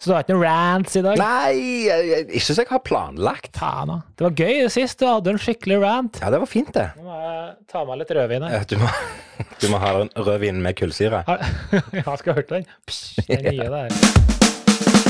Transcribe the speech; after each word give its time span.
Så 0.00 0.08
du 0.08 0.14
har 0.16 0.22
ikke 0.24 0.32
noen 0.32 0.46
rants 0.46 0.94
i 0.96 1.00
dag? 1.04 1.18
Nei, 1.20 1.56
jeg- 1.84 2.06
jeg- 2.08 2.28
ikke 2.30 2.40
som 2.46 2.56
jeg 2.56 2.68
har 2.70 2.78
planlagt. 2.80 3.50
Faen, 3.60 3.86
da. 3.88 3.98
Det 4.16 4.24
var 4.24 4.30
gøy 4.30 4.68
sist. 4.70 4.98
Du 4.98 5.04
hadde 5.04 5.28
en 5.28 5.36
skikkelig 5.38 5.78
rant. 5.82 6.18
Ja, 6.22 6.30
det 6.30 6.40
var 6.40 6.46
fint, 6.46 6.72
det. 6.72 6.86
Nå 6.96 7.02
må 7.04 7.20
jeg 7.20 7.56
ta 7.68 7.84
med 7.84 7.98
litt 7.98 8.08
rødvin 8.16 8.48
her. 8.48 8.64
Du 8.64 8.76
må, 8.78 8.88
du 9.60 9.68
må 9.68 9.78
ha 9.78 10.00
en 10.00 10.08
rødvin 10.16 10.62
med 10.62 10.74
kullsyre. 10.76 11.22
Ja, 11.92 12.16
skal 12.16 12.32
ha 12.32 12.40
hørt 12.40 12.48
den? 12.48 12.64
Psj, 12.88 13.26
den 13.28 13.44
nye 13.60 13.68
der. 13.68 15.00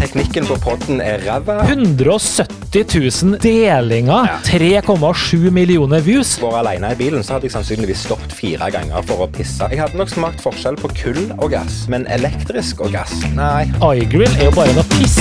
Teknikken 0.00 0.46
på 0.48 0.56
podden 0.62 1.00
er 1.04 1.20
ræva. 1.26 1.58
170 1.68 2.69
000 2.74 3.38
delinger. 3.42 4.28
3,7 4.44 5.50
millioner 5.50 6.00
views. 6.00 6.42
Var 6.42 6.58
alene 6.58 6.92
i 6.92 6.96
bilen, 6.96 7.24
så 7.24 7.34
hadde 7.34 7.48
jeg 7.48 7.54
sannsynligvis 7.56 8.04
stoppet 8.06 8.30
fire 8.36 8.68
ganger 8.70 9.02
for 9.08 9.24
å 9.24 9.26
pisse. 9.34 9.66
Jeg 9.72 9.80
hadde 9.80 9.98
nok 9.98 10.12
smakt 10.12 10.42
forskjell 10.44 10.78
på 10.78 10.90
kull 10.94 11.18
og 11.40 11.50
gass, 11.50 11.80
men 11.90 12.06
elektrisk 12.14 12.84
og 12.84 12.92
gass, 12.94 13.10
nei. 13.34 13.64
iGrill 13.98 14.30
er 14.36 14.46
jo 14.46 14.52
bare 14.54 14.74
noe 14.76 14.86
piss. 14.92 15.16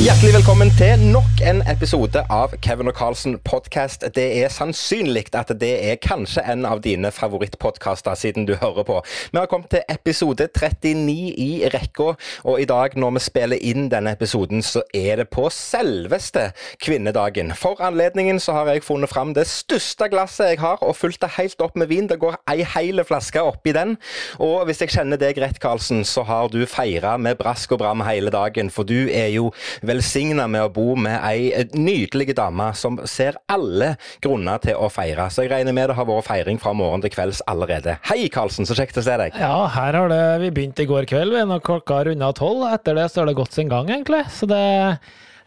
Hjertelig 0.00 0.38
velkommen 0.38 0.72
til 0.78 1.02
nok 1.12 1.42
en 1.44 1.60
episode 1.68 2.22
av 2.32 2.56
Kevin 2.64 2.88
og 2.88 2.96
Carlsen 2.96 3.36
podcast. 3.44 4.06
Det 4.16 4.26
er 4.40 4.52
sannsynlig 4.52 5.26
at 5.36 5.52
det 5.60 5.74
er 5.90 6.00
kanskje 6.00 6.46
en 6.48 6.64
av 6.64 6.80
dine 6.86 7.12
favorittpodkaster, 7.12 8.16
siden 8.16 8.48
du 8.48 8.54
hører 8.56 8.88
på. 8.88 9.02
Vi 9.34 9.40
har 9.42 9.50
kommet 9.52 9.68
til 9.74 9.84
episode 9.92 10.48
39 10.48 11.12
i 11.44 11.50
rekka, 11.76 12.14
og 12.48 12.56
i 12.62 12.68
dag 12.68 12.96
når 12.96 13.18
vi 13.18 13.24
spiller 13.28 13.68
inn 13.68 13.90
denne 13.92 14.16
episoden, 14.16 14.64
så 14.64 14.80
er 14.96 15.20
det 15.20 15.28
på 15.34 15.50
selveste 15.52 16.48
kvinnedagen. 16.86 17.50
For 17.58 17.80
anledningen 17.82 18.38
så 18.42 18.54
har 18.56 18.70
jeg 18.70 18.84
funnet 18.86 19.10
fram 19.10 19.32
det 19.36 19.46
største 19.50 20.08
glasset 20.12 20.52
jeg 20.52 20.60
har, 20.62 20.78
og 20.84 20.96
fulgt 20.96 21.22
det 21.24 21.32
helt 21.36 21.62
opp 21.64 21.76
med 21.78 21.90
vin. 21.90 22.06
Det 22.10 22.18
går 22.22 22.38
ei 22.50 22.62
hele 22.76 23.04
flaske 23.06 23.42
oppi 23.42 23.74
den. 23.76 23.96
Og 24.42 24.66
hvis 24.68 24.84
jeg 24.84 24.94
kjenner 24.94 25.20
deg 25.20 25.38
rett, 25.42 25.58
Karlsen, 25.62 26.04
så 26.06 26.24
har 26.28 26.50
du 26.52 26.60
feira 26.70 27.16
med 27.18 27.38
brask 27.40 27.74
og 27.74 27.82
bram 27.82 28.04
hele 28.06 28.30
dagen. 28.34 28.70
For 28.72 28.86
du 28.86 29.08
er 29.10 29.32
jo 29.34 29.50
velsigna 29.86 30.46
med 30.50 30.68
å 30.68 30.72
bo 30.72 30.94
med 30.94 31.18
ei 31.26 31.66
nydelig 31.74 32.36
dame 32.38 32.70
som 32.78 33.00
ser 33.08 33.40
alle 33.52 33.94
grunner 34.24 34.62
til 34.62 34.78
å 34.78 34.90
feire. 34.92 35.28
Så 35.32 35.46
jeg 35.46 35.54
regner 35.54 35.74
med 35.76 35.90
det 35.90 35.98
har 35.98 36.08
vært 36.08 36.28
feiring 36.28 36.62
fra 36.62 36.74
morgen 36.76 37.02
til 37.04 37.14
kvelds 37.14 37.42
allerede. 37.50 37.98
Hei, 38.06 38.26
Karlsen, 38.32 38.68
så 38.68 38.78
kjekt 38.78 39.00
å 39.00 39.06
se 39.06 39.18
deg. 39.20 39.36
Ja, 39.40 39.66
her 39.74 39.98
har 39.98 40.12
det, 40.12 40.22
vi 40.44 40.54
begynt 40.54 40.80
i 40.82 40.88
går 40.88 41.08
kveld, 41.10 41.34
vi, 41.34 41.44
når 41.50 41.64
klokka 41.66 42.04
runda 42.06 42.32
tolv. 42.36 42.66
Etter 42.70 42.98
det 42.98 43.10
så 43.10 43.22
har 43.22 43.30
det 43.30 43.38
gått 43.38 43.56
sin 43.56 43.72
gang, 43.72 43.90
egentlig. 43.90 44.24
Så 44.32 44.48
det 44.50 44.62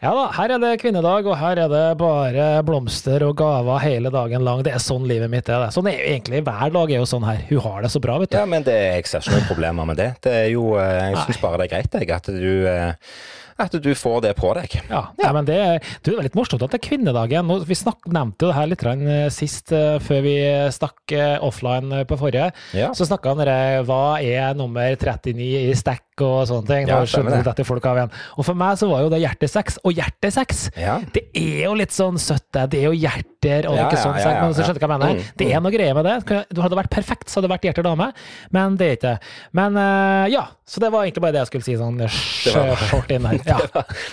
Ja 0.00 0.14
da, 0.16 0.22
her 0.32 0.54
er 0.54 0.60
det 0.62 0.68
kvinnedag, 0.80 1.26
og 1.28 1.34
her 1.36 1.58
er 1.60 1.68
det 1.68 1.80
bare 2.00 2.44
blomster 2.64 3.20
og 3.26 3.34
gaver 3.36 3.82
hele 3.84 4.08
dagen 4.08 4.40
lang. 4.46 4.62
Det 4.64 4.72
er 4.72 4.80
sånn 4.80 5.04
livet 5.04 5.28
mitt 5.28 5.50
er. 5.52 5.66
det. 5.66 5.74
Sånn 5.76 5.90
er 5.90 6.00
egentlig 6.14 6.40
hver 6.46 6.72
dag 6.72 6.94
er 6.94 7.02
jo 7.02 7.08
sånn 7.10 7.26
her. 7.28 7.42
Hun 7.50 7.60
har 7.66 7.84
det 7.84 7.90
så 7.92 8.00
bra, 8.00 8.14
vet 8.22 8.32
du. 8.32 8.38
Ja, 8.38 8.46
men 8.48 8.64
det, 8.64 8.78
jeg 8.80 9.10
ser 9.10 9.20
ikke 9.20 9.36
noen 9.36 9.50
problemer 9.50 9.90
med 9.92 10.00
det. 10.00 10.08
Det 10.24 10.32
er 10.38 10.48
jo, 10.54 10.70
eh, 10.80 11.10
Jeg 11.10 11.20
syns 11.26 11.42
bare 11.44 11.60
det 11.60 11.68
er 11.68 11.72
greit, 11.74 12.00
jeg, 12.00 12.10
at 12.16 12.32
du 12.32 12.50
eh, 12.72 13.12
at 13.60 13.74
du 13.76 13.90
får 13.92 14.22
det 14.24 14.30
på 14.38 14.54
deg. 14.56 14.78
Ja, 14.88 15.02
ja 15.20 15.34
men 15.36 15.44
det, 15.44 15.58
du, 16.00 16.14
det 16.14 16.16
er 16.16 16.30
litt 16.30 16.38
morsomt 16.38 16.62
at 16.64 16.72
det 16.72 16.78
er 16.80 16.86
kvinnedagen. 16.86 17.52
Vi 17.68 17.76
snakk, 17.76 18.08
nevnte 18.08 18.46
jo 18.46 18.54
det 18.54 18.56
her 18.56 18.70
litt 18.72 18.84
eh, 18.88 19.26
sist, 19.28 19.68
før 20.00 20.24
vi 20.24 20.36
stakk 20.72 21.12
offline 21.44 22.06
på 22.08 22.16
forrige. 22.22 22.54
Ja. 22.72 22.94
Så 22.96 23.04
snakka 23.04 23.34
han 23.36 23.44
om 23.44 23.84
hva 23.84 24.04
er 24.24 24.56
nummer 24.56 24.96
39 24.96 25.44
i 25.44 25.76
stack 25.76 26.08
og 26.22 26.46
sånne 26.48 26.66
ting. 26.66 26.88
Ja, 26.88 27.00
Da 27.00 27.06
skjønner 27.06 27.36
det. 27.36 27.44
dette 27.44 27.64
folk 27.66 27.84
av 27.86 27.96
igjen. 27.96 28.10
Og 28.38 28.44
for 28.44 28.54
meg 28.54 28.76
så 28.78 28.88
var 28.90 29.02
jo 29.02 29.08
det 29.12 29.20
hjertesex. 29.22 29.78
Og 29.84 29.92
hjertesex, 29.94 30.70
Ja. 30.76 31.00
det 31.12 31.24
er 31.34 31.64
jo 31.64 31.74
litt 31.74 31.90
sånn 31.90 32.18
søtt, 32.18 32.44
det. 32.52 32.70
Det 32.70 32.78
er 32.84 32.92
jo 32.92 32.96
hjerter 32.96 33.68
og 33.70 33.76
Ja, 33.76 33.88
ikke 33.88 33.96
sånn 34.02 34.16
sex, 34.20 34.40
men 34.40 34.54
så 34.54 34.62
skjønner 34.64 34.78
du 34.78 34.86
hva 34.86 34.88
jeg 34.88 35.00
mener. 35.00 35.14
Mm, 35.14 35.36
Det 35.36 35.52
er 35.54 35.60
noe 35.60 35.72
greier 35.72 35.94
med 35.94 36.04
det. 36.04 36.44
Du 36.52 36.60
hadde 36.60 36.76
vært 36.76 36.90
perfekt, 36.90 37.28
så 37.28 37.40
hadde 37.40 37.48
det 37.48 37.54
vært 37.56 37.64
hjerter 37.70 37.82
dame, 37.82 38.12
men 38.52 38.76
det 38.76 38.86
er 38.86 38.96
ikke 38.96 39.08
det. 39.16 39.18
Men 39.52 39.76
eh, 39.76 40.26
ja, 40.32 40.46
så 40.66 40.80
det 40.80 40.90
var 40.92 41.04
egentlig 41.04 41.22
bare 41.22 41.32
det 41.32 41.40
jeg 41.40 41.46
skulle 41.46 41.64
si 41.64 41.76
sånn 41.76 41.98
short 42.90 43.10
inn 43.10 43.24
her. 43.24 43.38
Ja. 43.50 43.56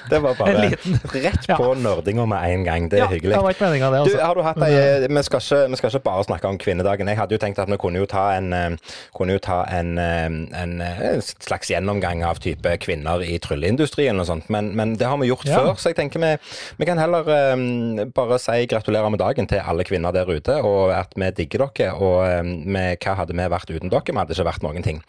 Det 0.10 0.20
var 0.22 0.34
bare 0.36 0.50
En 0.56 0.70
liten- 0.72 1.00
rett 1.24 1.48
på 1.48 1.74
nerdinga 1.78 2.26
med 2.28 2.50
en 2.50 2.64
gang. 2.64 2.90
Det 2.90 3.00
er 3.00 3.04
ja, 3.04 3.08
hyggelig. 3.12 3.36
Det 3.36 3.44
var 3.44 3.52
ikke 3.54 3.72
det. 3.72 3.80
Du, 3.80 3.98
Altså. 3.98 4.22
har 4.26 4.36
du 4.36 4.42
hatt 4.42 4.58
ei, 4.64 5.08
vi, 5.08 5.24
skal 5.24 5.40
ikke, 5.40 5.70
vi 5.70 5.76
skal 5.76 5.90
ikke 5.92 6.04
bare 6.04 6.24
snakke 6.24 6.46
om 6.50 6.58
kvinnedagen. 6.58 7.08
Jeg 7.08 7.18
hadde 7.18 7.36
jo 7.36 7.42
tenkt 7.42 7.60
at 7.60 7.68
vi 7.70 7.78
kunne 7.78 8.00
jo 8.02 8.06
ta 8.10 8.32
en, 8.38 8.54
eh, 8.54 8.70
kunne 9.16 9.36
jo 9.36 9.40
ta 9.44 9.64
en, 9.70 9.98
eh, 9.98 10.26
en, 10.62 10.82
eh, 10.82 11.02
en 11.14 11.22
slags 11.22 11.70
gjennomgang 11.98 12.24
av 12.28 12.40
type 12.42 12.74
kvinner 12.84 13.22
i 13.26 13.38
trylleindustrien 13.42 14.18
og 14.20 14.28
sånt, 14.28 14.50
men, 14.54 14.72
men 14.76 14.96
det 14.98 15.08
har 15.08 15.18
vi 15.18 15.30
gjort 15.30 15.46
Ja. 15.48 15.60
før, 15.60 15.78
så 15.78 15.90
jeg 15.92 15.98
tenker 15.98 16.20
vi, 16.20 16.38
vi 16.78 16.86
kan 16.86 16.98
heller 16.98 17.26
um, 17.54 18.12
bare 18.14 18.40
si 18.40 18.66
gratulerer 18.68 19.10
med 19.10 19.20
dagen 19.20 19.48
til 19.48 19.62
alle 19.64 19.84
kvinner 19.84 20.12
der 20.12 20.28
ute, 20.28 20.62
og 20.62 20.92
at 20.94 21.14
vi 21.16 21.30
digger 21.32 21.68
dere. 21.68 21.94
Og 21.94 22.40
um, 22.40 22.64
med, 22.66 22.98
hva 23.04 23.16
hadde 23.18 23.34
vi 23.34 23.48
vært 23.50 23.72
uten 23.72 23.90
dere? 23.90 24.06
Vi 24.08 24.18
hadde 24.18 24.36
ikke 24.36 24.48
vært 24.48 24.64
noen 24.64 24.84
ting. 24.86 25.02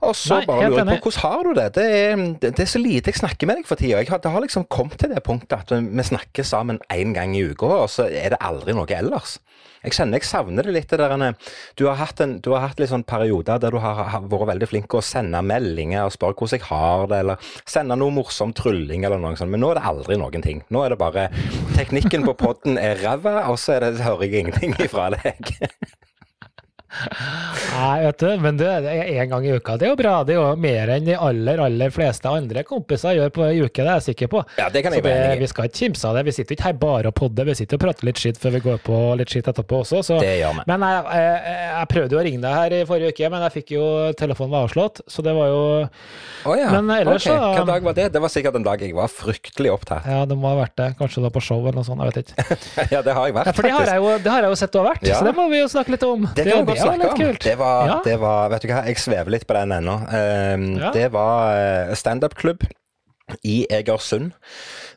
Og 0.00 0.14
så 0.16 0.40
Nei, 0.40 0.46
bare 0.46 0.68
lurer 0.68 0.84
jeg 0.84 1.02
på, 1.02 1.10
hvordan 1.10 1.24
har 1.24 1.42
du 1.42 1.52
det? 1.54 1.68
Det 1.74 1.86
er, 1.88 2.24
det, 2.42 2.60
er 2.60 2.70
så 2.70 2.82
lite 2.82 3.12
jeg 3.12 3.20
snakker 3.22 3.48
med 3.48 3.60
deg 3.60 3.68
for 3.68 3.80
tida. 3.80 4.02
Det 4.02 4.32
har 4.32 4.44
liksom 4.44 4.68
kommet 4.70 4.98
til 5.00 5.12
det 5.14 5.22
punktet 5.24 5.58
at 5.58 5.72
vi 5.72 6.04
snakker 6.04 6.46
sammen 6.46 6.80
én 6.92 7.14
gang 7.16 7.36
i 7.36 7.44
uka, 7.48 7.66
og 7.84 7.90
så 7.92 8.08
er 8.08 8.34
det 8.34 8.42
aldri 8.44 8.76
noe 8.76 8.88
ellers. 8.98 9.38
Jeg 9.84 9.94
kjenner 9.94 10.18
jeg 10.18 10.28
savner 10.28 10.66
det 10.66 10.74
litt. 10.74 10.90
der, 10.90 11.34
Du 11.76 11.86
har 11.86 11.96
hatt, 12.00 12.20
en, 12.20 12.38
du 12.40 12.50
har 12.54 12.66
hatt 12.66 12.80
litt 12.80 12.90
sånn 12.90 13.04
perioder 13.04 13.60
der 13.62 13.74
du 13.74 13.78
har, 13.82 14.02
har 14.12 14.26
vært 14.26 14.52
veldig 14.54 14.68
flink 14.70 14.88
til 14.90 15.00
å 15.00 15.04
sende 15.04 15.42
meldinger 15.44 16.06
og 16.06 16.14
spørre 16.14 16.34
hvordan 16.38 16.58
jeg 16.58 16.68
har 16.68 17.06
det, 17.10 17.20
eller 17.24 17.52
sende 17.68 17.98
noe 17.98 18.14
morsom 18.14 18.54
trylling 18.56 19.04
eller 19.06 19.20
noe 19.22 19.36
sånt, 19.38 19.52
men 19.52 19.62
nå 19.62 19.72
er 19.72 19.80
det 19.80 19.86
aldri 19.92 20.18
noen 20.20 20.44
ting. 20.44 20.64
Nå 20.74 20.84
er 20.84 20.94
det 20.94 21.00
bare 21.00 21.28
Teknikken 21.76 22.24
på 22.26 22.34
podden 22.38 22.78
er 22.80 22.98
ræva, 23.04 23.44
og 23.52 23.58
så 23.60 23.78
det, 23.82 23.98
hører 24.02 24.26
jeg 24.26 24.46
ingenting 24.46 24.74
ifra 24.86 25.10
deg. 25.14 25.54
Nei, 27.78 28.00
vet 28.04 28.18
du, 28.22 28.28
men 28.42 28.56
det 28.58 28.68
er 28.68 29.10
en 29.22 29.30
gang 29.32 29.46
i 29.46 29.52
uka. 29.56 29.76
Det 29.78 29.86
er 29.88 29.92
jo 29.92 29.98
bra. 29.98 30.14
Det 30.26 30.34
er 30.34 30.38
jo 30.40 30.46
mer 30.60 30.90
enn 30.96 31.06
de 31.06 31.14
aller, 31.16 31.60
aller 31.62 31.92
fleste 31.94 32.30
andre 32.30 32.64
kompiser 32.66 33.16
gjør 33.18 33.32
på 33.34 33.44
ei 33.48 33.60
uke, 33.62 33.82
det 33.84 33.86
er 33.86 34.00
jeg 34.00 34.06
sikker 34.10 34.30
på. 34.32 34.42
Ja, 34.58 34.68
det 34.72 34.82
kan 34.84 34.94
jeg 34.96 35.02
Så 35.02 35.06
det, 35.06 35.12
være 35.12 35.28
enig 35.28 35.38
i. 35.38 35.42
vi 35.44 35.50
skal 35.52 35.68
ikke 35.68 35.78
kimse 35.84 36.08
av 36.10 36.18
det. 36.18 36.24
Vi 36.28 36.34
sitter 36.38 36.56
ikke 36.56 36.66
her 36.68 36.78
bare 36.82 37.12
og 37.12 37.16
podder, 37.18 37.48
vi 37.48 37.54
sitter 37.58 37.78
og 37.78 37.84
prater 37.86 38.08
litt 38.08 38.20
skitt 38.22 38.40
før 38.42 38.54
vi 38.56 38.62
går 38.64 38.80
på 38.86 38.98
litt 39.20 39.32
skitt 39.34 39.50
etterpå 39.52 39.82
også. 39.84 40.02
Så. 40.08 40.18
Det 40.22 40.34
gjør 40.40 40.58
vi. 40.58 40.64
Men 40.72 40.86
jeg, 40.88 41.04
jeg, 41.20 41.56
jeg 41.78 41.90
prøvde 41.94 42.16
jo 42.16 42.20
å 42.20 42.24
ringe 42.28 42.42
deg 42.44 42.56
her 42.58 42.76
i 42.78 42.82
forrige 42.88 43.14
uke, 43.14 43.30
men 43.34 43.46
jeg 43.46 43.56
fikk 43.58 43.74
jo 43.76 43.84
telefonen 44.18 44.54
var 44.56 44.66
avslått, 44.68 45.02
så 45.10 45.24
det 45.26 45.34
var 45.38 45.50
jo 45.52 45.62
oh, 46.48 46.54
ja. 46.58 46.68
Men 46.74 46.90
ellers 46.98 47.26
ok. 47.26 47.32
så- 47.32 47.54
Hva 47.58 47.66
dag 47.72 47.86
var 47.88 47.96
det? 47.98 48.08
Det 48.14 48.22
var 48.24 48.32
sikkert 48.32 48.58
en 48.58 48.66
dag 48.66 48.82
jeg 48.82 48.94
var 48.96 49.08
fryktelig 49.12 49.72
opptatt. 49.74 50.06
Ja, 50.08 50.24
det 50.28 50.36
må 50.38 50.50
ha 50.52 50.58
vært 50.64 50.76
det. 50.80 50.90
Kanskje 50.98 51.20
det 51.22 51.26
var 51.28 51.34
på 51.38 51.42
show 51.44 51.60
eller 51.62 51.78
noe 51.80 51.86
sånt, 51.86 52.02
jeg 52.02 52.14
vet 52.14 52.34
ikke. 52.34 52.58
Ja, 52.94 53.02
det 53.04 53.12
har 53.14 53.26
jeg 53.28 53.34
vært, 53.36 53.50
Ja, 53.50 53.52
for 53.56 53.66
det 53.66 53.72
har 53.74 53.90
jeg 53.92 54.00
jo, 54.02 54.12
det 54.24 54.30
har 54.32 54.44
jeg 54.46 54.52
jo 54.54 54.58
sett 54.62 54.72
du 54.72 54.78
har 54.80 54.86
vært, 54.92 55.06
Ja. 55.08 55.18
så 55.20 55.26
det 55.28 55.34
må 55.36 55.48
vi 55.52 55.58
jo 55.60 55.68
snakke 55.70 55.92
litt 55.94 56.04
om. 56.08 56.26
Det 56.34 56.44
det 56.48 56.54
var 56.56 56.64
snakke 56.96 57.12
om. 57.12 57.18
kult. 57.18 57.42
Det 57.44 57.58
var, 57.58 57.86
Ja. 57.86 58.00
det 58.04 58.16
var 58.20 58.48
Vet 58.50 58.62
du 58.62 58.68
hva, 58.68 58.84
jeg 58.86 58.96
svever 58.98 59.30
litt 59.30 59.46
på 59.46 59.54
den 59.54 59.72
ennå. 59.72 59.96
Um, 60.08 60.78
Ja. 60.78 60.90
Det 60.92 61.12
var 61.12 61.56
eh, 61.56 61.94
standup-klubb 61.94 62.64
i 63.42 63.66
Egersund. 63.70 64.32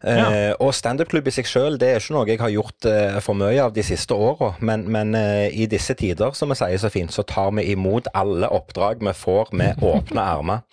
Eh, 0.03 0.17
Ja. 0.17 0.55
og 0.59 0.73
standup-klubb 0.73 1.27
i 1.27 1.31
seg 1.35 1.45
sjøl 1.45 1.75
er 1.83 1.99
ikke 1.99 2.13
noe 2.15 2.25
jeg 2.27 2.39
har 2.41 2.49
gjort 2.49 2.85
eh, 2.89 3.19
for 3.21 3.37
mye 3.37 3.61
av 3.61 3.73
de 3.75 3.83
siste 3.85 4.15
åra, 4.17 4.55
men, 4.59 4.87
men 4.89 5.13
eh, 5.15 5.49
i 5.53 5.67
disse 5.69 5.93
tider, 5.93 6.33
som 6.33 6.49
vi 6.49 6.57
sier 6.57 6.77
så 6.81 6.89
fint, 6.89 7.13
så 7.13 7.21
tar 7.27 7.51
vi 7.57 7.67
imot 7.75 8.07
alle 8.17 8.49
oppdrag 8.49 9.03
vi 9.05 9.13
får 9.13 9.51
med 9.53 9.77
åpne 9.91 10.21
armer. 10.21 10.63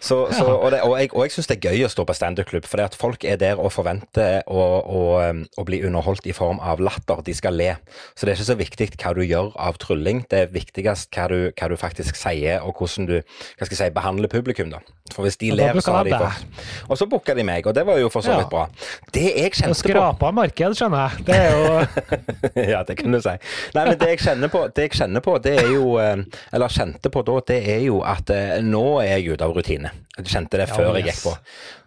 Så, 0.00 0.28
så, 0.32 0.44
og, 0.44 0.70
det, 0.72 0.82
og 0.84 0.98
jeg, 1.00 1.10
og 1.14 1.22
jeg 1.24 1.32
syns 1.32 1.46
det 1.48 1.56
er 1.58 1.70
gøy 1.72 1.84
å 1.86 1.88
stå 1.92 2.04
på 2.04 2.16
standup-klubb, 2.16 2.66
for 2.68 2.96
folk 3.00 3.24
er 3.24 3.38
der 3.40 3.60
og 3.60 3.72
forventer 3.72 4.42
å, 4.52 4.64
å, 4.84 5.04
um, 5.30 5.44
å 5.56 5.64
bli 5.64 5.78
underholdt 5.86 6.26
i 6.28 6.34
form 6.36 6.60
av 6.60 6.82
latter. 6.84 7.22
De 7.24 7.32
skal 7.36 7.56
le. 7.56 7.70
Så 8.12 8.26
det 8.26 8.34
er 8.34 8.36
ikke 8.36 8.48
så 8.50 8.58
viktig 8.60 8.88
hva 9.00 9.14
du 9.16 9.22
gjør 9.24 9.54
av 9.56 9.78
trylling, 9.80 10.24
det 10.28 10.42
er 10.42 10.52
viktigst 10.52 11.08
hva 11.16 11.28
du, 11.32 11.38
hva 11.56 11.70
du 11.72 11.76
faktisk 11.80 12.18
sier, 12.20 12.60
og 12.60 12.76
hvordan 12.82 13.08
du 13.08 13.16
hva 13.22 13.64
skal 13.64 13.72
jeg 13.78 13.80
si, 13.80 13.90
behandler 13.96 14.28
publikum. 14.32 14.72
da. 14.74 14.82
For 15.14 15.24
hvis 15.24 15.36
de 15.40 15.50
ler, 15.56 15.80
så 15.84 15.96
har 15.98 16.04
de 16.08 16.12
fått 16.16 16.83
Og 16.88 16.98
så 17.00 17.08
booka 17.10 17.34
de 17.36 17.44
meg, 17.46 17.66
og 17.66 17.74
det 17.76 17.84
var 17.86 17.98
jo 18.00 18.10
for 18.12 18.24
så 18.24 18.36
vidt 18.38 18.50
bra. 18.52 18.66
Det 19.14 19.24
jeg 19.30 19.52
kjente 19.54 19.72
på 19.72 19.80
skrapa 19.80 20.30
marked, 20.34 20.76
skjønner 20.78 21.04
jeg. 21.04 21.26
Det 21.28 21.38
er 21.38 21.54
jo 21.54 21.74
ja, 22.74 22.82
det 22.86 22.98
kan 23.00 23.14
du 23.14 23.20
si. 23.24 23.34
Nei, 23.76 23.84
men 23.90 23.98
det 24.00 24.10
jeg 24.14 24.22
kjenner 24.24 24.52
på, 24.52 24.64
det, 24.70 24.88
jeg 24.88 24.96
kjenner 25.00 25.24
på, 25.24 25.36
det 25.44 25.54
er 25.62 25.70
jo 25.72 25.98
eh, 26.02 26.24
Eller 26.54 26.74
kjente 26.74 27.12
på 27.12 27.24
da, 27.26 27.36
det 27.52 27.60
er 27.74 27.84
jo 27.86 28.00
at 28.06 28.32
eh, 28.34 28.56
nå 28.64 28.84
er 29.02 29.14
jeg 29.16 29.34
ute 29.34 29.46
av 29.46 29.54
rutine. 29.56 29.92
Jeg 30.18 30.30
kjente 30.30 30.60
det 30.60 30.70
før 30.70 30.94
jeg 30.94 31.08
yes. 31.08 31.20
gikk 31.20 31.28
på. 31.28 31.36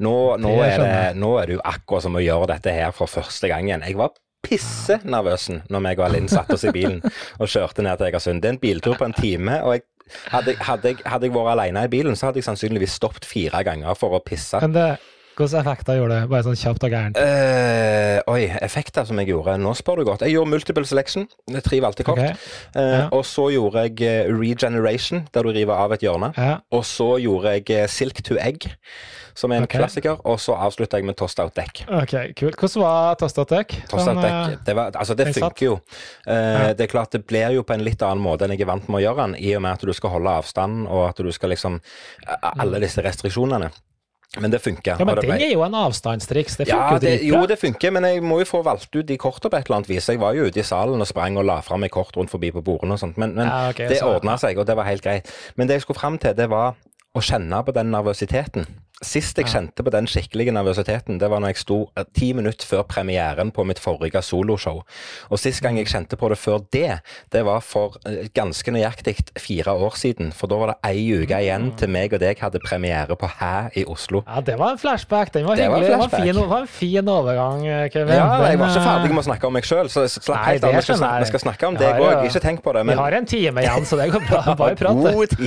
Nå, 0.04 0.16
nå, 0.44 0.54
Det 0.62 0.72
er 0.72 0.84
det, 0.84 1.20
nå 1.22 1.34
er 1.40 1.50
det 1.50 1.60
jo 1.60 1.66
akkurat 1.66 2.08
som 2.08 2.18
å 2.18 2.24
gjøre 2.24 2.50
dette 2.56 2.74
her 2.76 2.96
for 2.96 3.12
første 3.12 3.52
gang 3.52 3.70
igjen. 3.70 3.86
Jeg 3.88 4.00
var 4.00 4.16
pissenervøs 4.48 5.50
når 5.72 5.84
meg 5.84 6.00
og 6.00 6.14
Linn 6.14 6.30
satte 6.32 6.56
oss 6.56 6.66
i 6.68 6.74
bilen 6.76 7.02
og 7.04 7.50
kjørte 7.50 7.84
ned 7.86 8.00
til 8.00 8.10
Egersund. 8.10 8.44
Det 8.44 8.52
er 8.52 8.56
en 8.56 8.62
biltur 8.62 8.98
på 9.00 9.08
en 9.08 9.16
time. 9.18 9.62
og 9.64 9.78
jeg 9.78 9.88
hadde, 10.32 10.56
hadde, 10.60 10.94
jeg, 10.94 11.04
hadde 11.06 11.30
jeg 11.30 11.36
vært 11.36 11.54
alene 11.58 11.86
i 11.88 11.92
bilen, 11.92 12.16
så 12.16 12.30
hadde 12.30 12.42
jeg 12.42 12.48
sannsynligvis 12.50 12.98
stoppet 13.00 13.28
fire 13.28 13.64
ganger 13.68 13.96
for 14.00 14.18
å 14.18 14.24
pisse. 14.24 14.60
Men 14.64 14.76
det, 14.76 14.90
Hvilke 15.38 15.60
effekter 15.60 15.94
gjorde 16.00 16.16
du? 16.18 16.30
Bare 16.32 16.46
sånn 16.48 16.56
kjapt 16.58 16.86
og 16.88 16.94
gærent. 16.96 17.18
Uh, 17.22 18.18
oi, 18.34 18.48
effekter 18.66 19.06
som 19.06 19.20
jeg 19.22 19.30
gjorde. 19.30 19.54
Nå 19.62 19.76
spør 19.78 20.02
du 20.02 20.08
godt. 20.08 20.24
Jeg 20.26 20.34
gjorde 20.34 20.50
multiple 20.50 20.82
selection. 20.90 21.28
Tre 21.62 21.78
valgte 21.84 22.06
kort. 22.08 22.24
Okay. 22.24 22.34
Uh, 22.74 22.82
Ja. 22.98 23.04
Og 23.14 23.22
så 23.30 23.46
gjorde 23.54 23.84
jeg 23.86 24.02
eh, 24.02 24.32
regeneration, 24.34 25.28
der 25.34 25.46
du 25.46 25.52
river 25.54 25.78
av 25.78 25.94
et 25.94 26.02
hjørne. 26.02 26.32
Ja. 26.34 26.56
Og 26.74 26.82
så 26.90 27.20
gjorde 27.22 27.54
jeg 27.60 27.86
silk 27.94 28.24
to 28.26 28.40
egg, 28.42 28.66
som 29.38 29.54
er 29.54 29.62
en 29.62 29.68
okay. 29.68 29.78
klassiker. 29.80 30.18
Og 30.26 30.40
så 30.42 30.56
avslutta 30.58 30.98
jeg 30.98 31.06
med 31.06 31.18
Tossed 31.20 31.40
Out 31.44 31.56
Deck. 31.58 31.84
Ok, 31.88 32.16
kult. 32.40 32.58
Hvordan 32.58 32.84
var 32.84 33.18
Tost-out-deck? 33.22 33.76
Tossed 33.92 34.10
out 34.10 34.18
Sånn, 34.18 34.24
eh, 34.26 34.56
det, 34.66 34.76
var, 34.78 34.96
altså 34.98 35.18
det 35.18 35.30
funker 35.36 35.66
jo. 35.70 35.80
Uh, 36.26 36.36
Ja. 36.38 36.74
Det 36.78 36.88
er 36.88 36.92
klart 36.92 37.14
det 37.14 37.26
blir 37.30 37.54
jo 37.54 37.64
på 37.68 37.76
en 37.76 37.84
litt 37.86 38.02
annen 38.02 38.24
måte 38.24 38.48
enn 38.48 38.56
jeg 38.56 38.66
er 38.66 38.72
vant 38.72 38.88
med 38.90 39.02
å 39.02 39.04
gjøre 39.06 39.28
den, 39.28 39.36
i 39.38 39.54
og 39.58 39.62
med 39.66 39.78
at 39.78 39.86
du 39.86 39.94
skal 39.94 40.16
holde 40.16 40.34
avstand, 40.42 40.88
og 40.88 41.10
at 41.12 41.22
du 41.22 41.30
skal 41.36 41.54
liksom 41.54 41.80
Alle 42.58 42.82
disse 42.82 43.04
restriksjonene. 43.06 43.70
Men 44.38 44.52
det 44.52 44.60
funker. 44.60 44.98
Ja, 45.00 45.06
men 45.06 45.16
det 45.16 45.24
ble- 45.24 45.38
er 45.40 45.54
jo 45.54 45.62
en 45.64 45.76
avstandstriks. 45.78 46.58
Det 46.60 46.68
ja, 46.68 46.98
det, 47.00 47.14
jo 47.26 47.46
det 47.48 47.56
funker, 47.62 47.94
men 47.96 48.04
jeg 48.04 48.24
må 48.26 48.42
jo 48.42 48.50
få 48.50 48.60
valgt 48.66 48.94
ut 48.94 49.06
de 49.08 49.16
kortene 49.18 49.54
på 49.54 49.58
et 49.58 49.70
eller 49.70 49.80
annet 49.80 49.90
vis. 49.90 50.10
Jeg 50.12 50.20
var 50.22 50.36
jo 50.36 50.50
ute 50.50 50.60
i 50.62 50.66
salen 50.68 51.02
og 51.02 51.08
sprang 51.08 51.40
og 51.40 51.48
la 51.48 51.62
fram 51.66 51.82
meg 51.86 51.94
kort 51.96 52.18
rundt 52.20 52.34
forbi 52.34 52.52
på 52.54 52.62
bordene 52.66 52.98
og 52.98 53.02
sånt, 53.02 53.18
men, 53.18 53.34
men 53.38 53.48
Ja, 53.48 53.70
okay, 53.72 53.88
det 53.88 54.02
så- 54.02 54.12
ordna 54.18 54.36
seg, 54.38 54.60
og 54.60 54.68
det 54.68 54.76
var 54.76 54.90
helt 54.90 55.06
greit. 55.06 55.32
Men 55.56 55.68
det 55.68 55.80
jeg 55.80 55.88
skulle 55.88 56.00
fram 56.00 56.18
til, 56.18 56.36
det 56.38 56.50
var 56.52 56.76
å 57.16 57.24
kjenne 57.24 57.64
på 57.66 57.74
den 57.74 57.90
nervøsiteten. 57.96 58.68
Sist 59.06 59.38
jeg 59.38 59.46
Ja. 59.46 59.60
kjente 59.60 59.84
på 59.86 59.92
den 59.94 60.08
skikkelige 60.10 60.50
nervøsiteten, 60.52 61.20
det 61.20 61.30
var 61.30 61.38
når 61.40 61.52
jeg 61.54 61.58
sto 61.62 61.76
eh, 61.96 62.04
ti 62.18 62.32
minutter 62.34 62.66
før 62.66 62.82
premieren 62.90 63.52
på 63.54 63.64
mitt 63.64 63.78
forrige 63.78 64.22
soloshow. 64.26 64.82
Og 65.30 65.38
sist 65.38 65.62
gang 65.62 65.78
jeg 65.78 65.86
kjente 65.86 66.18
på 66.18 66.30
det 66.30 66.38
før 66.42 66.64
det, 66.74 67.00
det 67.32 67.44
var 67.46 67.60
for 67.62 67.98
eh, 68.08 68.26
ganske 68.34 68.72
nøyaktig 68.74 69.14
fire 69.38 69.76
år 69.78 69.94
siden. 69.96 70.32
For 70.34 70.48
da 70.50 70.56
var 70.58 70.68
det 70.74 70.78
ei 70.90 71.04
uke 71.14 71.38
igjen 71.44 71.76
til 71.78 71.90
meg 71.94 72.14
og 72.18 72.20
deg 72.24 72.40
hadde 72.42 72.60
premiere 72.66 73.16
på 73.16 73.30
Hæ 73.38 73.70
i 73.78 73.86
Oslo. 73.86 74.24
Ja, 74.26 74.42
det 74.42 74.58
var 74.58 74.72
en 74.74 74.82
flashback. 74.82 75.32
Den 75.34 75.46
var 75.46 75.56
Det 75.56 75.70
var 75.70 75.78
hyggelig. 75.78 75.92
Det 75.92 75.98
var 75.98 76.04
en 76.04 76.10
fin, 76.26 76.36
det 76.42 76.50
var 76.50 76.62
en 76.62 76.68
fin 76.68 77.08
overgang, 77.14 77.68
eh, 77.68 77.90
Kevin. 77.94 78.16
Ja, 78.18 78.42
jeg 78.50 78.60
var 78.60 78.68
ikke 78.74 78.82
ferdig 78.88 79.14
med 79.14 79.22
å 79.22 79.28
snakke 79.30 79.46
om 79.48 79.54
meg 79.54 79.64
sjøl, 79.70 79.90
så 79.94 80.08
slapp 80.10 80.42
helt 80.50 80.64
av. 80.64 80.72
Vi 80.72 80.78
vi 80.78 81.26
skal 81.30 81.40
snakke 81.46 81.68
om 81.68 81.76
deg 81.78 82.02
òg, 82.02 82.24
jo- 82.24 82.26
ikke 82.32 82.42
tenk 82.42 82.64
på 82.64 82.74
det. 82.74 82.86
Vi 82.88 82.94
har 82.98 83.12
en 83.14 83.26
time 83.26 83.62
igjen, 83.62 83.86
så 83.86 83.96
det 84.02 84.10
går 84.12 84.26
bra. 84.30 84.56
Bare 84.58 84.76
prat. 84.76 84.98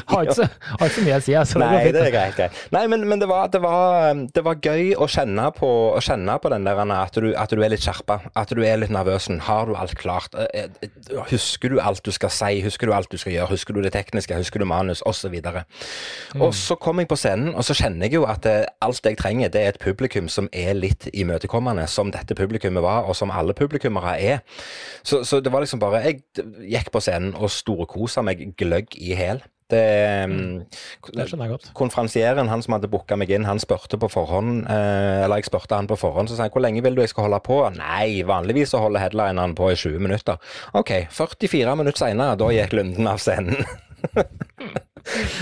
Har 0.07 0.25
ikke 0.25 0.95
så 0.95 1.03
mye 1.03 1.19
å 1.19 1.23
si. 1.23 1.35
Altså, 1.35 1.59
Nei, 1.59 1.91
det 1.91 2.07
er 2.07 2.11
greit. 2.15 2.37
greit. 2.37 2.53
Nei, 2.71 2.87
men, 2.87 3.09
men 3.09 3.19
det, 3.19 3.27
var, 3.29 3.40
det, 3.49 3.61
var, 3.63 4.15
det 4.35 4.43
var 4.45 4.59
gøy 4.63 4.95
å 4.99 5.07
kjenne 5.11 5.47
på, 5.57 5.69
å 5.97 6.01
kjenne 6.05 6.37
på 6.43 6.51
den 6.53 6.67
der 6.67 6.81
at 6.95 7.17
du, 7.17 7.31
at 7.39 7.53
du 7.53 7.63
er 7.63 7.73
litt 7.73 7.85
skjerpa, 7.85 8.19
at 8.37 8.53
du 8.55 8.63
er 8.67 8.81
litt 8.81 8.93
nervøs. 8.93 9.29
Har 9.47 9.69
du 9.69 9.75
alt 9.79 9.95
klart? 9.99 10.35
Eh, 10.35 10.69
eh, 10.83 11.21
Husker 11.31 11.73
du 11.73 11.81
alt 11.81 12.03
du 12.05 12.13
skal 12.15 12.33
si? 12.35 12.61
Husker 12.65 12.91
du 12.91 12.95
alt 12.97 13.11
du 13.13 13.19
skal 13.21 13.35
gjøre? 13.35 13.53
Husker 13.55 13.77
du 13.77 13.83
det 13.85 13.93
tekniske? 13.97 14.37
Husker 14.37 14.63
du 14.63 14.67
manus? 14.69 15.03
Og 15.07 15.15
så 15.15 15.31
videre. 15.33 15.65
Mm. 16.35 16.47
Og 16.47 16.55
så 16.55 16.77
kom 16.81 17.03
jeg 17.03 17.11
på 17.11 17.19
scenen, 17.21 17.55
og 17.55 17.65
så 17.67 17.77
kjenner 17.77 18.09
jeg 18.09 18.19
jo 18.21 18.27
at 18.31 18.49
eh, 18.49 18.65
alt 18.85 19.07
jeg 19.07 19.19
trenger, 19.21 19.53
det 19.53 19.63
er 19.63 19.75
et 19.75 19.83
publikum 19.83 20.29
som 20.33 20.49
er 20.53 20.75
litt 20.79 21.09
imøtekommende, 21.13 21.87
som 21.91 22.13
dette 22.15 22.37
publikummet 22.39 22.85
var, 22.85 23.09
og 23.09 23.17
som 23.19 23.33
alle 23.35 23.57
publikummere 23.57 24.17
er. 24.21 24.43
Så, 25.03 25.23
så 25.25 25.41
det 25.41 25.53
var 25.53 25.65
liksom 25.65 25.81
bare 25.81 26.03
Jeg 26.05 26.23
gikk 26.71 26.91
på 26.93 27.01
scenen 27.03 27.35
og 27.37 27.51
storkosa 27.53 28.23
meg 28.25 28.43
gløgg 28.59 28.97
i 28.99 29.15
hæl. 29.19 29.43
Det, 29.71 29.85
mm, 30.31 30.57
Det 31.15 31.27
skjønner 31.29 31.49
jeg 31.49 31.55
godt. 31.55 31.71
Konferansieren, 31.79 32.51
han 32.51 32.65
som 32.65 32.77
hadde 32.77 32.91
booka 32.91 33.19
meg 33.21 33.33
inn, 33.35 33.47
han 33.49 33.63
spurte 33.63 33.99
på 34.01 34.11
forhånd, 34.13 34.65
eh, 34.67 35.25
eller 35.25 35.41
jeg 35.41 35.51
spurte 35.51 35.79
han 35.79 35.89
på 35.91 35.99
forhånd, 36.01 36.31
så 36.31 36.39
sa 36.39 36.49
jeg 36.49 36.55
hvor 36.57 36.65
lenge 36.67 36.83
vil 36.85 36.99
du 36.99 37.05
jeg 37.05 37.13
skal 37.15 37.29
holde 37.29 37.41
på? 37.47 37.63
Nei, 37.79 38.23
vanligvis 38.27 38.75
så 38.75 38.83
holder 38.83 39.07
headlineren 39.07 39.57
på 39.59 39.71
i 39.73 39.79
20 39.79 40.03
minutter. 40.03 40.41
OK, 40.79 40.95
44 41.15 41.79
minutter 41.81 42.05
seinere, 42.05 42.39
da 42.41 42.53
gikk 42.55 42.77
Lunden 42.77 43.11
av 43.11 43.23
scenen. 43.23 43.65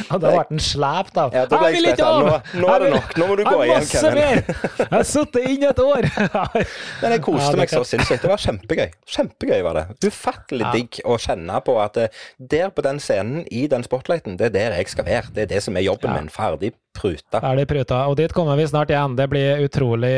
Ja, 0.09 0.19
det 0.19 0.31
ble 0.33 0.45
en 0.55 0.61
slep, 0.63 1.11
da. 1.17 1.25
Ja, 1.35 1.45
jeg 1.51 1.75
vil 1.77 1.89
ikke 1.93 2.07
av. 2.07 2.27
av! 2.29 2.51
Nå- 2.55 2.61
nå 2.63 2.71
er 2.75 2.85
det 2.85 2.91
nok. 2.95 3.17
Nå 3.19 3.27
må 3.31 3.37
du 3.37 3.45
gå 3.45 3.59
igjen, 3.67 3.87
Kevin. 3.91 4.43
Jeg 4.79 4.89
har 4.93 5.07
sittet 5.09 5.49
inne 5.51 5.71
et 5.73 5.83
år! 5.85 6.09
Men 7.03 7.15
jeg 7.17 7.23
koste 7.27 7.51
Ja, 7.53 7.59
meg 7.63 7.73
så 7.73 7.83
sinnssykt. 7.87 8.23
Det 8.25 8.31
var 8.33 8.43
kjempegøy. 8.43 8.89
Kjempegøy 9.17 9.63
var 9.67 9.81
det. 9.81 9.87
Ufattelig 10.09 10.65
Ja. 10.67 10.73
digg 10.75 11.01
å 11.05 11.19
kjenne 11.21 11.61
på 11.67 11.77
at 11.83 11.97
eh, 12.05 12.09
der 12.39 12.71
på 12.75 12.83
den 12.87 13.01
scenen, 13.03 13.45
i 13.51 13.67
den 13.71 13.85
spotlighten, 13.87 14.37
det 14.41 14.51
er 14.51 14.57
der 14.59 14.77
jeg 14.81 14.89
skal 14.95 15.05
være. 15.09 15.33
Det 15.35 15.43
er 15.49 15.53
det 15.57 15.63
som 15.67 15.77
er 15.77 15.87
jobben 15.87 16.15
min. 16.15 16.29
Ferdig 16.33 16.73
pruta. 16.97 17.41
Ferdig 17.41 17.67
pruta. 17.71 18.01
Og 18.11 18.17
dit 18.19 18.33
kommer 18.35 18.59
vi 18.59 18.67
snart 18.69 18.91
igjen. 18.93 19.17
Det 19.19 19.29
blir 19.31 19.63
utrolig 19.65 20.15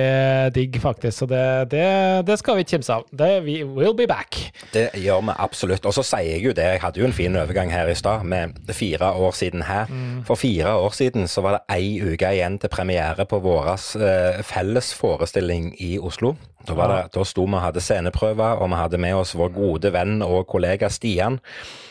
digg, 0.56 0.78
faktisk. 0.82 1.22
Så 1.22 1.28
det, 1.30 1.44
det, 1.74 1.86
det 2.28 2.38
skal 2.40 2.56
vi 2.56 2.64
ikke 2.64 2.76
kimse 2.78 2.96
av. 2.96 3.06
Det, 3.12 3.30
vi 3.46 3.60
will 3.64 3.94
be 3.96 4.06
back. 4.10 4.38
Det 4.74 4.88
gjør 5.00 5.24
vi 5.28 5.36
absolutt. 5.36 5.86
Og 5.88 5.96
så 5.96 6.04
sier 6.06 6.36
jeg 6.36 6.44
jo 6.48 6.54
det, 6.56 6.66
jeg 6.74 6.82
hadde 6.84 7.02
jo 7.02 7.08
en 7.08 7.16
fin 7.16 7.36
overgang 7.40 7.72
her 7.74 7.90
i 7.90 7.96
stad, 7.98 8.24
med 8.28 8.56
fire 8.76 9.12
år 9.12 9.36
siden 9.36 9.64
her. 9.68 9.90
For 10.28 10.40
fire 10.40 10.74
år 10.80 10.96
siden 10.96 11.28
så 11.30 11.44
var 11.44 11.58
det 11.58 11.76
ei 11.76 11.98
uke 12.00 12.34
igjen 12.36 12.58
til 12.60 12.72
premiere 12.72 13.26
på 13.28 13.40
vår 13.44 13.74
eh, 13.74 14.40
felles 14.46 14.92
forestilling 14.96 15.72
i 15.82 15.96
Oslo. 15.98 16.34
Da, 16.66 16.74
var 16.76 16.92
det, 16.92 17.00
da 17.14 17.24
sto 17.24 17.46
vi 17.46 17.56
og 17.56 17.64
hadde 17.64 17.82
sceneprøver, 17.84 18.60
og 18.60 18.68
vi 18.68 18.78
hadde 18.80 19.00
med 19.00 19.16
oss 19.16 19.32
vår 19.38 19.52
gode 19.54 19.92
venn 19.94 20.20
og 20.24 20.44
kollega 20.50 20.90
Stian, 20.92 21.40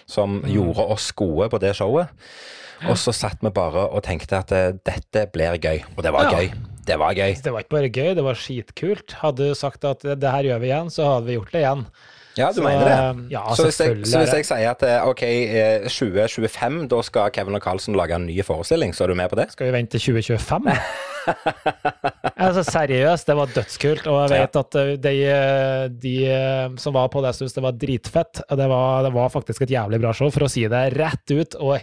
som 0.09 0.39
gjorde 0.45 0.85
oss 0.93 1.11
gode 1.17 1.49
på 1.49 1.61
det 1.61 1.75
showet. 1.77 2.13
Og 2.87 2.95
så 2.97 3.11
satt 3.11 3.41
vi 3.43 3.49
bare 3.51 3.87
og 3.91 4.03
tenkte 4.05 4.37
at 4.39 4.51
eh, 4.55 4.71
dette 4.85 5.25
blir 5.33 5.57
gøy. 5.59 5.81
Og 5.97 6.03
det 6.03 6.13
var 6.15 6.29
Ja. 6.31 6.37
gøy. 6.39 6.51
Det 6.89 6.95
var 6.97 7.13
gøy. 7.13 7.35
Det 7.43 7.51
var 7.53 7.59
ikke 7.61 7.69
bare 7.75 7.89
gøy, 7.89 8.15
det 8.15 8.23
var 8.23 8.33
skitkult. 8.33 9.11
Hadde 9.21 9.49
du 9.49 9.53
sagt 9.53 9.83
at 9.85 9.99
det 10.01 10.31
her 10.31 10.43
gjør 10.47 10.59
vi 10.63 10.71
igjen, 10.71 10.89
så 10.89 11.05
hadde 11.13 11.27
vi 11.27 11.35
gjort 11.37 11.51
det 11.51 11.61
igjen. 11.61 11.83
Ja, 12.37 12.47
du 12.49 12.61
Så, 12.61 12.63
mener 12.63 12.85
det? 12.85 12.95
eh, 12.95 13.31
ja, 13.35 13.43
så, 13.55 13.63
hvis 13.67 13.79
jeg, 13.81 14.05
så 14.07 14.19
hvis 14.23 14.33
jeg 14.33 14.45
sier 14.47 14.69
at 14.71 14.83
eh, 14.87 15.05
ok, 15.05 15.21
eh, 15.23 15.87
2025, 15.91 16.87
da 16.89 17.01
skal 17.05 17.29
Kevin 17.35 17.55
og 17.55 17.61
Carlsen 17.61 17.95
lage 17.99 18.15
en 18.15 18.25
ny 18.25 18.41
forestilling, 18.45 18.93
så 18.95 19.03
er 19.03 19.07
du 19.07 19.15
med 19.15 19.29
på 19.29 19.35
det? 19.35 19.51
Skal 19.51 19.67
vi 19.67 19.73
vente 19.75 19.97
til 19.99 20.13
2025? 20.23 20.71
altså 22.45 22.63
Seriøst, 22.67 23.27
det 23.29 23.35
var 23.39 23.51
dødskult. 23.53 24.07
Og 24.09 24.17
jeg 24.23 24.31
vet 24.33 24.59
at 24.61 24.77
uh, 24.79 24.91
de, 25.03 25.13
uh, 25.27 25.83
de 26.03 26.13
uh, 26.29 26.77
som 26.81 26.95
var 26.95 27.09
på 27.13 27.23
det, 27.25 27.33
syntes 27.37 27.55
det 27.57 27.63
var 27.65 27.77
dritfett. 27.79 28.41
Det 28.49 28.69
var, 28.71 29.03
det 29.05 29.11
var 29.15 29.31
faktisk 29.33 29.65
et 29.67 29.73
jævlig 29.75 30.01
bra 30.03 30.13
show, 30.15 30.31
for 30.33 30.47
å 30.47 30.51
si 30.51 30.65
det 30.71 30.83
rett 30.97 31.35
ut. 31.35 31.57
Og, 31.59 31.75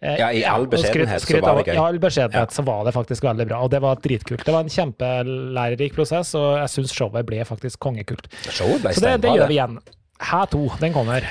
eh, 0.00 0.16
Ja, 0.20 0.30
i 0.32 0.44
all 0.48 0.68
beskjedenhet 0.70 1.24
så 1.24 1.40
var 1.42 1.60
det 1.60 1.66
gøy. 1.70 1.74
I 1.76 1.82
all 1.82 2.00
beskjedenhet 2.02 2.56
så 2.56 2.64
var 2.66 2.86
det 2.88 2.94
faktisk 2.96 3.26
veldig 3.26 3.48
bra, 3.50 3.60
og 3.66 3.72
det 3.74 3.82
var 3.84 4.00
dritkult. 4.02 4.44
Det 4.46 4.54
var 4.54 4.66
en 4.66 4.72
kjempelærerik 4.72 5.96
prosess, 5.96 6.34
og 6.38 6.56
jeg 6.62 6.74
syns 6.78 6.96
showet 6.96 7.26
ble 7.28 7.42
faktisk 7.48 7.80
kongekult. 7.82 8.30
Så 8.50 8.68
det, 8.80 9.18
det 9.24 9.36
gjør 9.36 9.50
vi 9.50 9.58
igjen. 9.60 9.78
Hæ 10.26 10.46
to, 10.52 10.64
den 10.80 10.94
kommer. 10.96 11.26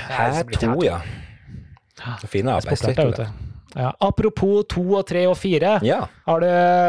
Det 0.46 0.60
to, 0.62 0.76
ja. 0.86 1.00
Fine 2.30 2.58
arbeidstitler. 2.60 3.30
Ja. 3.76 3.92
Apropos 4.00 4.64
to 4.72 4.82
og 4.96 5.06
tre 5.08 5.26
og 5.28 5.36
fire. 5.36 5.76
Ja. 5.84 6.06
Har 6.26 6.42
du, 6.42 6.46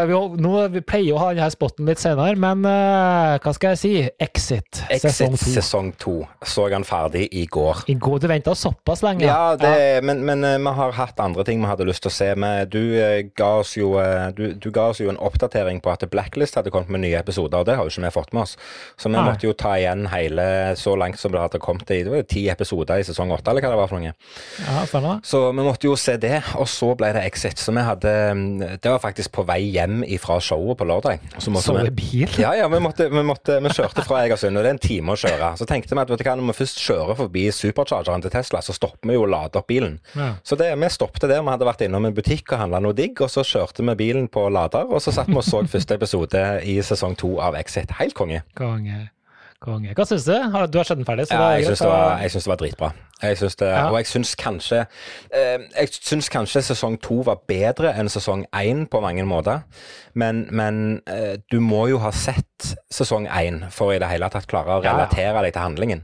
vi, 0.10 0.19
nå, 0.42 0.51
vi 0.74 0.81
pleier 0.81 1.13
å 1.13 1.19
ha 1.22 1.28
denne 1.36 1.50
spotten 1.54 1.86
litt 1.89 2.01
senere, 2.01 2.34
men 2.39 2.63
uh, 2.66 3.36
hva 3.44 3.54
skal 3.54 3.75
jeg 3.75 3.81
si? 3.81 3.92
Exit, 4.24 4.80
sesong 4.88 5.36
Exit 5.36 5.44
to. 5.44 5.51
sesong 5.54 5.92
to. 6.00 6.16
Så 6.48 6.66
han 6.72 6.88
ferdig 6.88 7.28
i 7.36 7.44
går. 7.51 7.84
I 7.92 7.98
går, 8.01 8.22
du 8.24 8.28
venta 8.31 8.56
såpass 8.57 9.04
lenge? 9.06 9.28
Ja, 9.28 9.57
det, 9.60 10.01
Men, 10.07 10.24
men 10.25 10.45
uh, 10.48 10.56
vi 10.57 10.74
har 10.80 10.95
hatt 10.98 11.19
andre 11.22 11.45
ting 11.48 11.62
vi 11.62 11.69
hadde 11.69 11.86
lyst 11.89 12.06
til 12.06 12.13
å 12.13 12.16
se. 12.16 12.31
Men 12.39 12.72
du, 12.72 12.81
uh, 12.98 13.19
ga 13.38 13.51
oss 13.62 13.75
jo, 13.78 13.94
eh, 14.01 14.30
du, 14.38 14.56
du 14.57 14.69
ga 14.74 14.88
oss 14.94 15.04
jo 15.04 15.12
en 15.12 15.19
oppdatering 15.22 15.84
på 15.84 15.92
at 15.92 16.07
Blacklist 16.12 16.57
hadde 16.57 16.72
kommet 16.74 16.89
med 16.94 17.04
nye 17.04 17.19
episoder, 17.19 17.62
og 17.62 17.68
det 17.68 17.78
har 17.78 17.86
jo 17.86 17.94
ikke 17.94 18.07
vi 18.07 18.13
fått 18.16 18.34
med 18.34 18.45
oss. 18.48 18.56
Så 18.98 19.12
vi 19.12 19.18
Nei. 19.18 19.25
måtte 19.28 19.48
jo 19.50 19.54
ta 19.57 19.75
igjen 19.78 20.07
hele 20.12 20.48
så 20.80 20.95
langt 20.98 21.19
som 21.19 21.36
det 21.36 21.44
hadde 21.44 21.62
kommet 21.62 21.92
i 21.94 22.01
det 22.07 22.13
var 22.13 22.22
jo 22.22 22.30
ti 22.30 22.48
episoder 22.50 23.01
i 23.01 23.06
sesong 23.07 23.31
åtte, 23.36 23.51
eller 23.51 23.66
hva 23.66 23.74
det 23.74 23.80
var 23.81 23.91
for 23.91 24.01
noe. 24.01 24.13
Ja. 24.63 25.13
Så 25.25 25.41
vi 25.51 25.65
måtte 25.65 25.89
jo 25.89 25.98
se 26.00 26.17
det, 26.22 26.39
og 26.56 26.67
så 26.77 26.91
ble 27.00 27.10
det 27.15 27.24
Exit. 27.27 27.57
Så 27.62 27.74
vi 27.75 27.84
hadde 27.86 28.12
mm, 28.38 28.77
Det 28.84 28.91
var 28.93 29.01
faktisk 29.03 29.31
på 29.36 29.46
vei 29.48 29.60
hjem 29.74 30.03
fra 30.22 30.38
showet 30.43 30.77
på 30.79 30.88
lørdag. 30.88 31.19
Som 31.41 31.57
så 31.62 31.75
vi- 31.79 31.89
bil? 31.98 32.29
ja, 32.41 32.53
ja, 32.60 32.67
vi, 32.72 32.79
måtte, 32.84 33.10
vi, 33.12 33.24
måtte, 33.25 33.57
vi 33.63 33.74
kjørte 33.74 34.05
fra 34.05 34.22
Egersund, 34.25 34.57
og 34.57 34.63
det 34.65 34.69
er 34.72 34.77
en 34.77 34.84
time 34.84 35.15
å 35.15 35.19
kjøre. 35.19 35.51
Så 35.57 35.67
tenkte 35.69 35.96
vi 35.96 36.03
at 36.03 36.13
vet 36.13 36.22
du 36.22 36.25
hva, 36.27 36.36
når 36.38 36.51
vi 36.53 36.57
først 36.62 36.81
kjører 36.86 37.19
forbi 37.24 37.48
superchargeren 37.55 38.24
til 38.25 38.34
Tesla, 38.38 38.62
så 38.65 38.75
stopper 38.77 39.10
vi 39.10 39.17
jo 39.17 39.25
og 39.25 39.31
lader 39.34 39.62
opp 39.62 39.67
bilen. 39.72 39.98
Ja. 40.15 40.34
Så 40.46 40.57
det, 40.60 40.72
vi 40.77 40.91
stoppet 40.93 41.27
der. 41.27 41.41
Vi 41.41 41.53
hadde 41.53 41.67
vært 41.67 41.84
innom 41.88 42.05
en 42.07 42.15
butikk 42.17 42.53
og 42.53 42.63
handla 42.63 42.81
noe 42.84 42.96
digg, 42.98 43.19
og 43.25 43.31
så 43.34 43.43
kjørte 43.48 43.86
vi 43.88 43.98
bilen 44.05 44.29
på 44.31 44.48
lader, 44.53 44.88
og 44.88 45.01
så 45.03 45.13
satt 45.15 45.27
vi 45.31 45.38
og 45.38 45.46
så 45.48 45.63
første 45.67 45.98
episode 45.98 46.46
i 46.67 46.79
sesong 46.86 47.17
to 47.19 47.38
av 47.43 47.57
Exit. 47.60 47.91
Helt 48.00 48.15
konge. 48.17 48.43
Konge. 48.57 49.07
Konge. 49.63 49.93
Hva 49.98 50.05
syns 50.05 50.27
du? 50.27 50.36
Du 50.69 50.77
har 50.77 50.86
sett 50.86 51.00
den 51.00 51.07
ferdig? 51.07 51.25
så 51.27 51.34
Ja, 51.34 51.53
jeg 51.57 51.65
syns 51.65 51.81
det, 51.81 52.43
det 52.46 52.51
var 52.51 52.60
dritbra. 52.62 52.91
Jeg 53.24 53.38
syns 53.39 53.55
det, 53.57 53.67
Ja. 53.67 53.88
Og 53.89 53.97
jeg 53.97 54.05
syns 54.12 54.36
kanskje 54.38 54.83
eh, 55.33 55.57
Jeg 55.75 55.89
syns 55.91 56.29
kanskje 56.29 56.62
sesong 56.62 57.00
to 57.01 57.21
var 57.25 57.39
bedre 57.50 57.93
enn 57.97 58.09
sesong 58.13 58.45
én 58.53 58.86
på 58.88 59.01
mange 59.01 59.24
måter. 59.25 59.63
Men, 60.17 60.47
men 60.51 61.01
eh, 61.07 61.38
du 61.51 61.59
må 61.62 61.88
jo 61.91 61.97
ha 62.01 62.12
sett 62.12 62.43
sesong 62.93 63.27
én 63.29 63.63
for 63.74 63.93
i 63.93 64.00
det 64.01 64.07
hele 64.09 64.29
tatt 64.33 64.47
klare 64.50 64.79
å 64.79 64.83
Ja, 64.83 64.89
ja. 64.89 64.93
relatere 64.95 65.43
deg 65.45 65.53
til 65.53 65.62
handlingen. 65.62 66.03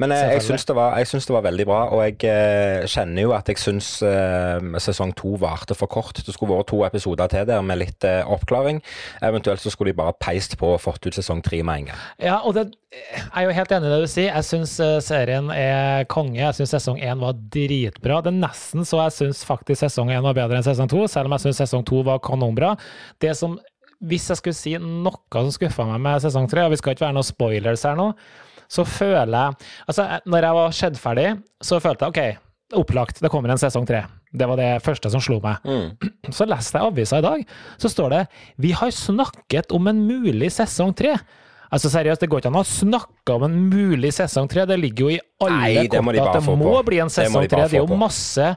Men 0.00 0.12
eh, 0.12 0.32
jeg 0.34 0.42
syns 0.46 0.64
det, 0.64 0.74
var- 0.76 0.96
det 0.96 1.28
var 1.34 1.42
veldig 1.44 1.66
bra, 1.68 1.80
og 1.92 2.00
jeg 2.04 2.24
eh, 2.24 2.86
kjenner 2.88 3.22
jo 3.26 3.32
at 3.36 3.48
jeg 3.52 3.60
syns 3.60 3.90
eh, 4.02 4.60
sesong 4.80 5.12
to 5.16 5.34
varte 5.40 5.74
for 5.76 5.86
kort. 5.86 6.22
Det 6.24 6.32
skulle 6.34 6.56
vært 6.56 6.70
to 6.72 6.80
episoder 6.84 7.28
til 7.32 7.46
der 7.46 7.60
med 7.60 7.78
litt 7.82 8.04
eh, 8.08 8.22
oppklaring. 8.24 8.80
Eventuelt 9.22 9.60
så 9.60 9.70
skulle 9.70 9.92
de 9.92 10.00
bare 10.00 10.16
peist 10.20 10.56
på 10.60 10.72
og 10.74 10.80
fått 10.80 11.06
ut 11.06 11.14
sesong 11.20 11.42
tre 11.44 11.60
med 11.62 11.82
en 11.84 11.90
gang. 11.92 12.00
Ja, 12.24 12.38
og 12.44 12.54
det, 12.56 12.70
jeg 12.92 13.28
er 13.36 13.44
jo 13.50 13.56
helt 13.60 13.72
enig 13.76 13.88
i 13.88 13.92
det 13.92 14.00
du 14.02 14.10
sier. 14.10 14.32
Jeg 14.32 14.48
syns 14.48 14.78
serien 15.04 15.52
er 15.52 16.04
konge. 16.12 16.41
Jeg 16.42 16.58
syns 16.58 16.74
sesong 16.76 17.00
én 17.02 17.20
var 17.22 17.36
dritbra. 17.54 18.20
Det 18.24 18.32
er 18.32 18.40
nesten 18.42 18.86
så 18.88 19.02
jeg 19.04 19.16
syns 19.18 19.42
faktisk 19.48 19.84
sesong 19.84 20.12
én 20.14 20.24
var 20.24 20.36
bedre 20.36 20.58
enn 20.58 20.66
sesong 20.66 20.90
to, 20.90 21.04
selv 21.10 21.30
om 21.30 21.36
jeg 21.36 21.46
syns 21.46 21.62
sesong 21.64 21.84
to 21.88 22.02
var 22.06 22.22
kanonbra. 22.24 22.74
Det 23.22 23.34
som 23.38 23.58
hvis 24.02 24.28
jeg 24.32 24.40
skulle 24.40 24.58
si 24.58 24.72
noe 24.82 25.20
som 25.30 25.52
skuffa 25.54 25.86
meg 25.86 26.00
med 26.02 26.22
sesong 26.24 26.48
tre, 26.50 26.64
og 26.66 26.72
vi 26.72 26.80
skal 26.80 26.96
ikke 26.96 27.06
være 27.06 27.16
noen 27.16 27.28
spoilers 27.28 27.84
her 27.86 27.98
nå, 27.98 28.08
så 28.72 28.84
føler 28.88 29.36
jeg 29.36 29.68
Altså, 29.86 30.06
når 30.26 30.46
jeg 30.46 30.58
var 30.58 30.74
skjedd 30.78 30.98
ferdig, 30.98 31.28
så 31.62 31.78
følte 31.82 32.08
jeg 32.08 32.12
OK, 32.12 32.40
opplagt, 32.82 33.20
det 33.22 33.30
kommer 33.32 33.52
en 33.52 33.60
sesong 33.60 33.86
tre. 33.88 34.02
Det 34.32 34.48
var 34.48 34.58
det 34.58 34.70
første 34.82 35.10
som 35.12 35.22
slo 35.22 35.38
meg. 35.44 35.60
Så 36.36 36.46
leste 36.48 36.80
jeg 36.80 36.88
avisa 36.88 37.18
i 37.20 37.24
dag, 37.24 37.42
så 37.76 37.88
står 37.92 38.08
det 38.14 38.20
'Vi 38.56 38.70
har 38.72 38.90
snakket 38.90 39.72
om 39.76 39.86
en 39.88 40.06
mulig 40.08 40.48
sesong 40.50 40.94
tre'. 40.96 41.18
Altså 41.72 41.88
seriøst, 41.88 42.20
det 42.20 42.28
går 42.28 42.42
ikke 42.42 42.50
an 42.52 42.60
å 42.60 42.66
snakke 42.68 43.32
om 43.32 43.46
en 43.46 43.54
mulig 43.72 44.10
sesong 44.12 44.48
tre. 44.52 44.66
Det 44.68 44.76
ligger 44.76 45.06
jo 45.06 45.12
i 45.14 45.20
alle 45.40 45.56
Nei, 45.56 45.70
korta 45.88 45.88
at 45.88 46.36
det 46.36 46.56
må 46.60 46.72
på. 46.76 46.82
bli 46.90 46.98
en 47.00 47.12
sesong 47.14 47.46
de 47.46 47.48
tre. 47.48 47.62
Det 47.72 47.78
er 47.80 47.86
jo 47.86 47.96
masse 47.96 48.50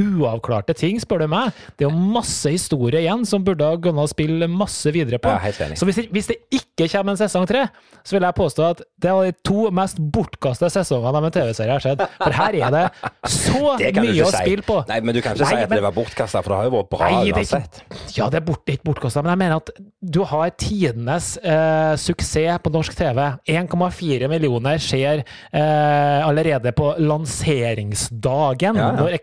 uavklarte 0.00 0.74
ting, 0.78 0.98
spør 1.02 1.24
du 1.24 1.28
meg. 1.32 1.52
Det 1.76 1.84
er 1.86 1.90
jo 1.90 1.96
masse 2.14 2.48
historie 2.52 3.02
igjen 3.02 3.26
som 3.28 3.44
burde 3.44 3.64
ha 3.66 3.76
å 3.76 4.06
spille 4.10 4.48
masse 4.48 4.90
videre 4.94 5.18
på. 5.22 5.32
Så 5.76 5.84
hvis 5.88 5.98
det, 6.00 6.06
hvis 6.14 6.30
det 6.32 6.38
ikke 6.54 6.88
kommer 6.94 7.12
en 7.12 7.20
sesong 7.20 7.46
tre, 7.46 7.66
så 8.02 8.16
vil 8.16 8.24
jeg 8.26 8.34
påstå 8.38 8.64
at 8.72 8.80
det 9.02 9.12
var 9.14 9.28
de 9.28 9.34
to 9.46 9.68
mest 9.74 10.00
bortkasta 10.00 10.70
sesongene 10.72 11.20
av 11.20 11.26
en 11.28 11.34
TV-serie 11.34 11.76
jeg 11.76 11.78
har 11.78 11.84
sett. 11.84 12.16
For 12.22 12.32
her 12.38 12.56
er 12.58 12.74
det 12.74 12.84
så 13.30 13.74
Det 13.82 13.92
mye 14.00 14.24
å 14.24 14.30
si. 14.32 14.40
spille 14.42 14.64
på. 14.66 14.78
Nei, 14.88 15.00
men 15.04 15.14
du 15.14 15.20
kan 15.22 15.36
ikke 15.36 15.44
Nei, 15.46 15.52
si 15.52 15.60
at 15.62 15.70
men- 15.70 15.78
det 15.78 15.84
var 15.86 15.94
bortkasta, 15.96 16.42
for 16.42 16.54
det 16.54 16.58
har 16.62 16.68
jo 16.70 16.74
vært 16.78 16.90
bra 16.92 17.10
Nei, 17.12 17.30
uansett. 17.32 17.80
ikke, 17.84 18.16
ja, 18.18 18.28
det 18.32 18.40
er, 18.40 18.46
bort, 18.48 18.64
ikke 18.74 18.88
bortkasta, 18.88 19.22
men 19.22 19.34
jeg 19.34 19.42
mener 19.44 19.56
at 19.62 19.70
du 20.16 20.20
har 20.32 20.50
tidenes 20.58 21.36
eh, 21.42 21.94
suksess 22.00 22.58
på 22.64 22.72
norsk 22.74 22.96
TV. 22.98 23.20
1,4 23.46 24.28
millioner 24.32 24.80
skjer 24.82 25.22
eh, 25.22 26.26
allerede 26.26 26.72
på 26.74 26.90
lanseringsdagen, 26.98 28.76
Ja, 28.76 28.88
ja. 28.88 28.98
når 28.98 29.16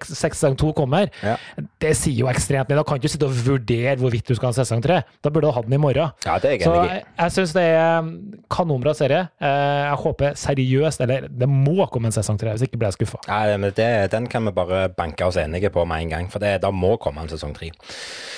to 0.60 0.72
kommer. 0.78 1.10
Ja. 1.26 1.36
Det 1.82 1.94
sier 1.98 2.24
jo 2.24 2.30
ekstremt 2.32 2.70
mye. 2.70 2.80
Da 2.80 2.86
kan 2.88 3.00
du 3.00 3.04
ikke 3.06 3.14
sitte 3.16 3.30
og 3.30 3.38
vurdere 3.48 3.96
hvorvidt 4.02 4.28
du 4.30 4.36
skal 4.38 4.50
ha 4.50 4.54
en 4.54 4.60
sesong 4.60 4.84
tre. 4.86 5.02
Da 5.24 5.32
burde 5.34 5.50
du 5.50 5.56
ha 5.56 5.64
den 5.66 5.78
i 5.78 5.82
morgen. 5.82 6.14
Ja, 6.26 6.38
det 6.42 6.52
er 6.52 6.58
jeg 6.58 6.68
Så 6.68 6.76
jeg, 6.90 7.04
jeg 7.20 7.36
syns 7.38 7.56
det 7.58 7.66
er 7.76 8.12
kanonbra 8.52 8.94
serie. 8.98 9.22
Eh, 9.42 9.84
jeg 9.90 10.02
håper 10.04 10.36
seriøst, 10.44 11.06
eller 11.06 11.30
det 11.30 11.50
må 11.50 11.88
komme 11.94 12.12
en 12.12 12.16
sesong 12.16 12.40
tre, 12.42 12.56
hvis 12.56 12.68
ikke 12.68 12.80
blir 12.82 12.92
jeg 12.92 13.00
skuffa. 13.00 13.22
Nei, 13.30 13.58
men 13.58 13.74
det, 13.76 13.90
Den 14.14 14.28
kan 14.32 14.46
vi 14.46 14.56
bare 14.56 14.88
banke 14.90 15.26
oss 15.28 15.40
enige 15.40 15.72
på 15.74 15.86
med 15.90 16.06
en 16.06 16.14
gang, 16.18 16.30
for 16.32 16.44
det, 16.44 16.60
da 16.64 16.72
må 16.72 16.96
komme 17.02 17.24
en 17.24 17.32
sesong 17.32 17.56
tre. 17.58 17.72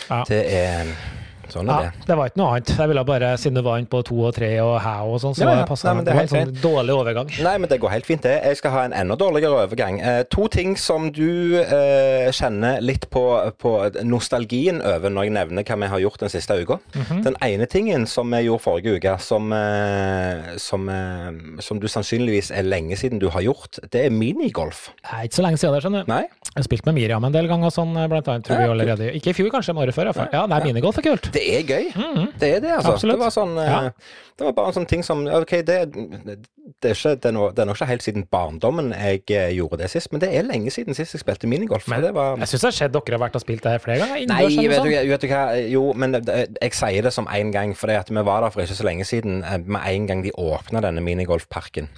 Ja. 0.10 0.24
Det 0.28 0.42
er 0.48 0.96
Sånn 1.52 1.68
er 1.70 1.72
Ja, 1.72 1.90
det. 1.92 2.06
det 2.08 2.18
var 2.18 2.30
ikke 2.32 2.38
noe 2.42 2.52
annet. 2.56 2.74
Jeg 2.78 2.88
ville 2.92 3.04
bare, 3.06 3.32
siden 3.38 3.56
du 3.60 3.62
var 3.66 3.78
inne 3.82 3.92
på 3.92 4.04
to 4.08 4.18
og 4.28 4.34
tre 4.36 4.52
og 4.64 4.80
hæ 4.82 4.96
og 5.04 5.20
sånn, 5.22 5.36
så 5.36 5.44
Ja, 5.44 5.50
ja. 5.60 5.66
det 5.66 5.84
Nei, 5.84 5.94
men 5.94 6.06
det 6.06 6.14
er 6.14 6.20
det 6.22 6.32
var 6.32 6.40
en 6.40 6.56
sånn 6.56 6.62
dårlig 6.62 6.96
overgang. 6.96 7.32
Nei, 7.44 7.58
men 7.58 7.70
det 7.70 7.80
går 7.82 7.90
helt 7.92 8.06
fint, 8.06 8.22
det. 8.24 8.36
Jeg 8.44 8.58
skal 8.58 8.72
ha 8.72 8.84
en 8.86 8.94
enda 8.94 9.16
dårligere 9.20 9.68
overgang. 9.68 10.00
Eh, 10.02 10.24
to 10.32 10.48
ting 10.48 10.76
som 10.78 11.12
du 11.12 11.58
eh, 11.62 12.32
kjenner 12.32 12.80
litt 12.82 13.10
på, 13.10 13.24
på 13.60 13.74
nostalgien 14.04 14.82
over 14.82 15.10
når 15.10 15.28
jeg 15.28 15.36
nevner 15.38 15.64
hva 15.68 15.78
vi 15.82 15.90
har 15.94 16.00
gjort 16.06 16.20
den 16.26 16.30
siste 16.34 16.58
uka. 16.62 16.80
Mhm. 16.96 17.24
Den 17.26 17.36
ene 17.42 17.68
tingen 17.68 18.06
som 18.08 18.30
vi 18.32 18.44
gjorde 18.48 18.64
forrige 18.64 18.96
uke, 18.98 19.16
som, 19.20 19.52
eh, 19.54 20.56
som, 20.58 20.88
eh, 20.90 21.60
som 21.62 21.80
du 21.80 21.88
sannsynligvis 21.88 22.52
er 22.56 22.64
lenge 22.68 22.96
siden 23.00 23.20
du 23.20 23.30
har 23.30 23.42
gjort, 23.42 23.80
det 23.92 24.06
er 24.06 24.10
minigolf. 24.14 24.90
Det 25.02 25.12
er 25.12 25.28
ikke 25.28 25.40
så 25.40 25.46
lenge 25.48 25.58
siden 25.62 25.76
det, 25.76 25.84
skjønner 25.86 26.06
du. 26.06 26.12
Nei? 26.12 26.22
Jeg 26.52 26.60
har 26.60 26.64
spilt 26.68 26.86
med 26.86 26.96
Miriam 26.98 27.24
en 27.24 27.32
del 27.36 27.48
ganger, 27.48 27.72
sånn, 27.72 27.94
blant 28.12 28.28
annet, 28.28 28.44
tror 28.48 28.58
vi 28.60 28.70
allerede. 28.74 29.12
Ikke 29.16 29.32
i 29.32 29.34
fjor, 29.38 29.50
kanskje, 29.54 29.74
men 29.76 29.86
året 29.88 29.96
før. 29.96 30.10
Ja, 30.12 30.16
fall. 30.18 30.30
Ja, 30.34 30.46
nei, 30.52 30.60
minigolf 30.66 30.98
er 31.00 31.06
kult. 31.06 31.30
Det 31.32 31.41
er 31.58 31.64
gøy. 31.68 31.86
Det 32.40 32.50
er 32.56 32.60
det, 32.64 32.72
altså. 32.78 32.94
Absolutt. 32.96 33.16
Det 33.18 33.24
var 33.26 33.34
sånn 33.36 33.58
eh, 33.58 33.72
Ja. 33.72 33.92
Det 34.42 34.46
var 34.48 34.54
bare 34.58 34.72
en 34.72 34.74
sånn 34.74 34.88
ting 34.90 35.04
som 35.06 35.20
OK, 35.28 35.52
det, 35.68 35.76
det, 35.94 36.90
er 36.90 36.96
ikke, 36.96 37.12
det, 37.22 37.28
er 37.30 37.34
nå- 37.36 37.52
det 37.54 37.62
er 37.62 37.68
nok 37.70 37.78
ikke 37.78 37.88
helt 37.92 38.02
siden 38.06 38.24
barndommen 38.32 38.88
jeg 38.96 39.20
eh, 39.38 39.52
gjorde 39.54 39.78
det 39.84 39.90
sist, 39.92 40.10
men 40.12 40.22
det 40.24 40.32
er 40.34 40.48
lenge 40.48 40.72
siden 40.74 40.98
sist 40.98 41.14
jeg 41.14 41.22
spilte 41.22 41.46
minigolf. 41.52 41.86
Men 41.92 42.02
det 42.02 42.14
var 42.16 42.40
Jeg 42.42 42.50
syns 42.50 42.64
det 42.64 42.70
har 42.72 42.78
skjedd 42.80 42.96
dere 42.96 43.18
har 43.20 43.22
vært 43.28 43.38
og 43.38 43.44
spilt 43.44 43.62
det 43.68 43.76
her 43.76 43.84
flere 43.84 44.00
ganger. 44.02 44.26
Nei, 44.32 44.40
vet 44.48 44.80
sånn. 44.80 44.88
du, 44.90 45.12
vet 45.12 45.22
du 45.22 45.28
hva, 45.30 45.44
jo, 45.70 45.84
men 45.94 46.18
det- 46.18 46.40
jeg 46.62 46.74
sier 46.80 47.06
det 47.06 47.14
som 47.14 47.30
én 47.30 47.52
gang, 47.54 47.76
for 47.78 47.92
vi 47.92 48.24
var 48.32 48.42
der 48.48 48.50
for 48.56 48.62
ikke 48.66 48.80
så 48.82 48.88
lenge 48.88 49.06
siden, 49.06 49.44
eh, 49.44 49.58
med 49.62 49.82
en 49.86 50.08
gang 50.10 50.24
de 50.26 50.32
åpna 50.34 50.82
denne 50.82 51.02
minigolfparken. 51.06 51.92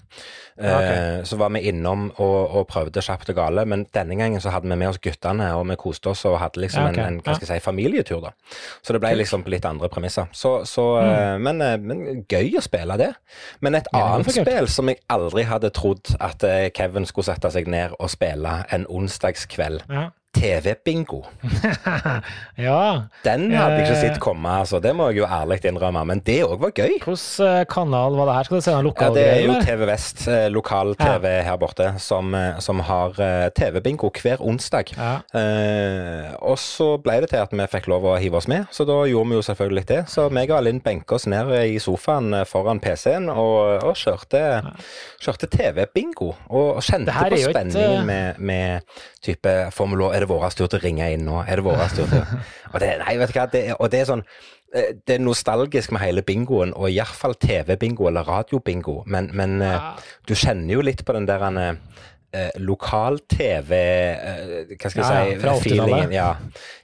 Ja, 0.58 0.76
ok. 0.78 0.88
Eh, 0.88 1.24
Så 1.26 1.38
var 1.38 1.50
vi 1.56 1.64
innom 1.70 2.10
og, 2.22 2.56
og 2.58 2.68
prøvde 2.70 3.02
kjapt 3.02 3.32
og 3.34 3.38
gale, 3.38 3.66
men 3.66 3.86
denne 3.96 4.18
gangen 4.20 4.42
så 4.44 4.54
hadde 4.54 4.70
vi 4.70 4.78
med 4.78 4.92
oss 4.92 5.00
guttene, 5.02 5.50
og 5.58 5.66
vi 5.70 5.78
koste 5.80 6.12
oss 6.14 6.26
og 6.30 6.38
hadde 6.42 6.62
liksom 6.62 6.90
okay. 6.92 7.08
en, 7.08 7.22
en 7.26 7.40
si, 7.42 7.60
familietur, 7.64 8.22
da. 8.28 8.34
Så 8.84 8.94
det 8.94 9.02
ble 9.04 9.14
liksom 9.18 9.46
på 9.46 9.54
litt 9.54 9.66
andre 9.66 9.90
premisser. 9.94 10.30
Så, 10.32 10.56
så, 10.70 10.88
mm. 11.02 11.46
men, 11.48 11.62
eh, 11.66 11.78
men 11.82 12.26
gøy 12.30 12.60
å 12.60 12.66
spille 12.66 12.98
det. 13.02 13.14
Men 13.66 13.80
et 13.80 13.90
Minigolf 13.94 14.30
annet 14.30 14.42
spill 14.42 14.70
som 14.72 14.92
jeg 14.92 15.02
aldri 15.14 15.48
hadde 15.50 15.74
trodd 15.74 16.14
at 16.20 16.46
eh, 16.48 16.68
Kevin 16.76 17.08
skulle 17.10 17.32
sette 17.32 17.54
seg 17.54 17.72
ned 17.72 17.96
og 18.00 18.12
spille 18.14 18.60
en 18.74 18.90
onsdagskveld, 18.90 19.88
Ja. 19.90 20.10
TV-bingo. 20.34 21.22
ja. 22.68 23.04
Den 23.24 23.52
hadde 23.54 23.78
jeg 23.78 23.86
ikke 23.88 23.94
Eh. 23.94 24.02
sett 24.02 24.20
komme, 24.24 24.50
altså. 24.64 24.80
Det 24.82 24.94
må 24.96 25.08
jeg 25.12 25.22
jo 25.22 25.28
ærlig 25.30 25.60
innrømme. 25.70 26.02
Men 26.10 26.20
det 26.26 26.40
òg 26.46 26.58
var 26.62 26.72
gøy. 26.76 26.96
Hvilken 27.04 27.46
eh, 27.48 27.64
kanal 27.70 28.16
var 28.18 28.30
det 28.30 28.36
her? 28.38 28.48
Skal 28.50 28.58
du 28.60 28.66
se 28.66 28.74
noen 28.76 28.94
Ja, 29.00 29.10
det 29.14 29.26
er 29.30 29.42
jo? 29.46 29.56
TV 29.64 29.86
Vest, 29.88 30.24
eh, 30.28 30.48
lokal 30.54 30.96
TV 31.00 31.28
her 31.46 31.58
borte, 31.62 31.92
som, 32.02 32.34
som 32.60 32.80
har 32.88 33.14
TV-bingo 33.56 34.10
hver 34.22 34.42
onsdag. 34.44 34.94
Ja. 34.98 35.14
Eh, 35.38 36.34
og 36.42 36.58
så 36.62 36.98
ble 37.04 37.20
det 37.24 37.30
til 37.34 37.42
at 37.44 37.54
vi 37.54 37.68
fikk 37.72 37.88
lov 37.92 38.06
å 38.10 38.18
hive 38.22 38.40
oss 38.42 38.48
med, 38.52 38.66
så 38.74 38.86
da 38.90 39.00
gjorde 39.10 39.30
vi 39.32 39.38
jo 39.40 39.46
selvfølgelig 39.46 39.86
det. 39.90 40.02
Så 40.12 40.28
meg 40.34 40.52
og 40.54 40.64
Linn 40.66 40.82
benka 40.84 41.16
oss 41.18 41.28
ned 41.30 41.52
i 41.70 41.78
sofaen 41.84 42.34
foran 42.50 42.82
PC-en 42.84 43.30
og, 43.32 43.84
og 43.86 43.96
kjørte, 44.00 44.42
kjørte 45.24 45.50
TV-bingo. 45.54 46.34
Og 46.54 46.82
kjente 46.84 47.14
på 47.14 47.40
spenning 47.46 48.00
et, 48.00 48.06
med, 48.08 48.40
med 48.40 49.00
type 49.24 49.54
Formel 49.76 50.02
Er 50.24 50.28
det 50.28 50.32
vår 50.32 50.50
tur 50.56 50.66
til 50.72 50.80
å 50.80 50.84
ringe 50.84 51.12
inn 51.14 51.26
nå? 51.28 51.42
Er 51.44 51.60
det 51.60 51.66
vår 51.68 51.84
tur 51.94 52.08
til 52.08 52.24
Og 52.74 52.80
det, 52.82 52.94
nei, 53.04 53.16
vet 53.20 53.34
du 53.34 53.40
hva, 53.40 53.48
det, 53.52 53.64
og 53.78 53.92
det 53.94 54.00
er 54.02 54.08
sånn 54.10 54.24
eh, 54.74 54.94
det 55.06 55.18
er 55.20 55.22
nostalgisk 55.22 55.92
med 55.94 56.02
hele 56.02 56.24
bingoen, 56.26 56.72
og 56.74 56.88
iallfall 56.90 57.36
TV-bingo 57.38 58.08
eller 58.10 58.26
radiobingo. 58.26 59.02
Men, 59.06 59.30
men 59.38 59.60
eh, 59.62 59.76
Ja. 59.76 59.94
du 60.26 60.34
kjenner 60.34 60.74
jo 60.80 60.82
litt 60.88 61.04
på 61.06 61.14
den 61.14 61.28
der 61.30 61.44
eh, 62.34 62.48
eh, 62.50 62.62
lokal-TV 62.66 63.72
eh, 63.74 64.76
Hva 64.80 64.92
skal 64.92 65.04
jeg 65.04 65.04
Ja, 65.04 65.24
ja, 65.24 65.34
si 65.34 65.42
fra 65.42 65.54
80-tallet. 65.54 65.64
Feelingen. 65.64 66.12
Ja. 66.16 66.28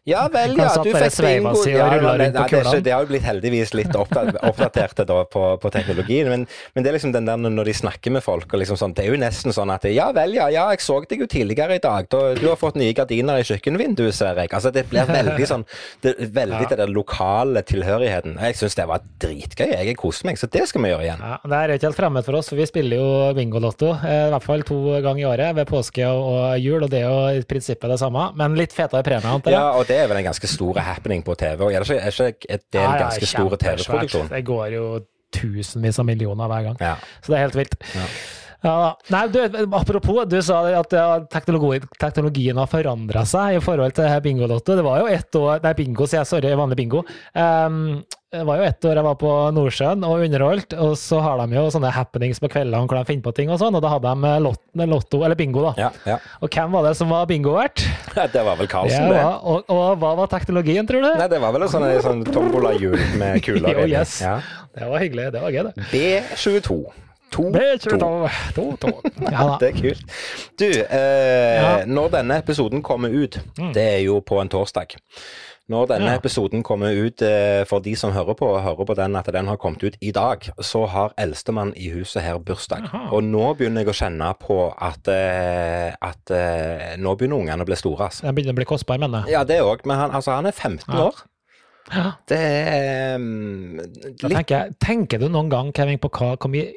ja 0.09 0.23
vel, 0.33 0.55
ja. 0.57 0.69
Du 0.77 0.89
fikk 0.93 1.17
bingo. 1.25 1.53
Ja, 1.69 1.87
ja, 1.95 2.01
nei, 2.05 2.29
det, 2.29 2.43
ikke, 2.45 2.81
det 2.85 2.93
har 2.93 3.05
jo 3.05 3.09
blitt 3.11 3.25
heldigvis 3.25 3.73
litt 3.77 3.95
oppdatert 3.97 4.39
oppdaterte 4.49 5.05
da, 5.09 5.19
på, 5.29 5.43
på 5.61 5.71
teknologien. 5.73 6.29
Men, 6.31 6.45
men 6.75 6.85
det 6.85 6.91
er 6.91 6.97
liksom 6.99 7.13
den 7.15 7.27
der 7.29 7.39
når 7.43 7.69
de 7.71 7.75
snakker 7.81 8.13
med 8.15 8.23
folk, 8.25 8.47
og 8.53 8.61
liksom 8.63 8.79
sånn, 8.79 8.95
det 8.97 9.05
er 9.05 9.13
jo 9.13 9.19
nesten 9.21 9.55
sånn 9.55 9.73
at 9.73 9.87
Ja 9.89 10.09
vel, 10.15 10.33
ja, 10.37 10.49
ja, 10.53 10.67
jeg 10.73 10.83
så 10.85 10.99
deg 11.09 11.23
jo 11.25 11.29
tidligere 11.29 11.79
i 11.79 11.83
dag. 11.83 12.07
Da, 12.11 12.21
du 12.37 12.45
har 12.49 12.57
fått 12.59 12.77
nye 12.79 12.93
gardiner 12.97 13.39
i 13.41 13.45
kjøkkenvinduet, 13.47 14.15
ser 14.15 14.39
jeg. 14.41 14.51
Altså, 14.55 14.71
det 14.75 14.85
blir 14.91 15.07
veldig 15.09 15.47
sånn 15.49 15.65
det, 16.03 16.15
Veldig 16.35 16.63
Ja. 16.63 16.67
til 16.73 16.77
den 16.81 16.91
lokale 16.93 17.61
tilhørigheten. 17.65 18.35
Jeg 18.43 18.57
syns 18.59 18.75
det 18.77 18.85
var 18.89 19.01
dritgøy. 19.21 19.69
Jeg 19.71 19.95
koste 19.99 20.27
meg, 20.27 20.37
så 20.41 20.49
det 20.51 20.65
skal 20.69 20.83
vi 20.83 20.91
gjøre 20.91 21.05
igjen. 21.07 21.21
Ja, 21.23 21.37
Det 21.49 21.59
er 21.59 21.73
ikke 21.75 21.87
helt 21.89 21.99
fremmed 21.99 22.25
for 22.27 22.37
oss, 22.39 22.49
for 22.51 22.59
vi 22.59 22.67
spiller 22.69 22.99
jo 22.99 23.09
Bingolotto 23.37 23.93
eh, 23.95 24.27
i 24.27 24.31
hvert 24.33 24.45
fall 24.45 24.65
to 24.67 24.79
ganger 25.05 25.21
i 25.23 25.27
året, 25.29 25.38
ved 25.55 25.67
påske 25.69 26.07
og, 26.07 26.57
jul, 26.61 26.83
og 26.85 26.89
det 26.91 26.99
er 27.03 27.07
jo 27.07 27.39
i 27.39 27.45
prinsippet 27.47 27.93
det 27.93 27.99
samme, 28.01 28.25
men 28.39 28.57
litt 28.59 28.73
fetere 28.75 29.03
premie, 29.05 29.29
antar 29.29 29.53
jeg. 29.53 29.59
Ja, 29.59 29.77
og 29.79 29.87
det 29.89 29.97
er 29.99 30.09
vel 30.11 30.19
en 30.21 30.27
ganske 30.29 30.49
stor 30.51 30.79
happening 30.83 31.23
på 31.25 31.35
TV. 31.39 31.63
Og 31.67 31.73
er 31.73 31.85
det 31.85 31.95
ikke, 31.95 32.03
er 32.03 32.33
ikke 32.33 32.59
det 32.59 32.79
en 32.79 32.83
Ja, 32.83 32.89
ja, 32.91 32.99
ganske 33.05 33.29
stor. 33.29 33.55
TV-produksjon? 33.63 34.29
Det 34.33 34.43
går 34.47 34.67
jo 34.75 34.83
tusenvis 35.35 35.99
av 36.01 36.05
millioner 36.09 36.49
hver 36.51 36.69
gang. 36.69 36.77
Ja. 36.81 36.95
Så 37.21 37.31
det 37.31 37.39
er 37.39 37.45
helt 37.47 37.59
vilt. 37.59 37.75
Ja. 38.65 38.97
Nei, 39.13 39.23
du, 39.31 39.39
apropos, 39.71 40.25
du 40.27 40.39
sa 40.43 40.61
at 40.81 40.93
teknologi, 41.31 41.79
teknologien 42.01 42.59
har 42.59 42.69
forandra 42.71 43.23
seg 43.27 43.57
i 43.57 43.63
forhold 43.63 43.95
til 43.97 44.15
Bingolotto. 44.25 44.75
Det 44.75 44.85
var 44.85 45.03
jo 45.03 45.11
ett 45.11 45.35
år 45.39 45.61
Nei, 45.63 45.75
bingo, 45.77 46.07
sier 46.09 46.21
jeg. 46.21 46.29
Sorry, 46.29 46.51
vanlig 46.59 46.79
bingo. 46.79 47.03
Um, 47.33 48.01
det 48.29 48.43
var 48.45 48.59
jo 48.59 48.65
ett 48.67 48.85
år 48.85 48.99
jeg 48.99 49.05
var 49.07 49.15
på 49.17 49.29
Nordsjøen 49.57 50.03
og 50.05 50.21
underholdt, 50.21 50.75
og 50.77 50.91
så 51.01 51.17
har 51.25 51.39
de 51.41 51.55
jo 51.57 51.63
sånne 51.73 51.89
happenings 51.95 52.37
på 52.43 52.51
kveldene 52.53 52.85
hvor 52.85 52.99
de 52.99 53.07
finner 53.07 53.25
på 53.25 53.33
ting 53.39 53.49
og 53.49 53.57
sånn, 53.57 53.73
og 53.73 53.81
da 53.81 53.89
hadde 53.95 54.11
de 54.21 54.33
lot, 54.45 54.61
lotto, 54.91 55.23
eller 55.25 55.39
bingo, 55.39 55.63
da. 55.65 55.87
Ja, 55.87 55.89
ja. 56.05 56.19
Og 56.37 56.53
hvem 56.53 56.77
var 56.77 56.85
det 56.85 56.93
som 56.99 57.09
var 57.09 57.25
bingovert? 57.31 57.81
Det 58.19 58.45
var 58.45 58.59
vel 58.59 58.69
Karlsen, 58.69 59.09
det. 59.09 59.17
var, 59.17 59.41
og, 59.41 59.73
og 59.73 59.97
hva 60.03 60.13
var 60.21 60.29
teknologien, 60.29 60.85
tror 60.85 61.07
du? 61.07 61.09
Nei, 61.17 61.29
det 61.31 61.41
var 61.41 61.55
vel 61.55 61.65
en 61.65 61.73
sånn, 61.73 61.87
en 61.89 62.05
sånn 62.05 62.25
tombolahjul 62.29 62.99
med 63.17 63.41
kuler 63.45 63.73
Jo, 63.79 63.89
yes. 63.89 64.19
Ja. 64.21 64.37
Det 64.77 64.93
var 64.93 65.01
hyggelig. 65.01 65.31
Det 65.33 65.41
var 65.41 65.55
gøy, 65.55 65.63
det. 65.71 65.87
B22. 65.89 66.83
To, 67.31 67.51
to. 67.51 67.97
To, 68.55 68.65
to. 68.77 68.93
Ja. 69.31 69.57
Det 69.59 69.69
er 69.69 69.77
kult. 69.81 70.03
Du, 70.59 70.65
eh, 70.69 71.61
Ja. 71.61 71.85
når 71.85 72.09
denne 72.17 72.37
episoden 72.41 72.81
kommer 72.83 73.09
ut, 73.13 73.39
det 73.73 73.83
er 73.95 74.01
jo 74.05 74.19
på 74.21 74.39
en 74.41 74.49
torsdag. 74.49 74.95
Når 75.69 75.85
denne 75.91 76.09
Ja. 76.09 76.17
episoden 76.17 76.63
kommer 76.63 76.89
ut, 76.97 77.21
eh, 77.21 77.63
for 77.69 77.79
de 77.79 77.93
som 77.95 78.11
hører 78.11 78.33
på, 78.33 78.47
og 78.55 78.63
hører 78.63 78.85
på 78.89 78.95
den 78.97 79.15
at 79.15 79.25
den 79.31 79.45
har 79.45 79.57
kommet 79.57 79.83
ut 79.83 79.97
i 80.01 80.09
dag, 80.11 80.39
så 80.61 80.87
har 80.89 81.13
eldstemann 81.17 81.73
i 81.77 81.91
huset 81.93 82.23
her 82.23 82.39
bursdag. 82.39 82.81
Aha. 82.89 83.09
Og 83.13 83.21
nå 83.23 83.53
begynner 83.55 83.83
jeg 83.85 83.91
å 83.93 83.93
kjenne 83.99 84.33
på 84.41 84.73
at, 84.81 85.07
eh, 85.07 85.93
at 86.01 86.31
eh, 86.31 86.95
nå 86.97 87.15
begynner 87.15 87.37
ungene 87.37 87.61
å 87.61 87.65
bli 87.69 87.75
store. 87.75 88.07
Altså. 88.09 88.21
Den 88.25 88.33
begynner 88.35 88.53
å 88.53 88.61
bli 88.63 88.65
kostbar, 88.65 88.97
mener 88.97 89.25
jeg. 89.27 89.33
Ja, 89.37 89.43
det 89.43 89.61
òg, 89.61 89.85
men 89.85 89.97
han, 89.97 90.11
altså, 90.11 90.31
han 90.33 90.47
er 90.47 90.51
15 90.57 90.95
Ja. 90.95 91.05
år. 91.11 91.13
Ja. 91.93 92.11
Det 92.27 92.37
er 92.37 93.15
um, 93.15 93.77
litt 93.77 94.21
tenker, 94.21 94.73
tenker 94.79 95.19
du 95.19 95.27
noen 95.29 95.49
gang, 95.49 95.71
Kevin, 95.73 95.97
på 95.97 96.09
hva, 96.09 96.35
hvor 96.37 96.49
mye 96.49 96.73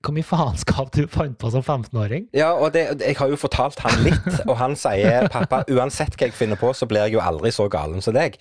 hvor 0.00 0.14
mye 0.16 0.24
faenskap 0.24 0.88
du 0.96 1.02
fant 1.12 1.36
på 1.40 1.50
som 1.52 1.60
15-åring. 1.60 2.30
Ja, 2.36 2.54
og 2.56 2.72
det, 2.72 2.86
jeg 3.02 3.18
har 3.18 3.28
jo 3.28 3.36
fortalt 3.36 3.82
han 3.84 4.00
litt, 4.06 4.28
og 4.48 4.54
han 4.56 4.76
sier 4.78 5.28
pappa, 5.32 5.60
uansett 5.68 6.16
hva 6.16 6.30
jeg 6.30 6.36
finner 6.38 6.60
på, 6.60 6.72
så 6.76 6.88
blir 6.88 7.04
jeg 7.04 7.18
jo 7.18 7.22
aldri 7.24 7.52
så 7.52 7.68
galen 7.72 8.00
som 8.04 8.16
deg. 8.16 8.38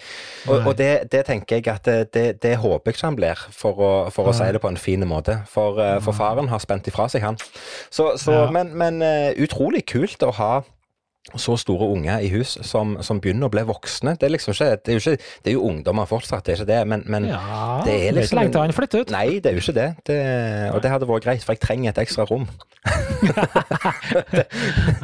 Og, 0.48 0.70
og 0.72 0.78
det, 0.80 1.10
det, 1.12 1.25
tenker 1.28 1.60
jeg 1.60 1.68
at 1.74 1.89
det, 2.16 2.25
det, 2.44 2.56
håper 2.63 2.94
jeg 2.94 3.00
ikke 3.00 3.08
han 3.10 3.20
blir, 3.20 3.46
for 3.51 3.84
å, 3.84 3.92
for 4.16 4.32
å 4.32 4.36
si 4.36 4.48
det 4.56 4.63
på 4.63 4.72
en 4.72 4.80
fin 4.80 5.04
måte. 5.10 5.42
For, 5.51 5.82
eh, 5.84 5.98
for 6.04 6.16
faren 6.16 6.48
har 6.51 6.63
spent 6.63 6.88
ifra 6.88 7.10
seg, 7.12 7.28
han. 7.28 7.39
Så, 7.92 8.13
så, 8.22 8.46
ja. 8.46 8.50
Men, 8.56 8.72
men 8.80 9.04
uh, 9.04 9.36
utrolig 9.44 9.84
kult 9.92 10.24
å 10.24 10.32
ha 10.39 10.54
så 11.38 11.54
store 11.58 11.88
unger 11.94 12.20
i 12.26 12.30
hus 12.34 12.58
som, 12.66 12.96
som, 13.06 13.20
begynner 13.22 13.50
å 13.50 13.54
bli 13.54 13.62
voksne. 13.68 14.16
Det 14.18 14.26
er 14.26 14.32
liksom 14.34 14.54
ikke 14.56 14.70
Det 14.86 14.94
er 14.94 14.98
jo, 14.98 15.04
ikke, 15.04 15.26
det 15.44 15.52
er 15.52 15.56
jo 15.58 15.66
ungdommer 15.68 16.08
fortsatt, 16.10 16.46
det 16.46 16.54
er 16.54 16.62
ikke 16.62 16.72
det, 16.72 16.80
men, 16.90 17.04
men 17.06 17.28
ja, 17.30 17.82
det 17.86 17.94
er 17.94 18.16
liksom 18.16 18.16
Det 18.16 18.24
er 18.24 18.26
ikke 18.26 18.40
lenge 18.40 18.54
til 18.56 18.62
han 18.64 18.74
flytter 18.78 19.04
ut. 19.04 19.14
Nei, 19.14 19.28
det 19.38 19.52
er 19.52 19.58
jo 19.58 19.64
ikke 19.64 19.78
det. 19.78 19.90
det. 20.10 20.20
Og 20.74 20.82
det 20.84 20.94
hadde 20.94 21.10
vært 21.10 21.28
greit, 21.28 21.46
for 21.46 21.54
jeg 21.54 21.62
trenger 21.62 21.94
et 21.94 22.02
ekstra 22.06 22.26
rom. 22.30 22.48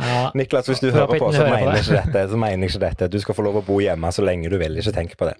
ja. 0.07 0.31
Niklas, 0.39 0.71
hvis 0.71 0.81
du 0.81 0.89
hører 0.89 1.19
på, 1.19 1.29
så 1.35 1.45
mener, 1.45 1.77
ikke 1.77 2.01
dette, 2.01 2.25
så 2.31 2.39
mener 2.39 2.65
jeg 2.65 2.73
ikke 2.73 2.83
dette. 2.87 3.11
Du 3.11 3.19
skal 3.21 3.37
få 3.37 3.45
lov 3.45 3.61
å 3.61 3.65
bo 3.67 3.79
hjemme 3.83 4.11
så 4.15 4.25
lenge 4.25 4.49
du 4.49 4.57
vil, 4.61 4.79
ikke 4.81 4.95
tenke 4.95 5.19
på 5.19 5.29
det. 5.29 5.37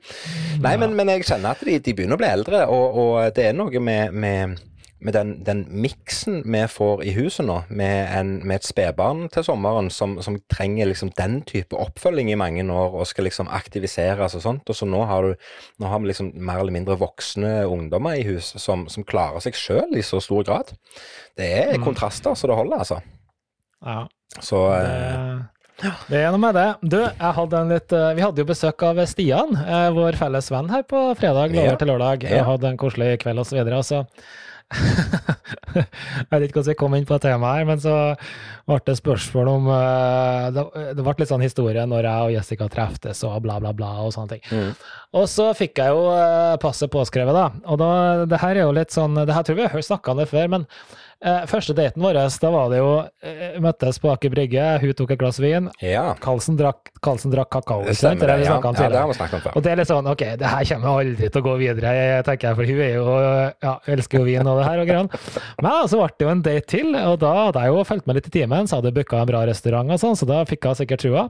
Nei, 0.62 0.76
men, 0.82 0.94
men 0.98 1.16
jeg 1.16 1.26
kjenner 1.32 1.56
at 1.56 1.66
de, 1.66 1.80
de, 1.80 1.98
begynner 1.98 2.20
å 2.20 2.22
bli 2.22 2.30
eldre, 2.30 2.66
og, 2.70 3.02
og 3.02 3.12
det 3.36 3.50
er 3.50 3.58
noe 3.58 3.82
med, 3.82 4.14
med 4.14 4.60
med 5.06 5.14
den, 5.14 5.32
den 5.46 5.64
miksen 5.70 6.42
vi 6.50 6.64
får 6.72 7.04
i 7.06 7.14
huset 7.14 7.46
nå, 7.46 7.60
med, 7.70 8.10
en, 8.18 8.32
med 8.42 8.58
et 8.58 8.68
spedbarn 8.68 9.28
til 9.34 9.46
sommeren 9.46 9.92
som, 9.94 10.18
som, 10.26 10.40
trenger 10.52 10.90
liksom 10.90 11.12
den 11.18 11.40
type 11.46 11.78
oppfølging 11.78 12.32
i 12.34 12.38
mange 12.40 12.66
år 12.74 12.98
og 12.98 13.06
skal 13.10 13.28
liksom 13.28 13.50
aktiviseres 13.54 14.38
og 14.38 14.44
sånt, 14.44 14.70
og 14.70 14.78
så 14.78 14.88
nå 14.90 15.04
har, 15.10 15.30
du, 15.30 15.50
nå 15.82 15.90
har 15.92 16.02
vi 16.02 16.10
liksom 16.10 16.32
mer 16.36 16.64
eller 16.64 16.74
mindre 16.76 16.98
voksne 17.02 17.54
ungdommer 17.70 18.18
i 18.18 18.26
hus 18.26 18.56
som, 18.62 18.88
som 18.92 19.06
klarer 19.06 19.44
seg 19.46 19.58
sjøl 19.60 19.98
i 19.98 20.06
så 20.06 20.22
stor 20.24 20.46
grad. 20.48 20.74
Det 21.38 21.50
er 21.54 21.76
mm. 21.76 21.86
kontraster 21.86 22.38
så 22.38 22.50
det 22.50 22.58
holder, 22.58 22.82
altså. 22.82 23.02
Ja. 23.86 24.00
Så 24.42 24.64
det... 24.74 24.96
Ja. 24.96 25.44
Det 26.08 26.22
er 26.24 26.32
noe 26.32 26.40
med 26.40 26.56
det. 26.56 26.70
Du, 26.88 27.02
hadde 27.20 27.62
litt, 27.68 27.92
eh, 27.92 28.14
vi 28.16 28.24
hadde 28.24 28.40
jo 28.40 28.48
besøk 28.48 28.84
av 28.88 29.02
Stian, 29.12 29.58
eh, 29.60 29.90
vår 29.92 30.16
felles 30.16 30.48
venn 30.54 30.70
her 30.72 30.86
på 30.88 31.02
fredag, 31.20 31.52
lover 31.52 31.74
ja. 31.74 31.80
til 31.82 31.92
lørdag. 31.92 32.24
Jeg 32.32 32.46
hadde 32.48 32.70
en 32.72 32.80
koselig 32.80 33.18
kveld 33.26 33.44
osv. 33.44 33.60
Og, 33.60 33.84
så 33.84 34.06
jeg 35.76 36.30
vet 36.32 36.46
ikke 36.48 36.60
hvordan 36.60 36.72
vi 36.72 36.78
kom 36.80 36.96
inn 36.98 37.08
på 37.08 37.20
temaet 37.22 37.60
her, 37.60 37.68
men 37.70 37.82
så 37.82 37.96
ble 38.66 38.80
det 38.88 38.98
spørsmål 38.98 39.52
om 39.52 39.70
uh, 39.70 40.50
det, 40.56 41.02
ble 41.02 41.16
litt 41.22 41.32
sånn 41.32 41.46
historie 41.46 41.86
når 41.90 42.10
jeg 42.10 42.28
og 42.28 42.36
Jessica 42.40 42.70
treftes 42.72 43.22
og 43.28 43.38
bla, 43.46 43.60
bla, 43.62 43.76
bla 43.78 43.94
og 44.04 44.14
sånne 44.16 44.36
ting. 44.36 44.46
Mm. 44.50 44.72
Og 45.22 45.30
så 45.32 45.52
fikk 45.58 45.84
jeg 45.84 45.94
jo 45.94 46.08
uh, 46.10 46.58
passet 46.62 46.92
påskrevet, 46.92 47.38
da. 47.38 47.48
Og 47.70 47.82
da, 47.82 47.90
det 48.30 48.42
her 48.42 48.58
er 48.58 48.66
jo 48.66 48.76
litt 48.76 48.94
sånn 48.96 49.18
Det 49.22 49.34
her 49.36 49.46
tror 49.46 49.60
vi 49.60 49.68
har 49.70 49.90
snakka 49.90 50.16
om 50.16 50.24
det 50.24 50.32
før, 50.32 50.50
men 50.58 50.70
Eh, 50.70 51.05
første 51.50 51.74
daten 51.78 52.04
vår, 52.04 52.18
da 52.42 52.50
var 52.54 52.70
det 52.72 52.80
jo 52.82 52.90
eh, 53.24 53.56
Møttes 53.64 53.98
på 54.02 54.12
Aker 54.12 54.34
Brygge, 54.34 54.66
hun 54.82 54.94
tok 54.98 55.14
et 55.16 55.22
glass 55.22 55.40
vin. 55.42 55.70
Ja. 55.82 56.14
Karlsen 56.22 56.58
drakk, 56.60 56.92
Karlsen 57.04 57.34
drakk 57.34 57.50
kakao. 57.56 57.86
Det 57.88 57.96
stemmer, 57.98 58.28
det, 58.28 58.46
ja. 58.46 58.58
ja, 58.60 58.90
det 58.92 59.00
har 59.00 59.10
vi 59.10 59.18
snakket 59.18 59.38
om 59.40 59.44
før. 59.46 59.56
Og 59.56 59.66
det 59.66 59.72
er 59.72 59.80
litt 59.82 59.92
sånn, 59.92 60.10
ok, 60.12 60.24
det 60.42 60.52
her 60.52 60.68
kommer 60.72 61.02
aldri 61.02 61.30
til 61.30 61.42
å 61.42 61.46
gå 61.46 61.56
videre, 61.62 61.94
jeg 61.96 62.26
tenker 62.28 62.50
jeg, 62.50 62.58
for 62.60 62.72
hun 62.72 62.82
er 62.86 62.94
jo, 62.98 63.16
ja, 63.66 63.74
elsker 63.96 64.22
jo 64.22 64.28
vin 64.28 64.52
og 64.52 64.60
det 64.60 64.68
her 64.68 64.84
og 64.84 64.92
grann. 64.92 65.12
Men 65.64 65.92
så 65.92 66.02
ble 66.02 66.10
det 66.12 66.28
jo 66.28 66.34
en 66.34 66.44
date 66.50 66.70
til, 66.76 66.92
og 67.00 67.18
da 67.24 67.34
hadde 67.40 67.66
jeg 67.66 67.76
jo 67.76 67.86
fulgt 67.92 68.10
med 68.10 68.20
litt 68.20 68.30
i 68.30 68.36
timen, 68.36 68.70
så 68.70 68.80
hadde 68.80 68.92
jeg 68.92 68.98
booka 69.00 69.22
en 69.22 69.32
bra 69.32 69.46
restaurant 69.50 69.96
og 69.96 70.02
sånn, 70.02 70.20
så 70.20 70.30
da 70.30 70.42
fikk 70.50 70.70
jeg 70.70 70.82
sikkert 70.82 71.06
trua. 71.06 71.28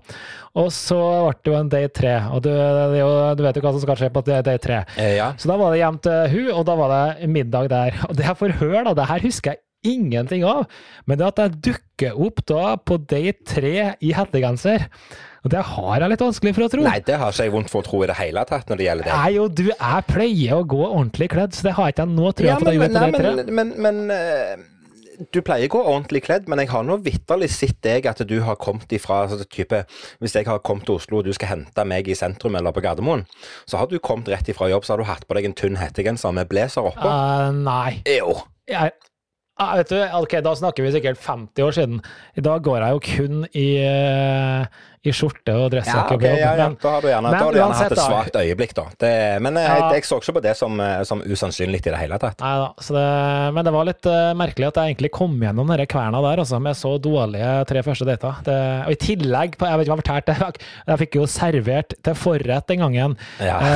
Og 0.55 0.71
så 0.73 0.99
ble 1.27 1.35
det 1.35 1.51
jo 1.51 1.59
en 1.59 1.71
date 1.71 1.93
tre, 1.99 2.15
og 2.31 2.43
du, 2.45 2.51
jo, 2.99 3.09
du 3.35 3.45
vet 3.45 3.59
jo 3.59 3.65
hva 3.65 3.75
som 3.75 3.83
skal 3.83 3.99
skje 3.99 4.11
på 4.15 4.25
date 4.27 4.57
tre. 4.63 4.81
Eh, 4.97 5.15
ja. 5.19 5.33
Så 5.39 5.51
da 5.51 5.59
var 5.59 5.73
det 5.73 5.83
hjem 5.83 6.01
til 6.05 6.33
hun, 6.35 6.49
og 6.55 6.65
da 6.67 6.79
var 6.79 6.95
det 6.95 7.29
middag 7.31 7.71
der. 7.71 8.01
Og 8.09 8.17
det 8.17 8.27
jeg 8.27 8.39
får 8.39 8.57
høre, 8.61 8.85
da, 8.89 8.95
det 8.97 9.09
her 9.11 9.25
husker 9.25 9.53
jeg 9.53 9.63
ingenting 9.87 10.45
av. 10.47 10.65
Men 11.05 11.21
det 11.21 11.29
at 11.29 11.41
jeg 11.43 11.61
dukker 11.69 12.19
opp 12.27 12.43
da 12.49 12.75
på 12.77 12.99
day 13.07 13.33
tre 13.47 13.95
i 14.03 14.11
hettegenser 14.15 14.87
Det 15.45 15.61
har 15.61 16.01
jeg 16.01 16.11
litt 16.11 16.23
vanskelig 16.25 16.55
for 16.57 16.65
å 16.65 16.69
tro. 16.73 16.83
Nei, 16.87 16.99
det 17.05 17.19
har 17.21 17.33
ikke 17.33 17.45
jeg 17.45 17.53
vondt 17.53 17.71
for 17.71 17.83
å 17.83 17.87
tro 17.87 18.03
i 18.03 18.09
det 18.09 18.17
hele 18.17 18.45
tatt 18.49 18.71
når 18.71 18.81
det 18.81 18.87
gjelder 18.87 19.07
det. 19.07 19.17
Nei, 19.17 19.33
jo, 19.37 19.47
du, 19.47 19.65
jeg 19.71 20.07
pleier 20.09 20.55
å 20.57 20.63
gå 20.65 20.85
ordentlig 20.87 21.29
kledd, 21.35 21.53
så 21.53 21.67
det 21.69 21.75
har 21.77 21.91
ikke 21.93 22.07
jeg 22.07 22.15
nå 22.15 22.31
trua 22.39 22.49
ja, 22.49 22.61
på. 22.61 22.73
Men, 22.81 22.95
nei, 22.97 23.11
men, 23.13 23.51
men, 23.53 23.75
men 23.85 24.01
uh, 24.09 24.63
du 25.31 25.39
pleier 25.45 25.69
å 25.69 25.73
gå 25.75 25.81
ordentlig 25.83 26.23
kledd, 26.25 26.49
men 26.51 26.61
jeg 26.61 26.71
har 26.71 26.83
nå 26.87 26.97
vitterlig 27.05 27.49
sett 27.53 27.77
deg 27.85 28.07
at 28.09 28.21
du 28.27 28.35
har 28.45 28.57
kommet 28.61 28.91
ifra 28.95 29.23
altså, 29.25 29.47
type, 29.47 29.83
Hvis 30.23 30.35
jeg 30.37 30.47
har 30.49 30.61
kommet 30.65 30.87
til 30.87 30.99
Oslo 30.99 31.21
og 31.21 31.27
du 31.27 31.33
skal 31.35 31.53
hente 31.53 31.87
meg 31.87 32.09
i 32.09 32.17
sentrum 32.17 32.57
eller 32.57 32.75
på 32.75 32.83
Gardermoen, 32.85 33.25
så 33.69 33.79
har 33.81 33.89
du 33.91 33.97
kommet 33.99 34.29
rett 34.31 34.49
ifra 34.51 34.69
jobb, 34.71 34.85
så 34.85 34.95
har 34.95 35.03
du 35.03 35.09
hatt 35.09 35.27
på 35.27 35.37
deg 35.37 35.49
en 35.49 35.57
tynn 35.57 35.79
hettegenser 35.79 36.35
med 36.35 36.49
blazer 36.51 36.89
oppå. 36.91 37.07
Uh, 37.07 37.51
nei. 37.55 38.01
Jo. 38.17 38.39
Jeg, 38.69 38.95
Ah, 39.55 39.77
vet 39.79 39.87
du, 39.87 39.95
ok, 40.19 40.33
Da 40.43 40.51
snakker 40.55 40.83
vi 40.83 40.91
sikkert 40.91 41.19
50 41.23 41.63
år 41.63 41.71
siden. 41.71 42.01
I 42.35 42.41
dag 42.43 42.63
går 42.63 42.81
jeg 42.83 42.91
jo 42.91 42.99
kun 43.05 43.45
i, 43.55 43.67
uh, 43.87 44.65
i 45.05 45.13
skjorte 45.13 45.53
og 45.53 45.69
dressjakke. 45.73 46.15
Ja, 46.15 46.17
okay, 46.17 46.39
ja, 46.39 46.51
ja. 46.57 46.67
Da 46.81 46.93
har 46.95 47.03
du 47.03 47.09
gjerne, 47.11 47.29
men, 47.29 47.39
har 47.43 47.53
du 47.53 47.59
gjerne 47.59 47.77
hatt 47.77 47.93
et 47.93 48.01
svakt 48.01 48.39
øyeblikk, 48.39 48.73
da. 48.77 48.85
Det, 49.03 49.11
men 49.45 49.59
jeg, 49.61 49.69
ja. 49.69 49.89
jeg, 49.93 50.07
så 50.09 50.19
ikke 50.21 50.35
på 50.39 50.43
det 50.45 50.55
som, 50.57 50.79
eh, 50.81 51.03
som 51.07 51.21
usannsynlig 51.21 51.81
i 51.83 51.91
det 51.91 51.99
hele 51.99 52.19
tatt. 52.21 52.41
Nei 52.41 52.53
da, 52.63 52.69
det, 52.97 53.05
men 53.57 53.67
det 53.67 53.73
var 53.75 53.89
litt 53.89 54.09
uh, 54.09 54.31
merkelig 54.37 54.69
at 54.71 54.79
jeg 54.81 54.95
egentlig 54.95 55.11
kom 55.15 55.35
gjennom 55.45 55.69
denne 55.73 55.85
kverna 55.91 56.23
der 56.25 56.41
altså, 56.45 56.61
med 56.63 56.79
så 56.79 56.95
dårlige 57.01 57.51
tre 57.69 57.85
første 57.85 58.09
dater. 58.09 58.41
Det, 58.47 58.57
og 58.87 58.95
i 58.95 58.99
tillegg, 59.05 59.59
på, 59.59 59.69
jeg 59.69 59.81
vet 59.81 59.87
ikke 59.87 59.93
hva 59.93 60.01
jeg 60.01 60.15
har 60.15 60.23
fortalt 60.25 60.57
det, 60.57 60.67
jeg 60.89 61.01
fikk 61.03 61.19
jo 61.19 61.27
servert 61.35 61.97
til 62.07 62.19
forrett 62.19 62.69
den 62.73 62.85
gangen. 62.85 63.17
Ja. 63.43 63.61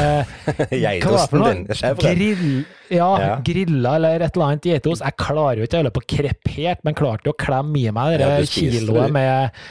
Uh, 0.49 0.73
Geitosten 0.73 1.43
din. 1.43 1.61
Grill, 1.99 2.65
ja, 2.89 3.07
ja. 3.21 3.35
grilla 3.45 3.95
eller 3.99 4.23
et 4.23 4.35
eller 4.35 4.45
annet 4.47 4.65
geitost. 4.65 5.03
Jeg 5.05 5.17
klarer 5.19 5.61
jo 5.61 5.67
ikke 5.67 5.77
å 5.77 5.81
holde 5.83 5.93
på 5.95 6.03
krepert, 6.15 6.83
men 6.87 6.97
klarte 6.97 7.31
å 7.31 7.37
klemme 7.37 7.79
i 7.81 7.93
meg 7.93 8.17
det 8.21 8.31
kiloet 8.51 9.13
med 9.13 9.61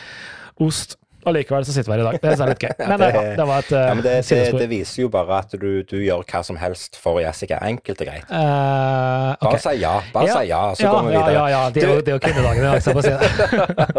ost. 0.65 0.99
Og 1.29 1.35
likevel 1.37 1.67
så 1.69 1.75
sitter 1.75 1.93
vi 1.93 1.97
her 1.99 2.03
i 2.03 2.07
dag. 2.07 2.19
Det 2.23 2.33
er 2.33 2.51
litt 2.53 2.65
gøy. 2.65 2.75
Men 2.81 3.03
det, 3.03 3.11
det 3.39 3.47
var 3.49 3.65
et 3.65 3.73
ja, 3.75 3.95
det, 3.99 4.15
det, 4.29 4.41
det, 4.63 4.69
viser 4.71 5.03
jo 5.03 5.11
bare 5.13 5.41
at 5.43 5.55
du, 5.55 5.69
du, 5.85 5.97
gjør 6.01 6.25
hva 6.29 6.43
som 6.47 6.59
helst 6.61 6.99
for 7.01 7.21
Jessica. 7.23 7.61
Enkelt 7.69 8.03
og 8.05 8.09
greit. 8.09 8.29
Uh, 8.31 9.35
okay. 9.37 9.45
Bare 9.45 9.61
si 9.65 9.75
ja. 9.83 9.95
Bare 10.15 10.29
ja. 10.29 10.37
si 10.39 10.51
ja, 10.51 10.63
så 10.79 10.87
ja, 10.87 10.93
går 10.95 11.09
vi 11.09 11.15
videre. 11.15 11.35
Ja, 11.37 11.45
ja, 11.53 11.63
Det 11.75 11.85
er 11.85 11.93
jo, 11.93 12.01
det 12.07 12.13
er 12.15 12.19
jo 12.19 12.23
kvinnedagen 12.25 12.63
i 12.63 12.67
dag, 12.67 12.83
så 12.83 12.93
jeg 12.93 12.99
får 12.99 13.07
si 13.07 13.15
det. 13.15 13.29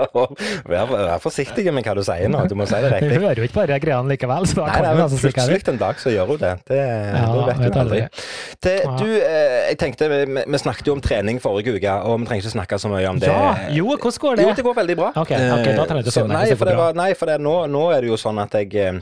vær, 0.74 0.94
vær, 0.94 1.16
forsiktig 1.24 1.68
med 1.76 1.86
hva 1.86 1.96
du 2.00 2.04
sier 2.08 2.34
nå. 2.34 2.44
Du 2.50 2.56
må 2.60 2.68
si 2.70 2.82
det 2.82 2.94
riktig. 2.96 3.12
Hun 3.20 3.28
hører 3.28 3.44
jo 3.44 3.50
ikke 3.50 3.60
bare 3.60 3.80
greiene 3.84 4.14
likevel. 4.14 4.50
Så 4.50 4.66
nei, 4.66 4.80
nei, 4.86 4.94
men 4.98 5.16
plutselig 5.26 5.62
en 5.70 5.82
dag 5.82 6.02
så 6.02 6.14
gjør 6.14 6.34
hun 6.34 6.42
det. 6.42 6.54
Det, 6.70 6.80
det 6.80 7.58
vet 7.60 7.74
du 7.76 7.80
aldri. 7.84 8.02
Det, 8.66 8.76
du, 9.00 9.08
eh, 9.20 9.58
jeg 9.70 9.80
tenkte, 9.82 10.10
vi, 10.12 10.22
vi, 10.40 10.62
snakket 10.62 10.90
jo 10.90 10.96
om 10.98 11.04
trening 11.04 11.40
forrige 11.44 11.76
uke, 11.78 11.96
og 12.08 12.22
vi 12.24 12.30
trenger 12.30 12.46
ikke 12.46 12.56
snakke 12.56 12.80
så 12.82 12.92
mye 12.92 13.12
om 13.12 13.22
det. 13.22 13.30
Ja, 13.30 13.54
jo, 13.76 13.94
hvordan 13.94 14.20
går 14.24 14.40
det? 14.40 14.48
Jo, 14.48 14.56
det 14.58 14.66
går 14.66 14.78
veldig 14.80 14.98
bra. 15.00 15.12
Ok, 15.14 15.34
okay 15.36 15.78
da 15.78 15.86
trenger 15.90 16.10
jeg 16.10 16.14
ikke 16.14 16.26
å 16.26 16.32
nei, 16.32 16.46
for 16.56 16.70
det 16.70 16.76
var, 16.80 16.98
nei, 16.98 17.10
for 17.20 17.30
det, 17.30 17.40
nå, 17.44 17.56
nå, 17.72 17.84
er 17.94 18.04
det 18.04 18.12
jo 18.14 18.20
sånn 18.20 18.40
at 18.42 18.56
jeg 18.58 18.74
eh, 18.80 19.00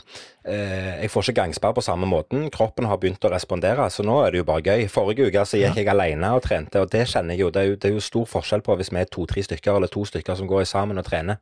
jeg 0.47 1.12
får 1.12 1.27
ikke 1.27 1.41
gangsperre 1.41 1.77
på 1.77 1.83
samme 1.86 2.07
måten. 2.10 2.47
Kroppen 2.53 2.88
har 2.88 2.99
begynt 3.01 3.25
å 3.27 3.31
respondere, 3.33 3.89
så 3.93 4.05
nå 4.05 4.19
er 4.23 4.33
det 4.33 4.41
jo 4.41 4.47
bare 4.47 4.63
gøy. 4.63 4.88
Forrige 4.91 5.27
uke 5.27 5.43
så 5.47 5.60
gikk 5.60 5.81
jeg 5.81 5.91
alene 5.91 6.31
og 6.38 6.43
trente, 6.45 6.81
og 6.81 6.91
det 6.93 7.05
kjenner 7.12 7.36
jeg 7.36 7.45
jo. 7.45 7.51
Det 7.53 7.63
er 7.63 7.71
jo, 7.71 7.77
det 7.77 7.91
er 7.91 7.95
jo 7.97 8.03
stor 8.03 8.29
forskjell 8.38 8.63
på 8.65 8.77
hvis 8.79 8.93
vi 8.93 9.01
er 9.01 9.12
to-tre 9.12 9.43
stykker 9.45 9.77
eller 9.77 9.91
to 9.91 10.05
stykker 10.07 10.39
som 10.39 10.49
går 10.49 10.67
sammen 10.69 10.99
og 10.99 11.07
trener. 11.07 11.41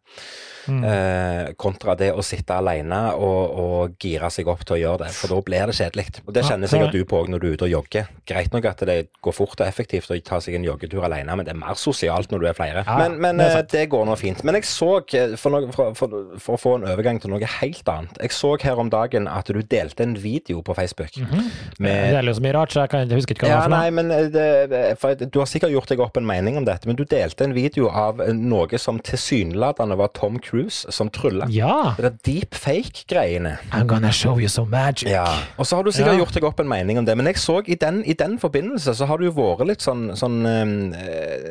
Mm. 0.65 0.83
Eh, 0.83 1.51
kontra 1.61 1.93
det 1.93 2.07
å 2.09 2.23
sitte 2.25 2.55
alene 2.57 2.99
og, 3.13 3.41
og, 3.61 3.97
gire 4.01 4.31
seg 4.33 4.47
opp 4.49 4.63
til 4.65 4.77
å 4.77 4.79
gjøre 4.79 5.03
det. 5.03 5.11
For 5.13 5.29
da 5.29 5.37
blir 5.45 5.69
det 5.69 5.75
kjedelig. 5.77 6.05
Og 6.25 6.33
det 6.33 6.45
kjenner 6.47 6.71
sikkert 6.71 6.95
du 6.95 7.03
på 7.09 7.21
når 7.29 7.41
du 7.41 7.47
er 7.47 7.57
ute 7.57 7.67
og 7.67 7.73
jogger. 7.73 8.09
Greit 8.25 8.55
nok 8.55 8.69
at 8.71 8.81
det 8.89 8.97
går 9.25 9.35
fort 9.35 9.61
og 9.61 9.67
effektivt 9.67 10.09
å 10.09 10.17
ta 10.25 10.39
seg 10.41 10.57
en 10.57 10.65
joggetur 10.65 11.05
alene, 11.05 11.37
men 11.37 11.45
det 11.45 11.53
er 11.53 11.59
mer 11.59 11.77
sosialt 11.79 12.33
når 12.33 12.41
du 12.41 12.49
er 12.49 12.57
flere. 12.57 12.85
Ja, 12.87 12.97
men, 13.03 13.19
men 13.21 13.41
det, 13.41 13.51
er 13.53 13.67
det, 13.75 13.85
går 13.93 14.07
nå 14.09 14.17
fint. 14.19 14.41
Men 14.47 14.57
jeg 14.57 14.67
så, 14.69 14.89
eh, 15.13 15.35
for, 15.37 15.53
noe, 15.53 15.69
for, 15.75 15.93
for, 15.97 16.17
for, 16.41 16.57
å 16.57 16.61
få 16.61 16.75
en 16.79 16.87
overgang 16.89 17.21
til 17.21 17.33
noe 17.33 17.53
helt 17.59 17.87
annet 17.91 18.17
Jeg 18.23 18.33
så 18.33 18.55
her 18.61 18.79
om 18.81 18.89
dagen 18.89 18.94
at 18.95 19.51
du 19.51 19.61
delte 19.61 20.03
en 20.03 20.15
video 20.23 20.61
på 20.61 20.73
Facebook. 20.73 21.17
Mm 21.17 21.25
-hmm. 21.25 21.51
med, 21.79 22.13
det 22.13 22.17
er 22.17 22.23
jo 22.23 22.33
så 22.33 22.41
mye 22.41 22.53
rart, 22.53 22.71
så 22.71 22.79
jeg, 22.79 22.89
kan, 22.89 23.07
jeg 23.09 23.17
husker 23.17 23.35
ikke 23.35 23.45
hva 23.45 23.53
ja, 23.53 23.61
det 23.61 23.71
var. 23.71 23.81
Nei, 23.81 23.89
men 23.89 24.09
det, 24.09 25.33
du 25.33 25.39
har 25.39 25.45
sikkert 25.45 25.71
gjort 25.71 25.89
deg 25.89 25.99
opp 25.99 26.17
en 26.17 26.25
mening 26.25 26.57
om 26.57 26.65
dette, 26.65 26.87
men 26.87 26.95
du 26.95 27.03
delte 27.03 27.43
en 27.43 27.53
video 27.53 27.89
av 27.89 28.21
noe 28.33 28.77
som 28.77 28.99
tilsynelatende 28.99 29.97
var 29.97 30.07
Tom 30.13 30.39
Cruise 30.39 30.91
som 30.91 31.09
trylla. 31.09 31.47
Ja. 31.49 31.93
Det 31.97 32.03
der 32.03 32.17
deepfake-greiene. 32.25 33.57
I'm 33.71 33.87
gonna 33.87 34.11
show 34.11 34.39
you 34.39 34.47
some 34.47 34.69
magic. 34.69 35.09
Ja. 35.09 35.25
Og 35.57 35.65
så 35.65 35.75
har 35.75 35.83
du 35.83 35.91
sikkert 35.91 36.13
ja. 36.13 36.17
gjort 36.17 36.33
deg 36.33 36.43
opp 36.43 36.59
en 36.59 36.69
mening 36.69 36.99
om 36.99 37.05
det, 37.05 37.17
men 37.17 37.25
jeg 37.25 37.37
så 37.37 37.61
i 37.65 37.75
den, 37.75 38.03
i 38.05 38.13
den 38.13 38.39
forbindelse 38.39 38.95
så 38.95 39.05
har 39.05 39.17
det 39.17 39.25
jo 39.25 39.35
vært 39.35 39.67
litt 39.67 39.81
sånn, 39.81 40.09
sånn 40.17 40.43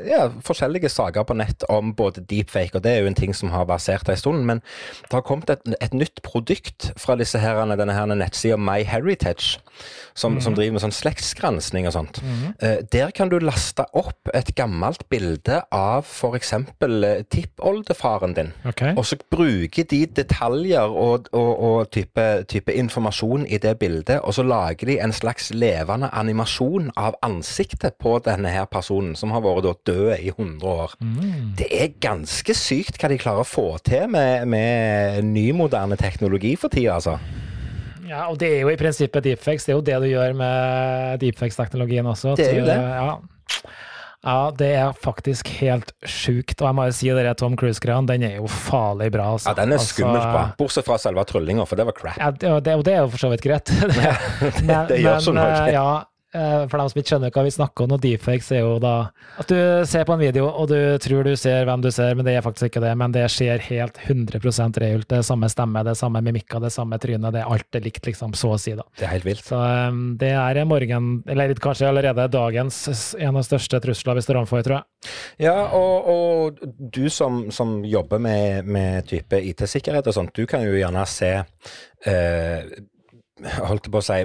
ja, 0.09 0.29
forskjellige 0.45 0.89
saker 0.93 1.27
på 1.27 1.37
nett 1.39 1.65
om 1.73 1.93
både 1.97 2.25
deepfake, 2.31 2.77
og 2.77 2.85
det 2.85 2.95
er 2.95 3.05
jo 3.05 3.11
en 3.11 3.19
ting 3.19 3.35
som 3.37 3.53
har 3.55 3.67
versert 3.71 4.09
en 4.09 4.21
stund, 4.21 4.45
men 4.49 4.63
det 5.09 5.13
har 5.17 5.25
kommet 5.27 5.51
et, 5.51 5.75
et 5.81 5.95
nytt 5.97 6.23
produkt 6.27 6.91
fra 7.01 7.17
disse 7.21 7.34
disse 7.35 7.43
her, 7.43 7.77
denne 7.77 7.95
her 7.95 8.07
nettsida 8.15 8.57
MyHeritage, 8.57 9.59
som, 10.15 10.39
som 10.41 10.55
driver 10.55 10.77
med 10.77 10.85
sånn 10.85 10.95
slektsgransking 10.95 11.89
og 11.89 11.95
sånt. 11.97 12.21
Eh, 12.63 12.85
der 12.93 13.11
kan 13.15 13.31
du 13.33 13.41
laste 13.43 13.83
opp 13.99 14.31
et 14.35 14.53
gammelt 14.55 15.03
bilde 15.11 15.61
av 15.75 16.07
f.eks. 16.07 16.53
Uh, 16.85 17.25
tippoldefaren 17.33 18.37
din. 18.37 18.53
Okay. 18.71 18.95
Og 18.95 19.07
så 19.09 19.19
bruker 19.19 19.89
de 19.91 20.05
detaljer 20.07 20.95
og, 20.95 21.27
og, 21.35 21.51
og 21.69 21.91
type, 21.95 22.27
type 22.51 22.75
informasjon 22.75 23.49
i 23.51 23.59
det 23.59 23.75
bildet, 23.81 24.21
og 24.23 24.37
så 24.37 24.47
lager 24.47 24.93
de 24.93 25.01
en 25.03 25.15
slags 25.15 25.51
levende 25.55 26.13
animasjon 26.15 26.93
av 27.01 27.19
ansiktet 27.27 27.99
på 27.99 28.17
denne 28.25 28.53
her 28.55 28.69
personen, 28.71 29.17
som 29.19 29.35
har 29.35 29.43
vært 29.45 29.83
død 29.89 30.15
i 30.21 30.31
100 30.31 30.71
år. 30.71 30.95
Det 31.59 31.69
er 31.75 31.99
ganske 32.03 32.55
sykt 32.55 33.01
hva 33.01 33.11
de 33.11 33.19
klarer 33.19 33.43
å 33.43 33.49
få 33.49 33.67
til 33.85 34.07
med, 34.13 34.47
med 34.51 35.27
nymoderne 35.27 35.99
teknologi 35.99 36.55
for 36.61 36.71
tida, 36.71 37.01
altså. 37.01 37.19
Ja, 38.05 38.27
og 38.29 38.37
det 38.41 38.51
er 38.53 38.61
jo 38.67 38.73
i 38.73 38.77
prinsippet 38.77 39.25
deepfakes. 39.25 39.65
Det 39.65 39.73
er 39.73 39.79
jo 39.79 39.85
det 39.87 39.97
du 40.05 40.09
gjør 40.11 40.35
med 40.37 41.21
deepfakes-teknologien 41.23 42.07
også. 42.11 42.35
Det 42.37 42.51
er 42.51 42.59
jo 42.61 42.67
det. 42.69 42.77
Ja. 42.77 43.15
ja, 44.25 44.37
det 44.61 44.69
er 44.77 44.93
faktisk 45.01 45.49
helt 45.63 45.93
sjukt. 46.05 46.59
Og 46.61 46.69
jeg 46.69 46.77
må 46.79 46.87
jo 46.91 46.97
si 46.99 47.09
det 47.17 47.37
Tom 47.41 47.57
Cruise-greia, 47.57 48.03
den 48.13 48.27
er 48.29 48.37
jo 48.43 48.47
farlig 48.51 49.11
bra. 49.15 49.31
Altså. 49.39 49.51
Ja, 49.55 49.57
Den 49.63 49.73
er 49.73 49.81
skummelt 49.81 50.21
Altså, 50.21 50.33
bra. 50.37 50.45
Bortsett 50.61 50.89
fra 50.89 50.99
selve 51.01 51.25
tryllinga, 51.33 51.65
for 51.69 51.81
det 51.81 51.87
var 51.89 51.97
crap. 51.97 52.21
Ja, 52.21 52.31
det, 52.31 52.53
og 52.53 52.85
det, 52.85 52.93
er 52.95 53.07
jo 53.07 53.09
for 53.15 53.25
så 53.25 53.33
vidt 53.33 53.47
greit. 53.47 53.73
det, 53.73 54.11
det 54.93 55.01
gjør 55.01 55.25
sånn 55.25 55.41
mye. 55.41 55.49
også. 55.49 55.65
eh, 55.65 55.73
Ja, 55.79 55.89
for 56.35 56.81
dem 56.81 56.91
som 56.91 57.01
ikke 57.01 57.13
skjønner 57.15 57.35
hva 57.35 57.45
vi 57.47 57.55
snakker 57.55 57.87
om, 57.87 57.95
og 57.97 58.03
deepfakes 58.03 58.51
er 58.57 58.65
jo 58.65 58.79
da 58.83 58.95
at 59.41 59.51
du 59.51 59.59
ser 59.89 60.05
på 60.07 60.15
en 60.15 60.23
video, 60.23 60.47
og 60.47 60.69
du 60.71 60.79
tror 61.03 61.27
du 61.27 61.33
ser 61.39 61.67
hvem 61.67 61.83
du 61.83 61.91
ser, 61.95 62.15
men 62.15 62.27
det 62.27 62.37
er 62.37 62.45
faktisk 62.45 62.71
ikke 62.71 62.83
det. 62.85 62.93
Men 62.99 63.15
det 63.15 63.25
skjer 63.33 63.63
helt 63.69 63.99
100% 64.05 64.79
reelt. 64.83 65.09
Det 65.11 65.19
er 65.19 65.27
samme 65.27 65.51
stemme, 65.51 65.83
det 65.87 65.95
er 65.95 65.99
samme 65.99 66.23
mimikker, 66.25 66.63
det 66.63 66.71
er 66.71 66.77
samme 66.77 66.99
tryne. 67.03 67.33
Det 67.35 67.43
er 67.43 67.51
alt 67.57 67.79
er 67.79 67.85
likt, 67.85 68.05
liksom, 68.07 68.35
så 68.39 68.55
å 68.55 68.61
si, 68.61 68.77
da. 68.79 68.87
Det 68.99 69.09
er 69.09 69.15
helt 69.17 69.29
vilt. 69.29 69.45
Så 69.47 69.59
um, 69.59 70.05
det 70.21 70.33
er 70.39 70.63
morgen, 70.71 71.11
eller 71.31 71.55
kanskje 71.63 71.91
allerede 71.91 72.29
dagens 72.33 72.81
en 73.19 73.35
av 73.35 73.41
de 73.41 73.47
største 73.49 73.83
trusler 73.85 74.19
vi 74.19 74.27
står 74.27 74.41
overfor, 74.43 74.65
tror 74.67 74.79
jeg. 74.79 75.13
Ja, 75.45 75.57
og, 75.77 76.09
og 76.15 76.65
du 76.79 77.05
som, 77.13 77.45
som 77.55 77.81
jobber 77.87 78.23
med, 78.23 78.71
med 78.71 79.11
type 79.11 79.41
IT-sikkerhet 79.51 80.09
og 80.11 80.17
sånt, 80.17 80.35
du 80.37 80.47
kan 80.51 80.65
jo 80.65 80.77
gjerne 80.79 81.05
se 81.11 81.33
eh, 81.43 82.75
holdt 83.69 83.89
på 83.93 84.01
å 84.01 84.05
si, 84.05 84.21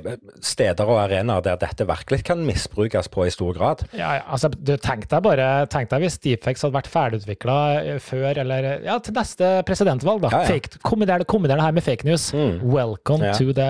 steder 0.45 0.89
og 0.89 1.01
arenaer 1.03 1.43
der 1.45 1.60
dette 1.62 1.88
virkelig 1.89 2.21
kan 2.29 2.43
misbrukes 2.47 3.10
på 3.12 3.27
i 3.27 3.34
stor 3.34 3.55
grad. 3.58 3.84
Ja, 3.93 4.15
ja, 4.19 4.27
altså, 4.27 4.51
du 4.53 4.75
Tenk 4.79 5.10
deg 5.12 5.23
bare 5.25 5.47
tenk 5.69 5.91
deg 5.91 6.05
hvis 6.05 6.19
Deepfakes 6.23 6.63
hadde 6.65 6.77
vært 6.77 6.91
ferdigutvikla 6.91 7.58
før, 8.03 8.39
eller 8.45 8.69
ja, 8.86 8.95
til 9.03 9.17
neste 9.17 9.51
presidentvalg. 9.67 10.23
da. 10.23 10.32
Ja, 10.34 10.45
ja. 10.45 10.53
Fake, 10.53 10.79
kombiner, 10.86 11.25
kombiner, 11.29 11.60
det 11.60 11.67
her 11.67 11.75
med 11.75 11.86
fake 11.86 12.08
news. 12.08 12.29
Mm. 12.34 12.63
Welcome 12.63 13.36
to 13.38 13.51
the 13.53 13.69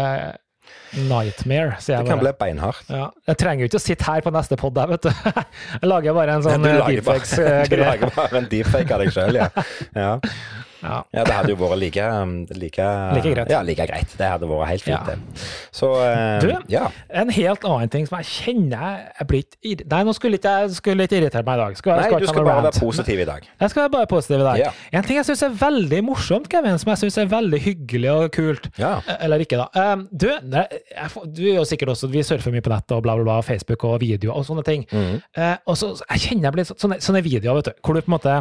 nightmare, 1.09 1.77
sier 1.83 2.01
Det 2.01 2.09
kan 2.09 2.21
bli 2.21 2.31
beinhardt. 2.39 2.89
Ja, 2.89 3.09
jeg 3.29 3.39
trenger 3.41 3.65
jo 3.65 3.69
ikke 3.69 3.79
å 3.81 3.83
sitte 3.83 4.07
her 4.07 4.23
på 4.25 4.33
neste 4.33 4.57
pod, 4.59 4.79
vet 4.89 5.05
du. 5.05 5.12
Jeg 5.81 5.89
lager 5.89 6.17
bare 6.17 6.38
en 6.38 6.45
sånn 6.45 6.65
deepfakes-greie. 6.65 7.69
du 7.69 7.77
lager 7.85 8.15
bare 8.15 8.41
en 8.41 8.49
deepfake 8.49 8.95
av 8.95 9.03
deg 9.03 9.13
sjøl, 9.13 9.39
ja. 9.39 9.49
ja. 10.03 10.12
Ja. 10.83 11.01
Ja, 11.13 11.23
det 11.27 11.33
hadde 11.35 11.51
jo 11.53 11.57
vært 11.59 11.79
like 11.81 12.03
um, 12.07 12.33
Like, 12.55 12.85
Like 13.15 13.33
greit. 13.33 13.49
Ja, 13.51 13.61
like 13.67 13.85
greit. 13.89 14.13
Det 14.17 14.27
hadde 14.31 14.47
vært 14.47 14.69
helt 14.71 14.85
fint, 14.85 14.95
Ja. 14.95 15.15
det. 15.15 15.47
Så 15.75 15.89
uh, 15.97 16.39
Du? 16.43 16.53
ja. 16.71 16.85
En 17.09 17.29
helt 17.35 17.65
annen 17.67 17.89
ting 17.91 18.07
som 18.07 18.17
jeg 18.21 18.29
kjenner 18.29 19.09
jeg 19.19 19.27
blir 19.27 19.43
ikke 19.61 19.87
Nei, 19.91 20.01
nå 20.07 20.13
skulle 20.15 20.39
ikke 20.39 20.53
jeg 20.63 20.71
skulle 20.77 21.05
ikke 21.07 21.19
irritere 21.19 21.43
meg 21.45 21.59
i 21.59 21.61
dag. 21.63 21.77
Skal, 21.79 21.97
Nei, 21.99 22.07
skal 22.09 22.23
du 22.23 22.27
skal 22.31 22.45
bare 22.47 22.55
rant. 22.61 22.69
være 22.69 22.85
positiv 22.85 23.19
i 23.19 23.27
dag. 23.27 23.47
Jeg 23.59 23.69
skal 23.73 23.83
være 23.85 23.93
bare 23.97 24.07
positiv 24.11 24.39
i 24.39 24.45
dag. 24.47 24.59
Ja. 24.61 24.71
En 24.99 25.03
ting 25.07 25.19
jeg 25.19 25.27
syns 25.27 25.43
er 25.45 25.55
veldig 25.59 25.99
morsomt, 26.07 26.47
Kevin, 26.51 26.77
som 26.81 26.91
jeg 26.93 27.01
syns 27.03 27.17
er 27.23 27.29
veldig 27.31 27.59
hyggelig 27.65 28.11
og 28.13 28.31
kult. 28.35 28.69
Ja. 28.79 28.93
Eller 29.19 29.43
ikke, 29.43 29.59
da. 29.59 29.93
Um, 29.93 30.07
du, 30.11 30.27
det, 30.53 30.65
jeg, 30.95 31.25
du 31.35 31.43
er 31.51 31.55
jo 31.59 31.65
sikkert 31.67 31.93
også 31.93 32.07
Vi 32.11 32.23
surfer 32.25 32.53
mye 32.55 32.63
på 32.65 32.71
nettet 32.73 32.95
og 32.97 33.03
bla, 33.05 33.15
bla, 33.19 33.23
bla, 33.27 33.39
Facebook 33.45 33.83
og 33.89 33.99
videoer 34.01 34.37
og 34.39 34.45
sånne 34.47 34.63
ting. 34.67 34.85
Mm. 34.91 35.19
Uh, 35.37 35.55
og 35.69 35.77
så 35.79 35.91
jeg 36.09 36.23
kjenner 36.27 36.49
jeg 36.49 36.57
blir 36.57 36.69
sånne, 36.71 36.99
sånne 37.03 37.23
videoer, 37.25 37.59
vet 37.59 37.71
du, 37.71 37.81
hvor 37.85 37.97
du 37.97 38.01
på 38.05 38.09
en 38.11 38.15
måte 38.17 38.35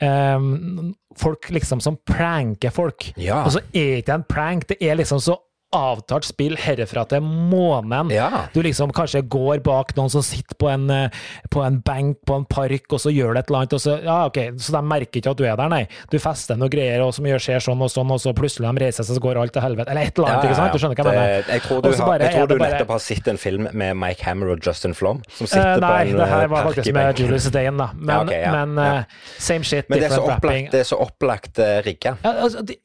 um, 0.00 0.94
Folk 1.18 1.50
liksom 1.52 1.80
som 1.84 1.98
pranker 2.08 2.72
folk. 2.72 3.10
Ja. 3.20 3.42
Og 3.44 3.52
så 3.52 3.60
er 3.74 3.98
det 3.98 4.04
ikke 4.04 4.14
en 4.16 4.28
prank, 4.28 4.68
det 4.70 4.78
er 4.80 4.96
liksom 4.96 5.20
så 5.20 5.36
avtalt 5.72 6.24
spill 6.28 6.56
herfra 6.60 7.04
til 7.08 7.22
månen. 7.24 8.10
Ja. 8.12 8.46
Du 8.54 8.60
liksom 8.62 8.92
kanskje 8.94 9.22
går 9.32 9.62
bak 9.64 9.94
noen 9.96 10.10
som 10.12 10.22
sitter 10.22 10.54
på 10.60 10.68
en, 10.70 10.90
eh, 10.90 11.08
på 11.50 11.62
en 11.64 11.80
benk 11.80 12.18
på 12.28 12.36
en 12.36 12.44
park, 12.44 12.86
og 12.92 13.00
så 13.00 13.12
gjør 13.14 13.34
det 13.34 13.44
et 13.44 13.50
eller 13.50 13.58
annet, 13.62 13.72
og 13.78 13.80
så, 13.80 13.96
ja, 14.04 14.18
ok, 14.28 14.38
så 14.60 14.72
de 14.76 14.82
merker 14.86 15.20
ikke 15.22 15.30
at 15.32 15.40
du 15.40 15.44
er 15.48 15.56
der, 15.56 15.68
nei. 15.72 15.86
Du 16.12 16.18
fester 16.22 16.56
noen 16.60 16.70
greier 16.70 17.00
og 17.06 17.14
som 17.16 17.24
gjør 17.24 17.40
skjer 17.40 17.64
sånn 17.64 17.80
og 17.82 17.90
sånn, 17.90 18.10
og 18.12 18.20
så 18.20 18.34
plutselig 18.36 18.68
de 18.68 18.84
reiser 18.84 19.04
seg, 19.08 19.16
så 19.16 19.24
går 19.24 19.40
alt 19.42 19.52
til 19.56 19.62
helvete. 19.64 19.90
Eller 19.90 20.02
et 20.10 20.18
eller 20.18 20.28
annet, 20.28 20.44
ikke 20.50 20.58
sant? 20.60 20.72
Du 20.72 20.78
skjønner 20.78 20.96
hva 21.00 21.06
jeg 21.08 21.20
mener? 21.22 21.52
Jeg 21.52 21.62
tror 21.66 21.82
du, 21.82 21.88
har, 21.90 22.06
bare 22.06 22.22
jeg 22.28 22.34
tror 22.36 22.42
er 22.42 22.46
du 22.46 22.58
bare- 22.58 22.72
nettopp 22.76 22.92
har 22.96 23.02
sett 23.08 23.28
en 23.28 23.36
film 23.36 23.68
med 23.72 23.96
Mike 23.96 24.22
Hammer 24.28 24.52
og 24.52 24.60
Justin 24.66 24.94
Flom, 24.94 25.22
som 25.32 25.44
Eh, 25.44 25.48
sitter 25.56 25.80
nei, 25.80 26.04
på 26.04 26.10
en 26.12 26.16
det 26.18 26.28
her 26.28 26.42
eh, 26.42 26.46
var 26.48 26.64
faktisk 26.70 26.92
med. 26.92 27.18
Julius 27.18 27.50
Dane, 27.50 27.76
da. 27.78 27.90
Men, 27.96 28.08
Ja, 28.12 28.22
ok, 28.22 28.30
ja, 28.32 28.52
men 28.64 28.76
ja. 28.84 28.96
eh, 28.98 29.04
same 29.38 29.64
shit, 29.64 29.88
Men 29.88 29.98
det 29.98 30.04
er 30.06 30.08
så 30.10 30.20
different 30.20 30.36
opplagt, 30.36 30.44
rapping. 30.44 30.70
det 30.70 30.80
er 30.80 30.84
så 30.84 30.96
opplagt 31.00 31.58
uh, 31.58 31.82
rigga. 31.86 32.16
Ja, 32.24 32.32
altså, 32.44 32.62
de, 32.66 32.76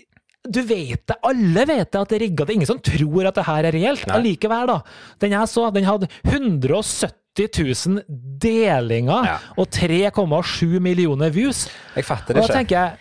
du 0.51 0.61
vet 0.67 1.03
det, 1.09 1.17
alle 1.27 1.65
vet 1.69 1.91
det 1.91 1.99
at 2.01 2.09
det 2.09 2.17
er 2.17 2.23
rigga. 2.25 2.45
Det 2.45 2.53
er 2.53 2.57
ingen 2.61 2.69
som 2.69 2.79
tror 2.83 3.27
at 3.29 3.35
det 3.39 3.45
her 3.47 3.67
er 3.69 3.75
reelt. 3.75 4.07
Nei. 4.07 4.15
Allikevel, 4.19 4.67
da. 4.71 4.79
Den 5.23 5.31
jeg 5.37 5.47
så, 5.53 5.69
den 5.75 5.87
hadde 5.87 6.09
170 6.25 7.13
000 7.37 8.01
delinger 8.41 9.25
Ja. 9.27 9.35
og 9.57 9.67
3,7 9.69 10.79
millioner 10.81 11.29
views. 11.29 11.67
Jeg 11.95 12.05
fatter 12.07 12.33
det 12.33 12.47
da 12.47 12.53
tenker 12.61 12.75
jeg 12.79 12.97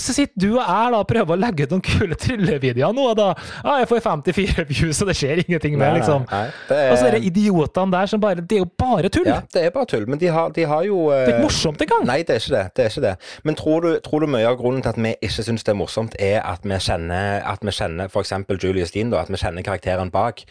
så 0.00 0.14
sitter 0.16 0.40
du 0.40 0.48
og 0.56 0.62
jeg 0.62 0.92
da 0.94 1.00
prøver 1.08 1.34
å 1.36 1.40
legge 1.40 1.66
ut 1.66 1.74
noen 1.74 1.84
kule 1.84 2.16
tryllevideoer 2.18 2.94
nå, 2.96 3.04
og 3.12 3.16
da 3.18 3.28
ja, 3.36 3.76
jeg 3.82 3.88
får 3.90 4.02
54 4.04 4.66
views, 4.70 5.00
og 5.04 5.10
det 5.10 5.16
skjer 5.18 5.42
ingenting 5.44 5.76
med, 5.78 5.86
nei, 5.86 6.00
liksom. 6.00 6.26
nei, 6.30 6.44
det 6.68 6.78
er- 6.78 6.92
Og 6.92 6.98
så 6.98 7.06
er 7.08 7.16
det 7.18 7.22
idiotene 7.30 7.92
der 7.94 8.06
som 8.10 8.20
bare 8.20 8.34
Det 8.44 8.58
er 8.58 8.62
jo 8.64 8.70
bare 8.78 9.08
tull! 9.08 9.26
Ja, 9.28 9.40
det 9.52 9.64
er 9.64 9.70
bare 9.74 9.86
tull. 9.90 10.06
Men 10.10 10.18
de 10.18 10.26
har, 10.26 10.50
de 10.50 10.64
har 10.64 10.82
jo 10.84 11.10
Det 11.10 11.16
er 11.18 11.28
eh, 11.28 11.32
ikke 11.34 11.46
morsomt 11.46 11.80
engang! 11.84 12.06
Nei, 12.06 12.18
det 12.22 12.36
er 12.36 12.40
ikke 12.42 12.54
det. 12.56 12.64
det, 12.76 12.84
er 12.84 12.90
ikke 12.90 13.04
det. 13.06 13.14
Men 13.44 13.54
tror 13.60 13.80
du, 13.86 13.90
tror 14.04 14.20
du 14.20 14.26
mye 14.26 14.46
av 14.48 14.58
grunnen 14.60 14.82
til 14.82 14.92
at 14.94 15.00
vi 15.00 15.14
ikke 15.22 15.46
syns 15.46 15.64
det 15.64 15.72
er 15.74 15.78
morsomt, 15.78 16.16
er 16.18 16.40
at 16.44 16.64
vi 16.64 16.78
kjenner, 16.78 17.42
at 17.54 17.64
vi 17.64 17.74
kjenner 17.74 18.10
f.eks. 18.10 18.32
Julius 18.62 18.92
Dean, 18.94 19.10
da, 19.10 19.22
at 19.24 19.32
vi 19.32 19.40
kjenner 19.40 19.64
karakteren 19.66 20.10
bak, 20.14 20.44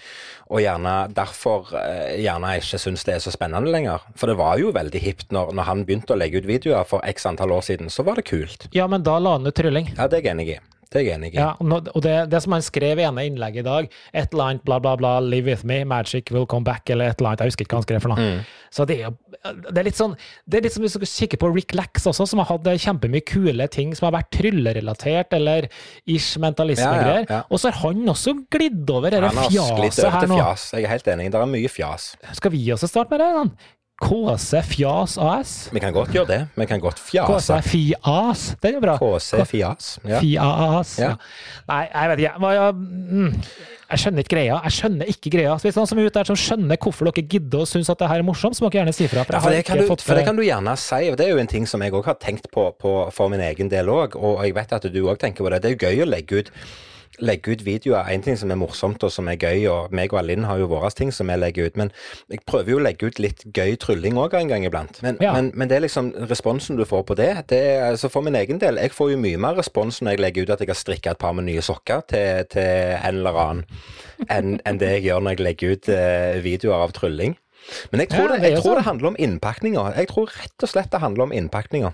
og 0.49 0.59
gjerne 0.63 0.95
derfor 1.15 1.71
eh, 1.79 2.19
gjerne 2.23 2.57
ikke 2.59 2.81
syns 2.81 3.05
det 3.07 3.15
er 3.15 3.23
så 3.23 3.33
spennende 3.33 3.71
lenger? 3.73 4.03
For 4.19 4.31
det 4.31 4.37
var 4.41 4.59
jo 4.61 4.73
veldig 4.75 5.01
hipt 5.03 5.33
når, 5.35 5.53
når 5.55 5.69
han 5.69 5.85
begynte 5.87 6.15
å 6.15 6.19
legge 6.19 6.41
ut 6.41 6.49
videoer 6.49 6.87
for 6.89 7.05
x 7.07 7.27
antall 7.29 7.55
år 7.55 7.65
siden, 7.69 7.91
så 7.93 8.05
var 8.07 8.19
det 8.19 8.27
kult. 8.29 8.67
Ja, 8.75 8.89
men 8.91 9.05
da 9.05 9.19
la 9.21 9.37
han 9.37 9.47
ut 9.47 9.57
trylling. 9.57 9.93
Ja, 9.95 10.07
det 10.07 10.21
er 10.21 10.27
jeg 10.27 10.35
enig 10.35 10.49
i. 10.57 10.61
Det 10.93 11.01
er 11.01 11.07
jeg 11.07 11.17
enig 11.17 11.33
i. 11.33 11.39
Ja, 11.39 11.51
og 11.57 12.01
det, 12.05 12.15
det 12.29 12.43
som 12.45 12.53
han 12.53 12.65
skrev 12.65 13.01
i 13.01 13.07
ene 13.07 13.25
innlegget 13.25 13.63
i 13.63 13.67
dag, 13.67 13.87
et 14.13 14.35
eller 14.35 14.53
annet 14.53 14.65
bla, 14.67 14.77
bla, 14.83 14.93
bla, 14.99 15.15
live 15.25 15.49
with 15.49 15.65
me, 15.65 15.81
magic 15.89 16.29
will 16.33 16.45
come 16.49 16.67
back, 16.67 16.85
eller 16.93 17.09
et 17.09 17.17
eller 17.17 17.33
annet, 17.33 17.43
jeg 17.43 17.53
husker 17.53 17.67
ikke 17.67 17.75
hva 17.75 17.81
han 17.81 17.87
skrev 17.87 18.05
for 18.05 18.13
noe. 18.13 18.27
Mm. 18.27 18.69
Så 18.73 18.85
det 18.89 18.99
er 19.01 19.13
det 19.43 19.81
er 19.81 19.87
litt 19.89 19.97
sånn, 19.99 20.13
det 20.47 20.59
er 20.59 20.65
litt 20.67 20.75
som 20.75 20.85
hvis 20.85 20.95
du 20.95 21.05
kikker 21.09 21.41
på 21.41 21.49
Rick 21.51 21.75
Lax 21.75 22.07
også, 22.09 22.27
som 22.29 22.41
har 22.41 22.47
hatt 22.53 22.69
kjempemye 22.83 23.25
kule 23.27 23.67
ting 23.71 23.91
som 23.97 24.07
har 24.07 24.15
vært 24.19 24.31
tryllerelatert, 24.37 25.35
eller 25.35 25.67
ish 26.05 26.39
mentalisme-greier. 26.41 27.27
Ja, 27.27 27.39
ja. 27.39 27.43
Og 27.49 27.61
så 27.61 27.71
har 27.73 27.79
han 27.83 28.09
også 28.13 28.37
glidd 28.53 28.89
over 28.93 29.13
dette 29.13 29.31
fjaset 29.49 30.09
her 30.15 30.29
nå. 30.31 30.39
fjas. 30.39 30.69
Jeg 30.77 30.87
er 30.87 30.93
helt 30.95 31.13
enig. 31.15 31.29
Det 31.33 31.41
er 31.41 31.53
mye 31.57 31.71
fjas. 31.71 32.13
Skal 32.39 32.53
vi 32.55 32.63
også 32.75 32.89
starte 32.91 33.17
med 33.17 33.23
det? 33.23 33.73
KC 34.01 34.63
Fjas 34.65 35.17
AS? 35.21 35.51
Vi 35.73 35.79
kan 35.79 35.93
godt 35.93 36.09
gjøre 36.15 36.27
det. 36.27 36.39
Vi 36.57 36.65
kan 36.65 36.81
godt 36.81 36.97
KC 36.97 37.13
fjase. 37.13 37.59
Fias? 37.67 38.41
Den 38.63 38.79
er 38.79 38.81
bra. 38.83 38.95
KC 38.97 39.43
fjas. 39.51 39.91
Ja. 40.09 40.19
Ja. 40.25 40.81
Ja. 40.99 41.11
Nei, 41.69 41.83
jeg 41.93 42.09
vet 42.11 42.23
ikke. 42.23 42.71
Mm, 42.73 43.29
jeg 43.93 44.01
skjønner 44.01 44.25
ikke 44.25 44.33
greia. 44.33 44.57
Jeg 44.65 44.75
skjønner 44.79 45.11
ikke 45.13 45.33
greia. 45.35 45.53
Hvis 45.61 45.77
noen 45.77 45.89
som 45.91 46.01
er 46.01 46.09
ute 46.09 46.17
der 46.17 46.31
som 46.31 46.39
skjønner 46.39 46.79
hvorfor 46.81 47.11
dere 47.11 47.25
gidder 47.35 47.63
og 47.63 47.69
synes 47.69 47.91
at 47.93 48.01
det 48.01 48.09
her 48.09 48.23
er 48.23 48.27
morsomt, 48.27 48.57
så 48.57 48.65
må 48.65 48.71
dere 48.73 48.81
gjerne 48.81 48.95
si 48.97 49.07
fra. 49.11 49.25
For 49.27 49.37
Ja, 49.37 49.43
for 49.45 49.53
det, 49.55 49.65
kan 49.69 49.77
du, 49.83 49.85
fått 49.91 50.05
for 50.05 50.17
det 50.17 50.25
kan 50.27 50.39
du 50.39 50.43
gjerne 50.47 50.73
si, 50.81 51.03
og 51.11 51.19
det 51.19 51.27
er 51.27 51.35
jo 51.35 51.43
en 51.43 51.51
ting 51.53 51.69
som 51.69 51.85
jeg 51.85 51.93
òg 51.93 52.09
har 52.09 52.17
tenkt 52.23 52.49
på, 52.51 52.65
på 52.81 52.95
for 53.13 53.31
min 53.33 53.43
egen 53.45 53.69
del 53.71 53.93
òg, 53.93 54.17
og 54.17 54.41
jeg 54.43 54.57
vet 54.57 54.73
at 54.79 54.89
du 54.89 54.99
òg 55.05 55.21
tenker 55.21 55.45
på 55.45 55.53
det. 55.53 55.61
Det 55.63 55.71
er 55.71 55.77
jo 55.77 55.83
gøy 55.85 56.03
å 56.07 56.09
legge 56.09 56.41
ut, 56.41 56.51
legge 57.21 57.51
ut 57.53 57.61
videoer. 57.65 58.07
En 58.09 58.21
ting 58.25 58.37
som 58.39 58.51
er 58.51 58.57
morsomt 58.57 59.03
og 59.05 59.11
som 59.13 59.27
er 59.29 59.37
gøy, 59.37 59.67
og 59.69 59.91
meg 59.93 60.13
og 60.13 60.19
Alinn 60.23 60.45
har 60.49 60.57
jo 60.61 60.67
våre 60.71 60.89
ting 60.95 61.11
som 61.13 61.27
vi 61.29 61.35
legger 61.37 61.67
ut, 61.69 61.77
men 61.77 61.91
jeg 62.31 62.41
prøver 62.49 62.71
jo 62.73 62.79
å 62.79 62.83
legge 62.83 63.05
ut 63.11 63.19
litt 63.21 63.43
gøy 63.53 63.75
trylling 63.81 64.17
òg 64.17 64.33
en 64.39 64.47
gang 64.49 64.65
iblant. 64.65 65.01
Men, 65.05 65.17
Ja. 65.21 65.33
men, 65.33 65.51
men 65.53 65.67
det 65.69 65.77
er 65.77 65.85
liksom 65.85 66.11
responsen 66.29 66.77
du 66.79 66.85
får 66.85 67.03
på 67.05 67.15
det. 67.15 67.47
det 67.49 67.59
er, 67.59 67.91
altså 67.91 68.09
For 68.09 68.21
min 68.25 68.35
egen 68.35 68.59
del, 68.59 68.77
jeg 68.81 68.91
får 68.91 69.11
jo 69.11 69.17
mye 69.17 69.37
mer 69.37 69.55
respons 69.61 70.01
når 70.01 70.11
jeg 70.17 70.19
legger 70.25 70.43
ut 70.43 70.49
at 70.57 70.59
jeg 70.65 70.67
har 70.73 70.79
strikka 70.81 71.11
et 71.11 71.17
par 71.21 71.33
med 71.33 71.45
nye 71.45 71.61
sokker 71.61 72.01
til, 72.07 72.45
til 72.49 72.97
en 72.97 73.15
eller 73.21 73.39
annen, 73.45 73.65
enn 74.29 74.59
en 74.65 74.77
det 74.81 74.89
jeg 74.97 75.03
gjør 75.09 75.21
når 75.21 75.37
jeg 75.37 75.45
legger 75.47 75.71
ut 75.77 75.89
eh, 75.89 76.39
videoer 76.43 76.83
av 76.87 76.91
trylling. 76.97 77.37
Men 77.91 78.01
jeg 78.03 78.09
tror, 78.09 78.27
Ja, 78.27 78.35
det, 78.35 78.43
er 78.43 78.55
jeg 78.57 78.63
tror 78.63 78.75
det 78.75 78.83
handler 78.89 79.07
om 79.13 79.15
innpakninga. 79.19 79.93
Jeg 79.95 80.07
tror 80.11 80.27
rett 80.33 80.65
og 80.65 80.69
slett 80.69 80.91
det 80.91 80.99
handler 80.99 81.23
om 81.29 81.31
innpakninga. 81.31 81.93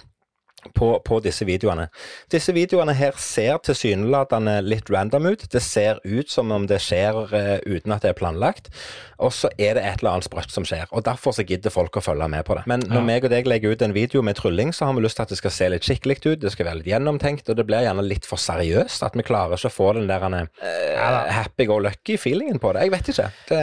På, 0.75 0.91
på 1.05 1.19
disse 1.23 1.45
videoene. 1.47 1.87
Disse 2.31 2.53
videoene 2.55 2.95
her 2.97 3.17
ser 3.21 3.59
tilsynelatende 3.65 4.59
litt 4.65 4.89
random 4.91 5.31
ut. 5.31 5.45
Det 5.51 5.61
ser 5.63 6.01
ut 6.03 6.29
som 6.29 6.51
om 6.55 6.67
det 6.69 6.81
skjer 6.83 7.19
uh, 7.33 7.55
uten 7.65 7.95
at 7.95 8.05
det 8.05 8.13
er 8.13 8.19
planlagt. 8.19 8.71
Og 9.19 9.33
så 9.35 9.49
er 9.59 9.75
det 9.75 9.83
et 9.83 9.99
eller 9.99 10.15
annet 10.15 10.27
sprøtt 10.29 10.53
som 10.53 10.65
skjer. 10.67 10.87
og 10.95 11.03
Derfor 11.07 11.35
så 11.35 11.43
gidder 11.47 11.73
folk 11.73 11.97
å 11.99 12.03
følge 12.03 12.29
med 12.31 12.45
på 12.47 12.55
det. 12.55 12.63
Men 12.71 12.83
når 12.87 13.01
ja. 13.01 13.05
meg 13.09 13.27
og 13.27 13.33
deg 13.33 13.49
legger 13.51 13.75
ut 13.75 13.83
en 13.83 13.95
video 13.95 14.23
med 14.25 14.37
trylling, 14.39 14.71
så 14.75 14.87
har 14.87 14.95
vi 14.95 15.03
lyst 15.03 15.19
til 15.19 15.27
at 15.27 15.33
det 15.33 15.39
skal 15.41 15.53
se 15.55 15.69
litt 15.73 15.87
skikkelig 15.87 16.19
ut. 16.23 16.39
Det 16.43 16.53
skal 16.53 16.69
være 16.69 16.79
litt 16.79 16.91
gjennomtenkt, 16.91 17.51
og 17.51 17.59
det 17.59 17.65
blir 17.67 17.83
gjerne 17.83 18.05
litt 18.05 18.27
for 18.27 18.39
seriøst. 18.39 19.03
At 19.05 19.17
vi 19.19 19.25
klarer 19.27 19.59
ikke 19.59 19.71
å 19.71 19.75
få 19.75 19.91
den 19.99 20.07
der 20.09 20.23
uh, 20.23 21.31
happy 21.35 21.67
go 21.69 21.79
lucky-feelingen 21.83 22.61
på 22.63 22.71
det. 22.75 22.87
Jeg 22.87 22.95
vet 22.95 23.11
ikke. 23.13 23.27
Det, 23.51 23.61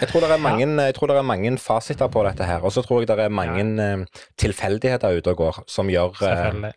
jeg, 0.00 0.10
tror 0.10 0.26
det 0.26 0.32
er 0.34 0.42
mange, 0.42 0.68
jeg 0.90 0.98
tror 0.98 1.12
det 1.12 1.20
er 1.20 1.30
mange 1.30 1.54
fasiter 1.62 2.10
på 2.10 2.26
dette 2.26 2.48
her. 2.48 2.66
Og 2.66 2.74
så 2.74 2.82
tror 2.86 3.04
jeg 3.04 3.12
det 3.12 3.28
er 3.28 3.34
mange 3.34 3.66
uh, 3.78 4.24
tilfeldigheter 4.40 5.20
ute 5.20 5.34
og 5.34 5.42
går 5.44 5.62
som 5.70 5.90
gjør 5.90 6.03
gjør 6.12 6.58
eh, 6.68 6.72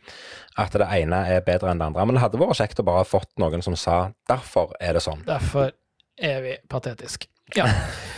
at 0.57 0.77
det 0.81 0.87
ene 0.99 1.19
er 1.35 1.43
bedre 1.45 1.71
enn 1.71 1.81
det 1.81 1.89
andre. 1.89 2.05
Men 2.05 2.17
det 2.17 2.23
hadde 2.23 2.39
vært 2.41 2.59
kjekt 2.61 2.81
å 2.81 2.87
bare 2.87 3.03
ha 3.03 3.07
fått 3.07 3.29
noen 3.41 3.63
som 3.65 3.75
sa 3.75 4.11
'derfor 4.29 4.73
er 4.79 4.97
det 4.97 5.03
sånn'. 5.05 5.25
Derfor 5.25 5.71
er 6.17 6.41
vi 6.41 6.55
patetisk. 6.69 7.27
Ja. 7.55 7.67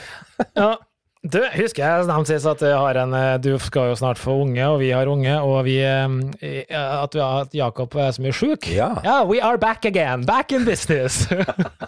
ja. 0.55 0.77
Du, 1.19 1.41
husker 1.51 1.83
jeg 1.83 2.05
nevnte 2.07 2.31
sist 2.31 2.47
at 2.47 2.61
en, 2.63 3.11
eh, 3.11 3.33
du 3.43 3.49
skal 3.59 3.89
jo 3.89 3.95
snart 3.99 4.15
få 4.21 4.37
unge, 4.45 4.63
og 4.63 4.77
vi 4.79 4.93
har 4.95 5.09
unge, 5.11 5.33
og 5.43 5.65
vi, 5.65 5.75
eh, 5.83 6.63
har 6.71 7.09
at 7.11 7.51
Jakob 7.51 7.97
er 7.99 8.13
så 8.15 8.23
mye 8.23 8.31
sjuk. 8.31 8.69
Ja. 8.71 8.93
ja. 9.03 9.17
We 9.27 9.41
are 9.43 9.59
back 9.59 9.83
again. 9.83 10.23
Back 10.23 10.53
in 10.55 10.63
business. 10.63 11.27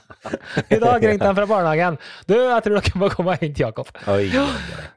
I 0.69 0.79
dag 0.81 0.99
ringte 0.99 1.23
de 1.23 1.35
fra 1.37 1.45
barnehagen. 1.47 1.95
Du, 2.27 2.35
jeg 2.35 2.65
tror 2.65 2.75
dere 2.75 2.99
må 2.99 3.07
komme 3.13 3.37
og 3.37 3.39
hente 3.45 3.63
Jakob. 3.63 3.87
Oi, 4.11 4.27
ja, 4.33 4.43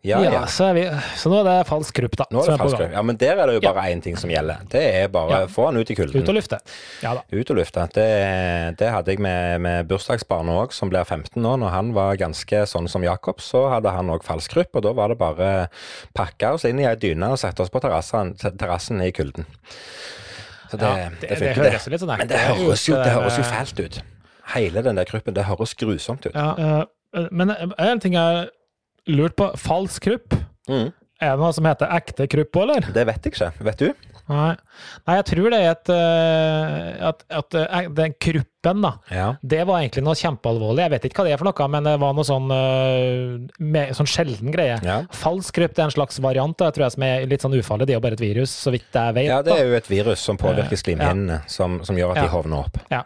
ja. 0.02 0.18
ja 0.26 0.42
så, 0.50 0.72
vi, 0.74 0.82
så, 1.14 1.30
nå 1.30 1.38
er 1.44 1.46
det 1.52 1.54
falsk 1.70 1.94
krupp, 2.00 2.18
da. 2.18 2.26
Nå 2.34 2.42
er 2.42 2.50
det 2.56 2.58
falsk 2.64 2.80
krupp. 2.80 2.98
Ja, 2.98 3.06
men 3.06 3.20
der 3.22 3.38
er 3.38 3.52
det 3.52 3.56
jo 3.60 3.62
bare 3.68 3.86
én 3.94 4.02
ting 4.02 4.18
som 4.18 4.34
gjelder. 4.34 4.66
Det 4.74 4.82
er 4.98 5.14
bare 5.14 5.44
få 5.46 5.68
han 5.70 5.78
ut 5.78 5.94
i 5.94 5.98
kulden. 6.00 6.18
Ut 6.18 6.34
og 6.34 6.38
lufte. 6.40 6.58
Ja 7.06 7.14
da. 7.20 7.22
Ut 7.30 7.54
og 7.54 7.60
lufte. 7.60 7.86
Det, 7.94 8.10
det 8.82 8.90
hadde 8.96 9.14
jeg 9.14 9.22
med, 9.22 9.62
med 9.62 9.86
bursdagsbarnet 9.94 10.58
òg, 10.58 10.74
som 10.74 10.90
blir 10.90 11.06
15 11.06 11.38
nå. 11.38 11.54
Når 11.62 11.74
han 11.78 11.94
var 11.94 12.18
ganske 12.18 12.66
sånn 12.66 12.90
som 12.90 13.06
Jakob, 13.06 13.38
så 13.38 13.68
hadde 13.70 13.94
han 13.94 14.10
òg 14.10 14.23
falsk 14.24 14.56
krupp, 14.56 14.72
og 14.78 14.86
da 14.86 14.94
var 14.96 15.12
det 15.12 15.18
bare 15.20 15.50
pakke 16.16 16.54
oss 16.56 16.66
inn 16.68 16.80
i 16.82 16.88
ei 16.88 16.96
dyne 17.00 17.34
og 17.34 17.40
sette 17.40 17.64
oss 17.64 17.72
på 17.72 17.82
terrassen 17.84 19.04
i 19.04 19.12
kulden. 19.14 19.48
Så 20.70 20.80
det, 20.80 20.90
ja, 20.90 21.12
det, 21.20 21.28
det, 21.28 21.38
det 21.44 21.54
høres 21.60 21.86
litt 21.92 22.02
sånn 22.02 22.16
Men 22.16 22.30
det 22.30 22.40
høres, 22.40 22.88
jo, 22.88 22.96
det 22.98 23.12
høres 23.14 23.38
jo 23.38 23.46
fælt 23.46 23.80
ut 23.84 24.00
hele 24.54 24.82
den 24.84 24.98
der 24.98 25.08
gruppen. 25.08 25.36
Det 25.36 25.46
høres 25.48 25.74
grusomt 25.78 26.26
ut. 26.26 26.34
Ja, 26.34 26.84
uh, 27.14 27.28
men 27.30 27.52
en 27.52 28.02
ting 28.02 28.16
jeg 28.16 28.48
lurte 29.06 29.38
på. 29.38 29.50
Falsk 29.60 30.08
krupp. 30.08 30.36
Mm. 30.68 30.90
Er 31.22 31.36
det 31.36 31.40
noe 31.40 31.52
som 31.56 31.68
heter 31.68 31.92
ekte 31.94 32.26
krupp 32.30 32.58
òg, 32.58 32.66
eller? 32.66 32.90
Det 32.96 33.06
vet 33.08 33.28
jeg 33.28 33.36
ikke. 33.36 33.50
Vet 33.68 33.84
du? 33.84 34.13
Nei, 34.30 34.54
Nei 35.04 35.16
jeg 35.18 35.26
tror 35.28 35.52
det 35.52 35.58
er 35.60 35.70
et 35.74 35.90
uh, 35.92 37.08
At, 37.10 37.24
at 37.28 37.56
uh, 37.58 37.88
den 37.92 38.14
kruppen, 38.16 38.80
da, 38.80 38.92
ja. 39.12 39.26
det 39.44 39.60
var 39.68 39.82
egentlig 39.82 40.04
noe 40.06 40.16
kjempealvorlig. 40.16 40.86
Jeg 40.86 40.92
vet 40.94 41.06
ikke 41.08 41.20
hva 41.20 41.26
det 41.28 41.34
er 41.34 41.42
for 41.42 41.50
noe, 41.50 41.68
men 41.74 41.88
det 41.90 41.94
var 42.00 42.14
noe 42.16 42.24
sånn, 42.24 42.48
med, 43.60 43.92
sånn 43.98 44.08
sjelden 44.08 44.54
greie. 44.54 44.78
Ja. 44.86 45.02
Falsk 45.12 45.58
krupp 45.58 45.76
er 45.76 45.84
en 45.84 45.92
slags 45.92 46.20
variant, 46.24 46.56
da, 46.56 46.70
jeg 46.70 46.78
tror 46.78 46.86
jeg 46.86 46.96
som 46.96 47.04
er 47.04 47.28
litt 47.28 47.44
sånn 47.44 47.58
ufarlig. 47.58 47.90
Det 47.90 47.92
er 47.92 48.00
jo 48.00 48.04
bare 48.06 48.16
et 48.16 48.24
virus, 48.24 48.54
så 48.64 48.72
vidt 48.72 48.88
jeg 48.88 49.18
vet. 49.18 49.28
Ja, 49.28 49.42
det 49.44 49.58
er 49.58 49.68
jo 49.68 49.76
et 49.76 49.90
virus 49.92 50.24
som 50.24 50.40
påvirker 50.40 50.80
slimhinnene, 50.80 51.42
ja. 51.42 51.50
som, 51.50 51.82
som, 51.84 52.00
gjør 52.00 52.16
at 52.16 52.24
de 52.24 52.32
hovner 52.32 52.64
opp. 52.64 52.80
Ja. 52.88 53.04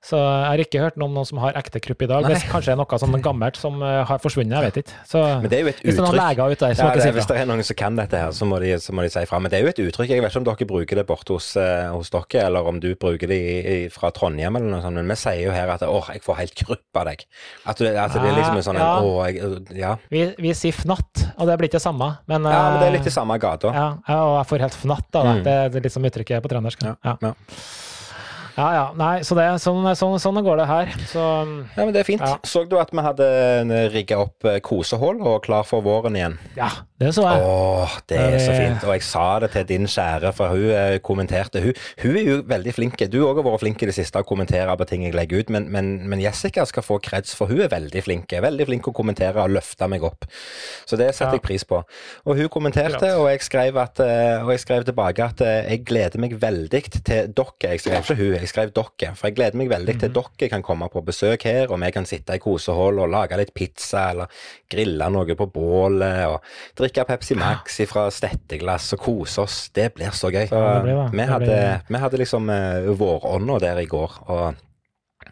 Så 0.00 0.16
jeg 0.16 0.44
har 0.48 0.60
ikke 0.62 0.80
hørt 0.80 0.94
noe 0.96 1.10
om 1.10 1.16
noen 1.18 1.26
som 1.28 1.38
har 1.42 1.56
ekte 1.60 1.80
krupp 1.84 2.00
i 2.00 2.06
dag. 2.08 2.24
Nei. 2.24 2.32
Det 2.32 2.38
er 2.40 2.48
kanskje 2.48 2.76
noe 2.80 2.98
sånn 3.02 3.16
gammelt 3.26 3.58
som 3.60 3.74
uh, 3.84 4.00
har 4.08 4.20
forsvunnet, 4.22 4.54
jeg 4.56 4.70
vet 4.70 4.78
ikke. 4.80 5.00
Så, 5.10 5.20
men 5.42 5.52
det 5.52 5.58
er 5.58 5.66
jo 5.66 5.68
et 5.68 5.74
uttrykk. 5.76 5.90
Hvis 5.90 5.98
det 5.98 6.00
er 6.00 6.06
noen 6.06 6.20
leger 6.20 6.54
ute 6.54 6.62
der 6.62 6.78
som 6.78 6.88
ja, 6.88 6.94
det, 6.96 7.10
Hvis 7.18 7.28
det 7.28 7.36
er 7.36 7.50
noen 7.50 7.66
som 7.68 7.78
kan 7.82 7.98
dette 8.00 8.22
her, 8.22 8.32
så 8.32 8.48
må, 8.48 8.60
de, 8.64 8.70
så 8.80 8.94
må 8.96 9.04
de 9.04 9.10
si 9.12 9.24
fra. 9.28 9.42
Men 9.44 9.52
det 9.52 9.58
er 9.58 9.66
jo 9.66 9.72
et 9.74 9.82
uttrykk. 9.84 10.14
Jeg 10.14 10.24
vet 10.24 10.32
ikke 10.32 10.40
om 10.40 10.46
dere 10.48 10.68
bruker 10.70 11.00
det 11.02 11.04
borte 11.10 11.36
hos, 11.36 11.50
uh, 11.60 11.90
hos 11.92 12.12
dere, 12.14 12.46
eller 12.46 12.70
om 12.72 12.80
du 12.80 12.88
bruker 12.96 13.28
det 13.28 13.40
i, 13.44 13.58
i, 13.60 13.76
fra 13.92 14.08
Trondheim 14.16 14.56
eller 14.56 14.72
noe 14.72 14.80
sånt. 14.86 15.02
Men 15.02 15.12
vi 15.12 15.18
sier 15.20 15.42
jo 15.44 15.52
her 15.52 15.74
at 15.76 15.84
åh, 15.84 16.08
jeg 16.16 16.24
får 16.24 16.40
helt 16.40 16.56
krupp 16.62 17.02
av 17.02 17.10
deg. 17.10 17.26
At, 17.66 17.84
det, 17.84 17.92
at 18.00 18.16
det 18.16 18.24
er 18.24 18.40
liksom 18.40 18.62
en 18.62 18.66
sånn 18.70 18.80
ja. 18.80 18.88
åh, 19.04 19.20
jeg, 19.28 19.52
ja. 19.82 19.92
Vi, 20.08 20.24
vi, 20.40 20.56
sier 20.56 20.80
fnatt, 20.80 21.26
og 21.36 21.44
det 21.44 21.60
blir 21.60 21.68
ikke 21.68 21.76
det 21.76 21.84
samme. 21.84 22.14
Men, 22.24 22.48
ja, 22.48 22.64
men 22.72 22.80
det 22.80 22.88
er 22.88 22.96
litt 22.96 23.12
i 23.12 23.12
samme 23.12 23.36
gata. 23.42 23.76
Ja, 23.76 23.92
og 24.16 24.40
jeg 24.40 24.50
får 24.54 24.66
helt 24.70 24.80
fnatt 24.80 25.20
av 25.20 25.28
det. 25.28 25.38
Mm. 25.42 25.46
Det 25.50 25.60
er 25.82 25.88
litt 25.90 25.98
som 25.98 26.08
uttrykket 26.08 26.48
på 26.48 26.54
trøndersk. 26.56 26.88
Ja. 26.88 27.16
ja. 27.20 27.36
Ja, 28.56 28.68
ja. 28.74 28.84
Nei, 28.98 29.20
så 29.26 29.36
det, 29.38 29.46
sånn, 29.62 29.86
sånn, 29.98 30.18
sånn 30.22 30.40
går 30.44 30.62
det 30.62 30.68
her. 30.70 30.92
Så, 31.10 31.24
ja, 31.76 31.84
men 31.84 31.92
det 31.94 32.02
er 32.02 32.08
fint. 32.08 32.24
Ja. 32.24 32.38
Så 32.46 32.64
du 32.68 32.78
at 32.80 32.92
vi 32.94 33.04
hadde 33.04 33.30
rigga 33.94 34.20
opp 34.24 34.46
kosehold 34.64 34.80
kosehull 34.90 35.20
og 35.26 35.42
klar 35.46 35.66
for 35.66 35.84
våren 35.84 36.16
igjen? 36.18 36.38
Ja, 36.56 36.70
det 37.06 37.14
så 37.16 37.22
jeg. 37.24 37.44
Åh, 37.48 37.92
det 38.12 38.16
er 38.20 38.34
så 38.42 38.52
fint. 38.52 38.82
Og 38.84 38.92
jeg 38.92 39.04
sa 39.06 39.26
det 39.40 39.48
til 39.54 39.64
din 39.70 39.86
kjære, 39.88 40.32
for 40.36 40.52
hun 40.52 40.66
eh, 40.76 40.98
kommenterte. 41.00 41.62
Hun, 41.64 41.78
hun 42.02 42.18
er 42.20 42.26
jo 42.26 42.34
veldig 42.50 42.74
flink. 42.76 43.00
Du 43.08 43.22
òg 43.24 43.40
har 43.40 43.46
vært 43.46 43.62
flink 43.62 43.80
i 43.80 43.88
det 43.88 43.94
siste 43.96 44.20
å 44.20 44.26
kommentere 44.28 44.74
på 44.76 44.86
ting 44.90 45.06
jeg 45.06 45.16
legger 45.16 45.40
ut, 45.40 45.52
men, 45.54 45.70
men, 45.72 45.88
men 46.12 46.20
Jessica 46.20 46.66
skal 46.68 46.84
få 46.84 46.98
kreds, 47.00 47.32
for 47.38 47.48
hun 47.48 47.62
er 47.64 47.70
veldig 47.72 48.02
flink. 48.04 48.34
Veldig 48.44 48.66
flink 48.68 48.90
å 48.90 48.94
kommentere 48.96 49.40
og 49.40 49.54
løfte 49.54 49.88
meg 49.88 50.04
opp. 50.04 50.28
Så 50.84 50.98
det 51.00 51.08
setter 51.14 51.38
ja. 51.38 51.38
jeg 51.38 51.44
pris 51.46 51.64
på. 51.64 51.80
Og 52.28 52.36
hun 52.36 52.50
kommenterte, 52.52 53.14
og 53.16 53.30
jeg 53.30 53.46
skrev, 53.48 53.80
at, 53.80 54.04
eh, 54.04 54.44
og 54.44 54.52
jeg 54.52 54.64
skrev 54.66 54.84
tilbake 54.90 55.30
at 55.32 55.40
jeg 55.46 55.84
gleder 55.88 56.20
meg 56.20 56.36
veldig 56.42 56.82
til 56.98 57.32
dere. 57.32 57.56
Jeg 57.64 57.84
skrev 57.86 58.04
ikke 58.04 58.18
hun. 58.20 58.36
jeg 58.42 58.52
skrev 58.52 58.74
dere. 58.76 59.14
For 59.16 59.30
jeg 59.30 59.38
gleder 59.38 59.56
meg 59.62 59.72
veldig 59.72 59.96
til 59.96 60.12
mhm. 60.12 60.36
dere 60.36 60.52
kan 60.52 60.68
komme 60.68 60.90
på 60.92 61.04
besøk 61.08 61.48
her, 61.48 61.64
og 61.70 61.80
vi 61.80 61.92
kan 61.96 62.08
sitte 62.08 62.36
i 62.36 62.44
kosehold 62.44 63.00
og 63.00 63.08
lage 63.16 63.40
litt 63.40 63.56
pizza, 63.56 64.10
eller 64.12 64.44
grille 64.70 65.08
noe 65.16 65.40
på 65.40 65.48
bålet, 65.48 66.28
og 66.28 66.44
drikke 66.76 66.89
Pepsi 66.94 67.36
Max 67.38 67.80
fra 67.90 68.08
stetteglass 68.12 68.92
og 68.96 69.04
kose 69.04 69.44
oss. 69.44 69.58
Det 69.74 69.92
blir 69.94 70.10
så 70.16 70.30
gøy. 70.32 70.48
Så, 70.50 70.64
vi, 70.84 71.26
hadde, 71.28 71.60
vi, 71.88 72.00
hadde, 72.02 72.20
liksom 72.20 72.50
uh, 72.50 72.90
vårånda 72.98 73.60
der 73.62 73.80
i 73.84 73.86
går. 73.90 74.18
og 74.26 74.66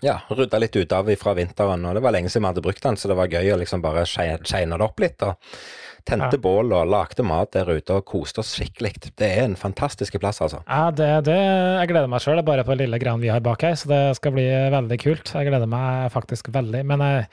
ja, 0.05 0.21
rydda 0.29 0.61
litt 0.61 0.77
ut 0.77 0.93
av 0.93 1.09
fra 1.19 1.35
vinteren, 1.35 1.85
og 1.89 1.97
det 1.97 2.03
var 2.05 2.15
lenge 2.15 2.31
siden 2.31 2.45
vi 2.45 2.51
hadde 2.53 2.63
brukt 2.63 2.83
den, 2.85 2.97
så 3.01 3.09
det 3.11 3.17
var 3.19 3.33
gøy 3.33 3.55
å 3.55 3.59
liksom 3.59 3.83
bare 3.83 4.05
shine 4.07 4.77
det 4.77 4.85
opp 4.85 5.01
litt. 5.03 5.23
og 5.27 5.41
Tente 6.07 6.37
ja. 6.37 6.41
bål 6.43 6.73
og 6.77 6.91
lagde 6.93 7.25
mat 7.27 7.53
der 7.57 7.69
ute 7.69 7.99
og 7.99 8.05
koste 8.09 8.43
oss 8.43 8.55
skikkelig. 8.57 8.95
Det 9.19 9.27
er 9.27 9.45
en 9.47 9.57
fantastisk 9.59 10.19
plass, 10.23 10.41
altså. 10.45 10.61
Ja, 10.67 10.91
det, 10.95 11.09
det 11.29 11.37
jeg 11.39 11.91
gleder 11.91 12.11
meg 12.11 12.23
sjøl, 12.25 12.43
bare 12.47 12.65
på 12.67 12.77
lille 12.79 13.01
greia 13.01 13.19
vi 13.21 13.33
har 13.33 13.43
bak 13.45 13.65
her, 13.67 13.75
så 13.79 13.91
det 13.91 14.03
skal 14.19 14.35
bli 14.37 14.47
veldig 14.75 15.01
kult. 15.03 15.33
Jeg 15.35 15.51
gleder 15.51 15.71
meg 15.71 16.13
faktisk 16.15 16.53
veldig. 16.55 16.85
Men 16.89 17.05
jeg 17.05 17.27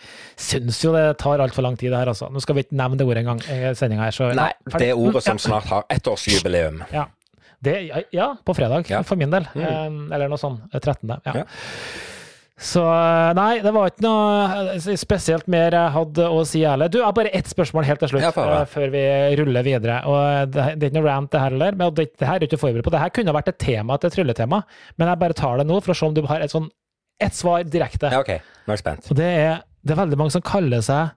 syns 0.48 0.82
jo 0.84 0.96
det 0.96 1.06
tar 1.22 1.44
altfor 1.44 1.68
lang 1.68 1.78
tid, 1.80 1.92
det 1.94 2.02
her, 2.02 2.14
altså. 2.14 2.32
Nå 2.34 2.44
skal 2.44 2.58
vi 2.58 2.66
ikke 2.66 2.80
nevne 2.82 3.00
det 3.00 3.08
ordet 3.08 3.26
engang 3.26 3.44
i 3.46 3.76
sendinga 3.78 4.10
her, 4.10 4.16
så 4.16 4.32
Nei, 4.36 4.52
det 4.78 4.90
er 4.90 5.00
ordet 5.00 5.24
som 5.26 5.40
snart 5.42 5.70
har 5.72 5.88
ettårsjubileum. 5.94 6.84
Ja. 6.96 7.08
Det, 7.66 7.78
ja, 8.14 8.36
på 8.46 8.54
fredag, 8.54 8.90
ja. 8.92 9.00
for 9.08 9.18
min 9.18 9.32
del. 9.34 9.48
Mm. 9.56 10.12
Eller 10.14 10.30
noe 10.30 10.42
sånt. 10.42 10.68
13. 10.76 11.16
Ja. 11.26 11.40
ja. 11.42 11.46
Så 12.56 12.80
eh, 12.88 13.32
nei, 13.36 13.58
det 13.60 13.72
var 13.76 13.90
ikke 13.92 14.06
noe 14.06 14.76
eh, 14.78 14.86
spesielt 14.96 15.48
mer 15.52 15.76
jeg 15.76 15.92
hadde 15.92 16.28
å 16.32 16.44
si 16.48 16.62
heller. 16.64 16.88
Du, 16.88 17.02
jeg 17.02 17.08
har 17.08 17.16
bare 17.18 17.34
ett 17.36 17.50
spørsmål 17.52 17.88
helt 17.88 18.00
til 18.00 18.14
slutt, 18.14 18.24
ja, 18.24 18.32
uh, 18.32 18.62
før 18.72 18.94
vi 18.94 19.02
ruller 19.42 19.66
videre. 19.68 19.98
Og 20.08 20.54
det, 20.54 20.70
det 20.80 20.88
er 20.88 20.94
ikke 20.94 21.02
noe 21.02 21.10
rant, 21.10 21.32
det 21.34 21.42
her 21.42 21.52
heller. 21.52 21.76
Men 21.76 21.98
det, 21.98 22.08
det 22.16 22.30
her 22.30 22.40
er 22.40 22.48
ikke 22.48 22.62
forberedt 22.62 22.88
på. 22.88 22.94
Det 22.96 23.02
her 23.04 23.12
kunne 23.18 23.36
vært 23.36 23.52
et 23.52 23.60
tema 23.66 24.00
til 24.00 24.12
et 24.12 24.16
trylletema, 24.16 24.62
men 24.96 25.12
jeg 25.12 25.22
bare 25.26 25.38
tar 25.42 25.60
det 25.60 25.68
nå 25.68 25.82
for 25.84 25.92
å 25.92 25.98
se 26.00 26.08
om 26.08 26.16
du 26.16 26.24
har 26.32 26.48
et, 26.48 26.56
sånn, 26.56 26.72
et 27.28 27.36
svar 27.36 27.68
direkte. 27.68 28.14
Ja, 28.16 28.24
ok. 28.24 28.40
Nå 28.64 28.72
er 28.72 28.80
jeg 28.80 28.86
spent. 28.86 29.12
Og 29.12 29.20
det 29.20 29.30
er, 29.44 29.62
det 29.84 29.98
er 29.98 30.02
veldig 30.06 30.24
mange 30.24 30.38
som 30.38 30.48
kaller 30.48 30.88
seg 30.88 31.12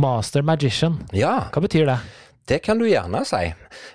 Master 0.00 0.46
Magician. 0.46 0.96
Ja. 1.12 1.50
Hva 1.52 1.60
betyr 1.66 1.92
det? 1.92 2.00
Det 2.48 2.58
kan 2.64 2.80
du 2.80 2.86
gjerne 2.88 3.20
si. 3.28 3.44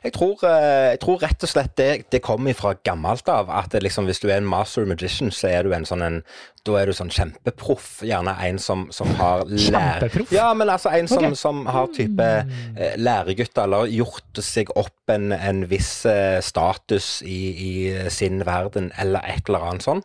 Jeg 0.05 0.13
tror, 0.15 0.39
jeg 0.45 0.99
tror 1.01 1.17
rett 1.25 1.43
og 1.43 1.49
slett 1.49 1.73
det, 1.79 1.89
det 2.13 2.21
kommer 2.23 2.55
fra 2.55 2.75
gammelt 2.87 3.27
av. 3.31 3.49
At 3.51 3.73
liksom, 3.75 4.07
hvis 4.07 4.21
du 4.23 4.29
er 4.29 4.37
en 4.37 4.47
master 4.47 4.85
magician, 4.87 5.33
så 5.33 5.49
er 5.51 5.65
du 5.65 5.73
en 5.75 5.87
sånn 5.87 6.05
en 6.05 6.21
da 6.65 6.79
er 6.79 6.89
du 6.89 6.95
sånn 6.97 7.11
kjempeproff. 7.13 7.99
Gjerne 8.05 8.33
en 8.47 8.59
som, 8.61 8.87
som 8.95 9.09
har 9.19 9.45
lær... 9.49 10.05
Ja, 10.33 10.49
men 10.57 10.71
altså 10.71 10.91
en 10.95 11.09
som, 11.09 11.21
okay. 11.21 11.37
som 11.39 11.63
har 11.69 11.91
type 11.93 12.25
eh, 12.25 12.95
læregutt, 12.97 13.57
eller 13.61 13.89
gjort 13.91 14.41
seg 14.41 14.71
opp 14.77 15.11
en, 15.13 15.29
en 15.35 15.65
viss 15.69 16.05
eh, 16.09 16.39
status 16.43 17.19
i, 17.25 17.39
i, 17.53 17.73
sin 18.13 18.41
verden, 18.47 18.89
eller 19.01 19.25
et 19.29 19.45
eller 19.49 19.67
annet 19.69 19.85
sånn. 19.85 20.01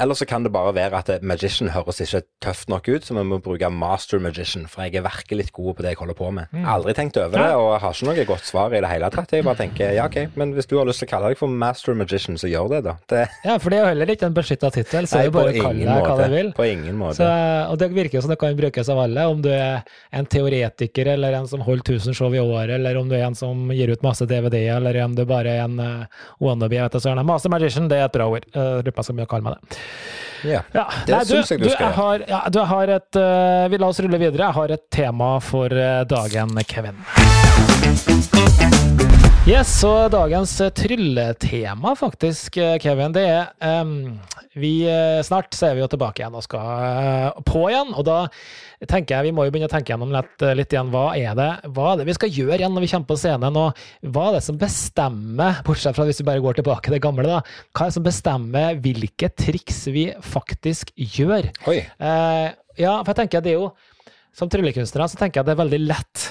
Eller 0.00 0.18
så 0.18 0.26
kan 0.26 0.42
det 0.42 0.52
bare 0.54 0.72
være 0.74 1.02
at 1.02 1.24
magician 1.26 1.70
høres 1.74 2.00
ikke 2.02 2.22
tøft 2.42 2.70
nok 2.72 2.88
ut, 2.90 3.06
så 3.06 3.14
vi 3.16 3.24
må 3.28 3.38
bruke 3.44 3.70
master 3.70 4.22
magician, 4.22 4.66
for 4.70 4.86
jeg 4.86 4.98
er 4.98 5.06
virkelig 5.06 5.50
god 5.54 5.76
på 5.78 5.86
det 5.86 5.94
jeg 5.94 6.00
holder 6.02 6.18
på 6.18 6.30
med. 6.34 6.50
Mm. 6.50 6.66
Aldri 6.74 6.96
tenkt 6.98 7.20
over 7.20 7.38
det, 7.38 7.50
og 7.60 7.76
har 7.84 7.94
ikke 7.94 8.08
noe 8.08 8.26
godt 8.32 8.48
svar 8.48 8.74
i 8.74 8.82
det 8.82 8.90
hele 8.90 9.12
tatt. 9.14 9.36
Jeg 9.36 9.46
bare 9.46 9.60
tenker 9.62 9.94
ja, 9.94 10.08
ok, 10.10 10.34
men 10.40 10.56
hvis 10.56 10.70
du 10.70 10.78
har 10.80 10.88
lyst 10.88 11.04
til 11.04 11.10
å 11.10 11.12
kalle 11.14 11.32
deg 11.32 11.40
for 11.40 11.60
master 11.62 11.98
magician, 11.98 12.40
så 12.40 12.50
gjør 12.50 12.74
det, 12.74 12.82
da. 12.88 12.96
Det... 13.12 13.24
Ja, 13.46 13.58
for 13.62 13.70
det 13.70 13.78
er 13.78 13.86
jo 13.86 13.92
heller 13.92 14.14
ikke 14.16 14.30
en 14.32 14.36
beskytta 14.36 14.72
tittel, 14.74 15.06
så 15.06 15.20
Nei, 15.20 15.22
er 15.22 15.30
jo 15.30 15.36
bare 15.38 15.54
å 15.54 15.64
kalle 15.68 15.91
måte. 15.98 16.16
hva 16.16 16.28
du 16.28 16.36
vil. 16.36 16.50
På 16.56 16.66
ingen 16.66 16.98
måte. 17.00 17.18
Så, 17.20 17.28
og 17.72 17.78
det 17.80 17.90
virker 17.94 18.24
som 18.24 18.32
det 18.32 18.38
kan 18.40 18.56
brukes 18.58 18.92
av 18.92 19.02
alle, 19.04 19.26
om 19.30 19.42
du 19.44 19.50
er 19.52 19.82
en 20.10 20.26
teoretiker 20.26 21.12
eller 21.14 21.38
en 21.40 21.48
som 21.50 21.64
holder 21.64 21.98
1000 21.98 22.18
show 22.18 22.34
i 22.34 22.40
året, 22.42 22.74
eller 22.78 22.98
om 23.00 23.08
du 23.08 23.16
er 23.18 23.26
en 23.26 23.38
som 23.38 23.70
gir 23.74 23.92
ut 23.92 24.04
masse 24.06 24.26
DVD-er, 24.28 24.76
eller 24.80 25.02
om 25.04 25.16
du 25.16 25.24
bare 25.28 25.56
er 25.56 25.64
en 25.66 25.78
uh, 25.80 26.26
wannabe. 26.42 26.76
vet 26.76 26.94
ikke, 26.94 27.04
så 27.04 27.16
Master 27.22 27.50
Magician, 27.52 27.88
det 27.88 28.00
er 28.00 28.08
et 28.08 28.16
bra 28.16 28.28
ord. 28.28 28.46
Uh, 28.56 28.82
lurer 28.82 28.96
på 28.96 29.06
om 29.12 29.22
å 29.22 29.30
kalle 29.30 29.46
meg 29.46 29.56
det. 29.56 29.80
Yeah. 30.42 30.64
ja. 30.74 30.88
det 31.06 31.20
syns 31.28 31.52
jeg 31.52 31.60
du, 31.60 31.68
du 31.68 31.70
skal 31.70 31.92
gjøre. 31.94 32.26
Ja, 32.26 32.40
du 32.50 32.58
har 32.66 32.90
et 32.96 33.18
uh, 33.18 33.70
Vi 33.70 33.78
la 33.78 33.86
oss 33.92 34.00
rulle 34.02 34.18
videre. 34.18 34.48
Jeg 34.48 34.58
har 34.58 34.68
et 34.74 34.84
tema 34.90 35.36
for 35.44 35.70
uh, 35.70 36.02
dagen, 36.08 36.58
Kevin. 36.66 36.98
Yes, 39.42 39.80
så 39.80 40.06
dagens 40.06 40.60
eh, 40.60 40.68
trylletema, 40.70 41.96
faktisk, 41.98 42.56
eh, 42.56 42.76
Kevin, 42.78 43.10
det 43.10 43.24
er 43.26 43.80
um, 43.82 44.20
vi, 44.54 44.84
eh, 44.86 45.18
Snart 45.26 45.50
så 45.58 45.66
er 45.66 45.74
vi 45.74 45.80
jo 45.82 45.88
tilbake 45.90 46.22
igjen 46.22 46.36
og 46.38 46.44
skal 46.46 46.60
uh, 46.62 47.40
på 47.42 47.64
igjen, 47.72 47.90
og 47.90 48.06
da 48.06 48.20
tenker 48.86 49.16
jeg 49.16 49.26
vi 49.26 49.32
må 49.34 49.48
jo 49.48 49.50
begynne 49.50 49.66
å 49.66 49.72
tenke 49.72 49.90
gjennom 49.90 50.14
litt, 50.14 50.44
litt 50.54 50.76
igjen. 50.76 50.92
Hva 50.94 51.08
er, 51.18 51.34
det, 51.34 51.48
hva 51.74 51.88
er 51.90 51.98
det 51.98 52.06
vi 52.06 52.14
skal 52.14 52.30
gjøre 52.36 52.60
igjen 52.60 52.76
når 52.78 52.84
vi 52.86 52.90
kommer 52.92 53.10
på 53.10 53.16
scenen, 53.18 53.58
og 53.58 53.82
hva 54.14 54.28
er 54.28 54.36
det 54.36 54.44
som 54.46 54.60
bestemmer, 54.60 55.58
bortsett 55.66 55.98
fra 55.98 56.06
hvis 56.06 56.22
vi 56.22 56.28
bare 56.30 56.44
går 56.46 56.60
tilbake 56.60 56.86
til 56.86 56.94
det 56.94 57.02
gamle, 57.02 57.26
da, 57.26 57.40
hva 57.74 57.88
er 57.88 57.90
det 57.90 57.96
som 57.98 58.06
bestemmer 58.06 58.78
hvilke 58.86 59.32
triks 59.42 59.88
vi 59.90 60.06
faktisk 60.22 60.94
gjør? 61.18 61.50
Oi. 61.72 61.80
Uh, 61.98 62.54
ja, 62.78 62.94
for 63.00 63.10
jeg 63.10 63.24
tenker 63.24 63.42
det 63.42 63.56
er 63.56 63.58
jo 63.58 63.72
Som 64.32 64.48
tryllekunstnere 64.48 65.10
så 65.10 65.18
tenker 65.20 65.42
jeg 65.42 65.50
det 65.50 65.52
er 65.52 65.64
veldig 65.66 65.82
lett 65.90 66.30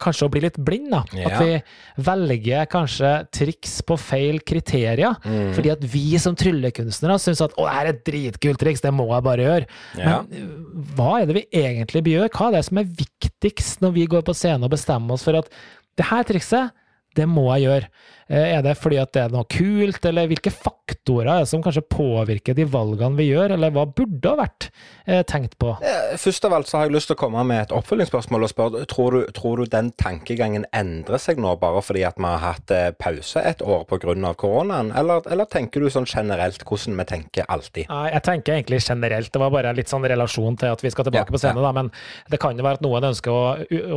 kanskje 0.00 0.26
å 0.28 0.32
bli 0.32 0.42
litt 0.44 0.58
blind, 0.62 0.90
da. 0.92 1.02
Ja. 1.16 1.28
At 1.28 1.42
vi 1.42 2.04
velger 2.08 2.68
kanskje 2.72 3.12
triks 3.34 3.74
på 3.86 3.96
feil 4.00 4.40
kriterier. 4.46 5.18
Mm. 5.24 5.52
Fordi 5.56 5.72
at 5.74 5.84
vi 5.94 6.04
som 6.22 6.36
tryllekunstnere 6.38 7.18
syns 7.22 7.42
at 7.44 7.56
å, 7.56 7.66
det 7.66 7.76
her 7.76 7.90
er 7.90 7.92
et 7.92 8.04
dritkult 8.08 8.62
triks, 8.62 8.84
det 8.84 8.94
må 8.94 9.08
jeg 9.10 9.26
bare 9.26 9.48
gjøre. 9.48 9.70
Ja. 10.00 10.20
Men 10.22 10.44
øh, 10.44 10.86
hva 10.96 11.10
er 11.20 11.28
det 11.28 11.38
vi 11.40 11.46
egentlig 11.64 12.04
gjør? 12.14 12.30
Hva 12.32 12.48
er 12.48 12.58
det 12.58 12.64
som 12.68 12.80
er 12.82 12.94
viktigst 13.02 13.84
når 13.84 13.96
vi 13.98 14.08
går 14.14 14.24
på 14.26 14.36
scenen 14.36 14.68
og 14.68 14.74
bestemmer 14.74 15.18
oss 15.18 15.26
for 15.26 15.40
at 15.40 15.52
det 16.00 16.08
her 16.08 16.24
trikset, 16.28 16.72
det 17.18 17.28
må 17.28 17.50
jeg 17.56 17.68
gjøre? 17.68 17.92
Eh, 18.28 18.52
Er 18.58 18.62
det 18.62 18.76
fordi 18.78 18.98
at 19.00 19.12
det 19.14 19.22
er 19.24 19.32
noe 19.32 19.46
kult, 19.50 20.04
eller 20.08 20.28
hvilke 20.30 20.52
faktorer 20.52 21.28
er 21.32 21.42
det 21.42 21.48
som 21.50 21.62
kanskje 21.64 21.82
påvirker 21.90 22.54
de 22.56 22.64
valgene 22.68 23.16
vi 23.18 23.30
gjør, 23.30 23.54
eller 23.56 23.72
hva 23.74 23.86
burde 23.88 24.28
ha 24.30 24.36
vært 24.42 24.68
eh, 25.06 25.22
tenkt 25.28 25.56
på? 25.62 25.74
Eh, 25.82 26.14
Først 26.20 26.44
av 26.46 26.54
alt 26.56 26.68
så 26.70 26.78
har 26.78 26.88
jeg 26.88 26.96
lyst 26.96 27.10
til 27.10 27.16
å 27.16 27.20
komme 27.22 27.42
med 27.48 27.62
et 27.64 27.74
oppfølgingsspørsmål 27.74 28.46
og 28.46 28.52
spørre 28.52 28.84
tror 28.90 29.16
du, 29.16 29.20
tror 29.34 29.62
du 29.62 29.70
den 29.72 29.90
tankegangen 29.98 30.66
endrer 30.76 31.20
seg 31.22 31.40
nå 31.42 31.54
bare 31.60 31.82
fordi 31.84 32.04
at 32.06 32.18
vi 32.20 32.28
har 32.28 32.42
hatt 32.42 32.72
pause 33.00 33.42
et 33.42 33.62
år 33.64 33.84
pga. 33.88 34.34
koronaen, 34.38 34.92
eller, 34.96 35.22
eller 35.30 35.48
tenker 35.50 35.80
du 35.80 35.90
sånn 35.90 36.06
generelt 36.08 36.62
hvordan 36.66 36.98
vi 37.00 37.08
tenker 37.08 37.48
alltid? 37.48 37.88
Jeg 37.88 38.22
tenker 38.26 38.56
egentlig 38.56 38.82
generelt. 38.84 39.32
Det 39.32 39.40
var 39.40 39.50
bare 39.54 39.72
litt 39.76 39.90
sånn 39.90 40.04
relasjon 40.08 40.56
til 40.60 40.72
at 40.72 40.82
vi 40.82 40.90
skal 40.92 41.06
tilbake 41.08 41.28
Ja, 41.30 41.32
på 41.32 41.40
scenen, 41.40 41.62
da, 41.62 41.72
men 41.72 41.90
det 42.30 42.40
kan 42.42 42.56
jo 42.58 42.64
være 42.64 42.80
at 42.80 42.84
noen 42.84 43.06
ønsker 43.12 43.32
å, 43.32 43.42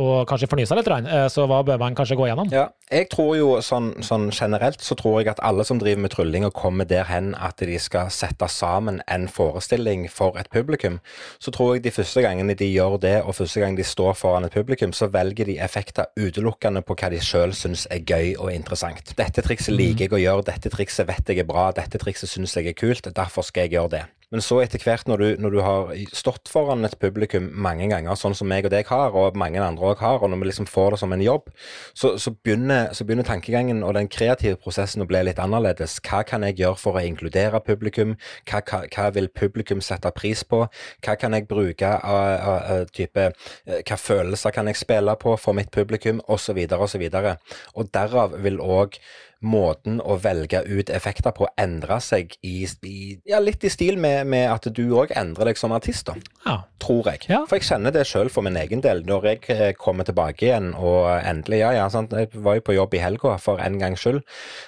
å 0.00 0.06
kanskje 0.28 0.48
fornye 0.50 0.68
seg 0.68 0.80
litt, 0.80 0.90
så 1.32 1.46
hva 1.48 1.62
bør 1.66 1.80
man 1.82 1.96
kanskje 1.98 2.16
gå 2.18 2.28
gjennom? 2.30 2.50
Ja, 2.54 2.68
jeg 2.92 3.08
tror 3.12 3.34
jo 3.38 3.48
sånn, 3.64 3.92
sånn 4.06 4.15
generelt 4.34 4.82
så 4.82 4.96
tror 4.98 5.20
jeg 5.20 5.30
at 5.32 5.42
alle 5.42 5.64
som 5.64 5.78
driver 5.78 6.00
med 6.04 6.12
trylling 6.14 6.46
og 6.46 6.54
kommer 6.56 6.88
derhen 6.88 7.34
at 7.34 7.60
de 7.60 7.78
skal 7.82 8.10
sette 8.14 8.48
sammen 8.52 9.00
en 9.12 9.28
forestilling 9.28 10.06
for 10.12 10.38
et 10.40 10.50
publikum, 10.52 10.98
så 11.38 11.50
tror 11.54 11.74
jeg 11.74 11.84
de 11.84 11.94
første 11.94 12.22
gangene 12.24 12.54
de 12.54 12.68
gjør 12.70 12.98
det, 13.02 13.14
og 13.22 13.34
første 13.34 13.60
gang 13.60 13.76
de 13.78 13.84
står 13.84 14.12
foran 14.18 14.44
et 14.44 14.52
publikum, 14.52 14.92
så 14.92 15.06
velger 15.12 15.48
de 15.48 15.58
effekter 15.62 16.10
utelukkende 16.16 16.82
på 16.82 16.96
hva 16.98 17.10
de 17.12 17.20
sjøl 17.22 17.54
syns 17.54 17.86
er 17.90 18.04
gøy 18.06 18.34
og 18.38 18.52
interessant. 18.54 19.14
Dette 19.18 19.44
trikset 19.44 19.74
liker 19.76 20.06
jeg 20.06 20.16
å 20.16 20.22
gjøre, 20.22 20.48
dette 20.50 20.72
trikset 20.72 21.08
vet 21.08 21.28
jeg 21.28 21.44
er 21.44 21.48
bra, 21.48 21.70
dette 21.76 22.00
trikset 22.02 22.30
syns 22.30 22.56
jeg 22.56 22.70
er 22.72 22.78
kult, 22.78 23.08
derfor 23.16 23.46
skal 23.46 23.66
jeg 23.66 23.76
gjøre 23.78 23.94
det. 23.98 24.04
Men 24.34 24.42
så 24.42 24.56
etter 24.58 24.82
hvert, 24.82 25.06
når 25.06 25.22
du, 25.22 25.26
når 25.38 25.52
du 25.54 25.58
har 25.62 25.90
stått 26.16 26.50
foran 26.50 26.82
et 26.86 26.96
publikum 26.98 27.44
mange 27.62 27.86
ganger, 27.92 28.16
sånn 28.18 28.34
som 28.34 28.48
meg 28.50 28.66
og 28.66 28.72
deg 28.74 28.88
har, 28.90 29.14
og 29.14 29.36
mange 29.38 29.60
andre 29.62 29.92
òg 29.92 30.00
har, 30.02 30.18
og 30.18 30.32
når 30.32 30.40
vi 30.40 30.48
liksom 30.48 30.66
får 30.66 30.96
det 30.96 30.98
som 31.02 31.14
en 31.14 31.22
jobb, 31.22 31.52
så, 31.94 32.16
så, 32.18 32.32
begynner, 32.34 32.90
så 32.96 33.06
begynner 33.06 33.28
tankegangen 33.28 33.84
og 33.86 33.94
den 33.94 34.10
kreative 34.10 34.58
prosessen 34.58 35.04
å 35.04 35.06
bli 35.06 35.20
litt 35.28 35.38
annerledes. 35.42 36.00
Hva 36.02 36.24
kan 36.26 36.42
jeg 36.42 36.58
gjøre 36.58 36.80
for 36.80 36.98
å 36.98 37.04
inkludere 37.06 37.60
publikum? 37.62 38.16
Hva, 38.50 38.64
hva, 38.66 38.82
hva 38.90 39.06
vil 39.14 39.30
publikum 39.30 39.84
sette 39.84 40.10
pris 40.16 40.42
på? 40.42 40.64
Hva 41.06 41.14
kan 41.20 41.38
jeg 41.38 41.46
bruke 41.46 41.92
av, 41.94 42.90
type 42.96 43.28
eh, 43.30 43.78
Hva 43.86 44.00
følelser 44.00 44.54
kan 44.54 44.66
jeg 44.66 44.80
spille 44.80 45.14
på 45.22 45.36
for 45.38 45.54
mitt 45.54 45.70
publikum? 45.70 46.18
Og 46.26 46.42
så 46.42 46.56
videre 46.56 46.82
og 46.82 46.90
så 46.90 46.98
videre. 46.98 47.36
Og 47.78 47.94
derav 47.94 48.34
vil 48.42 48.58
òg 48.58 48.98
måten 49.44 49.98
å 50.00 50.16
velge 50.22 50.62
ut 50.64 50.88
effekter 50.90 51.34
på 51.36 51.46
endre 51.60 51.98
seg 52.00 52.32
i, 52.46 52.64
i 52.88 52.96
ja, 53.28 53.38
litt 53.42 53.64
i 53.64 53.70
stil 53.70 53.98
med, 54.00 54.26
med 54.26 54.48
at 54.50 54.68
du 54.74 54.82
òg 54.96 55.12
endrer 55.16 55.50
deg 55.50 55.58
som 55.60 55.74
artist, 55.76 56.06
da. 56.08 56.14
Ja. 56.46 56.56
Tror 56.82 57.08
jeg. 57.10 57.24
Ja. 57.28 57.42
For 57.48 57.58
jeg 57.58 57.66
kjenner 57.68 57.92
det 57.94 58.04
sjøl 58.08 58.28
for 58.32 58.44
min 58.46 58.56
egen 58.60 58.82
del. 58.84 59.00
Når 59.08 59.24
jeg 59.30 59.40
eh, 59.54 59.72
kommer 59.80 60.06
tilbake 60.06 60.46
igjen 60.48 60.72
og 60.76 61.08
endelig 61.18 61.60
Ja, 61.62 61.70
ja, 61.72 61.86
sant. 61.90 62.12
Jeg 62.12 62.28
var 62.44 62.58
jo 62.58 62.64
på 62.66 62.74
jobb 62.76 62.94
i 62.94 63.00
helga 63.02 63.36
for 63.42 63.60
en 63.64 63.78
gangs 63.80 64.02
skyld. 64.04 64.20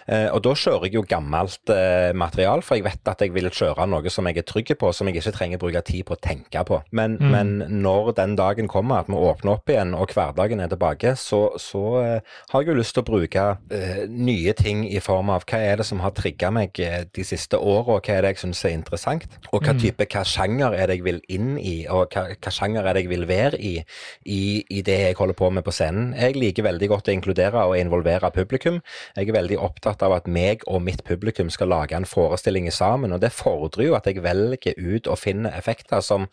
Eh, 0.08 0.26
og 0.34 0.40
da 0.46 0.54
kjører 0.58 0.88
jeg 0.88 0.96
jo 0.98 1.04
gammelt 1.08 1.72
eh, 1.72 2.10
material, 2.16 2.62
for 2.64 2.78
jeg 2.78 2.86
vet 2.88 3.10
at 3.12 3.22
jeg 3.24 3.34
vil 3.36 3.50
kjøre 3.52 3.86
noe 3.88 4.10
som 4.12 4.26
jeg 4.30 4.40
er 4.40 4.46
trygg 4.48 4.72
på, 4.80 4.92
som 4.96 5.08
jeg 5.10 5.20
ikke 5.20 5.34
trenger 5.36 5.60
å 5.60 5.64
bruke 5.66 5.84
tid 5.86 6.06
på 6.08 6.16
å 6.16 6.22
tenke 6.24 6.64
på. 6.68 6.80
Men, 6.92 7.16
Mm. 7.18 7.30
men 7.32 7.82
når 7.82 8.12
den 8.18 8.34
dagen 8.38 8.68
kommer 8.70 9.00
at 9.00 9.08
vi 9.10 9.16
åpner 9.18 9.56
opp 9.56 9.70
igjen 9.72 9.94
og 9.96 10.12
hverdagen 10.14 10.60
er 10.62 10.68
tilbake, 10.70 11.14
så, 11.18 11.40
så 11.58 11.82
eh, 12.02 12.34
har 12.52 12.62
jeg 12.62 12.68
jo 12.72 12.76
lyst 12.78 12.94
til 12.94 13.02
å 13.04 13.08
bruke 13.08 13.46
eh, 13.74 14.04
nye 14.08 14.52
ting 14.58 14.84
i 14.88 15.00
form 15.04 15.32
av 15.34 15.46
hva 15.48 15.60
er 15.64 15.80
det 15.80 15.86
som 15.88 16.02
har 16.04 16.14
trigga 16.16 16.50
meg 16.54 16.78
eh, 16.82 17.04
de 17.14 17.26
siste 17.26 17.58
åra, 17.58 17.98
hva 17.98 18.14
er 18.14 18.26
det 18.26 18.34
jeg 18.34 18.42
syns 18.44 18.64
er 18.66 18.76
interessant, 18.76 19.38
og 19.52 19.64
hva 19.64 19.74
type, 19.78 20.08
hva 20.12 20.24
sjanger 20.26 20.76
er 20.76 20.90
det 20.90 20.98
jeg 20.98 21.06
vil 21.06 21.22
inn 21.32 21.56
i, 21.58 21.76
og 21.90 22.14
hva, 22.14 22.28
hva 22.34 22.54
sjanger 22.54 22.86
er 22.86 22.98
det 22.98 23.06
jeg 23.06 23.12
vil 23.12 23.28
være 23.30 23.62
i, 23.62 23.74
i 24.26 24.42
i 24.68 24.82
det 24.84 24.96
jeg 25.00 25.16
holder 25.18 25.36
på 25.38 25.50
med 25.50 25.64
på 25.66 25.72
scenen. 25.74 26.12
Jeg 26.18 26.36
liker 26.36 26.66
veldig 26.66 26.88
godt 26.90 27.08
å 27.10 27.14
inkludere 27.14 27.64
og 27.68 27.76
involvere 27.78 28.30
publikum. 28.34 28.80
Jeg 29.16 29.28
er 29.28 29.36
veldig 29.36 29.58
opptatt 29.64 30.02
av 30.06 30.14
at 30.16 30.28
meg 30.30 30.64
og 30.70 30.82
mitt 30.84 31.04
publikum 31.08 31.50
skal 31.52 31.70
lage 31.72 31.96
en 31.96 32.08
forestilling 32.08 32.68
sammen, 32.74 33.14
og 33.14 33.22
det 33.24 33.32
fordrer 33.34 33.88
jo 33.88 33.96
at 33.98 34.08
jeg 34.08 34.22
velger 34.24 34.78
ut 34.78 35.08
og 35.08 35.20
finner 35.20 35.56
effekter 35.58 36.02
som 36.04 36.28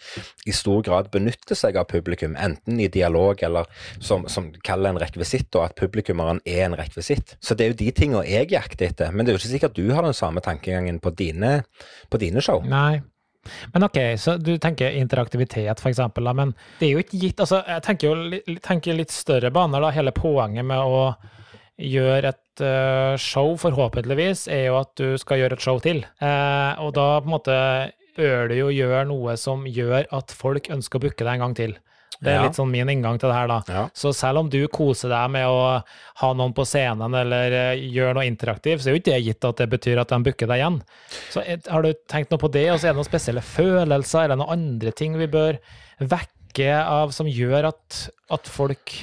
i 0.45 0.53
stor 0.55 0.83
grad 0.85 1.11
benytter 1.13 1.57
seg 1.57 1.79
av 1.79 1.89
publikum, 1.91 2.35
enten 2.39 2.79
i 2.81 2.89
dialog 2.91 3.41
eller 3.45 3.69
som, 3.99 4.27
som 4.31 4.51
kaller 4.65 4.93
en 4.93 5.01
rekvisitt, 5.01 5.49
og 5.55 5.69
at 5.69 5.77
publikummeren 5.79 6.41
er 6.45 6.65
en 6.67 6.77
rekvisitt. 6.77 7.35
Så 7.39 7.55
det 7.55 7.65
er 7.65 7.73
jo 7.73 7.79
de 7.83 7.91
tingene 7.95 8.14
jeg 8.23 8.51
jakter 8.53 8.87
etter, 8.91 9.11
men 9.11 9.25
det 9.25 9.33
er 9.33 9.37
jo 9.37 9.41
ikke 9.41 9.51
sikkert 9.51 9.75
du 9.77 9.89
har 9.91 10.05
den 10.05 10.15
samme 10.15 10.43
tankegangen 10.45 11.01
på 11.03 11.11
dine, 11.17 11.57
på 12.09 12.21
dine 12.21 12.43
show. 12.45 12.63
Nei. 12.63 13.01
Men 13.73 13.85
ok, 13.85 13.99
så 14.17 14.37
du 14.41 14.55
tenker 14.57 14.95
interaktivitet, 14.97 15.81
for 15.81 15.91
eksempel, 15.91 16.29
men 16.33 16.55
det 16.79 16.87
er 16.87 16.95
jo 16.95 17.03
ikke 17.03 17.19
gitt 17.21 17.43
altså, 17.43 17.59
Jeg 17.67 17.83
tenker 17.85 18.09
jo 18.09 18.57
tenker 18.65 18.97
litt 18.97 19.13
større 19.13 19.51
baner, 19.53 19.83
da. 19.83 19.91
Hele 19.93 20.15
poenget 20.15 20.65
med 20.65 20.81
å 20.81 21.11
gjøre 21.75 22.31
et 22.31 22.63
uh, 22.63 23.13
show, 23.19 23.53
forhåpentligvis, 23.59 24.47
er 24.53 24.69
jo 24.69 24.79
at 24.79 24.95
du 24.97 25.19
skal 25.21 25.43
gjøre 25.43 25.59
et 25.59 25.65
show 25.65 25.81
til. 25.83 26.01
Uh, 26.23 26.73
og 26.85 26.95
da 26.97 27.09
på 27.19 27.29
en 27.29 27.35
måte 27.35 27.59
bør 28.15 28.49
du 28.49 28.55
jo 28.57 28.71
gjøre 28.71 29.03
noe 29.09 29.35
som 29.39 29.65
gjør 29.67 30.07
at 30.15 30.33
folk 30.33 30.71
ønsker 30.71 30.97
å 30.97 31.05
booke 31.05 31.21
deg 31.21 31.35
en 31.35 31.45
gang 31.45 31.57
til. 31.57 31.75
Det 32.25 32.33
er 32.33 32.39
Ja. 32.39 32.43
litt 32.47 32.57
sånn 32.57 32.71
min 32.73 32.89
inngang 32.89 33.19
til 33.21 33.29
det 33.29 33.35
her, 33.37 33.47
da. 33.53 33.59
Ja. 33.69 33.83
Så 33.93 34.11
selv 34.17 34.41
om 34.41 34.49
du 34.49 34.59
koser 34.67 35.13
deg 35.13 35.29
med 35.35 35.45
å 35.45 35.83
ha 36.23 36.33
noen 36.33 36.53
på 36.57 36.65
scenen 36.65 37.13
eller 37.13 37.75
gjør 37.77 38.15
noe 38.17 38.25
interaktivt, 38.25 38.81
så 38.81 38.89
er 38.89 38.95
jo 38.97 39.01
ikke 39.03 39.13
det 39.13 39.23
gitt 39.29 39.45
at 39.45 39.61
det 39.61 39.69
betyr 39.69 40.01
at 40.01 40.09
de 40.09 40.19
booker 40.25 40.49
deg 40.49 40.59
igjen. 40.63 40.81
Så 41.29 41.43
eh, 41.45 41.57
har 41.69 41.85
du 41.85 41.93
tenkt 42.09 42.31
noe 42.33 42.41
på 42.41 42.49
det, 42.51 42.65
og 42.73 42.79
så 42.81 42.89
er 42.89 42.95
det 42.95 42.99
noen 43.03 43.11
spesielle 43.13 43.45
følelser 43.45 44.25
eller 44.25 44.41
noen 44.41 44.57
andre 44.57 44.91
ting 44.97 45.15
vi 45.21 45.27
bør 45.29 45.59
vekke 46.01 46.71
av 46.81 47.11
som 47.15 47.27
gjør 47.29 47.69
at, 47.73 48.05
at 48.33 48.47
folk 48.49 48.93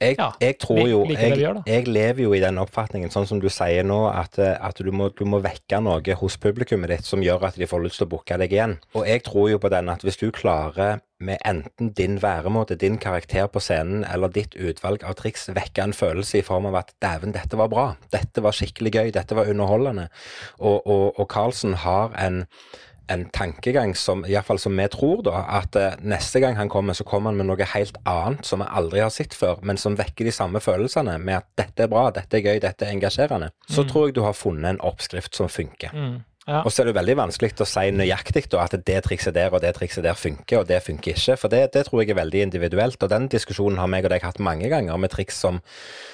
Jeg, 0.00 0.16
Ja, 0.18 0.30
jeg 0.40 0.58
tror 0.60 0.82
jo 0.88 1.02
jeg, 1.08 1.36
jeg 1.66 1.86
lever 1.88 2.22
jo 2.26 2.32
i 2.36 2.40
den 2.42 2.58
oppfatningen, 2.60 3.10
sånn 3.12 3.26
som 3.28 3.40
du 3.40 3.48
sier 3.52 3.84
nå, 3.86 3.98
at, 4.12 4.38
eh, 4.42 4.56
at 4.60 4.76
du, 4.82 4.90
må, 4.92 5.08
du 5.16 5.24
må 5.28 5.40
vekke 5.44 5.80
noe 5.84 6.16
hos 6.20 6.36
publikummet 6.40 6.92
ditt 6.92 7.04
som 7.08 7.22
gjør 7.24 7.46
at 7.48 7.56
de 7.60 7.68
får 7.68 7.84
lyst 7.84 8.00
til 8.00 8.08
å 8.08 8.10
booke 8.16 8.36
deg 8.40 8.52
igjen. 8.52 8.76
Og 8.96 9.06
jeg 9.08 9.22
tror 9.24 9.50
jo 9.52 9.60
på 9.62 9.70
den 9.72 9.88
at 9.92 10.04
hvis 10.04 10.18
du 10.20 10.28
klarer 10.36 11.00
med 11.18 11.38
enten 11.48 11.92
din 11.96 12.18
væremåte, 12.22 12.76
din 12.76 12.98
karakter 13.00 13.46
på 13.48 13.60
scenen 13.60 14.04
eller 14.04 14.32
ditt 14.32 14.54
utvalg 14.54 15.04
av 15.04 15.16
triks 15.20 15.48
vekke 15.56 15.86
en 15.86 15.96
følelse 15.96 16.40
i 16.40 16.46
form 16.46 16.68
av 16.70 16.82
at 16.82 16.92
dæven, 17.02 17.32
dette 17.36 17.56
var 17.56 17.70
bra, 17.72 17.86
dette 18.12 18.44
var 18.44 18.56
skikkelig 18.56 18.92
gøy, 18.92 19.14
dette 19.16 19.38
var 19.38 19.48
underholdende, 19.48 20.08
og, 20.58 20.82
og, 20.84 21.20
og 21.20 21.30
Carlsen 21.32 21.78
har 21.86 22.12
en 22.20 22.44
en 23.08 23.24
tankegang 23.30 23.94
som 23.96 24.24
iallfall 24.26 24.58
som 24.58 24.76
vi 24.78 24.86
tror, 24.90 25.22
da, 25.26 25.42
at 25.60 25.76
eh, 25.78 25.94
neste 26.02 26.40
gang 26.42 26.56
han 26.58 26.70
kommer, 26.72 26.96
så 26.96 27.06
kommer 27.06 27.30
han 27.30 27.38
med 27.38 27.48
noe 27.50 27.68
helt 27.70 27.98
annet 28.08 28.46
som 28.46 28.64
vi 28.64 28.70
aldri 28.80 29.02
har 29.04 29.12
sett 29.14 29.36
før, 29.36 29.60
men 29.62 29.78
som 29.80 29.98
vekker 29.98 30.26
de 30.26 30.34
samme 30.34 30.62
følelsene 30.62 31.14
med 31.22 31.38
at 31.40 31.48
dette 31.58 31.86
er 31.86 31.92
bra, 31.92 32.08
dette 32.14 32.40
er 32.40 32.46
gøy, 32.46 32.60
dette 32.62 32.86
er 32.86 32.94
engasjerende. 32.96 33.52
Så 33.70 33.86
tror 33.86 34.08
jeg 34.08 34.18
du 34.18 34.24
har 34.26 34.34
funnet 34.36 34.74
en 34.74 34.82
oppskrift 34.86 35.38
som 35.38 35.50
funker. 35.52 35.94
mm, 35.94 36.16
ja. 36.46 36.60
Og 36.62 36.70
så 36.70 36.82
er 36.82 36.86
det 36.86 36.94
veldig 36.94 37.16
vanskelig 37.18 37.56
å 37.58 37.66
si 37.66 37.88
nøyaktig 37.90 38.44
da, 38.52 38.62
at 38.62 38.76
det 38.86 39.00
trikset 39.02 39.34
der 39.34 39.50
og 39.50 39.64
det 39.64 39.72
trikset 39.74 40.04
der 40.06 40.14
funker, 40.14 40.60
og 40.60 40.68
det 40.68 40.78
funker 40.84 41.16
ikke. 41.16 41.34
For 41.42 41.50
det, 41.50 41.72
det 41.74 41.82
tror 41.88 42.04
jeg 42.04 42.12
er 42.14 42.20
veldig 42.20 42.44
individuelt, 42.46 43.02
og 43.02 43.10
den 43.10 43.26
diskusjonen 43.32 43.80
har 43.82 43.90
meg 43.90 44.06
og 44.06 44.14
deg 44.14 44.22
hatt 44.22 44.38
mange 44.38 44.70
ganger 44.70 45.00
med 45.02 45.10
triks 45.10 45.40
som, 45.42 45.58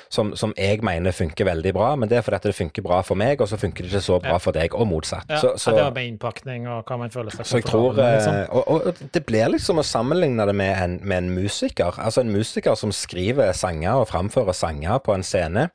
som, 0.09 0.33
som 0.38 0.55
jeg 0.57 0.81
mener 0.88 1.12
funker 1.12 1.51
veldig 1.51 1.75
bra, 1.77 1.90
men 2.01 2.09
det 2.09 2.16
er 2.16 2.25
fordi 2.25 2.40
at 2.40 2.49
det 2.49 2.55
funker 2.57 2.87
bra 2.87 3.03
for 3.05 3.21
meg, 3.21 3.45
og 3.45 3.53
så 3.53 3.61
funker 3.61 3.85
det 3.85 3.92
ikke 3.92 4.05
så 4.09 4.18
bra 4.25 4.40
for 4.40 4.57
deg, 4.57 4.73
og 4.73 4.88
motsatt. 4.88 5.29
Ja, 5.29 5.45
så, 5.45 5.53
så, 5.61 5.77
det 5.77 5.85
var 5.85 5.95
med 6.01 6.11
innpakning 6.14 6.68
og 6.73 6.88
hva 6.88 7.01
man 7.05 7.12
føler 7.12 7.37
seg 7.37 7.53
så 7.53 7.61
jeg 7.61 7.68
tror 7.68 8.01
liksom. 8.01 8.40
eh, 8.40 8.57
og, 8.57 8.88
og 8.88 9.07
det 9.12 9.27
blir 9.29 9.53
liksom 9.53 9.85
å 9.85 9.87
sammenligne 9.87 10.49
det 10.49 10.57
med 10.57 10.77
en, 10.79 11.01
med 11.05 11.27
en 11.27 11.33
musiker. 11.42 12.01
Altså 12.01 12.25
en 12.25 12.33
musiker 12.33 12.81
som 12.81 12.92
skriver 12.97 13.53
sanger 13.53 14.01
og 14.01 14.09
framfører 14.09 14.57
sanger 14.57 15.05
på 15.05 15.12
en 15.12 15.27
scene, 15.27 15.68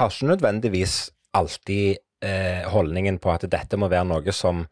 har 0.00 0.14
ikke 0.14 0.32
nødvendigvis 0.32 1.02
alltid 1.36 2.00
holdningen 2.70 3.16
på 3.22 3.30
at 3.32 3.46
dette 3.48 3.78
må 3.80 3.88
være 3.88 4.08
noe 4.10 4.34
som 4.36 4.66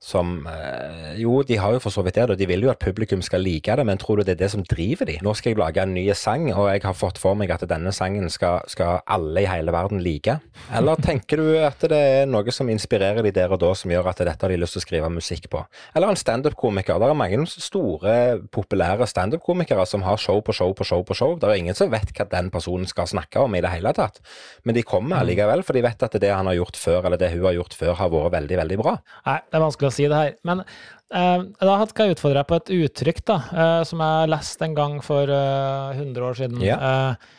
som 0.00 0.46
eh, 0.48 1.20
Jo, 1.20 1.42
de 1.44 1.58
har 1.60 1.74
jo 1.74 1.80
for 1.84 1.92
så 1.92 2.02
vidt 2.04 2.16
det, 2.16 2.24
og 2.32 2.38
de 2.40 2.46
vil 2.48 2.64
jo 2.64 2.70
at 2.72 2.80
publikum 2.80 3.20
skal 3.24 3.42
like 3.44 3.74
det, 3.76 3.84
men 3.84 4.00
tror 4.00 4.20
du 4.20 4.24
det 4.24 4.38
er 4.38 4.42
det 4.44 4.50
som 4.54 4.64
driver 4.64 5.08
de? 5.10 5.18
Nå 5.20 5.34
skal 5.36 5.52
jeg 5.52 5.60
lage 5.60 5.82
en 5.84 5.92
ny 5.92 6.06
sang, 6.16 6.46
og 6.54 6.70
jeg 6.70 6.82
har 6.86 6.96
fått 6.96 7.20
for 7.20 7.36
meg 7.36 7.52
at 7.52 7.66
denne 7.68 7.92
sangen 7.92 8.30
skal, 8.32 8.64
skal 8.70 9.02
alle 9.04 9.44
i 9.44 9.48
hele 9.50 9.74
verden 9.74 10.00
like. 10.00 10.38
Eller 10.72 11.02
tenker 11.08 11.42
du 11.42 11.50
at 11.60 11.84
det 11.92 12.00
er 12.00 12.30
noe 12.30 12.54
som 12.54 12.70
inspirerer 12.72 13.20
de 13.26 13.34
der 13.36 13.52
og 13.52 13.60
da, 13.60 13.74
som 13.76 13.92
gjør 13.92 14.08
at 14.12 14.22
dette 14.24 14.46
har 14.46 14.54
de 14.54 14.60
lyst 14.62 14.78
til 14.78 14.82
å 14.82 14.86
skrive 14.86 15.12
musikk 15.12 15.50
på? 15.52 15.62
Eller 15.92 16.14
en 16.14 16.20
standup-komiker. 16.20 16.96
Det 16.96 17.10
er 17.10 17.20
mange 17.20 17.44
store, 17.52 18.16
populære 18.56 19.08
standup-komikere 19.10 19.84
som 19.88 20.06
har 20.08 20.20
show 20.20 20.40
på 20.40 20.56
show 20.56 20.72
på 20.76 20.88
show 20.88 21.04
på 21.04 21.18
show. 21.18 21.36
Det 21.36 21.50
er 21.50 21.60
ingen 21.60 21.76
som 21.76 21.92
vet 21.92 22.14
hva 22.16 22.28
den 22.32 22.48
personen 22.54 22.88
skal 22.88 23.10
snakke 23.10 23.44
om 23.44 23.52
i 23.56 23.60
det 23.60 23.74
hele 23.74 23.92
tatt, 23.96 24.22
men 24.64 24.76
de 24.76 24.86
kommer 24.86 25.20
allikevel, 25.20 25.64
for 25.66 25.76
de 25.76 25.84
vet 25.84 26.08
at 26.08 26.16
det 26.22 26.32
han 26.32 26.48
har 26.48 26.56
gjort 26.56 26.80
før, 26.80 27.04
eller 27.04 27.20
det 27.20 27.32
hun 27.34 27.44
har 27.44 27.58
gjort 27.58 27.76
før, 27.76 27.94
har 28.00 28.12
vært 28.12 28.34
veldig, 28.38 28.60
veldig 28.64 28.80
bra. 28.80 28.96
Nei, 29.28 29.38
det 29.44 29.58
er 29.58 29.64
vanskelig 29.66 29.89
å 29.90 29.94
si 29.94 30.06
det 30.10 30.22
her. 30.22 30.32
Men 30.48 30.62
eh, 30.62 31.44
da 31.60 31.76
skal 31.90 32.08
jeg 32.08 32.18
utfordre 32.18 32.40
deg 32.40 32.48
på 32.50 32.60
et 32.60 32.72
uttrykk 32.78 33.22
da, 33.30 33.36
eh, 33.50 33.82
som 33.88 34.02
jeg 34.06 34.32
leste 34.32 34.66
en 34.66 34.78
gang 34.78 34.96
for 35.04 35.34
eh, 35.36 36.00
100 36.00 36.26
år 36.30 36.40
siden. 36.40 36.64
Ja. 36.64 36.80
Eh, 36.80 37.36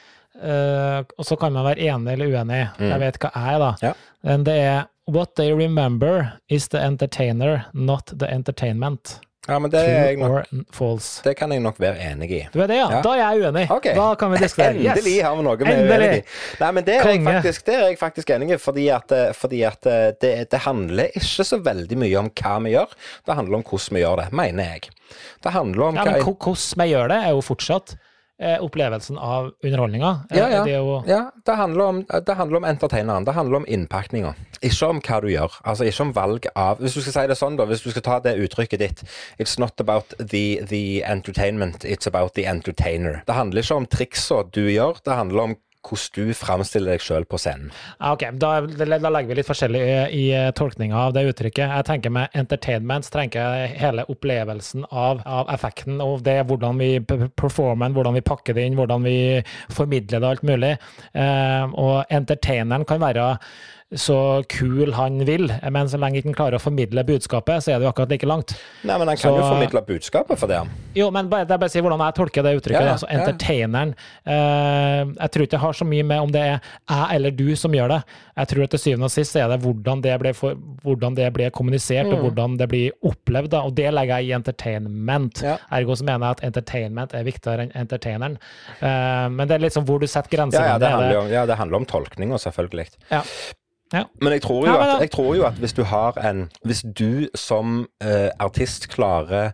eh, 0.52 0.99
og 1.18 1.28
så 1.28 1.39
kan 1.39 1.56
man 1.56 1.68
være 1.72 1.89
enig 1.89 2.16
eller 2.16 2.38
uenig. 2.38 2.64
Mm. 2.78 2.88
Jeg 2.89 3.04
vet 3.06 3.22
hva 3.24 3.34
jeg 3.36 3.56
er, 3.56 3.66
da. 3.66 3.74
Ja. 3.89 3.93
Men 4.28 4.47
det 4.47 4.58
er 4.62 4.82
What 5.12 5.36
they 5.36 5.52
remember 5.52 6.39
is 6.47 6.70
the 6.70 6.80
entertainer, 6.80 7.66
not 7.74 8.14
the 8.14 8.30
entertainment. 8.32 9.18
Ja, 9.48 9.60
men 9.60 9.72
det, 9.74 10.18
nok, 10.22 10.44
det 11.24 11.32
kan 11.34 11.50
jeg 11.50 11.62
nok 11.66 11.80
være 11.82 11.98
enig 12.12 12.28
i. 12.30 12.42
Du 12.54 12.60
er 12.62 12.70
det, 12.70 12.76
ja? 12.78 12.89
Ja. 12.94 13.00
Da 13.02 13.14
er 13.16 13.22
jeg 13.24 13.42
uenig. 13.42 13.64
Okay. 13.74 13.96
Da 13.98 14.12
kan 14.20 14.30
vi 14.36 14.42
diskutere. 14.44 14.76
Yes. 14.82 15.00
Endelig 15.00 15.16
har 15.26 15.34
vi 15.38 15.46
noe 15.48 15.58
vi 15.58 15.66
er 15.72 15.82
uenig 15.89 16.10
i. 16.20 16.22
Nei, 16.62 16.70
men 16.78 16.86
det 16.86 16.98
er, 17.00 17.10
faktisk, 17.26 17.66
det 17.66 17.74
er 17.74 17.82
jeg 17.88 17.98
faktisk 17.98 18.34
enig 18.36 18.52
i, 18.54 18.60
fordi 18.62 18.86
at, 18.94 19.16
eh, 19.18 19.32
fordi 19.38 19.64
at 19.66 19.89
eh, 19.89 20.06
det, 20.22 20.32
det 20.54 20.62
handler 20.68 21.18
ikke 21.18 21.46
så 21.48 21.58
veldig 21.66 21.98
mye 22.04 22.22
om 22.22 22.30
hva 22.38 22.54
vi 22.68 22.76
gjør, 22.76 22.94
det 23.26 23.38
handler 23.39 23.60
om 23.60 23.66
hvordan 23.66 23.98
vi 23.98 24.04
gjør 24.06 24.22
det, 24.22 24.28
mener 24.44 24.70
jeg. 24.76 24.94
Det 25.42 25.56
handler 25.58 25.88
om 25.88 26.00
Ja, 26.00 26.06
men 26.06 26.22
hvordan 26.22 26.84
vi 26.84 26.89
gjør 26.94 27.12
det, 27.16 27.20
er 27.26 27.34
jo 27.34 27.44
fortsatt 27.50 27.96
opplevelsen 28.42 29.18
av 29.18 29.52
underholdninga. 29.64 30.12
Eh, 30.32 30.38
Ja, 30.38 30.50
ja. 30.50 30.64
Det 30.64 31.08
Ja, 31.08 31.32
det 31.46 31.56
handler 31.56 31.84
om, 31.84 32.06
det 32.26 32.34
handler 32.36 32.58
om 32.58 32.64
entertaineren. 32.64 33.26
Det 33.26 33.32
handler 33.34 33.58
om 33.58 33.66
innpakninga. 33.68 34.34
Ikke 34.62 34.89
om 34.89 35.02
hva 35.02 35.22
du 35.22 35.28
gjør. 35.28 35.52
Altså 35.64 35.86
ikke 35.86 36.02
om 36.02 36.14
valg 36.14 36.48
av 36.56 36.78
Hvis 36.82 36.94
du 36.94 37.02
skal 37.02 37.14
si 37.14 37.28
det 37.28 37.38
sånn, 37.38 37.58
da. 37.58 37.66
Hvis 37.66 37.84
du 37.84 37.92
skal 37.92 38.02
ta 38.02 38.20
det 38.20 38.38
uttrykket 38.38 38.80
ditt 38.80 39.04
It's 39.39 39.60
not 39.60 39.80
about 39.80 40.14
the, 40.18 40.62
the 40.70 41.04
entertainment, 41.04 41.84
it's 41.86 42.08
about 42.08 42.34
the 42.34 42.46
entertainer. 42.46 43.22
Det 43.26 43.36
handler 43.36 43.62
ikke 43.62 43.76
om 43.76 43.86
triksa 43.86 44.44
du 44.52 44.64
gjør, 44.72 45.02
det 45.06 45.14
handler 45.14 45.42
om 45.44 45.56
hvordan 45.86 46.29
du 46.32 46.34
framstiller 46.38 46.95
deg 46.95 47.03
sjøl 47.03 47.25
på 47.29 47.39
scenen. 47.41 47.71
Ok, 48.05 48.27
da, 48.39 48.53
da 48.61 49.11
legger 49.11 49.32
vi 49.32 49.39
litt 49.39 49.49
forskjellig 49.49 49.82
i, 49.82 49.95
i 50.17 50.25
tolkninga 50.57 51.07
av 51.07 51.15
det 51.15 51.25
uttrykket. 51.32 51.73
Jeg 51.77 51.88
tenker 51.89 52.13
med 52.13 52.38
entertainment, 52.38 53.07
så 53.07 53.17
tenker 53.17 53.57
jeg 53.57 53.75
hele 53.82 54.05
opplevelsen 54.11 54.86
av, 54.89 55.23
av 55.25 55.51
effekten, 55.53 56.01
og 56.03 56.23
det 56.25 56.39
hvordan 56.49 56.82
vi 56.82 56.93
performer 57.01 57.91
hvordan 57.95 58.17
vi 58.17 58.25
pakker 58.25 58.57
det 58.57 58.67
inn, 58.67 58.77
hvordan 58.79 59.05
vi 59.05 59.17
formidler 59.73 60.21
det, 60.21 60.32
alt 60.32 60.47
mulig. 60.47 60.71
Eh, 61.17 61.75
og 61.82 62.13
entertaineren 62.13 62.88
kan 62.88 63.01
være 63.01 63.27
så 63.94 64.44
kul 64.48 64.94
han 64.94 65.20
vil, 65.28 65.50
men 65.72 65.88
så 65.92 65.98
lenge 66.00 66.22
ikke 66.22 66.30
han 66.32 66.36
klarer 66.38 66.56
å 66.56 66.62
formidle 66.64 67.04
budskapet, 67.04 67.60
så 67.64 67.74
er 67.74 67.80
det 67.80 67.86
jo 67.88 67.92
akkurat 67.92 68.10
like 68.14 68.26
langt. 68.30 68.54
Nei, 68.88 68.98
men 68.98 69.08
han 69.10 69.18
kan 69.18 69.32
Så- 69.34 69.38
jo 69.38 69.44
formidle 69.44 69.82
budskapet 69.86 70.38
for 70.39 70.48
det. 70.48 70.62
Jo, 70.96 71.10
men 71.12 71.28
det 71.30 71.39
er 71.52 71.58
bare 71.58 71.68
å 71.68 71.72
si 71.72 71.82
hvordan 71.82 72.00
jeg 72.00 72.16
tolker 72.16 72.44
det 72.44 72.56
uttrykket. 72.62 72.82
Ja. 72.82 72.98
Ja. 73.02 73.20
entertaineren 73.20 73.96
eh, 74.26 75.06
Jeg 75.22 75.32
tror 75.32 75.44
ikke 75.44 75.52
det 75.52 75.60
har 75.60 75.74
så 75.74 75.86
mye 75.86 76.04
med 76.06 76.20
om 76.22 76.32
det 76.32 76.42
er 76.42 76.62
jeg 76.89 77.16
eller 77.16 77.32
du 77.32 77.56
som 77.56 77.72
gjør 77.72 77.88
det. 77.89 78.04
Jeg 78.38 78.48
tror 78.48 78.64
at 78.64 78.70
til 78.72 78.80
syvende 78.80 79.04
og 79.06 79.12
sist 79.12 79.36
er 79.36 79.48
det 79.50 79.60
hvordan 79.62 80.02
det 80.02 80.20
blir, 80.20 80.34
for, 80.34 80.56
hvordan 80.86 81.16
det 81.16 81.34
blir 81.34 81.50
kommunisert, 81.52 82.06
Mm. 82.08 82.14
og 82.14 82.20
hvordan 82.32 82.58
det 82.58 82.70
blir 82.70 82.92
opplevd. 83.04 83.50
Da. 83.50 83.62
Og 83.62 83.76
det 83.76 83.94
legger 83.94 84.18
jeg 84.22 84.30
i 84.30 84.34
entertainment. 84.34 85.42
Ja. 85.44 85.58
Ergo 85.72 85.94
så 85.96 86.04
mener 86.04 86.28
jeg 86.28 86.38
at 86.38 86.44
entertainment 86.54 87.14
er 87.14 87.24
viktigere 87.24 87.60
enn 87.68 87.72
entertaineren. 87.76 88.38
Eh, 88.82 89.30
men 89.30 89.48
det 89.48 89.56
er 89.56 89.66
liksom 89.68 89.86
hvor 89.86 90.00
du 90.00 90.08
setter 90.08 90.30
grenser. 90.38 90.62
Ja, 90.64 91.28
ja, 91.28 91.46
det 91.46 91.58
handler 91.58 91.76
om 91.78 91.86
tolkninga, 91.86 92.36
selvfølgelig. 92.39 92.88
Ja. 93.12 93.22
Ja. 93.92 94.06
Men 94.22 94.34
jeg 94.38 94.46
tror, 94.46 94.68
at, 94.72 95.02
jeg 95.04 95.12
tror 95.12 95.36
jo 95.36 95.46
at 95.50 95.60
hvis 95.60 95.74
du 95.76 95.84
har 95.84 96.16
en 96.24 96.50
Hvis 96.64 96.84
du 97.00 97.28
som 97.36 97.88
eh, 98.04 98.30
artist 98.39 98.88
klarer 98.89 99.52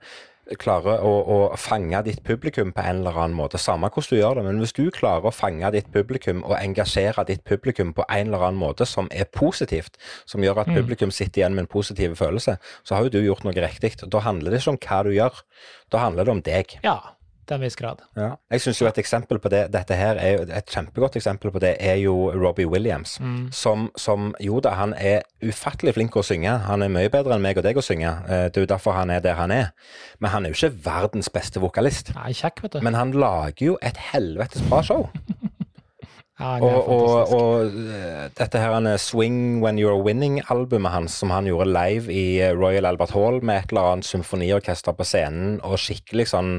klarer 0.55 1.01
å, 1.03 1.11
å 1.27 1.37
fange 1.59 1.99
ditt 2.05 2.21
publikum 2.23 2.69
på 2.71 2.83
en 2.85 3.01
eller 3.01 3.17
annen 3.19 3.35
måte, 3.35 3.59
samme 3.59 3.89
hvordan 3.91 4.13
du 4.13 4.21
gjør 4.21 4.39
det, 4.39 4.45
men 4.45 4.61
hvis 4.61 4.75
du 4.77 4.85
klarer 4.95 5.27
å 5.27 5.33
fange 5.35 5.71
ditt 5.75 5.89
publikum 5.91 6.43
og 6.45 6.55
engasjere 6.55 7.25
ditt 7.27 7.43
publikum 7.47 7.91
på 7.97 8.05
en 8.07 8.29
eller 8.29 8.45
annen 8.47 8.61
måte 8.61 8.87
som 8.87 9.09
er 9.11 9.27
positivt, 9.27 9.99
som 10.29 10.43
gjør 10.45 10.63
at 10.63 10.71
publikum 10.71 11.11
sitter 11.11 11.41
igjen 11.41 11.57
med 11.57 11.65
en 11.65 11.71
positiv 11.71 12.15
følelse, 12.19 12.57
så 12.87 12.95
har 12.95 13.07
jo 13.07 13.17
du 13.17 13.19
gjort 13.25 13.43
noe 13.47 13.57
riktig. 13.59 13.97
Da 14.07 14.23
handler 14.23 14.53
det 14.53 14.61
ikke 14.61 14.75
om 14.77 14.81
hva 14.87 15.03
du 15.03 15.11
gjør, 15.17 15.43
da 15.91 16.03
handler 16.05 16.27
det 16.27 16.35
om 16.37 16.43
deg. 16.45 16.79
ja, 16.85 16.97
til 17.47 17.55
en 17.57 17.63
viss 17.63 17.75
grad. 17.79 18.01
Ja. 18.19 18.29
Jeg 18.51 18.61
synes 18.61 18.81
jo 18.81 18.87
et 18.89 18.97
eksempel 19.01 19.39
på 19.39 19.49
det, 19.53 19.63
dette 19.73 19.95
her 19.97 20.19
er 20.21 20.35
jo, 20.37 20.45
et 20.59 20.69
kjempegodt 20.73 21.15
eksempel 21.19 21.51
på 21.55 21.61
det, 21.63 21.75
er 21.79 21.95
jo 22.01 22.13
Robbie 22.35 22.67
Williams. 22.69 23.17
Som, 23.55 23.87
som, 23.97 24.33
jo 24.43 24.59
da, 24.63 24.75
han 24.79 24.93
er 24.97 25.21
ufattelig 25.43 25.93
flink 25.97 26.11
til 26.15 26.23
å 26.23 26.27
synge. 26.27 26.57
Han 26.67 26.83
er 26.85 26.91
mye 26.93 27.09
bedre 27.13 27.37
enn 27.37 27.43
meg 27.45 27.57
og 27.59 27.65
deg 27.67 27.79
å 27.79 27.85
synge. 27.85 28.11
Eh, 28.27 28.47
Det 28.51 28.61
er 28.61 28.67
jo 28.67 28.71
derfor 28.73 28.97
han 28.97 29.09
er 29.13 29.19
der 29.23 29.35
han 29.39 29.51
er. 29.51 29.71
Men 30.19 30.31
han 30.31 30.45
er 30.45 30.53
jo 30.53 30.57
ikke 30.59 30.83
verdens 30.85 31.29
beste 31.29 31.59
vokalist. 31.63 32.13
Nei, 32.15 32.31
kjekk, 32.37 32.63
vet 32.63 32.77
du. 32.77 32.81
Men 32.85 32.93
han 32.97 33.11
lager 33.11 33.65
jo 33.71 33.77
et 33.81 33.97
helvetes 34.11 34.61
bra 34.69 34.81
show. 34.83 35.07
Ja, 36.37 36.51
Og, 36.61 36.89
og, 36.93 37.31
og 37.33 37.77
eh, 37.89 38.27
dette 38.37 38.59
her 38.61 38.75
han 38.75 38.85
er 38.85 38.99
Swing 39.01 39.57
When 39.63 39.79
You're 39.81 39.97
Winning-albumet 40.05 40.93
hans, 40.93 41.15
som 41.17 41.31
han 41.33 41.47
gjorde 41.49 41.71
live 41.73 42.13
i 42.13 42.37
eh, 42.45 42.53
Royal 42.53 42.85
Albert 42.85 43.15
Hall 43.15 43.39
med 43.41 43.63
et 43.63 43.73
eller 43.73 43.93
annet 43.95 44.05
symfoniorkester 44.09 44.93
på 44.93 45.07
scenen, 45.07 45.57
og 45.65 45.79
skikkelig 45.81 46.27
sånn 46.29 46.51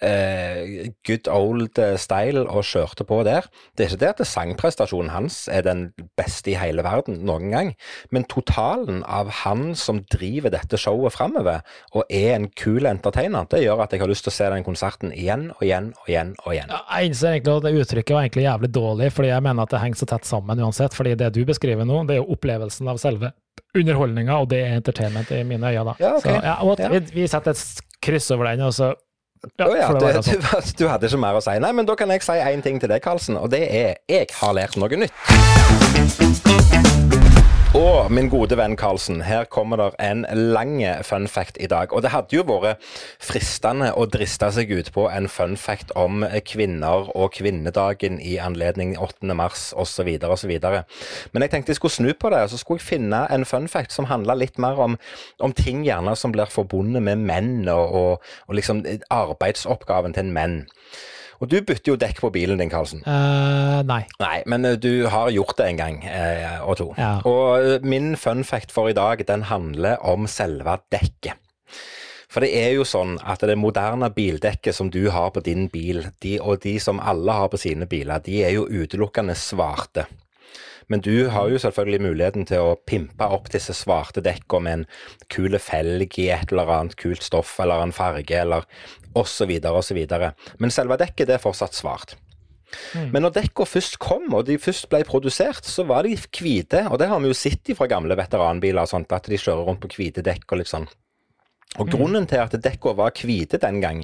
eh, 0.00 0.88
good 1.04 1.28
old 1.28 1.76
eh, 1.80 1.98
style, 2.00 2.46
og 2.48 2.64
kjørte 2.64 3.04
på 3.04 3.20
der. 3.28 3.48
Det 3.76 3.84
er 3.84 3.92
ikke 3.92 4.00
det 4.06 4.12
at 4.14 4.30
sangprestasjonen 4.30 5.12
hans 5.12 5.42
er 5.52 5.66
den 5.68 5.90
beste 6.16 6.54
i 6.54 6.56
hele 6.56 6.84
verden 6.86 7.20
noen 7.28 7.52
gang, 7.52 7.74
men 8.14 8.24
totalen 8.30 9.02
av 9.04 9.28
han 9.42 9.74
som 9.76 10.00
driver 10.12 10.54
dette 10.54 10.80
showet 10.80 11.12
framover, 11.14 11.60
og 11.92 12.08
er 12.08 12.38
en 12.38 12.48
kul 12.56 12.88
entertainer, 12.88 13.44
det 13.52 13.66
gjør 13.66 13.84
at 13.84 13.92
jeg 13.92 14.00
har 14.02 14.10
lyst 14.10 14.24
til 14.24 14.32
å 14.32 14.38
se 14.38 14.48
den 14.56 14.64
konserten 14.66 15.12
igjen 15.12 15.50
og 15.58 15.64
igjen 15.66 15.92
og 16.00 16.08
igjen 16.08 16.34
og 16.46 16.54
igjen. 16.56 16.72
Ja, 16.72 16.82
Jeg 16.96 17.12
innser 17.12 17.36
egentlig 17.36 17.56
at 17.58 17.68
det 17.68 17.84
uttrykket 17.84 18.16
var 18.16 18.24
egentlig 18.24 18.48
jævlig 18.48 18.72
dårlig, 18.74 19.09
fordi 19.14 19.28
jeg 19.32 19.42
mener 19.44 19.62
at 19.66 19.72
det 19.74 19.80
henger 19.82 19.98
så 20.02 20.06
tett 20.10 20.24
sammen 20.28 20.60
uansett. 20.60 20.92
fordi 20.96 21.12
det 21.18 21.28
du 21.34 21.42
beskriver 21.48 21.84
nå, 21.88 21.96
det 22.08 22.14
er 22.16 22.20
jo 22.22 22.30
opplevelsen 22.36 22.88
av 22.90 22.96
selve 23.02 23.28
underholdninga, 23.76 24.34
og 24.40 24.48
det 24.50 24.58
er 24.64 24.70
entertainment 24.80 25.30
i 25.30 25.44
mine 25.44 25.66
øyne. 25.70 25.84
da. 25.92 25.94
Ja, 26.00 26.16
okay. 26.16 26.34
Så, 26.34 26.40
ja, 26.44 26.54
og 26.62 26.78
Ja. 26.80 26.88
Vi, 26.88 26.98
vi 27.14 27.26
setter 27.28 27.50
et 27.50 27.80
kryss 28.02 28.30
over 28.30 28.44
den, 28.50 28.60
og 28.66 28.74
så 28.74 28.94
ja, 29.56 29.64
oh, 29.64 29.76
ja, 29.76 29.92
være 29.94 30.22
sånn. 30.22 30.34
du, 30.42 30.46
du 30.82 30.88
hadde 30.90 31.06
ikke 31.08 31.18
mer 31.22 31.34
å 31.38 31.40
si. 31.44 31.50
Nei, 31.64 31.72
men 31.76 31.86
da 31.88 31.94
kan 31.96 32.10
jeg 32.12 32.22
si 32.26 32.32
én 32.32 32.62
ting 32.64 32.80
til 32.80 32.88
deg, 32.92 33.00
Karlsen, 33.04 33.36
og 33.40 33.48
det 33.54 33.62
er 33.68 33.94
jeg 34.10 34.26
har 34.36 34.52
lært 34.56 34.76
noe 34.80 34.96
nytt. 35.00 35.14
Og 37.70 38.08
min 38.10 38.26
gode 38.26 38.56
venn 38.58 38.72
Karlsen, 38.74 39.20
her 39.22 39.44
kommer 39.46 39.78
det 39.78 39.92
en 40.02 40.24
lang 40.34 40.80
fun 41.06 41.28
fact 41.30 41.54
i 41.60 41.68
dag. 41.70 41.92
Og 41.94 42.02
det 42.02 42.10
hadde 42.10 42.34
jo 42.34 42.42
vært 42.42 42.82
fristende 43.22 43.92
å 43.94 44.08
driste 44.10 44.48
seg 44.56 44.72
ut 44.74 44.90
på 44.90 45.04
en 45.06 45.28
fun 45.30 45.54
fact 45.54 45.92
om 45.94 46.24
kvinner 46.50 47.06
og 47.14 47.36
kvinnedagen 47.36 48.18
i 48.18 48.40
anledning 48.42 48.96
8. 48.98 49.22
mars 49.38 49.68
osv. 49.78 50.10
osv. 50.18 50.56
Men 51.30 51.46
jeg 51.46 51.52
tenkte 51.54 51.70
jeg 51.70 51.78
skulle 51.78 51.94
snu 51.94 52.10
på 52.10 52.34
det, 52.34 52.42
og 52.42 52.50
så 52.50 52.58
skulle 52.58 52.82
jeg 52.82 52.88
finne 52.88 53.22
en 53.30 53.46
fun 53.46 53.70
fact 53.70 53.94
som 53.94 54.10
handla 54.10 54.34
litt 54.34 54.58
mer 54.58 54.82
om, 54.82 54.98
om 55.38 55.54
ting 55.54 55.86
gjerne 55.86 56.16
som 56.18 56.34
blir 56.34 56.50
forbundet 56.50 57.06
med 57.06 57.22
menn, 57.22 57.68
og, 57.70 57.94
og, 57.94 58.34
og 58.50 58.58
liksom 58.58 58.82
arbeidsoppgaven 59.14 60.18
til 60.18 60.26
en 60.26 60.34
menn. 60.34 60.60
Og 61.40 61.48
du 61.48 61.56
bytter 61.64 61.94
jo 61.94 61.98
dekk 62.00 62.20
på 62.20 62.30
bilen 62.34 62.60
din, 62.60 62.70
Karlsen. 62.72 63.00
Uh, 63.06 63.80
nei. 63.88 64.02
Nei, 64.20 64.40
men 64.50 64.66
eh, 64.68 64.76
du 64.76 65.06
har 65.08 65.30
gjort 65.32 65.56
det 65.56 65.70
en 65.70 65.78
gang, 65.80 66.02
eh, 66.04 66.58
og 66.60 66.76
to. 66.76 66.90
Ja. 67.00 67.14
Og 67.24 67.64
eh, 67.64 67.86
min 67.86 68.12
fun 68.20 68.44
fact 68.44 68.74
for 68.74 68.92
i 68.92 68.96
dag, 68.96 69.24
den 69.28 69.46
handler 69.48 70.02
om 70.04 70.28
selve 70.28 70.76
dekket. 70.92 71.40
For 72.30 72.44
det 72.44 72.52
er 72.60 72.74
jo 72.76 72.84
sånn 72.86 73.16
at 73.26 73.42
det 73.42 73.56
moderne 73.58 74.12
bildekket 74.14 74.76
som 74.76 74.92
du 74.92 75.08
har 75.10 75.32
på 75.34 75.42
din 75.42 75.66
bil, 75.72 76.04
de, 76.22 76.36
og 76.38 76.60
de 76.62 76.76
som 76.78 77.00
alle 77.02 77.34
har 77.34 77.48
på 77.50 77.58
sine 77.58 77.88
biler, 77.90 78.20
de 78.22 78.44
er 78.44 78.54
jo 78.54 78.68
utelukkende 78.68 79.34
svarte. 79.34 80.06
Men 80.90 81.02
du 81.06 81.28
har 81.30 81.46
jo 81.50 81.58
selvfølgelig 81.62 82.02
muligheten 82.02 82.46
til 82.50 82.66
å 82.66 82.78
pimpe 82.86 83.26
opp 83.30 83.46
disse 83.54 83.74
svarte 83.78 84.22
dekkene 84.26 84.62
med 84.64 84.78
en 84.80 84.86
kul 85.30 85.54
felg 85.62 86.16
i 86.18 86.26
et 86.34 86.50
eller 86.50 86.72
annet 86.74 86.96
kult 86.98 87.22
stoff 87.22 87.52
eller 87.62 87.84
en 87.84 87.94
farge 87.94 88.34
eller 88.34 88.66
osv. 89.18 89.52
osv. 89.70 90.00
Men 90.58 90.74
selve 90.74 90.98
dekket 91.00 91.30
det 91.30 91.38
er 91.38 91.42
fortsatt 91.42 91.76
svart. 91.76 92.16
Men 93.10 93.24
når 93.24 93.34
dekka 93.34 93.66
først 93.66 93.98
kom, 94.02 94.28
og 94.36 94.46
de 94.46 94.58
først 94.60 94.86
ble 94.92 95.02
produsert, 95.06 95.66
så 95.66 95.84
var 95.88 96.06
de 96.06 96.14
hvite. 96.14 96.84
Og 96.90 97.00
det 97.02 97.08
har 97.10 97.22
vi 97.22 97.30
jo 97.30 97.36
sett 97.36 97.72
fra 97.76 97.88
gamle 97.90 98.14
veteranbiler, 98.18 98.86
sånt, 98.86 99.10
at 99.12 99.26
de 99.30 99.38
kjører 99.40 99.66
rundt 99.66 99.82
på 99.82 99.90
hvite 99.96 100.24
dekk 100.26 100.46
og 100.52 100.62
litt 100.62 100.70
sånn. 100.70 100.86
Og 101.78 101.86
Grunnen 101.86 102.24
til 102.26 102.40
at 102.42 102.54
dekka 102.58 102.96
var 102.98 103.12
hvite 103.14 103.60
den 103.62 103.76
gang, 103.78 104.00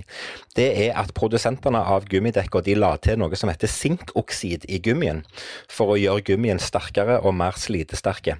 det 0.55 0.69
er 0.87 0.93
at 1.01 1.11
produsentene 1.19 1.81
av 1.83 2.05
gummidekker 2.07 2.62
de 2.62 2.77
la 2.79 2.93
til 3.03 3.19
noe 3.19 3.35
som 3.35 3.51
heter 3.51 3.67
sinkoksid 3.67 4.69
i 4.71 4.79
gummien, 4.79 5.25
for 5.67 5.91
å 5.91 5.97
gjøre 5.99 6.23
gummien 6.29 6.62
sterkere 6.62 7.19
og 7.27 7.35
mer 7.35 7.59
slitesterke. 7.59 8.37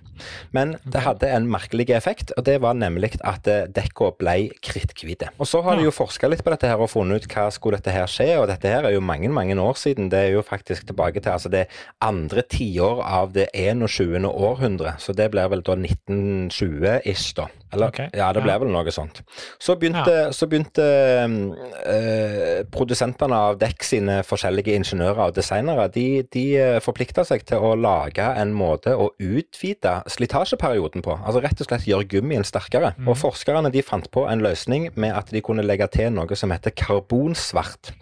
Men 0.55 0.77
det 0.87 1.03
hadde 1.03 1.33
en 1.35 1.49
merkelig 1.51 1.89
effekt, 1.97 2.31
og 2.39 2.47
det 2.47 2.61
var 2.63 2.79
nemlig 2.79 3.17
at 3.19 3.51
eh, 3.51 3.67
dekka 3.67 4.13
ble 4.21 4.37
kritthvite. 4.63 5.33
Og 5.43 5.51
så 5.51 5.59
har 5.67 5.75
de 5.75 5.89
jo 5.89 5.97
forska 5.97 6.31
litt 6.31 6.47
på 6.47 6.55
dette 6.55 6.71
her 6.71 6.79
og 6.79 6.93
funnet 6.95 7.27
ut 7.27 7.29
hva 7.35 7.49
skulle 7.51 7.83
dette 7.83 7.99
her 7.99 8.07
skje, 8.07 8.31
og 8.39 8.47
dette 8.53 8.71
her 8.71 8.87
er 8.87 8.95
jo 8.95 9.03
mange, 9.03 9.33
mange 9.35 9.59
år 9.59 9.75
siden. 9.83 10.07
Det 10.15 10.23
er 10.23 10.37
jo 10.37 10.47
faktisk 10.47 10.87
tilbake 10.87 11.19
til 11.19 11.35
altså 11.35 11.51
det 11.51 11.67
andre 11.99 12.47
tiår 12.47 13.03
av 13.03 13.35
det 13.35 13.51
21. 13.59 14.31
århundre, 14.31 14.95
så 15.03 15.19
det 15.19 15.33
blir 15.35 15.51
vel 15.51 15.67
da 15.67 15.75
1920-ish, 15.83 17.35
da. 17.43 17.51
Eller, 17.75 17.91
okay. 17.91 18.11
ja, 18.15 18.29
det 18.35 18.43
ble 18.45 18.55
ja. 18.55 18.61
vel 18.63 18.71
noe 18.71 18.93
sånt. 18.95 19.23
Så 19.63 19.75
begynte, 19.81 20.29
så 20.37 20.47
begynte 20.51 20.85
eh, 20.87 22.61
produsentene 22.73 23.41
av 23.49 23.59
dekk 23.59 23.87
sine 23.87 24.21
forskjellige 24.27 24.77
ingeniører 24.79 25.25
og 25.25 25.35
designere, 25.37 25.89
de, 25.95 26.07
de 26.33 26.45
eh, 26.61 26.79
forplikta 26.85 27.25
seg 27.27 27.43
til 27.49 27.65
å 27.67 27.75
lage 27.79 28.27
en 28.39 28.55
måte 28.57 28.95
å 28.95 29.11
utvide 29.19 29.97
slitasjeperioden 30.15 31.05
på. 31.07 31.19
Altså 31.19 31.43
rett 31.45 31.63
og 31.63 31.71
slett 31.71 31.89
gjøre 31.91 32.09
gummien 32.15 32.47
sterkere. 32.47 32.95
Og 33.07 33.19
forskerne 33.19 33.73
de 33.75 33.83
fant 33.87 34.07
på 34.15 34.27
en 34.31 34.45
løsning 34.47 34.91
med 34.95 35.17
at 35.17 35.35
de 35.35 35.43
kunne 35.45 35.67
legge 35.67 35.91
til 35.97 36.15
noe 36.15 36.39
som 36.39 36.55
heter 36.55 36.75
karbonsvart. 36.77 37.93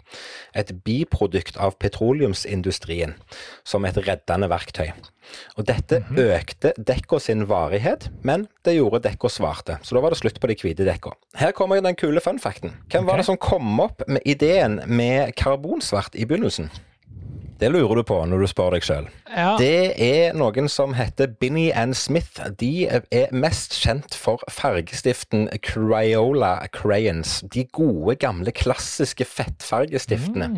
Et 0.55 0.71
biprodukt 0.85 1.57
av 1.59 1.75
petroleumsindustrien, 1.81 3.17
som 3.67 3.85
et 3.89 3.97
reddende 4.05 4.49
verktøy. 4.51 4.93
Og 5.55 5.67
dette 5.67 6.01
økte 6.09 6.73
dekka 6.77 7.19
sin 7.23 7.45
varighet, 7.49 8.09
men 8.27 8.47
det 8.67 8.77
gjorde 8.77 9.03
dekka 9.05 9.31
svarte. 9.31 9.79
Så 9.83 9.97
da 9.97 10.03
var 10.03 10.13
det 10.13 10.19
slutt 10.21 10.39
på 10.41 10.49
de 10.51 10.57
hvite 10.59 10.87
dekka. 10.87 11.15
Her 11.39 11.55
kommer 11.55 11.81
den 11.83 11.97
kule 11.99 12.23
funfacten. 12.23 12.75
Hvem 12.91 13.07
var 13.07 13.21
det 13.21 13.27
som 13.29 13.39
kom 13.39 13.79
opp 13.83 14.05
med 14.07 14.25
ideen 14.25 14.81
med 14.87 15.35
karbonsvart 15.39 16.15
i 16.15 16.27
begynnelsen? 16.27 16.69
Det 17.59 17.69
lurer 17.71 18.01
du 18.01 18.03
på 18.03 18.17
når 18.27 18.41
du 18.43 18.47
spør 18.51 18.73
deg 18.75 18.83
sjøl. 18.83 19.05
Ja. 19.31 19.53
Det 19.59 19.93
er 20.03 20.35
noen 20.35 20.67
som 20.71 20.91
heter 20.97 21.29
Binnie 21.39 21.71
and 21.75 21.95
Smith. 21.95 22.41
De 22.59 22.87
er 22.91 23.31
mest 23.31 23.77
kjent 23.79 24.17
for 24.19 24.43
fargestiften 24.51 25.47
Crayola 25.63 26.67
Crayons. 26.75 27.37
De 27.53 27.63
gode, 27.71 28.17
gamle, 28.19 28.51
klassiske 28.51 29.23
fettfargestiftene. 29.29 30.49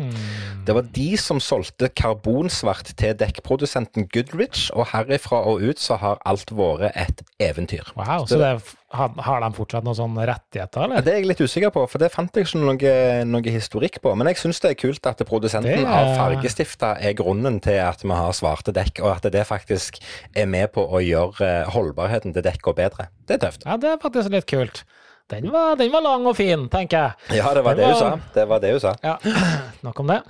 Det 0.66 0.74
var 0.74 0.90
de 0.96 1.08
som 1.22 1.38
solgte 1.42 1.86
karbonsvart 1.94 2.90
til 2.98 3.14
dekkprodusenten 3.18 4.10
Goodrich, 4.10 4.66
og 4.74 4.90
herifra 4.90 5.44
og 5.46 5.62
ut 5.62 5.78
så 5.78 6.00
har 6.02 6.18
alt 6.26 6.50
vært 6.50 6.98
et 6.98 7.22
eventyr. 7.38 7.94
Wow, 7.94 8.26
så 8.26 8.42
det, 8.42 8.52
har, 8.58 8.74
har 8.90 9.40
de 9.44 9.48
fortsatt 9.52 9.84
noen 9.84 9.96
sånne 9.98 10.24
rettigheter, 10.30 10.84
eller? 10.86 11.02
Det 11.04 11.12
er 11.12 11.18
jeg 11.20 11.26
litt 11.28 11.40
usikker 11.44 11.72
på, 11.74 11.82
for 11.92 12.00
det 12.00 12.08
fant 12.14 12.32
jeg 12.38 12.46
ikke 12.46 12.60
noe, 12.62 12.92
noe 13.28 13.52
historikk 13.52 13.98
på. 14.04 14.14
Men 14.16 14.30
jeg 14.30 14.38
syns 14.40 14.60
det 14.64 14.70
er 14.70 14.78
kult 14.80 15.04
at 15.10 15.20
produsenten 15.28 15.84
er- 15.84 15.90
av 15.92 16.14
fargestifter 16.16 16.96
er 17.04 17.12
grunnen 17.18 17.60
til 17.60 17.76
at 17.84 18.00
vi 18.02 18.08
har 18.16 18.32
svarte 18.32 18.72
dekk, 18.72 19.02
og 19.04 19.10
at 19.18 19.28
det 19.34 19.44
faktisk 19.46 20.00
er 20.34 20.46
med 20.48 20.72
på 20.72 20.86
å 20.88 21.02
gjøre 21.04 21.44
eh, 21.44 21.68
holdbarheten 21.74 22.32
til 22.32 22.42
dekka 22.48 22.72
bedre. 22.78 23.10
Det 23.28 23.36
er 23.36 23.44
tøft. 23.44 23.66
Ja, 23.68 23.76
det 23.76 23.92
er 23.92 24.00
faktisk 24.00 24.32
litt 24.32 24.48
kult. 24.48 24.84
Den 25.28 25.50
var, 25.52 25.74
den 25.76 25.92
var 25.92 26.00
lang 26.00 26.24
og 26.24 26.38
fin, 26.38 26.68
tenker 26.72 27.10
jeg. 27.10 27.36
Ja, 27.42 27.52
det 27.52 27.60
var 27.66 27.76
Det 27.76 27.84
det 27.84 27.92
hun 27.92 28.00
sa. 28.00 28.10
Det 28.34 28.48
var 28.48 28.60
det 28.64 28.70
hun 28.72 28.80
sa. 28.80 28.94
Ja, 29.04 29.18
nok 29.84 30.00
om 30.00 30.06
det. 30.14 30.22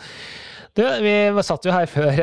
Du, 0.75 0.83
vi 1.03 1.15
satt 1.43 1.65
jo 1.67 1.73
her 1.75 1.87
før, 1.91 2.19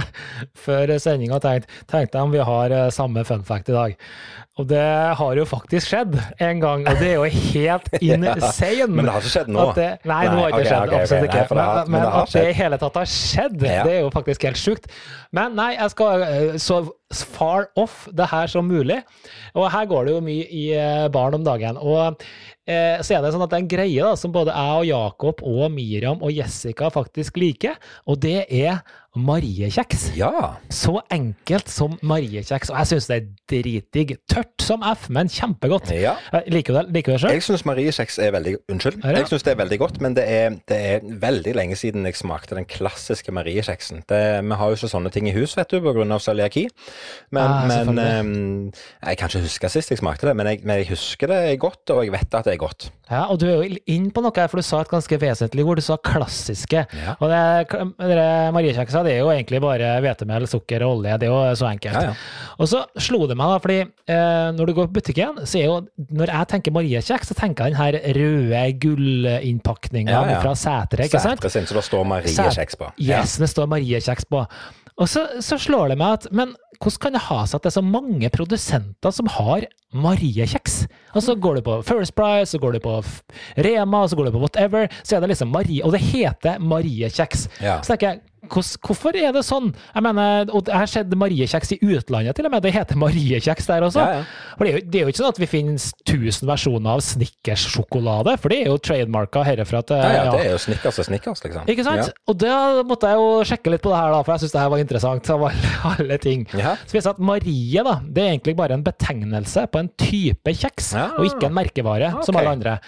før 0.66 0.90
sendinga 1.00 1.36
og 1.38 1.44
tenkte, 1.44 1.68
tenkte 1.88 2.20
om 2.24 2.32
vi 2.34 2.42
har 2.44 2.72
eh, 2.74 2.88
samme 2.92 3.22
fun 3.28 3.44
fact 3.46 3.70
i 3.72 3.76
dag. 3.76 3.94
Og 4.56 4.64
det 4.70 4.80
har 5.18 5.36
jo 5.36 5.44
faktisk 5.44 5.90
skjedd 5.90 6.14
en 6.40 6.60
gang, 6.62 6.86
og 6.88 7.00
det 7.00 7.10
er 7.10 7.18
jo 7.18 7.26
helt 7.28 7.90
insane. 8.06 8.86
Men 8.88 9.04
det 9.04 9.12
har 9.12 9.20
ikke 9.20 9.32
skjedd 9.34 9.50
nå. 9.52 9.66
Det, 9.76 9.88
nei, 10.08 10.20
nå 10.32 10.38
har 10.38 10.54
det 10.54 10.62
ikke 10.62 10.70
skjedd. 10.70 10.86
Okay, 10.86 10.96
ok. 10.96 11.02
Absolutt 11.02 11.26
ikke. 11.28 11.58
Nei, 11.58 11.66
men, 11.76 11.90
men 11.92 12.06
det 12.06 12.12
at 12.22 12.32
det 12.38 12.44
i 12.48 12.56
hele 12.62 12.78
tatt 12.80 12.96
har 13.02 13.10
skjedd, 13.12 13.58
Ja. 13.68 13.82
det 13.84 13.92
er 13.98 14.00
jo 14.06 14.12
faktisk 14.16 14.48
helt 14.48 14.62
sjukt. 14.62 14.88
Men 15.36 15.58
nei, 15.60 15.68
jeg 15.76 15.92
skal 15.92 16.24
eh, 16.24 16.56
så 16.62 16.80
far 17.36 17.68
off 17.78 18.06
det 18.16 18.30
her 18.32 18.48
som 18.50 18.64
mulig. 18.72 19.02
Og 19.54 19.68
her 19.76 19.86
går 19.92 20.08
det 20.08 20.16
jo 20.16 20.24
mye 20.24 20.48
i 20.48 20.64
eh, 20.74 21.06
barn 21.12 21.36
om 21.36 21.44
dagen. 21.46 21.76
Og 21.76 22.24
eh, 22.64 22.96
så 23.04 23.18
er 23.18 23.26
det 23.26 23.34
sånn 23.36 23.44
at 23.44 23.52
det 23.52 23.60
er 23.60 23.64
en 23.66 23.72
greie 23.76 24.08
da, 24.08 24.16
som 24.18 24.32
både 24.34 24.56
jeg 24.56 24.80
og 24.80 24.88
Jakob 24.88 25.44
og 25.52 25.66
Miriam 25.76 26.24
og 26.24 26.32
Jessica 26.32 26.88
faktisk 26.96 27.36
liker, 27.44 27.76
og 28.08 28.24
det 28.24 28.40
er 28.48 28.80
Mariekjeks. 29.16 30.10
Ja. 30.16 30.56
Så 30.72 30.98
enkelt 31.12 31.68
som 31.72 31.96
Mariekjeks. 32.06 32.70
Og 32.72 32.78
jeg 32.82 32.90
syns 32.92 33.06
det 33.10 33.16
er 33.16 33.26
dritdigg. 33.50 34.14
Tørt 34.30 34.62
som 34.66 34.82
F, 34.86 35.08
men 35.12 35.28
kjempegodt. 35.32 35.90
ja. 35.96 36.16
Eh, 36.32 36.46
Liker 36.52 36.74
du 36.74 36.78
det, 36.80 36.84
liker 36.94 37.12
du 37.12 37.16
det 37.16 37.20
sjøl? 37.22 37.34
Jeg 37.36 37.44
syns 37.46 37.64
mariekjeks 37.68 38.18
er 38.22 38.32
veldig 38.34 38.54
Unnskyld. 38.72 39.00
Ja. 39.04 39.16
Jeg 39.20 39.28
synes 39.30 39.42
det 39.46 39.52
er 39.54 39.60
veldig 39.62 39.78
godt, 39.82 40.00
men 40.04 40.14
det 40.16 40.24
er, 40.28 40.56
det 40.68 40.78
er 40.92 41.00
veldig 41.22 41.54
lenge 41.56 41.76
siden 41.78 42.04
jeg 42.08 42.16
smakte 42.18 42.54
den 42.58 42.66
klassiske 42.68 43.32
mariekjeksen. 43.34 44.02
Vi 44.08 44.58
har 44.60 44.72
jo 44.72 44.76
ikke 44.78 44.90
sånne 44.92 45.12
ting 45.14 45.28
i 45.30 45.34
hus, 45.36 45.56
vet 45.58 45.70
du, 45.72 45.80
pga. 45.80 46.18
cøliaki. 46.18 46.66
Men, 47.30 47.42
Ah, 47.46 47.66
men 47.68 47.98
ehm, 48.02 48.72
Jeg 49.06 49.16
kan 49.18 49.28
ikke 49.30 49.44
huske 49.46 49.68
sist 49.70 49.90
jeg 49.90 49.98
smakte 50.00 50.26
det, 50.28 50.34
men 50.36 50.46
jeg, 50.50 50.60
men 50.64 50.78
jeg 50.82 50.88
husker 50.90 51.30
det 51.30 51.36
er 51.52 51.56
godt, 51.62 51.88
og 51.94 52.04
jeg 52.04 52.12
vet 52.12 52.34
at 52.34 52.44
det 52.44 52.54
er 52.54 52.60
godt. 52.60 52.90
Ja, 53.10 53.24
og 53.30 53.38
du 53.40 53.46
er 53.46 53.62
jo 53.62 53.76
inn 53.86 54.10
på 54.10 54.20
noe 54.24 54.32
her, 54.34 54.48
for 54.50 54.58
du 54.58 54.66
sa 54.66 54.80
et 54.82 54.90
ganske 54.90 55.18
vesentlig 55.22 55.64
ord. 55.64 55.78
Du 55.78 55.84
sa 55.86 55.96
klassiske. 55.96 56.82
Ja. 56.90 57.14
Og 57.20 57.30
det, 57.30 57.78
det 58.02 58.26
Mariekjeksa 58.56 59.04
det 59.06 59.14
er 59.14 59.22
jo 59.22 59.30
egentlig 59.32 59.60
bare 59.64 59.94
hvetemel, 60.04 60.46
sukker 60.50 60.84
og 60.86 60.98
olje. 60.98 61.16
Det 61.22 61.28
er 61.28 61.32
jo 61.32 61.56
så 61.62 61.70
enkelt. 61.70 61.96
Ja, 61.96 62.12
ja. 62.12 62.52
Og 62.60 62.70
så 62.70 62.82
slo 63.02 63.24
det 63.30 63.36
meg, 63.38 63.52
da, 63.54 63.60
fordi 63.62 63.78
eh, 63.82 64.48
når 64.56 64.70
du 64.70 64.74
går 64.76 64.90
på 64.90 64.98
butikken, 65.00 65.42
så 65.44 65.60
er 65.60 65.66
jo 65.68 65.76
Når 66.16 66.32
jeg 66.32 66.48
tenker 66.52 66.74
Mariekjeks, 66.76 67.30
så 67.32 67.36
tenker 67.38 67.66
jeg 67.68 67.76
den 67.76 67.80
her 67.80 68.00
røde 68.16 68.64
gullinnpakninga 68.84 70.12
Ja, 70.12 70.40
fra 70.42 70.54
Sætre, 70.58 71.06
ikke 71.06 71.20
sant? 71.22 71.40
Sætre 71.40 71.52
sin, 71.52 71.68
så 71.68 71.76
da 71.78 71.84
står 71.84 72.04
mariekjeks 72.08 72.78
på. 72.80 72.90
Yes, 73.02 73.36
det 73.42 73.48
står 73.52 73.68
Mariekjeks 73.70 74.28
på. 74.32 74.44
Og 74.96 75.10
så, 75.12 75.26
så 75.44 75.58
slår 75.60 75.92
det 75.92 75.98
meg 76.00 76.14
at 76.16 76.30
Men 76.32 76.54
hvordan 76.80 77.00
kan 77.02 77.16
det 77.16 77.24
ha 77.26 77.42
seg 77.48 77.58
at 77.58 77.66
det 77.66 77.70
er 77.70 77.74
så 77.78 77.82
mange 77.84 78.30
produsenter 78.32 79.12
som 79.12 79.28
har 79.32 79.66
Mariekjeks? 79.96 80.76
Og 81.16 81.24
så 81.24 81.36
går 81.40 81.58
du 81.58 81.66
på 81.66 81.76
First 81.88 82.14
Price, 82.16 82.50
så 82.52 82.60
går 82.60 82.76
du 82.76 82.82
på 82.84 82.98
Rema, 83.64 84.02
så 84.08 84.16
går 84.18 84.28
du 84.28 84.36
på 84.36 84.42
whatever, 84.44 84.88
så 85.02 85.16
er 85.16 85.24
det 85.24 85.30
liksom 85.32 85.52
Marie, 85.52 85.80
og 85.84 85.94
det 85.96 86.02
heter 86.04 86.60
Mariekjeks. 86.60 87.46
Ja. 87.64 87.78
Så 87.80 87.94
tenker 87.94 88.10
jeg, 88.14 88.22
hvorfor 88.48 89.16
er 89.18 89.32
det 89.34 89.42
sånn? 89.46 89.72
Jeg 89.94 90.04
mener, 90.06 90.50
og 90.54 90.66
Jeg 90.66 90.76
har 90.80 90.90
sett 90.90 91.12
Mariekjeks 91.16 91.74
i 91.76 91.78
utlandet, 91.82 92.36
til 92.36 92.48
og 92.48 92.52
med. 92.54 92.62
Det 92.64 92.72
heter 92.74 92.98
Mariekjeks 93.00 93.68
der 93.68 93.86
også. 93.86 94.02
Ja, 94.02 94.20
ja. 94.20 94.56
Det 94.56 94.66
er, 94.66 94.72
jo, 94.72 94.82
det 94.86 95.00
er 95.00 95.04
jo 95.04 95.12
ikke 95.12 95.20
sånn 95.20 95.32
at 95.34 95.40
vi 95.40 95.48
finner 95.50 95.76
1000 95.76 96.48
versjoner 96.48 96.96
av 96.96 97.02
Snickers-sjokolade, 97.04 98.36
for 98.40 98.52
det 98.52 98.60
er 98.62 98.70
jo 98.70 98.78
trademarka 98.80 99.42
herfra 99.46 99.82
til 99.86 100.00
Ja, 100.00 100.12
ja, 100.16 100.30
det 100.32 100.44
er 100.46 100.54
jo 100.54 100.60
snickers 100.62 101.00
og 101.02 101.08
snickers, 101.08 101.42
liksom. 101.44 101.66
Ikke 101.72 101.86
sant? 101.86 102.12
Og 102.26 102.38
da 102.40 102.56
måtte 102.88 103.10
jeg 103.12 103.20
jo 103.20 103.28
sjekke 103.50 103.74
litt 103.74 103.84
på 103.84 103.92
det 103.92 104.00
her, 104.00 104.14
da, 104.14 104.22
for 104.22 104.34
jeg 104.36 104.44
syns 104.46 104.56
det 104.56 104.62
her 104.62 104.72
var 104.72 104.84
interessant 104.84 105.32
av 105.36 105.46
alle, 105.50 105.74
alle 105.96 106.20
ting. 106.22 106.46
Så 106.52 106.96
viser 106.96 107.10
det 107.10 107.16
at 107.16 107.26
Marie 107.32 107.84
da, 107.90 107.98
det 108.06 108.24
er 108.24 108.32
egentlig 108.36 108.56
bare 108.58 108.78
en 108.78 108.86
betegnelse 108.86 109.66
på 109.72 109.82
en 109.82 109.92
type 110.00 110.56
kjeks, 110.62 110.94
og 111.18 111.28
ikke 111.28 111.50
en 111.50 111.58
merkevare, 111.60 112.14
som 112.26 112.40
alle 112.40 112.56
andre. 112.56 112.78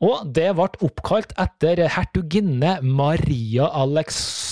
Og 0.00 0.30
det 0.32 0.46
ble 0.56 0.68
oppkalt 0.86 1.34
etter 1.40 1.82
hertuginne 1.92 2.78
Maria 2.80 3.66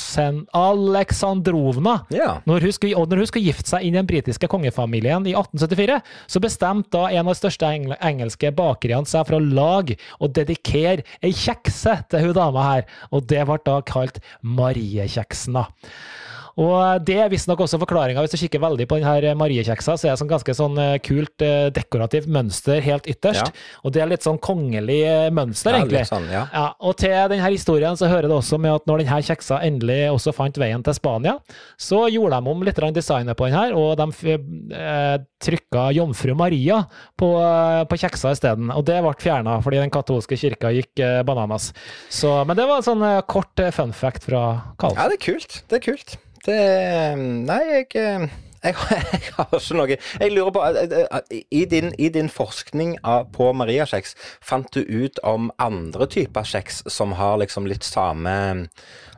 Aleksen 0.09 0.47
Aleksandrovna. 0.53 1.95
Ja. 2.15 2.41
Når 2.49 2.61
hun, 2.61 2.73
skulle, 2.73 2.97
og 2.97 3.09
når 3.11 3.23
hun 3.23 3.29
skulle 3.31 3.49
gifte 3.49 3.71
seg 3.71 3.85
inn 3.85 3.97
i 3.97 4.01
den 4.01 4.09
britiske 4.09 4.49
kongefamilien 4.51 5.27
i 5.29 5.35
1874, 5.37 5.99
så 6.27 6.43
bestemte 6.43 6.93
da 6.97 7.09
en 7.11 7.27
av 7.27 7.35
de 7.35 7.41
største 7.41 7.69
engel, 7.69 7.97
engelske 8.01 8.53
bakeriene 8.57 9.09
seg 9.09 9.27
for 9.29 9.39
å 9.39 9.43
lage 9.43 9.99
og 10.19 10.33
dedikere 10.37 11.05
ei 11.23 11.35
kjekse 11.37 11.99
til 12.09 12.29
hun 12.29 12.37
dama 12.39 12.65
her, 12.71 12.89
og 13.13 13.29
det 13.29 13.45
ble 13.49 13.61
da 13.67 13.81
kalt 13.85 14.23
Mariekjeksen. 14.43 15.59
da. 15.59 15.69
Og 16.59 17.05
Det 17.07 17.17
er 17.23 17.31
visstnok 17.31 17.61
også 17.63 17.79
forklaringa. 17.79 18.23
Hvis 18.25 18.35
du 18.35 18.41
kikker 18.41 18.63
veldig 18.63 18.87
på 18.91 18.99
denne 18.99 19.35
Mariekjeksa, 19.39 19.95
så 19.95 20.09
er 20.09 20.15
det 20.17 20.21
sånn 20.23 20.31
ganske 20.33 20.55
sånn 20.59 20.79
eh, 20.83 20.97
kult 21.07 21.45
eh, 21.47 21.69
dekorativt 21.75 22.27
mønster 22.35 22.83
helt 22.83 23.07
ytterst. 23.11 23.53
Og 23.87 23.95
det 23.95 24.03
er 24.03 24.11
litt 24.11 24.27
sånn 24.27 24.41
kongelig 24.43 24.99
eh, 25.07 25.29
mønster, 25.35 25.77
Ja, 25.77 25.85
egentlig. 25.85 26.03
sånn, 26.11 26.27
ja. 26.33 26.45
Ja, 26.53 26.67
og 26.83 26.99
til 26.99 27.15
denne 27.31 27.53
historien 27.55 27.97
så 28.01 28.11
hører 28.11 28.27
det 28.27 28.37
også 28.41 28.59
med 28.59 28.75
at 28.75 28.91
når 28.91 29.05
denne 29.05 29.23
kjeksa 29.29 29.61
endelig 29.63 30.01
også 30.11 30.35
fant 30.35 30.59
veien 30.59 30.83
til 30.83 30.99
Spania, 30.99 31.37
så 31.79 32.05
gjorde 32.11 32.43
de 32.43 32.53
om 32.55 32.67
litt 32.67 32.83
designet 32.99 33.39
på 33.39 33.47
den 33.49 33.59
her, 33.59 33.75
og 33.79 33.95
de 34.01 34.35
eh, 34.75 35.17
trykka 35.45 35.89
Jomfru 35.95 36.35
Maria 36.39 36.83
på, 37.19 37.33
eh, 37.39 37.85
på 37.87 38.01
kjeksa 38.03 38.35
isteden. 38.35 38.73
Og 38.75 38.85
det 38.89 38.99
ble 39.05 39.15
fjerna 39.23 39.59
fordi 39.63 39.79
den 39.83 39.95
katolske 39.95 40.39
kirka 40.39 40.73
gikk 40.75 40.99
eh, 41.05 41.21
bananas. 41.23 41.71
Så, 42.11 42.33
men 42.49 42.59
det 42.59 42.67
var 42.67 42.83
en 42.83 42.89
sånn 42.91 43.05
eh, 43.07 43.21
kort 43.31 43.63
eh, 43.63 43.71
fun 43.75 43.95
fact 43.95 44.27
fra 44.27 44.75
Karlsen. 44.81 44.99
Ja, 45.05 45.13
det 45.13 45.21
er 45.21 45.27
kult. 45.31 45.63
Det 45.71 45.79
er 45.81 45.87
kult. 45.93 46.19
Det 46.47 46.61
Nei, 47.19 47.63
jeg 47.73 47.89
eh, 47.99 48.29
jeg, 48.65 48.75
jeg 48.91 49.35
har 49.37 49.53
ikke 49.55 49.77
noe 49.79 49.89
Jeg 49.95 50.33
lurer 50.35 50.51
på 50.55 50.63
eh, 50.67 50.95
eh, 51.07 51.43
I 51.55 51.65
din, 51.71 51.93
i 51.99 52.09
din 52.15 52.31
forskning 52.33 52.97
av, 53.07 53.29
på 53.35 53.51
mariakjeks, 53.55 54.15
fant 54.45 54.71
du 54.75 54.81
ut 54.83 55.21
om 55.27 55.51
andre 55.63 56.09
typer 56.11 56.47
kjeks 56.49 56.83
som 56.91 57.15
har 57.19 57.39
liksom 57.43 57.69
litt 57.71 57.87
samme 57.87 58.35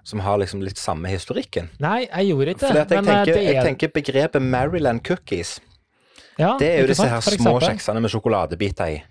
Som 0.04 0.20
har 0.26 0.40
liksom 0.42 0.62
litt 0.64 0.80
samme 0.80 1.08
historikken? 1.12 1.70
Nei, 1.80 2.02
jeg 2.08 2.32
gjorde 2.32 2.56
ikke 2.56 2.66
Fordi 2.66 2.84
at 2.84 2.94
jeg, 2.96 3.04
men, 3.04 3.08
eh, 3.08 3.24
tenker, 3.24 3.32
det 3.32 3.46
er- 3.46 3.52
jeg 3.54 3.64
tenker 3.70 3.94
begrepet 3.96 4.42
Maryland 4.42 5.04
cookies. 5.06 5.58
ja, 6.38 6.56
Det 6.58 6.68
er 6.74 6.80
jo 6.82 6.92
disse 6.92 7.08
her 7.08 7.20
små 7.20 7.58
kjeksene 7.60 8.00
med 8.00 8.10
sjokoladebiter 8.12 8.92
i. 8.96 9.02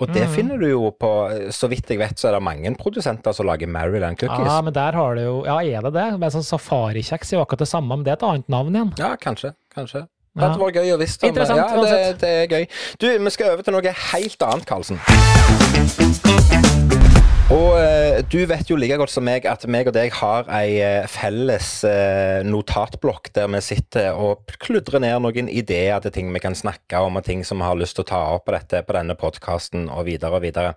Og 0.00 0.10
det 0.12 0.26
finner 0.28 0.58
du 0.60 0.66
jo 0.68 0.90
på 0.92 1.08
Så 1.54 1.68
vidt 1.72 1.88
jeg 1.88 1.98
vet, 1.98 2.18
så 2.20 2.28
er 2.28 2.32
det 2.36 2.42
mange 2.44 2.74
produsenter 2.76 3.32
som 3.32 3.46
lager 3.48 3.66
Maryland 3.66 4.18
cookies. 4.20 4.46
Ja, 4.50 4.60
men 4.62 4.74
der 4.76 4.92
har 4.92 5.14
du 5.16 5.22
jo 5.22 5.36
Ja, 5.46 5.56
er 5.62 5.80
det 5.88 5.92
det? 5.96 6.18
Med 6.20 6.32
sånn 6.34 6.44
safarikjeks 6.44 7.32
er 7.32 7.38
jo 7.38 7.44
akkurat 7.46 7.64
det 7.64 7.68
samme, 7.70 7.96
men 7.96 8.04
det 8.04 8.12
er 8.12 8.20
et 8.20 8.26
annet 8.28 8.48
navn 8.52 8.74
igjen. 8.76 8.92
Ja, 9.00 9.14
kanskje. 9.16 9.54
Kanskje. 9.74 10.04
Det 10.36 10.42
Ja. 10.42 10.48
hadde 10.50 10.60
vært 10.60 10.74
gøy 10.76 10.92
å 10.92 10.98
visst 11.00 11.22
om. 11.24 11.28
Interessant, 11.30 11.56
Ja, 11.56 11.64
det, 11.80 12.20
det 12.20 12.28
er 12.28 12.46
gøy. 12.46 12.66
Du, 13.00 13.06
vi 13.24 13.30
skal 13.30 13.54
over 13.54 13.62
til 13.62 13.72
noe 13.72 13.94
helt 14.12 14.42
annet, 14.42 14.66
Karlsen. 14.68 15.00
Og 17.46 17.76
eh, 17.78 18.24
du 18.26 18.40
vet 18.50 18.66
jo 18.66 18.74
like 18.74 18.96
godt 18.98 19.12
som 19.12 19.22
meg 19.22 19.44
at 19.46 19.62
meg 19.70 19.86
og 19.86 19.94
deg 19.94 20.10
har 20.18 20.48
ei 20.50 20.80
eh, 20.82 21.04
felles 21.06 21.68
eh, 21.86 22.42
notatblokk 22.42 23.30
der 23.38 23.46
vi 23.52 23.60
sitter 23.62 24.18
og 24.18 24.50
kludrer 24.64 24.98
ned 25.04 25.20
noen 25.22 25.46
ideer 25.46 26.02
til 26.02 26.10
ting 26.16 26.32
vi 26.34 26.42
kan 26.42 26.58
snakke 26.58 26.98
om, 27.06 27.20
og 27.20 27.22
ting 27.28 27.44
som 27.46 27.62
vi 27.62 27.68
har 27.68 27.78
lyst 27.78 28.00
til 28.00 28.02
å 28.02 28.08
ta 28.10 28.24
opp 28.34 28.48
på, 28.48 28.56
dette, 28.56 28.82
på 28.82 28.98
denne 28.98 29.14
podkasten, 29.20 29.86
og 29.94 30.08
videre 30.08 30.40
og 30.40 30.42
videre. 30.42 30.74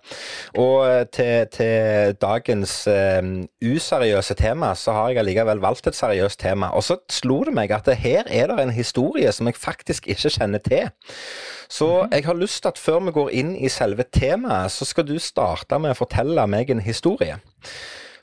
Og 0.62 0.86
eh, 0.86 1.02
til, 1.10 1.50
til 1.50 2.14
dagens 2.22 2.76
eh, 2.86 3.18
useriøse 3.66 4.38
tema, 4.38 4.70
så 4.78 4.94
har 4.94 5.10
jeg 5.10 5.24
allikevel 5.24 5.66
valgt 5.66 5.90
et 5.90 5.98
seriøst 5.98 6.38
tema. 6.38 6.70
Og 6.78 6.86
så 6.86 7.00
slo 7.10 7.42
det 7.50 7.56
meg 7.58 7.74
at 7.74 7.90
her 7.98 8.30
er 8.30 8.46
det 8.46 8.62
en 8.62 8.78
historie 8.78 9.34
som 9.34 9.50
jeg 9.50 9.58
faktisk 9.58 10.06
ikke 10.06 10.38
kjenner 10.38 10.62
til. 10.62 10.86
Så 11.70 11.88
jeg 12.10 12.26
har 12.26 12.38
lyst 12.38 12.64
til 12.64 12.72
at 12.72 12.80
før 12.82 13.00
vi 13.06 13.14
går 13.14 13.32
inn 13.42 13.54
i 13.54 13.70
selve 13.70 14.06
temaet, 14.10 14.72
så 14.74 14.86
skal 14.88 15.06
du 15.06 15.16
starte 15.22 15.78
med 15.78 15.94
å 15.94 16.00
fortelle 16.00 16.46
meg 16.50 16.72
en 16.74 16.82
historie. 16.82 17.38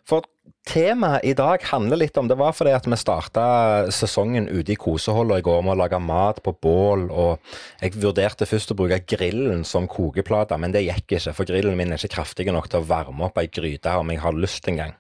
For 0.08 0.28
temaet 0.68 1.24
i 1.28 1.34
dag 1.36 1.64
handler 1.68 2.00
litt 2.00 2.18
om 2.20 2.28
Det 2.28 2.38
var 2.40 2.54
fordi 2.56 2.74
at 2.76 2.88
vi 2.88 3.00
starta 3.00 3.46
sesongen 3.92 4.48
ute 4.48 4.74
i 4.74 4.80
koseholda 4.80 5.40
i 5.40 5.46
går 5.46 5.64
med 5.64 5.76
å 5.76 5.80
lage 5.82 6.00
mat 6.04 6.42
på 6.44 6.54
bål, 6.64 7.08
og 7.12 7.84
jeg 7.84 7.96
vurderte 7.96 8.48
først 8.48 8.72
å 8.72 8.80
bruke 8.80 9.00
grillen 9.08 9.64
som 9.68 9.88
kokeplate, 9.92 10.60
men 10.60 10.76
det 10.76 10.86
gikk 10.88 11.18
ikke, 11.18 11.36
for 11.36 11.48
grillen 11.48 11.80
min 11.80 11.96
er 11.96 12.00
ikke 12.00 12.18
kraftig 12.20 12.48
nok 12.52 12.68
til 12.72 12.84
å 12.84 12.88
varme 12.88 13.28
opp 13.28 13.40
ei 13.40 13.48
gryte 13.52 13.96
om 14.00 14.12
jeg 14.12 14.24
har 14.24 14.36
lyst 14.36 14.68
engang. 14.72 14.96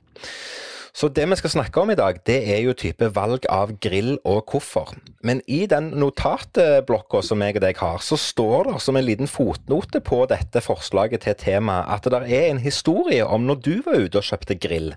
Så 0.97 1.11
det 1.13 1.27
vi 1.29 1.35
skal 1.37 1.51
snakke 1.53 1.81
om 1.83 1.91
i 1.93 1.95
dag, 1.97 2.17
det 2.25 2.39
er 2.49 2.63
jo 2.65 2.73
type 2.73 3.11
valg 3.13 3.43
av 3.53 3.75
grill 3.85 4.15
og 4.25 4.49
hvorfor. 4.49 4.95
Men 5.21 5.43
i 5.45 5.67
den 5.69 5.91
notatblokka 6.01 7.21
som 7.21 7.43
jeg 7.45 7.59
og 7.59 7.61
deg 7.67 7.77
har, 7.83 8.01
så 8.01 8.17
står 8.17 8.71
det 8.71 8.81
som 8.81 8.97
en 8.97 9.05
liten 9.05 9.29
fotnote 9.29 10.01
på 10.01 10.23
dette 10.31 10.63
forslaget 10.65 11.27
til 11.27 11.37
tema 11.37 11.83
at 11.93 12.09
det 12.09 12.23
er 12.25 12.47
en 12.47 12.63
historie 12.63 13.21
om 13.21 13.45
når 13.45 13.61
du 13.61 13.75
var 13.85 14.07
ute 14.07 14.17
og 14.17 14.25
kjøpte 14.25 14.57
grill. 14.57 14.95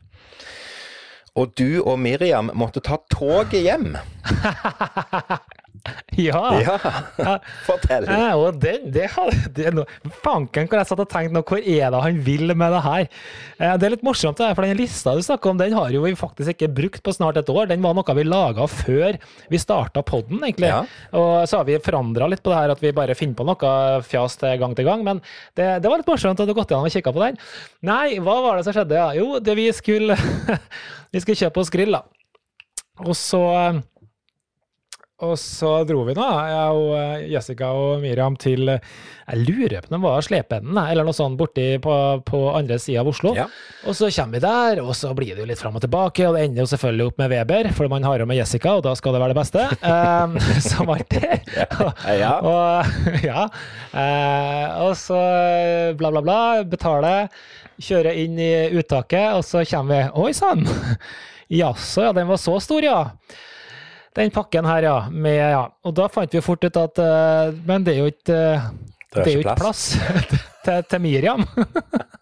Og 1.36 1.52
du 1.60 1.82
og 1.84 2.00
Miriam 2.00 2.48
måtte 2.56 2.80
ta 2.80 2.96
toget 3.12 3.60
hjem. 3.60 3.92
Ja. 6.20 6.40
Ja, 6.60 7.34
fortell. 7.64 8.04
Ja, 8.10 8.34
og 8.36 8.58
det, 8.60 8.72
det, 8.92 9.06
har- 9.14 9.30
det 9.56 9.70
Fanken 10.24 10.66
hvor 10.68 10.76
jeg 10.80 10.88
satt 10.90 11.00
og 11.02 11.08
tenkte 11.10 11.32
nå, 11.36 11.42
hvor 11.46 11.60
er 11.62 11.92
det 11.94 12.00
han 12.04 12.18
vil 12.26 12.52
med 12.58 12.74
det 12.74 12.80
her? 12.84 13.06
Eh, 13.58 13.74
Det 13.80 13.86
er 13.88 13.94
litt 13.94 14.04
morsomt, 14.06 14.36
det, 14.40 14.50
for 14.58 14.66
den 14.66 14.76
lista 14.78 15.14
du 15.16 15.22
snakker 15.24 15.52
om, 15.54 15.60
den 15.60 15.72
har 15.76 15.92
jo 15.94 16.02
vi 16.04 16.12
faktisk 16.18 16.52
ikke 16.54 16.68
brukt 16.76 17.02
på 17.06 17.14
snart 17.16 17.38
et 17.40 17.48
år. 17.52 17.70
Den 17.70 17.82
var 17.84 17.94
noe 17.96 18.16
vi 18.18 18.24
laga 18.26 18.66
før 18.70 19.16
vi 19.50 19.60
starta 19.62 20.02
podden, 20.06 20.42
egentlig. 20.44 20.68
Ja. 20.72 20.82
Og 21.16 21.46
så 21.48 21.60
har 21.62 21.68
vi 21.70 21.78
forandra 21.84 22.28
litt 22.30 22.42
på 22.44 22.52
det 22.52 22.58
her, 22.60 22.74
at 22.74 22.82
vi 22.84 22.92
bare 22.96 23.16
finner 23.18 23.38
på 23.40 23.46
noe 23.48 23.74
fjas 24.06 24.36
til 24.42 24.58
gang 24.60 24.74
til 24.78 24.88
gang. 24.90 25.04
Men 25.06 25.22
det, 25.56 25.70
det 25.84 25.88
var 25.90 26.02
litt 26.02 26.10
morsomt 26.10 26.40
at 26.42 26.50
du 26.50 26.54
gått 26.58 26.70
gjennom 26.74 26.90
og 26.90 26.94
kikka 26.94 27.14
på 27.16 27.24
den. 27.24 27.40
Nei, 27.88 28.18
hva 28.20 28.36
var 28.44 28.58
det 28.60 28.66
som 28.68 28.76
skjedde? 28.76 28.98
Ja? 29.00 29.08
Jo, 29.16 29.38
det 29.40 29.56
vi 29.58 29.70
skulle 29.76 30.18
Vi 31.14 31.20
skulle 31.24 31.40
kjøpe 31.40 31.62
oss 31.64 31.72
grill, 31.72 31.96
da. 31.96 32.04
Og 33.06 33.16
så 33.16 33.40
og 35.20 35.36
så 35.38 35.70
dro 35.84 36.02
vi 36.06 36.14
nå, 36.16 36.26
jeg 36.48 36.76
og 36.76 36.92
eh, 36.96 37.24
Jessica 37.34 37.70
og 37.76 38.00
Miriam, 38.00 38.36
til 38.40 38.70
eh, 38.72 38.92
Jeg 39.26 39.42
lurer 39.44 39.84
på 39.84 39.90
om 39.90 39.96
det 39.96 40.00
var 40.04 40.24
Slependen, 40.24 40.78
eller 40.80 41.06
noe 41.06 41.16
sånt, 41.16 41.36
borti 41.38 41.66
på, 41.82 41.94
på 42.26 42.40
andre 42.56 42.78
sida 42.80 43.02
av 43.02 43.10
Oslo. 43.12 43.34
Ja. 43.36 43.44
Og 43.84 43.96
så 43.98 44.08
kommer 44.14 44.38
vi 44.38 44.42
der, 44.46 44.80
og 44.82 44.94
så 44.96 45.12
blir 45.16 45.34
det 45.34 45.44
jo 45.44 45.48
litt 45.50 45.60
fram 45.60 45.76
og 45.76 45.84
tilbake, 45.84 46.24
og 46.26 46.36
det 46.36 46.46
ender 46.46 46.64
jo 46.64 46.70
selvfølgelig 46.72 47.08
opp 47.10 47.20
med 47.20 47.34
Weber, 47.34 47.70
for 47.76 47.92
man 47.92 48.06
har 48.08 48.22
jo 48.22 48.28
med 48.30 48.40
Jessica, 48.40 48.74
og 48.78 48.84
da 48.88 48.94
skal 48.98 49.14
det 49.16 49.22
være 49.22 49.34
det 49.34 49.40
beste. 49.40 49.66
Um, 49.84 50.38
som 50.70 50.92
alltid. 50.96 51.52
Ja. 52.16 52.34
Og, 52.50 53.20
ja. 53.22 53.44
Uh, 53.92 54.66
og 54.86 54.94
så 54.98 55.18
bla, 55.98 56.10
bla, 56.14 56.22
bla, 56.24 56.38
Betaler, 56.66 57.28
kjører 57.80 58.16
inn 58.22 58.38
i 58.40 58.52
uttaket, 58.78 59.36
og 59.36 59.44
så 59.46 59.64
kommer 59.68 60.08
vi 60.08 60.24
Oi 60.24 60.32
sann! 60.36 60.64
Jaså, 61.60 62.04
ja, 62.06 62.12
den 62.14 62.28
var 62.30 62.38
så 62.38 62.56
stor, 62.62 62.84
ja. 62.86 63.00
Den 64.16 64.30
pakken 64.34 64.66
her, 64.66 64.82
ja. 64.82 64.96
Med, 65.10 65.38
ja. 65.38 65.64
Og 65.86 65.94
da 65.96 66.08
fant 66.10 66.34
vi 66.34 66.42
fort 66.42 66.64
ut 66.66 66.78
at 66.80 66.98
eh, 66.98 67.52
Men 67.66 67.86
det 67.86 67.94
er 67.94 68.00
jo 68.02 68.10
ikke 68.10 68.36
eh, 68.36 68.70
Det 69.10 69.20
er 69.20 69.24
det 69.24 69.34
er 69.34 69.42
ikke 69.44 69.58
plass, 69.60 69.84
plass 69.96 70.40
til, 70.66 70.82
til 70.90 71.04
Miriam. 71.06 71.46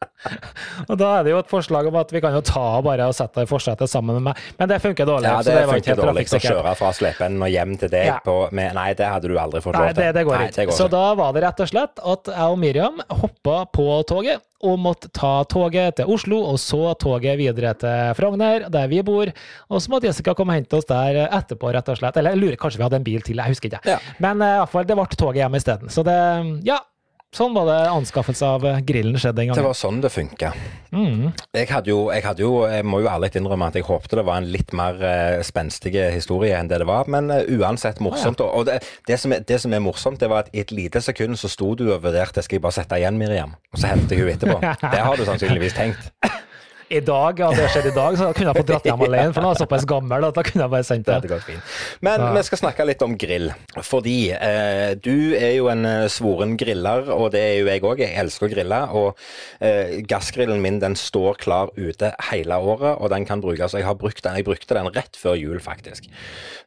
og 0.89 0.97
da 0.99 1.09
er 1.19 1.27
det 1.27 1.33
jo 1.35 1.39
et 1.43 1.51
forslag 1.51 1.87
om 1.91 1.97
at 2.01 2.11
vi 2.15 2.21
kan 2.25 2.35
jo 2.35 2.41
ta 2.45 2.65
bare 2.85 3.07
og 3.11 3.15
sette 3.17 3.41
det 3.41 3.47
i 3.47 3.51
forsetet 3.51 3.91
sammen 3.91 4.19
med 4.19 4.25
meg. 4.31 4.43
Men 4.59 4.71
det 4.73 4.81
funker 4.83 5.07
dårlig. 5.09 5.29
Ja, 5.31 5.39
det, 5.47 5.55
det 5.55 5.69
funker 5.71 6.01
dårlig 6.03 6.25
å 6.35 6.41
kjøre 6.43 6.75
fra 6.81 6.91
slepen 6.97 7.39
og 7.45 7.53
hjem 7.53 7.77
til 7.79 7.93
deg 7.95 8.07
Ja. 8.09 8.19
på 8.25 8.37
med, 8.55 8.75
Nei, 8.79 8.91
det 8.99 9.07
hadde 9.09 9.31
du 9.31 9.39
aldri 9.39 9.63
fått 9.65 9.77
lov 9.79 9.89
til. 9.93 10.01
det, 10.03 10.11
det 10.19 10.25
går 10.29 10.45
ikke. 10.49 10.69
Så 10.75 10.89
da 10.93 11.05
var 11.19 11.33
det 11.37 11.45
rett 11.47 11.63
og 11.65 11.71
slett 11.71 12.03
at 12.15 12.31
jeg 12.35 12.53
og 12.55 12.59
Miriam 12.63 13.01
hoppa 13.23 13.63
på 13.75 13.89
toget 14.09 14.45
og 14.67 14.75
måtte 14.83 15.07
ta 15.15 15.45
toget 15.47 16.01
til 16.01 16.09
Oslo, 16.11 16.41
og 16.51 16.57
så 16.59 16.91
toget 16.99 17.37
videre 17.39 17.77
til 17.79 18.09
Frogner, 18.19 18.65
der 18.75 18.89
vi 18.91 19.05
bor. 19.07 19.31
Og 19.71 19.79
så 19.85 19.93
måtte 19.93 20.09
Jessica 20.11 20.35
komme 20.35 20.51
og 20.57 20.59
hente 20.59 20.81
oss 20.81 20.89
der 20.89 21.21
etterpå, 21.29 21.71
rett 21.77 21.87
og 21.93 22.01
slett. 22.01 22.19
Eller 22.19 22.35
jeg 22.35 22.41
lurer, 22.43 22.57
kanskje 22.59 22.81
vi 22.81 22.87
hadde 22.89 22.99
en 22.99 23.07
bil 23.07 23.23
til, 23.23 23.39
jeg 23.39 23.55
husker 23.55 23.71
ikke. 23.71 23.85
Ja. 23.87 24.01
Men 24.19 24.43
eh, 24.43 24.57
i 24.57 24.59
hvert 24.65 24.73
fall, 24.73 24.89
det 24.91 24.97
ble 24.99 25.07
toget 25.15 25.45
hjem 25.45 25.55
isteden. 25.61 25.93
Så 25.95 26.03
det, 26.09 26.17
ja. 26.67 26.81
Sånn 27.37 27.53
var 27.53 27.67
det 27.69 27.77
anskaffelse 27.93 28.47
av 28.57 28.63
eh, 28.65 28.79
grillen 28.89 29.19
skjedde 29.21 29.43
en 29.43 29.51
gang. 29.51 29.59
Det 29.59 29.65
var 29.67 29.77
sånn 29.77 29.99
det 30.01 30.09
funka. 30.09 30.49
Mm. 30.97 31.27
Jeg 31.53 31.69
hadde 31.69 31.93
jo, 31.93 31.99
jeg 32.09 32.25
hadde 32.25 32.41
jo, 32.41 32.53
jeg 32.65 32.87
må 32.89 33.03
jo 33.03 33.11
ærlig 33.13 33.35
innrømme 33.37 33.69
at 33.69 33.77
jeg 33.77 33.85
håpte 33.85 34.17
det 34.17 34.25
var 34.25 34.41
en 34.41 34.49
litt 34.49 34.73
mer 34.77 34.97
uh, 35.03 35.43
spenstig 35.45 35.93
historie 36.15 36.57
enn 36.57 36.71
det 36.73 36.81
det 36.81 36.89
var, 36.89 37.11
men 37.13 37.29
eh, 37.35 37.45
uansett 37.59 38.01
morsomt. 38.05 38.41
Og, 38.41 38.49
og 38.49 38.67
det, 38.71 38.81
det, 39.11 39.21
som 39.21 39.37
er, 39.37 39.45
det 39.45 39.61
som 39.61 39.77
er 39.77 39.85
morsomt, 39.85 40.17
det 40.23 40.33
var 40.33 40.47
at 40.47 40.57
i 40.57 40.65
et 40.65 40.73
lite 40.73 41.05
sekund 41.05 41.37
så 41.37 41.53
sto 41.53 41.75
du 41.77 41.91
og 41.91 42.01
vurderte 42.07 42.45
skal 42.45 42.57
jeg 42.57 42.65
bare 42.65 42.79
sette 42.81 43.03
igjen 43.03 43.21
Miriam, 43.21 43.53
og 43.75 43.83
så 43.83 43.93
hentet 43.93 44.17
jeg 44.17 44.25
henne 44.25 44.39
etterpå. 44.39 44.77
Det 44.97 45.05
har 45.05 45.21
du 45.21 45.29
sannsynligvis 45.29 45.77
tenkt. 45.77 46.09
I 46.91 47.01
dag, 47.05 47.37
ja, 47.43 47.49
det 47.53 47.67
skjedde 47.69 47.91
i 47.91 47.95
dag, 47.97 48.15
så 48.17 48.31
kunne 48.33 48.49
jeg 48.53 48.57
fått 48.63 48.69
dratt 48.71 48.87
hjem 48.89 49.03
alene, 49.05 49.33
for 49.37 49.45
nå 49.45 49.51
er 49.51 49.57
jeg 49.59 49.61
såpass 49.67 49.83
gammel 49.91 50.25
at 50.25 50.37
da 50.39 50.45
kunne 50.47 50.63
jeg 50.65 50.73
bare 50.73 50.87
sendt 50.89 51.05
Det 51.11 51.29
det. 51.29 51.39
fint. 51.45 51.75
Men 52.01 52.21
Ja. 52.23 52.31
vi 52.33 52.43
skal 52.47 52.59
snakke 52.63 52.87
litt 52.89 53.03
om 53.05 53.17
grill. 53.21 53.51
Fordi 53.85 54.15
eh, 54.33 54.95
du 54.95 55.35
er 55.37 55.53
jo 55.59 55.69
en 55.69 55.85
eh, 55.85 56.07
svoren 56.09 56.57
griller, 56.57 57.11
og 57.13 57.33
det 57.35 57.43
er 57.45 57.59
jo 57.61 57.67
jeg 57.69 57.83
òg. 57.85 57.99
Jeg 58.01 58.17
elsker 58.23 58.49
å 58.49 58.53
grille. 58.55 58.79
Og 58.97 59.19
eh, 59.61 60.01
gassgrillen 60.09 60.63
min 60.65 60.79
den 60.81 60.97
står 60.97 61.37
klar 61.43 61.69
ute 61.77 62.15
hele 62.31 62.57
året, 62.57 62.97
og 63.01 63.11
den 63.13 63.27
kan 63.29 63.41
brukes. 63.45 63.77
Jeg 63.77 63.85
har 63.85 63.95
brukt 63.95 64.23
den. 64.25 64.37
Jeg 64.41 64.49
brukte 64.49 64.73
den 64.79 64.89
rett 64.97 65.17
før 65.21 65.37
jul, 65.37 65.61
faktisk. 65.61 66.09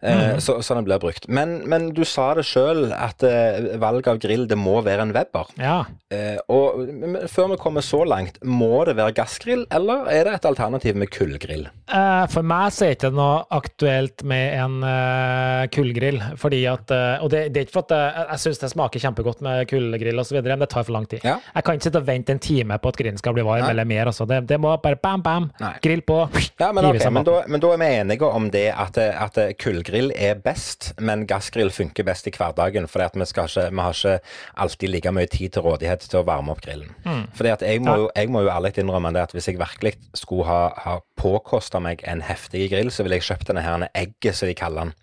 Eh, 0.03 0.37
så, 0.37 0.59
så 0.61 0.77
den 0.77 0.85
blir 0.85 1.01
brukt. 1.01 1.27
Men, 1.29 1.67
men 1.69 1.89
du 1.97 2.03
sa 2.05 2.33
det 2.37 2.45
sjøl, 2.45 2.91
at 2.93 3.23
eh, 3.25 3.73
valg 3.81 4.07
av 4.07 4.21
grill, 4.21 4.45
det 4.49 4.57
må 4.59 4.77
være 4.85 5.07
en 5.07 5.13
Weber. 5.17 5.49
Ja. 5.57 5.79
Eh, 6.13 6.37
og 6.51 6.85
før 7.31 7.55
vi 7.55 7.59
kommer 7.61 7.81
så 7.81 8.03
langt, 8.05 8.37
må 8.45 8.85
det 8.85 8.95
være 9.01 9.17
gassgrill, 9.17 9.65
eller 9.71 10.10
er 10.11 10.27
det 10.27 10.33
et 10.37 10.45
alternativ 10.49 10.95
med 10.99 11.09
kullgrill? 11.13 11.65
Eh, 11.91 12.25
For 12.31 12.45
meg 12.47 12.71
så 12.75 12.85
er 12.85 12.93
det 12.93 12.97
ikke 12.99 13.11
noe 13.15 13.41
aktuelt 13.57 14.23
med 14.27 14.53
en 14.61 14.75
eh, 14.87 15.67
kullgrill. 15.73 16.19
fordi 16.39 16.61
at, 16.69 16.91
eh, 16.91 17.23
Og 17.23 17.29
det, 17.33 17.41
det 17.53 17.61
er 17.61 17.65
ikke 17.67 17.75
for 17.79 17.85
at 17.87 17.95
jeg, 17.95 18.25
jeg 18.31 18.39
syns 18.45 18.61
det 18.61 18.69
smaker 18.71 18.99
kjempegodt 19.05 19.41
med 19.45 19.67
kullgrill 19.71 20.19
osv., 20.23 20.39
men 20.43 20.59
det 20.63 20.69
tar 20.71 20.83
for 20.87 20.93
lang 20.95 21.07
tid. 21.11 21.23
Ja. 21.27 21.37
Jeg 21.55 21.63
kan 21.67 21.75
ikke 21.79 21.87
sitte 21.89 22.01
og 22.01 22.07
vente 22.07 22.35
en 22.35 22.39
time 22.43 22.77
på 22.81 22.91
at 22.93 22.99
grillen 23.01 23.17
skal 23.21 23.33
bli 23.37 23.43
varm, 23.47 23.63
Nei. 23.65 23.69
eller 23.73 23.85
mer. 23.89 24.05
Altså. 24.11 24.27
Det, 24.29 24.41
det 24.47 24.59
må 24.61 24.73
bare 24.83 24.99
bam, 25.01 25.21
bam, 25.25 25.49
Nei. 25.61 25.73
grill 25.83 26.01
på. 26.07 26.19
Ja, 26.61 26.71
men, 26.71 26.85
okay, 26.85 27.09
men, 27.09 27.23
da, 27.27 27.39
men 27.47 27.59
da 27.63 27.71
er 27.73 27.81
vi 27.81 27.89
enige 28.01 28.27
om 28.31 28.49
det 28.53 28.67
at, 28.75 28.97
at 29.01 29.39
kullgrill 29.61 30.11
er 30.15 30.35
best, 30.43 30.91
men 31.01 31.25
gassgrill 31.29 31.71
funker 31.73 32.05
best 32.07 32.27
i 32.29 32.35
hverdagen. 32.35 32.87
For 32.91 33.01
vi, 33.15 33.25
skal 33.25 33.47
ikke- 33.49 33.69
vi 33.71 33.81
har 33.87 33.93
ikke 33.97 34.19
alltid 34.65 34.89
like 34.93 35.11
mye 35.15 35.27
tid 35.31 35.53
til 35.55 35.63
rådighet 35.65 36.07
til 36.09 36.19
å 36.21 36.25
varme 36.27 36.51
opp 36.53 36.61
grillen. 36.61 36.91
Fordi 37.33 37.49
at 37.53 37.61
jeg 37.65 37.81
må, 37.81 37.95
jo, 37.97 38.09
jeg 38.15 38.29
må 38.29 38.43
jo 38.45 38.49
ærlig 38.53 38.73
innrømme 38.81 39.11
det 39.13 39.21
at 39.25 39.31
hvis 39.35 39.47
jeg 39.51 39.57
virkelig 39.59 39.95
skulle 40.17 40.45
ha, 40.47 40.61
ha 40.83 40.95
påkosta 41.19 41.79
meg 41.83 42.01
en 42.09 42.23
heftig 42.25 42.67
grill, 42.73 42.91
så 42.91 43.05
ville 43.05 43.19
jeg 43.19 43.27
kjøpt 43.29 43.51
denne 43.51 43.63
her 43.63 43.85
egget, 43.89 44.35
som 44.37 44.49
de 44.49 44.55
kaller 44.57 44.89
den. 44.89 44.93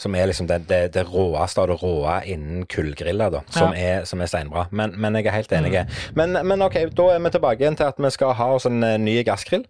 Som 0.00 0.16
er 0.18 0.28
liksom 0.30 0.48
det, 0.50 0.60
det, 0.70 0.80
det 0.94 1.06
råeste 1.08 1.62
av 1.62 1.70
det 1.70 1.78
råe 1.82 2.20
innen 2.30 2.66
kullgriller, 2.70 3.32
da. 3.34 3.44
Som, 3.54 3.74
er, 3.76 4.04
som 4.08 4.22
er 4.22 4.30
steinbra. 4.30 4.66
Men, 4.70 4.96
men 5.00 5.18
jeg 5.18 5.30
er 5.30 5.38
helt 5.38 5.54
enig. 5.56 5.84
Men, 6.18 6.38
men 6.46 6.66
ok, 6.66 6.80
da 6.94 7.10
er 7.14 7.24
vi 7.24 7.34
tilbake 7.34 7.64
igjen 7.64 7.78
til 7.80 7.90
at 7.90 8.00
vi 8.00 8.12
skal 8.14 8.36
ha 8.38 8.50
oss 8.56 8.68
en 8.70 8.82
eh, 8.86 9.00
ny 9.00 9.20
gassgrill. 9.26 9.66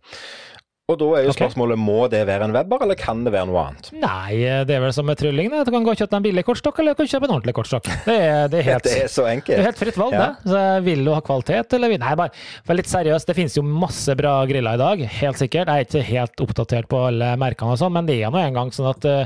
Og 0.85 0.99
da 1.01 1.07
er 1.17 1.23
jo 1.25 1.33
spørsmålet 1.33 1.79
spørsmålet 1.79 1.81
må 1.81 1.95
det 2.13 2.19
være 2.29 2.45
en 2.45 2.53
Webber, 2.53 2.83
eller 2.85 2.99
kan 3.01 3.23
det 3.25 3.31
være 3.33 3.49
noe 3.49 3.61
annet? 3.71 3.87
Nei, 4.03 4.35
det 4.69 4.75
er 4.77 4.83
vel 4.85 4.91
som 4.93 5.07
med 5.09 5.17
trylling. 5.17 5.49
det. 5.49 5.63
Du 5.65 5.71
kan 5.73 5.87
gå 5.87 5.95
og 5.95 5.97
kjøpe 5.97 6.19
en 6.19 6.27
billig 6.27 6.43
kortstokk, 6.45 6.83
eller 6.83 6.93
du 6.93 6.99
kan 7.01 7.09
kjøpe 7.09 7.25
en 7.25 7.33
ordentlig 7.39 7.55
kortstokk. 7.57 7.89
Det 8.05 8.17
er, 8.21 8.51
det 8.53 8.59
er 8.61 8.67
helt 8.69 8.85
Det 8.85 8.99
er 9.07 9.09
så 9.09 9.25
Det 9.25 9.55
er 9.57 9.65
helt 9.65 9.81
fritt 9.81 9.97
valg, 9.97 10.13
Ja. 10.13 10.27
det. 10.45 10.53
Så 10.53 10.61
vil 10.85 11.07
du 11.09 11.15
ha 11.17 11.23
kvalitet, 11.25 11.73
eller 11.79 11.97
Nei, 12.05 12.13
bare 12.21 12.37
for 12.69 12.77
litt 12.77 12.91
seriøst, 12.93 13.31
det 13.33 13.37
finnes 13.41 13.57
jo 13.57 13.65
masse 13.65 14.13
bra 14.21 14.35
griller 14.51 14.77
i 14.77 14.83
dag, 14.85 15.07
helt 15.23 15.41
sikkert. 15.41 15.73
Jeg 15.73 15.87
er 15.87 15.89
ikke 15.89 16.05
helt 16.11 16.45
oppdatert 16.45 16.91
på 16.93 17.01
alle 17.09 17.33
merkene 17.41 17.73
og 17.73 17.81
sånn, 17.81 17.97
men 17.97 18.05
det 18.13 18.19
er 18.21 18.35
nå 18.37 18.45
engang 18.45 18.69
sånn 18.77 18.91
at 18.93 19.09
eh, 19.09 19.25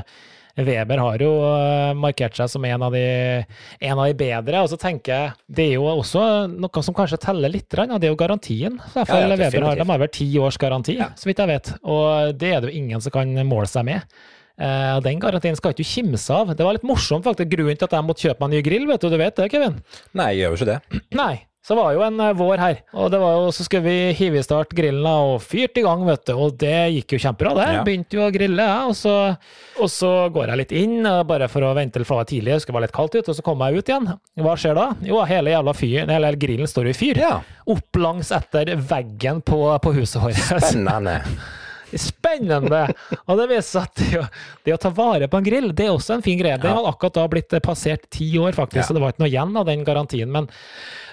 Weber 0.65 0.99
har 1.03 1.21
jo 1.23 1.29
eh, 1.45 1.93
markert 1.97 2.35
seg 2.39 2.49
som 2.51 2.65
en 2.65 2.83
av, 2.87 2.91
de, 2.95 3.03
en 3.79 3.99
av 3.99 4.05
de 4.09 4.15
bedre. 4.19 4.63
Og 4.63 4.71
så 4.71 4.79
tenker 4.81 5.13
jeg, 5.13 5.35
det 5.59 5.67
er 5.69 5.75
jo 5.77 5.85
også 5.91 6.23
noe 6.51 6.83
som 6.85 6.95
kanskje 6.97 7.19
teller 7.23 7.53
litt, 7.53 7.69
det 7.69 7.85
er 8.01 8.09
jo 8.11 8.17
garantien. 8.19 8.79
Så 8.93 9.05
Ja, 9.05 9.21
ja, 9.27 9.37
Weber 9.37 9.67
har, 9.69 9.75
de 9.79 9.87
har 9.91 10.03
vel 10.03 10.11
ti 10.13 10.27
års 10.39 10.57
garanti, 10.59 10.97
Ja. 10.99 11.11
så 11.15 11.29
vidt 11.29 11.39
jeg 11.39 11.47
vet. 11.47 11.73
Og 11.83 12.35
det 12.39 12.53
er 12.53 12.61
det 12.61 12.71
jo 12.73 12.77
ingen 12.81 13.01
som 13.01 13.11
kan 13.15 13.31
måle 13.47 13.67
seg 13.69 13.85
med. 13.85 14.01
Eh, 14.59 14.95
og 14.97 15.03
Den 15.03 15.19
garantien 15.23 15.55
skal 15.55 15.71
ikke 15.71 15.83
du 15.83 15.87
kimse 15.87 16.33
av. 16.35 16.51
Det 16.55 16.65
var 16.65 16.75
litt 16.75 16.83
morsomt, 16.83 17.23
faktisk. 17.23 17.49
Grunnen 17.53 17.77
til 17.79 17.87
at 17.87 17.95
jeg 17.95 18.03
måtte 18.03 18.25
kjøpe 18.27 18.39
meg 18.43 18.49
en 18.49 18.57
ny 18.57 18.61
grill, 18.65 18.87
vet 18.89 19.01
du. 19.01 19.09
Du 19.09 19.17
vet 19.17 19.35
det, 19.35 19.51
Kevin? 19.53 19.79
Nei, 20.13 20.33
jeg 20.35 20.41
gjør 20.43 20.51
jo 20.51 20.59
ikke 20.59 20.71
det. 20.73 21.03
Nei. 21.15 21.33
Så 21.69 21.75
var 21.77 21.91
jo 21.93 22.01
en 22.01 22.15
eh, 22.23 22.31
vår 22.33 22.57
her, 22.57 22.77
og 22.97 23.11
det 23.13 23.19
var 23.21 23.35
jo, 23.37 23.49
så 23.53 23.61
skulle 23.67 23.83
vi 23.85 24.13
hive 24.17 24.39
i 24.39 24.45
start 24.45 24.71
grillen 24.73 25.05
og 25.05 25.35
fyrte 25.45 25.83
i 25.83 25.85
gang, 25.85 26.01
vet 26.07 26.23
du. 26.25 26.31
Og 26.33 26.55
det 26.57 26.71
gikk 26.95 27.13
jo 27.13 27.19
kjempebra, 27.27 27.51
det. 27.59 27.67
Ja. 27.75 27.83
Begynte 27.85 28.17
jo 28.17 28.23
å 28.25 28.31
grille, 28.33 28.65
jeg. 28.65 28.87
Og 28.89 28.97
så, 28.97 29.13
og 29.77 29.91
så 29.93 30.09
går 30.33 30.49
jeg 30.49 30.61
litt 30.63 30.73
inn, 30.81 30.95
eh, 31.05 31.19
bare 31.29 31.45
for 31.53 31.67
å 31.67 31.75
vente 31.77 32.01
for 32.01 32.15
det 32.17 32.23
var 32.23 32.29
tidlig, 32.33 32.55
det 32.55 32.63
skulle 32.65 32.79
være 32.79 32.87
litt 32.89 32.95
kaldt 32.97 33.19
ute, 33.19 33.27
og 33.29 33.37
så 33.37 33.45
kommer 33.45 33.69
jeg 33.69 33.83
ut 33.85 33.93
igjen. 33.93 34.09
Hva 34.41 34.57
skjer 34.57 34.79
da? 34.81 34.87
Jo, 35.11 35.21
hele 35.29 35.53
jævla 35.53 35.77
fyren, 35.77 36.15
eller 36.17 36.39
grillen 36.41 36.73
står 36.73 36.89
jo 36.89 36.95
i 36.97 36.99
fyr. 37.03 37.21
Ja. 37.21 37.35
Opp 37.69 38.01
langs 38.01 38.33
etter 38.33 38.73
veggen 38.89 39.43
på, 39.45 39.61
på 39.85 39.93
huset 39.99 40.23
vårt. 40.25 40.41
Spennende. 40.49 41.19
Spennende! 41.89 42.83
Og 43.25 43.39
det 43.39 43.47
viser 43.49 43.81
at 43.87 43.95
det, 43.97 44.19
å- 44.21 44.27
det 44.65 44.73
å 44.75 44.81
ta 44.81 44.91
vare 44.93 45.25
på 45.29 45.39
en 45.39 45.45
grill, 45.47 45.71
det 45.73 45.87
er 45.87 45.95
også 45.95 46.17
en 46.19 46.21
fin 46.25 46.37
greie. 46.37 46.57
Den 46.61 46.69
Ja. 46.69 46.75
hadde 46.77 46.91
akkurat 46.93 47.15
da 47.17 47.27
blitt 47.27 47.53
eh, 47.53 47.59
passert 47.65 48.09
ti 48.13 48.27
år, 48.37 48.53
faktisk, 48.53 48.83
Ja. 48.83 48.87
så 48.89 48.93
det 48.93 49.01
var 49.01 49.13
ikke 49.13 49.23
noe 49.25 49.31
igjen 49.31 49.57
av 49.57 49.65
den 49.65 49.83
garantien. 49.83 50.29
Men 50.31 50.49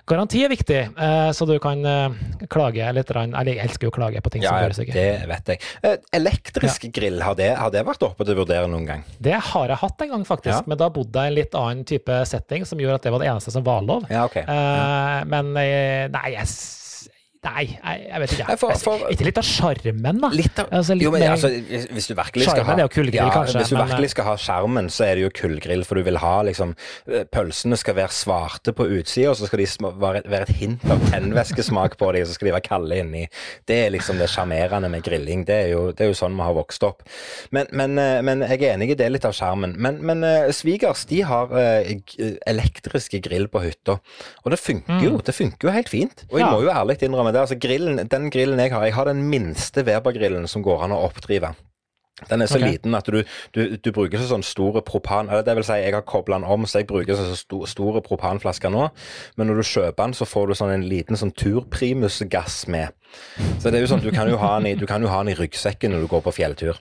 garanti 0.07 0.43
er 0.47 0.51
viktig, 0.53 0.79
eh, 0.97 1.31
så 1.35 1.47
du 1.49 1.57
kan 1.63 1.83
eh, 1.85 2.15
klage 2.53 2.87
litt. 2.95 3.11
Eller 3.11 3.51
jeg 3.53 3.59
elsker 3.65 3.89
jo 3.89 3.93
å 3.93 3.97
klage 3.97 4.23
på 4.23 4.31
ting 4.35 4.45
som 4.45 4.55
Ja, 4.57 4.63
gjøres 4.67 4.79
ikke. 4.85 4.95
det 4.95 5.27
vet 5.31 5.53
jeg. 5.55 5.61
Elektrisk 5.83 6.57
Elektrisk 6.57 6.87
grill, 6.95 7.21
har 7.27 7.35
det, 7.39 7.51
har 7.59 7.71
det 7.75 7.85
vært 7.87 8.03
oppe 8.07 8.25
til 8.25 8.35
å 8.37 8.41
vurdere 8.45 8.69
noen 8.71 8.87
gang? 8.87 9.05
Det 9.21 9.35
har 9.53 9.69
jeg 9.73 9.81
hatt 9.83 10.03
en 10.07 10.09
gang, 10.15 10.25
faktisk, 10.25 10.55
Ja. 10.55 10.63
men 10.67 10.79
da 10.79 10.89
bodde 10.91 11.13
jeg 11.13 11.31
i 11.31 11.33
en 11.35 11.39
litt 11.41 11.55
annen 11.55 11.85
type 11.85 12.21
setting 12.27 12.65
som 12.65 12.79
gjorde 12.79 12.95
at 13.01 13.03
det 13.03 13.13
var 13.13 13.19
det 13.25 13.29
eneste 13.33 13.51
som 13.53 13.65
var 13.67 13.83
lov. 13.83 14.07
Ja, 14.11 14.25
ok. 14.27 14.37
Eh, 14.43 15.25
men 15.27 15.57
eh, 15.57 16.09
nei, 16.09 16.33
jeg 16.37 16.47
Nei, 17.47 17.65
jeg, 17.79 18.21
vet 18.23 18.33
ikke. 18.37 18.57
For- 18.59 18.79
for- 18.83 19.03
ikke 19.15 19.27
litt 19.29 19.39
av 19.39 19.47
sjarmen, 19.47 20.19
da? 20.23 20.29
Litt 20.35 20.59
av, 20.59 20.67
Altså, 20.75 20.97
litt 20.99 21.05
jo, 21.07 21.11
men 21.15 21.21
mer- 21.23 21.35
altså, 21.37 21.51
hvis, 21.69 21.85
hvis 21.95 22.09
du 22.11 22.15
virkelig 22.19 22.49
skal 22.49 22.65
ha 22.67 22.73
er 22.75 22.81
jo 22.83 22.89
kullgrill, 22.97 23.21
ja, 23.21 23.29
kanskje, 23.31 23.61
Hvis 23.63 23.71
du 23.71 23.77
men, 23.77 23.87
virkelig 23.87 24.09
eh, 24.11 24.15
skal 24.17 24.25
ha 24.27 24.35
skjermen, 24.37 24.89
så 24.91 25.05
er 25.07 25.15
det 25.15 25.23
jo 25.27 25.31
kullgrill, 25.41 25.85
for 25.87 25.95
du 26.01 26.03
vil 26.09 26.19
ha 26.19 26.33
liksom 26.49 26.75
eh, 27.07 27.23
Pølsene 27.31 27.79
skal 27.79 27.95
være 28.01 28.11
svarte 28.17 28.75
på 28.77 28.89
utsida, 28.97 29.31
og 29.31 29.37
så 29.39 29.47
skal 29.47 29.63
de 29.63 29.69
være, 30.03 30.23
være 30.27 30.49
et 30.49 30.57
hint 30.59 30.85
av 30.91 30.99
tennvæskesmak 31.13 31.97
på 32.01 32.11
dem, 32.17 32.23
og 32.27 32.29
så 32.33 32.35
skal 32.35 32.49
de 32.51 32.55
være 32.57 32.67
kalde 32.67 32.99
inni. 33.05 33.23
Det 33.69 33.79
er 33.87 33.95
liksom 33.95 34.19
det 34.19 34.29
sjarmerende 34.33 34.91
med 34.91 35.05
grilling. 35.07 35.45
Det 35.47 35.55
er, 35.55 35.69
jo, 35.77 35.93
det 35.93 36.07
er 36.09 36.11
jo 36.11 36.19
sånn 36.19 36.35
vi 36.37 36.43
har 36.49 36.57
vokst 36.59 36.83
opp. 36.89 37.07
Men, 37.55 37.71
men, 37.73 37.97
eh, 38.03 38.21
men 38.27 38.43
jeg 38.49 38.63
er 38.63 38.75
enig 38.75 38.91
i 38.97 38.99
det 38.99 39.11
litt 39.15 39.25
av 39.29 39.37
skjermen. 39.39 39.77
Men, 39.79 40.03
men 40.03 40.27
svigers 40.53 41.05
de 41.07 41.23
har 41.27 41.47
elektriske 42.47 43.21
grill 43.25 43.47
på 43.53 43.63
hytta, 43.65 43.99
og 44.45 44.53
det 44.53 44.59
funker 44.61 45.03
jo. 45.05 45.17
Det 45.25 45.35
funker 45.37 45.69
jo 45.69 45.75
helt 45.75 45.89
fint. 45.93 46.25
Og 46.31 46.39
jeg 46.41 46.47
Mm. 46.47 46.51
Ja. 46.51 46.53
må 46.53 46.63
jo 46.63 46.71
ærlig 46.71 46.97
innrømme 47.03 47.33
det. 47.37 47.45
altså 47.45 47.61
grillen, 47.61 48.03
Den 48.11 48.31
grillen 48.33 48.61
jeg 48.63 48.73
har, 48.75 48.85
jeg 48.89 48.97
har 48.97 49.13
den 49.13 49.23
minste 49.31 49.85
Weber-grillen 49.87 50.49
som 50.51 50.65
går 50.65 50.87
an 50.87 50.97
å 50.97 51.05
oppdrive. 51.07 51.55
Den 52.31 52.41
er 52.41 52.49
så 52.49 52.57
okay. 52.57 52.73
liten 52.73 52.95
at 52.97 53.09
du, 53.13 53.19
du, 53.53 53.77
du 53.77 53.91
bruker 53.93 54.23
sånn 54.25 54.45
store 54.47 54.81
propan 54.87 55.29
eller 55.29 55.45
Det 55.45 55.53
vil 55.59 55.67
si, 55.69 55.75
jeg 55.83 55.93
har 55.93 56.05
kobla 56.09 56.39
den 56.39 56.49
om, 56.49 56.65
så 56.65 56.81
jeg 56.81 56.89
bruker 56.89 57.19
så 57.19 57.37
sto, 57.37 57.59
store 57.69 58.01
propanflasker 58.05 58.73
nå. 58.73 58.87
Men 59.37 59.51
når 59.51 59.61
du 59.61 59.69
kjøper 59.69 60.01
den, 60.01 60.17
så 60.17 60.25
får 60.29 60.49
du 60.49 60.57
sånn 60.57 60.73
en 60.79 60.87
liten 60.89 61.21
sånn 61.21 61.35
turprimusgass 61.37 62.63
med. 62.73 62.97
Så 63.61 63.69
det 63.69 63.77
er 63.77 63.85
jo 63.85 63.91
sånn, 63.93 64.05
du 64.05 64.09
kan 64.17 64.33
jo 64.33 64.41
ha 64.41 64.55
den 64.57 64.71
i, 64.73 64.77
du 64.81 64.87
kan 64.89 65.05
jo 65.05 65.13
ha 65.13 65.21
den 65.21 65.35
i 65.35 65.37
ryggsekken 65.37 65.93
når 65.93 66.07
du 66.07 66.13
går 66.15 66.25
på 66.25 66.39
fjelltur. 66.39 66.81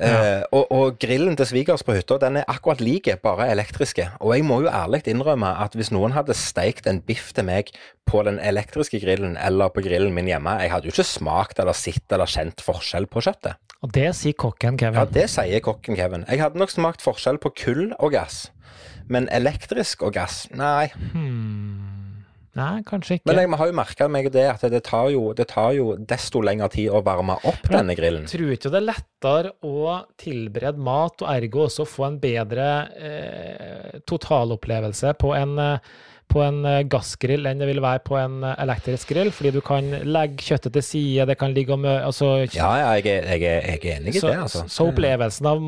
Eh, 0.00 0.42
og, 0.56 0.70
og 0.72 0.98
grillen 1.02 1.36
til 1.36 1.48
svigers 1.50 1.84
på 1.84 1.92
hytta 1.92 2.16
den 2.22 2.38
er 2.40 2.48
akkurat 2.48 2.80
like, 2.80 3.18
bare 3.22 3.50
elektriske. 3.52 4.06
Og 4.24 4.32
jeg 4.36 4.46
må 4.48 4.62
jo 4.64 4.72
ærlig 4.72 5.02
innrømme 5.10 5.50
at 5.60 5.76
hvis 5.76 5.92
noen 5.92 6.14
hadde 6.16 6.36
steikt 6.38 6.88
en 6.88 7.02
biff 7.04 7.34
til 7.36 7.46
meg 7.48 7.72
på 8.08 8.22
den 8.26 8.40
elektriske 8.40 9.02
grillen 9.02 9.36
eller 9.40 9.72
på 9.74 9.84
grillen 9.84 10.14
min 10.16 10.30
hjemme, 10.30 10.56
jeg 10.62 10.72
hadde 10.72 10.88
jo 10.88 10.94
ikke 10.94 11.08
smakt 11.10 11.60
eller 11.60 11.76
sett 11.76 12.16
eller 12.16 12.30
kjent 12.30 12.64
forskjell 12.64 13.10
på 13.10 13.24
kjøttet. 13.28 13.60
Og 13.84 13.92
det 13.96 14.10
sier 14.16 14.36
kokken, 14.36 14.76
Kevin. 14.80 14.98
Ja, 15.00 15.06
det 15.08 15.28
sier 15.32 15.62
kokken 15.64 15.96
Kevin. 15.96 16.26
Jeg 16.28 16.42
hadde 16.42 16.60
nok 16.60 16.72
smakt 16.72 17.04
forskjell 17.04 17.40
på 17.40 17.52
kull 17.62 17.86
og 17.98 18.12
gass. 18.16 18.48
Men 19.10 19.28
elektrisk 19.34 20.04
og 20.06 20.14
gass, 20.14 20.44
nei. 20.54 20.90
Hmm. 21.12 21.89
Nei, 22.58 22.82
kanskje 22.82 23.18
ikke. 23.18 23.28
Men 23.30 23.38
jeg 23.38 23.58
har 23.60 23.68
jo 23.70 23.74
merka 23.78 24.06
meg 24.10 24.26
det 24.34 24.46
at 24.50 24.64
det 24.72 24.82
tar, 24.88 25.10
jo, 25.14 25.28
det 25.38 25.46
tar 25.52 25.70
jo 25.76 25.92
desto 26.10 26.42
lengre 26.42 26.66
tid 26.72 26.90
å 26.90 27.02
varme 27.06 27.36
opp 27.46 27.68
denne 27.70 27.94
grillen. 27.98 28.26
Jeg 28.26 28.40
tror 28.40 28.54
ikke 28.56 28.72
det 28.74 28.80
er 28.80 28.88
lettere 28.88 29.52
å 29.66 29.96
tilberede 30.18 30.82
mat, 30.82 31.22
og 31.22 31.30
ergo 31.30 31.66
også 31.68 31.86
få 31.86 32.08
en 32.08 32.18
bedre 32.22 32.68
eh, 32.98 34.00
totalopplevelse 34.02 35.14
på 35.20 35.32
en, 35.38 35.54
på 36.30 36.42
en 36.42 36.60
eh, 36.66 36.82
gassgrill 36.90 37.46
enn 37.46 37.62
det 37.62 37.70
vil 37.70 37.82
være 37.84 38.02
på 38.10 38.18
en 38.18 38.42
eh, 38.42 38.58
elektrisk 38.66 39.14
grill, 39.14 39.30
fordi 39.34 39.54
du 39.54 39.62
kan 39.62 39.94
legge 40.10 40.50
kjøttet 40.50 40.74
til 40.74 40.86
side, 40.90 41.30
det 41.30 41.38
kan 41.38 41.54
ligge 41.54 41.78
og 41.78 41.84
mø... 41.86 41.96
Altså, 42.02 42.34
Ja, 42.50 42.74
ja, 42.82 42.92
jeg 42.98 43.14
er, 43.14 43.30
jeg 43.36 43.46
er, 43.46 43.66
jeg 43.76 43.82
er 43.84 43.98
enig 44.00 44.16
i 44.16 44.26
det, 44.26 44.38
altså. 44.42 44.66
så 44.66 44.90
opplevelsen 44.90 45.54
av 45.54 45.62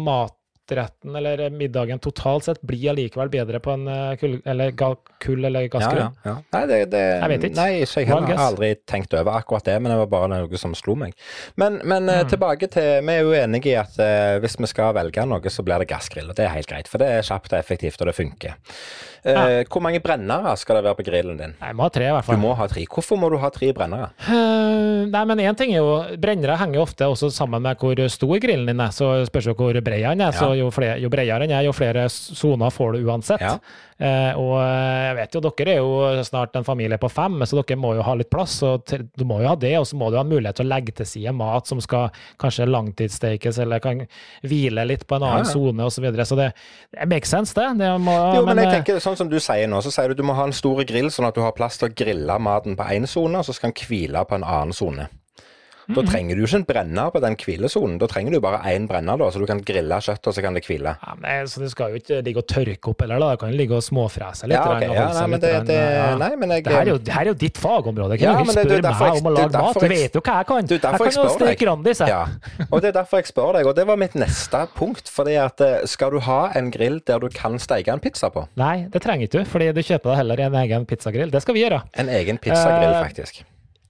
matretten 0.72 1.16
eller 1.16 1.50
middagen 1.50 1.98
totalt 1.98 2.44
sett 2.44 2.60
blir 2.62 2.90
allikevel 2.92 3.28
bedre 3.30 3.60
på 3.60 3.72
en 3.74 3.86
eh, 3.88 4.16
kull, 4.20 4.38
eller, 4.46 4.70
ga, 4.72 4.94
kull 5.20 5.44
eller 5.44 5.62
Ja, 5.62 5.68
gassgrill. 5.68 6.02
ja, 6.02 6.10
ja. 6.24 6.34
Nei, 6.52 6.62
det, 6.66 6.78
det, 6.92 7.00
Jeg 7.20 7.28
vet 7.32 7.44
ikke. 7.48 7.56
Nei, 7.56 7.70
ikke 7.82 8.00
jeg 8.00 8.08
heller. 8.08 8.36
har 8.36 8.46
aldri 8.52 8.70
tenkt 8.88 9.14
over 9.14 9.32
akkurat 9.38 9.64
det, 9.64 9.76
men 9.82 9.92
det 9.92 9.98
var 9.98 10.06
bare 10.12 10.28
noe 10.32 10.58
som 10.60 10.74
slo 10.74 10.94
meg. 10.96 11.14
Men, 11.56 11.80
men 11.84 12.08
eh, 12.08 12.22
Mm. 12.22 12.28
tilbake 12.28 12.68
til 12.70 13.02
Vi 13.02 13.12
er 13.12 13.22
jo 13.24 13.32
enige 13.34 13.72
i 13.72 13.74
at 13.80 13.96
uh, 13.98 14.38
hvis 14.38 14.54
vi 14.60 14.66
skal 14.70 14.92
velge 14.94 15.24
noe, 15.26 15.50
så 15.50 15.62
blir 15.64 15.78
det 15.82 15.88
gassgrill. 15.90 16.28
Og 16.30 16.36
det 16.36 16.44
er 16.46 16.52
helt 16.54 16.68
greit, 16.70 16.86
for 16.88 16.98
det 17.02 17.08
er 17.08 17.22
kjapt 17.26 17.52
og 17.52 17.58
effektivt, 17.58 18.00
og 18.00 18.06
det 18.06 18.14
funker. 18.14 18.54
Eh, 19.24 19.62
Hvor 19.70 19.80
mange 19.82 20.00
brennere 20.02 20.52
skal 20.58 20.76
det 20.78 20.84
være 20.84 20.98
på 20.98 21.04
grillen 21.06 21.36
din? 21.38 21.54
Jeg 21.60 21.76
må 21.78 21.82
ha 21.86 21.90
tre, 21.94 22.08
i 22.08 22.12
hvert 22.14 22.26
Du 22.30 22.36
må 22.42 22.54
ha 22.58 22.66
tre. 22.70 22.84
Hvorfor 22.90 23.18
må 23.18 23.30
du 23.30 23.36
ha 23.42 23.50
tre 23.54 23.72
brennere? 23.74 24.10
Uh, 24.28 25.06
nei, 25.10 25.24
men 25.30 25.38
én 25.42 25.56
ting 25.58 25.72
er 25.74 25.78
jo 25.82 26.16
Brennere 26.22 26.56
henger 26.58 26.80
jo 26.80 26.82
ofte 26.86 27.06
også 27.10 27.30
sammen 27.34 27.62
med 27.62 27.78
hvor 27.78 27.98
stor 28.12 28.38
grillen 28.42 28.66
din 28.70 28.80
er. 28.82 28.90
Så 28.94 29.10
spørs 29.26 29.46
jo 29.50 29.54
hvor 29.58 29.72
bred 29.80 30.02
den 30.06 30.20
er. 30.26 30.32
Så 30.36 30.51
Jo, 30.58 30.70
flere, 30.74 31.00
jo 31.02 31.10
bredere 31.12 31.46
enn 31.46 31.56
jeg, 31.56 31.68
jo 31.68 31.74
flere 31.76 32.06
soner 32.12 32.70
får 32.72 32.96
du 32.96 33.08
uansett. 33.08 33.42
Ja. 33.42 33.58
Eh, 34.02 34.38
og 34.38 34.56
jeg 34.58 35.16
vet 35.18 35.36
jo, 35.36 35.42
dere 35.44 35.74
er 35.74 35.82
jo 35.82 36.22
snart 36.26 36.56
en 36.58 36.66
familie 36.66 36.98
på 36.98 37.10
fem, 37.12 37.36
så 37.46 37.60
dere 37.60 37.78
må 37.78 37.92
jo 37.98 38.06
ha 38.06 38.16
litt 38.18 38.30
plass. 38.32 38.56
Og 38.66 38.86
til- 38.86 39.08
du 39.18 39.26
må 39.28 39.42
jo 39.42 39.50
ha 39.50 39.54
det, 39.58 39.74
og 39.78 39.86
så 39.86 39.98
må 39.98 40.10
du 40.10 40.16
ha 40.16 40.24
mulighet 40.24 40.56
til 40.58 40.66
å 40.66 40.72
legge 40.72 40.96
til 40.96 41.06
side 41.06 41.34
mat 41.36 41.66
som 41.66 41.80
skal 41.80 42.10
kanskje 42.40 42.70
langtidsstekes, 42.70 43.60
eller 43.62 43.82
kan 43.82 44.06
hvile 44.42 44.86
litt 44.86 45.06
på 45.06 45.16
en 45.18 45.22
annen 45.22 45.32
annen 45.32 45.46
ja. 45.46 45.52
sone 45.52 45.84
osv. 45.84 45.94
Så, 45.94 46.04
videre. 46.04 46.26
så 46.26 46.36
det, 46.36 46.52
det 46.90 47.08
makes 47.08 47.30
sense, 47.30 47.54
det. 47.54 47.66
det 47.78 47.90
må, 48.02 48.14
Jo, 48.36 48.44
men 48.46 48.62
jeg 48.62 48.68
eh, 48.70 48.76
tenker 48.78 49.02
sånn 49.02 49.18
som 49.18 49.30
du 49.32 49.38
sier 49.42 49.70
nå, 49.70 49.82
så 49.84 49.92
sier 49.94 50.12
du 50.12 50.22
du 50.22 50.26
må 50.26 50.36
ha 50.38 50.46
en 50.48 50.56
stor 50.56 50.82
grill, 50.88 51.10
sånn 51.12 51.28
at 51.28 51.38
du 51.38 51.42
har 51.44 51.56
plass 51.56 51.80
til 51.80 51.90
å 51.90 51.96
grille 52.02 52.38
maten 52.42 52.78
på 52.78 52.88
én 52.94 53.08
sone, 53.10 53.40
og 53.40 53.48
så 53.48 53.56
skal 53.56 53.72
den 53.72 53.88
hvile 53.88 54.24
på 54.28 54.38
en 54.38 54.46
annen 54.46 54.76
sone. 54.76 55.08
Da 55.88 56.00
Mhm. 56.02 56.06
trenger 56.08 56.36
du 56.36 56.42
ikke 56.46 56.54
en 56.60 56.64
brenner 56.64 57.10
på 57.10 57.20
den 57.20 57.34
hvilesonen. 57.36 57.98
Da 57.98 58.06
trenger 58.06 58.32
du 58.32 58.40
bare 58.40 58.60
én 58.70 58.86
brenner, 58.86 59.16
da, 59.18 59.24
så 59.30 59.38
du 59.40 59.46
kan 59.46 59.60
grille 59.60 59.96
kjøttet, 59.98 60.26
og 60.28 60.34
så 60.34 60.42
kan 60.42 60.54
det 60.54 60.62
hvile. 60.64 60.96
Ja, 61.02 61.14
men, 61.18 61.46
så 61.46 61.58
det 61.60 61.70
skal 61.70 61.90
jo 61.90 61.98
ikke 61.98 62.22
ligge 62.22 62.38
og 62.38 62.46
tørke 62.46 62.88
opp 62.92 63.00
heller, 63.02 63.18
da. 63.18 63.30
Det 63.32 63.38
kan 63.40 63.50
jo 63.50 63.56
ligge 63.58 63.74
og 63.74 63.82
småfrese 63.82 64.46
litt. 64.46 64.52
Ja, 64.58 64.76
okay. 64.76 64.88
Ja, 64.94 65.06
nei, 65.12 65.26
men 65.26 65.40
det, 65.40 65.52
det, 65.66 66.18
nei, 66.18 66.30
men 66.36 66.48
jeg 66.50 66.64
Det 66.64 66.72
her 66.72 66.80
er 66.82 66.92
jo, 66.92 66.98
det 66.98 67.12
her 67.12 67.20
er 67.22 67.30
jo 67.32 67.34
ditt 67.34 67.58
fagområde. 67.58 68.18
Kan 68.18 68.26
Ja, 68.28 68.32
du 68.38 68.44
ikke 68.44 68.54
det- 68.54 68.66
spørre 68.68 68.82
meg 68.82 69.22
om 69.22 69.26
å 69.26 69.34
lage 69.36 69.52
mat? 69.52 69.74
Du 69.74 69.88
vet 69.88 70.12
jo 70.14 70.20
hva 70.20 70.36
jeg 70.38 70.46
kan. 70.46 70.58
Er 70.62 70.68
Jeg 70.68 70.80
kan 70.80 71.12
jo 71.12 71.28
steke 71.38 71.58
Grandis, 71.64 71.98
jeg. 71.98 72.08
Ja, 72.08 72.26
og 72.70 72.80
det 72.82 72.94
er 72.94 73.02
derfor 73.02 73.16
jeg 73.18 73.26
spør 73.26 73.52
deg, 73.54 73.66
og 73.66 73.74
det 73.76 73.86
var 73.86 73.96
mitt 73.96 74.14
neste 74.14 74.68
punkt. 74.74 75.08
fordi 75.12 75.36
at 75.36 75.60
eh, 75.60 75.84
skal 75.86 76.10
du 76.10 76.18
ha 76.20 76.50
en 76.54 76.70
grill 76.70 77.00
der 77.04 77.18
du 77.18 77.28
kan 77.28 77.58
steke 77.58 77.88
en 77.92 78.00
pizza 78.00 78.30
på? 78.30 78.46
Nei, 78.56 78.86
det 78.90 79.02
trenger 79.02 79.26
ikke 79.28 79.38
du, 79.38 79.44
fordi 79.44 79.72
du 79.74 79.80
kjøper 79.82 80.10
deg 80.10 80.16
heller 80.16 80.40
en 80.40 80.54
egen 80.54 80.86
pizzagrill. 80.86 81.30
Det 81.30 81.42
skal 81.42 81.54
vi 81.54 81.62
gjøre. 81.64 81.82
En 81.94 82.08
egen 82.08 82.38
pizzagrill, 82.38 82.94
Eh, 82.94 83.02
faktisk. 83.04 83.42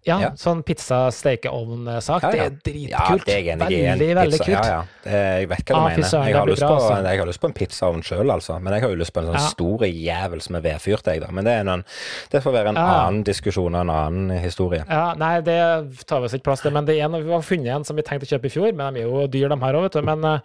Ja, 0.04 0.18
Ja. 0.18 0.30
sånn 0.34 0.64
pizza-stekeovn-sak. 0.66 2.22
Ja, 2.22 2.30
Det 2.30 2.40
er 2.40 2.50
dritkult. 2.50 2.90
Ja, 2.90 3.16
det 3.16 3.28
er. 3.46 3.52
En 3.52 3.58
Veldig, 3.60 4.14
veldig 4.16 4.38
pizza- 4.38 4.44
kult. 4.44 4.66
Ja, 4.66 4.84
ja. 5.04 5.10
Jeg 5.38 5.48
vet 5.48 5.58
hva 5.58 5.64
du 5.66 5.74
Ah, 5.74 5.88
mener. 5.88 6.26
Jeg 6.26 6.34
har, 6.34 6.46
bra, 6.46 6.54
på, 6.54 6.74
altså. 6.74 7.04
jeg 7.04 7.18
har 7.18 7.26
lyst 7.26 7.40
på 7.40 7.44
en 7.46 7.52
pizzaovn 7.52 8.02
sjøl, 8.02 8.30
altså. 8.32 8.60
Men 8.62 8.72
jeg 8.72 8.82
har 8.82 8.90
jo 8.90 8.96
lyst 8.96 9.12
på 9.12 9.20
en 9.20 9.26
sånn 9.26 9.34
Ja. 9.34 9.48
stor 9.48 9.78
jævel 9.78 10.42
som 10.42 10.56
er 10.56 10.60
vedfyrt, 10.60 11.04
jeg, 11.06 11.20
da. 11.20 11.26
Men 11.30 11.44
det, 11.44 11.64
noen, 11.66 11.84
det 12.30 12.42
får 12.42 12.52
være 12.52 12.68
en 12.68 12.74
Ja. 12.74 13.06
annen 13.08 13.22
diskusjon 13.24 13.74
og 13.74 13.80
en 13.80 13.90
annen 13.90 14.38
historie. 14.42 14.84
Ja, 14.88 15.14
nei, 15.14 15.40
det 15.40 16.04
tar 16.06 16.18
vi 16.20 16.24
oss 16.26 16.32
ikke 16.34 16.42
plass 16.44 16.60
til. 16.62 16.72
Men 16.72 16.84
det 16.84 16.98
er 16.98 17.04
en, 17.04 17.12
vi 17.24 17.30
har 17.30 17.40
funnet 17.42 17.66
en 17.76 17.84
som 17.84 17.94
vi 17.96 18.02
tenkte 18.02 18.26
å 18.26 18.38
kjøpe 18.38 18.46
i 18.46 18.50
fjor, 18.50 18.74
men 18.74 18.94
de 18.94 19.00
er 19.00 19.04
jo 19.04 19.26
dyr, 19.28 19.48
de 19.48 19.56
her 19.64 19.72
òg, 19.74 19.82
vet 19.82 19.92
du. 19.92 20.02
Men 20.02 20.24
eh, 20.24 20.38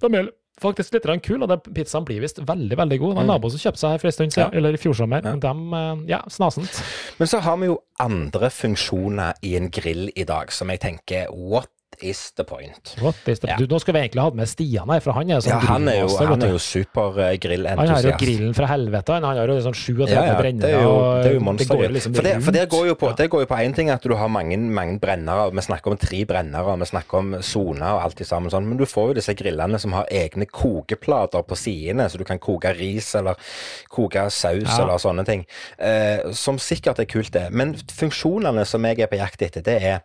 de 0.00 0.16
er 0.18 0.28
faktisk 0.60 0.92
litt 0.94 1.22
kul, 1.22 1.42
og 1.42 1.48
den 1.48 1.74
pizzaen 1.74 2.04
blir 2.04 2.20
visst 2.20 2.38
veldig, 2.38 2.76
veldig 2.78 2.98
god. 3.00 3.14
Det 3.16 3.24
Mm. 3.24 3.26
nabo 3.26 3.50
som 3.50 3.58
kjøpte 3.58 3.78
seg 3.78 3.90
her 3.90 3.98
for 3.98 4.06
en 4.08 4.12
stund 4.12 4.32
siden, 4.32 4.52
Ja. 4.52 4.56
eller 4.58 4.72
i 4.72 4.76
fjor 4.76 4.94
sommer. 4.94 5.22
Ja. 5.24 5.36
De, 5.36 5.48
eh, 5.48 6.08
ja, 6.08 6.20
snasent. 6.28 6.82
Men 7.18 7.28
så 7.28 7.40
har 7.40 7.56
vi 7.56 7.66
jo 7.66 7.78
andre 7.98 8.50
funksjoner 8.50 9.34
i 9.42 9.56
en 9.56 9.68
grill 9.70 10.10
i 10.16 10.24
dag 10.24 10.50
som 10.52 10.68
jeg 10.70 10.80
tenker 10.80 11.26
what 11.30 11.68
is 12.02 12.32
the 12.36 12.44
point? 12.44 12.94
What 13.02 13.16
is 13.28 13.40
the... 13.42 13.48
Ja. 13.52 13.56
Du, 13.60 13.66
nå 13.70 13.78
skal 13.82 13.94
vi 13.96 14.00
egentlig 14.04 14.22
hatt 14.24 14.38
med 14.38 14.48
Stian 14.50 14.90
her, 14.90 15.02
for 15.04 15.16
han 15.16 15.30
er 15.30 15.42
sånn 15.44 15.54
Ja, 15.54 15.60
han 15.68 15.88
er 15.90 16.00
jo, 16.02 16.08
han 16.18 16.42
er 16.42 16.54
jo 16.54 16.60
super-grillentusiast. 16.62 17.80
Han 17.80 17.94
har 17.94 18.08
jo 18.08 18.16
grillen 18.24 18.54
fra 18.56 18.68
helvete, 18.70 19.18
han 19.18 19.26
har 19.28 19.52
jo 19.52 19.58
sånn 19.64 19.76
37 19.76 20.12
Ja, 20.12 20.24
ja, 20.30 20.36
brennere. 20.38 20.66
det 20.66 20.74
er 20.78 20.84
jo, 20.86 20.94
det 21.20 21.30
er 21.30 21.36
jo 21.38 21.44
går 21.44 21.82
Det 21.84 21.90
liksom 21.98 22.16
for, 22.16 22.26
det, 22.26 22.34
for 22.44 22.56
det 22.56 22.64
går 22.72 22.86
jo 22.90 22.96
på 23.00 23.12
det 23.18 23.28
går 23.32 23.44
jo 23.44 23.50
på 23.50 23.60
én 23.62 23.74
ting 23.76 23.90
at 23.92 24.02
du 24.04 24.14
har 24.18 24.30
mange, 24.32 24.58
mange 24.58 24.98
brennere. 25.02 25.50
Vi 25.54 25.64
snakker 25.68 25.94
om 25.94 26.00
tre 26.00 26.24
brennere, 26.28 26.76
vi 26.80 26.88
snakker 26.90 27.20
om 27.20 27.34
soner 27.44 27.96
og 27.98 28.04
alt 28.08 28.18
det 28.20 28.26
sammen 28.28 28.52
sånn. 28.52 28.66
Men 28.68 28.80
du 28.80 28.86
får 28.88 29.12
jo 29.12 29.18
disse 29.20 29.34
grillene 29.38 29.80
som 29.82 29.94
har 29.96 30.08
egne 30.12 30.46
kokeplater 30.50 31.44
på 31.46 31.58
sidene, 31.58 32.08
så 32.10 32.20
du 32.20 32.26
kan 32.28 32.40
koke 32.42 32.72
ris 32.76 33.12
eller 33.18 33.38
koke 33.92 34.26
saus 34.30 34.62
Ja. 34.64 34.82
eller 34.82 34.98
sånne 35.02 35.24
ting. 35.26 35.44
Eh, 35.78 36.32
som 36.32 36.58
sikkert 36.58 37.00
er 37.02 37.08
kult, 37.10 37.32
det. 37.34 37.48
Men 37.52 37.74
funksjonene 37.74 38.64
som 38.68 38.84
jeg 38.84 39.00
er 39.04 39.10
på 39.10 39.18
jakt 39.20 39.42
etter, 39.42 39.64
det 39.64 39.76
er 39.82 40.00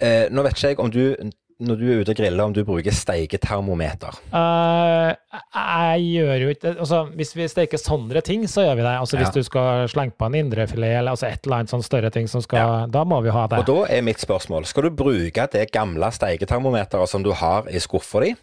eh, 0.00 0.26
Nå 0.30 0.42
vet 0.42 0.56
ikke 0.56 0.72
jeg 0.72 0.80
om 0.82 0.90
du 0.90 1.30
når 1.58 1.78
du 1.80 1.84
er 1.88 2.00
ute 2.02 2.12
og 2.12 2.18
griller, 2.18 2.44
om 2.44 2.52
du 2.52 2.60
bruker 2.68 2.92
steiketermometer. 2.92 4.18
Uh, 4.28 5.14
jeg 5.56 6.02
gjør 6.04 6.42
jo 6.42 6.48
ikke 6.52 6.72
altså, 6.74 6.98
Hvis 7.16 7.32
vi 7.36 7.46
steker 7.48 7.80
sånne 7.80 8.20
ting, 8.24 8.44
så 8.50 8.66
gjør 8.66 8.76
vi 8.76 8.84
det. 8.84 8.92
Altså 9.00 9.16
Hvis 9.16 9.30
Ja. 9.30 9.32
du 9.40 9.42
skal 9.46 9.88
slenge 9.88 10.12
på 10.18 10.28
en 10.28 10.34
indrefilet 10.34 10.98
eller 10.98 11.14
altså 11.14 11.30
et 11.30 11.40
eller 11.46 11.62
annet 11.62 11.72
sånn 11.72 11.84
større 11.86 12.10
ting 12.12 12.28
som 12.28 12.42
skal 12.44 12.90
Da 12.92 13.04
må 13.04 13.22
vi 13.24 13.32
ha 13.32 13.46
det. 13.46 13.62
Og 13.64 13.66
da 13.66 13.78
er 13.96 14.04
mitt 14.04 14.20
spørsmål, 14.20 14.66
skal 14.68 14.82
du 14.82 14.90
bruke 14.90 15.48
det 15.52 15.70
gamle 15.72 16.10
steiketermometeret 16.12 17.08
som 17.08 17.22
du 17.24 17.32
har 17.32 17.64
i 17.72 17.80
skuffa 17.80 18.20
di, 18.26 18.34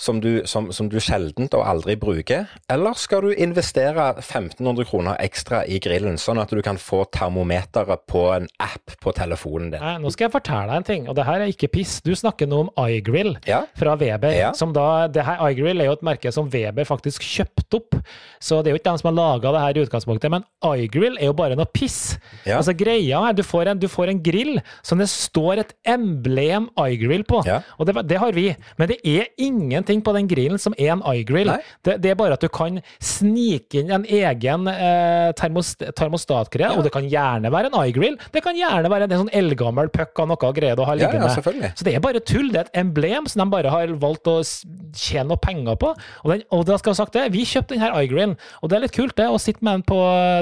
som 0.00 0.16
du, 0.24 0.40
som, 0.48 0.70
som 0.72 0.88
du 0.88 0.96
sjeldent 1.02 1.52
og 1.58 1.66
aldri 1.68 1.92
bruker, 2.00 2.46
eller 2.72 2.94
skal 2.96 3.26
du 3.26 3.34
investere 3.36 4.06
1500 4.22 4.86
kroner 4.88 5.18
ekstra 5.20 5.58
i 5.68 5.76
grillen, 5.82 6.16
sånn 6.20 6.40
at 6.40 6.48
du 6.56 6.62
kan 6.64 6.78
få 6.80 7.02
termometeret 7.12 8.06
på 8.08 8.22
en 8.32 8.46
app 8.64 8.94
på 9.02 9.12
telefonen 9.16 9.74
din? 9.74 9.82
Nei, 9.84 9.98
nå 10.00 10.08
skal 10.14 10.28
jeg 10.30 10.34
fortelle 10.38 10.70
deg 10.70 10.78
en 10.80 10.86
ting, 10.88 11.08
og 11.10 11.18
det 11.18 11.26
her 11.28 11.44
er 11.44 11.52
ikke 11.52 11.68
piss. 11.74 11.98
Du 12.06 12.14
snakker 12.16 12.48
nå 12.48 12.62
om 12.64 12.70
iGrill 12.88 13.34
Ja. 13.46 13.60
fra 13.76 13.94
Weber. 14.00 14.32
Ja. 14.40 14.52
som 14.56 14.72
da, 14.72 15.06
det 15.12 15.26
her 15.26 15.42
iGrill 15.50 15.80
er 15.84 15.90
jo 15.90 15.98
et 15.98 16.06
merke 16.06 16.32
som 16.32 16.48
Weber 16.52 16.88
faktisk 16.88 17.20
kjøpte 17.26 17.82
opp, 17.82 17.98
så 18.40 18.62
det 18.64 18.70
er 18.72 18.76
jo 18.78 18.80
ikke 18.80 18.94
de 18.94 19.02
som 19.04 19.10
har 19.10 19.18
laga 19.20 19.52
det 19.52 19.64
her 19.66 19.76
i 19.82 19.84
utgangspunktet, 19.84 20.32
men 20.32 20.48
iGrill 20.80 21.18
er 21.20 21.28
jo 21.28 21.36
bare 21.36 21.58
noe 21.60 21.68
piss. 21.76 22.16
Ja. 22.48 22.56
Altså 22.56 22.72
Greia 22.78 23.20
er 23.28 23.36
du 23.36 23.44
får 23.44 23.74
en, 23.74 23.78
du 23.84 23.88
får 23.92 24.14
en 24.14 24.22
grill 24.24 24.56
som 24.86 24.98
det 25.02 25.10
står 25.12 25.60
et 25.66 25.76
emblem 25.84 26.70
iGrill 26.88 27.26
på, 27.28 27.42
og 27.44 27.86
det, 27.86 27.98
det 28.08 28.18
har 28.24 28.32
vi, 28.32 28.48
men 28.80 28.88
det 28.94 29.00
er 29.04 29.28
ingenting 29.36 29.89
på 29.98 30.12
den 30.14 30.28
grillen 30.30 30.60
som 30.62 30.76
er 30.78 30.92
en 30.94 31.02
iGrill. 31.10 31.50
Det, 31.82 31.96
det 32.04 32.12
er 32.12 32.18
bare 32.20 32.36
at 32.38 32.44
du 32.44 32.48
kan 32.54 32.78
snike 33.02 33.80
inn 33.82 33.90
en 33.96 34.06
egen 34.06 34.68
eh, 34.70 35.32
termost, 35.38 35.82
termostatgreie, 35.98 36.70
og 36.78 36.86
det 36.86 36.92
kan 36.94 37.08
gjerne 37.10 37.50
være 37.50 37.72
en 37.72 37.78
iGrill. 37.88 38.14
Det 38.30 38.44
kan 38.46 38.54
gjerne 38.54 38.92
være 38.92 39.08
en 39.10 39.24
sånn 39.24 39.32
eldgammel 39.40 39.90
puck 39.90 40.22
av 40.22 40.30
noe 40.30 40.52
greier 40.56 40.78
du 40.78 40.84
har 40.86 40.94
Ja, 40.94 41.08
liggende. 41.08 41.26
ja, 41.26 41.34
selvfølgelig. 41.40 41.72
Så 41.80 41.88
det 41.88 41.96
er 41.98 42.04
bare 42.06 42.22
tull. 42.22 42.52
Det 42.54 42.62
er 42.62 42.70
et 42.70 42.80
emblem 42.84 43.26
som 43.26 43.42
de 43.42 43.48
bare 43.56 43.74
har 43.74 43.96
valgt 44.06 44.30
å 44.30 44.36
tjene 44.44 45.26
noe 45.32 45.42
penger 45.42 45.74
på. 45.82 45.90
Og, 46.22 46.30
den, 46.30 46.46
og 46.54 46.62
da 46.70 46.78
skal 46.78 46.92
jeg 46.92 46.98
ha 47.00 47.02
sagt 47.02 47.18
det, 47.18 47.26
vi 47.34 47.42
kjøpte 47.48 47.74
denne 47.74 47.90
iGrillen, 48.04 48.36
og 48.62 48.70
det 48.70 48.78
er 48.78 48.86
litt 48.86 48.94
kult 48.96 49.16
det, 49.18 49.26
å 49.26 49.40
sitte 49.42 49.64
med 49.66 49.80
den 49.80 49.88
på 49.90 49.98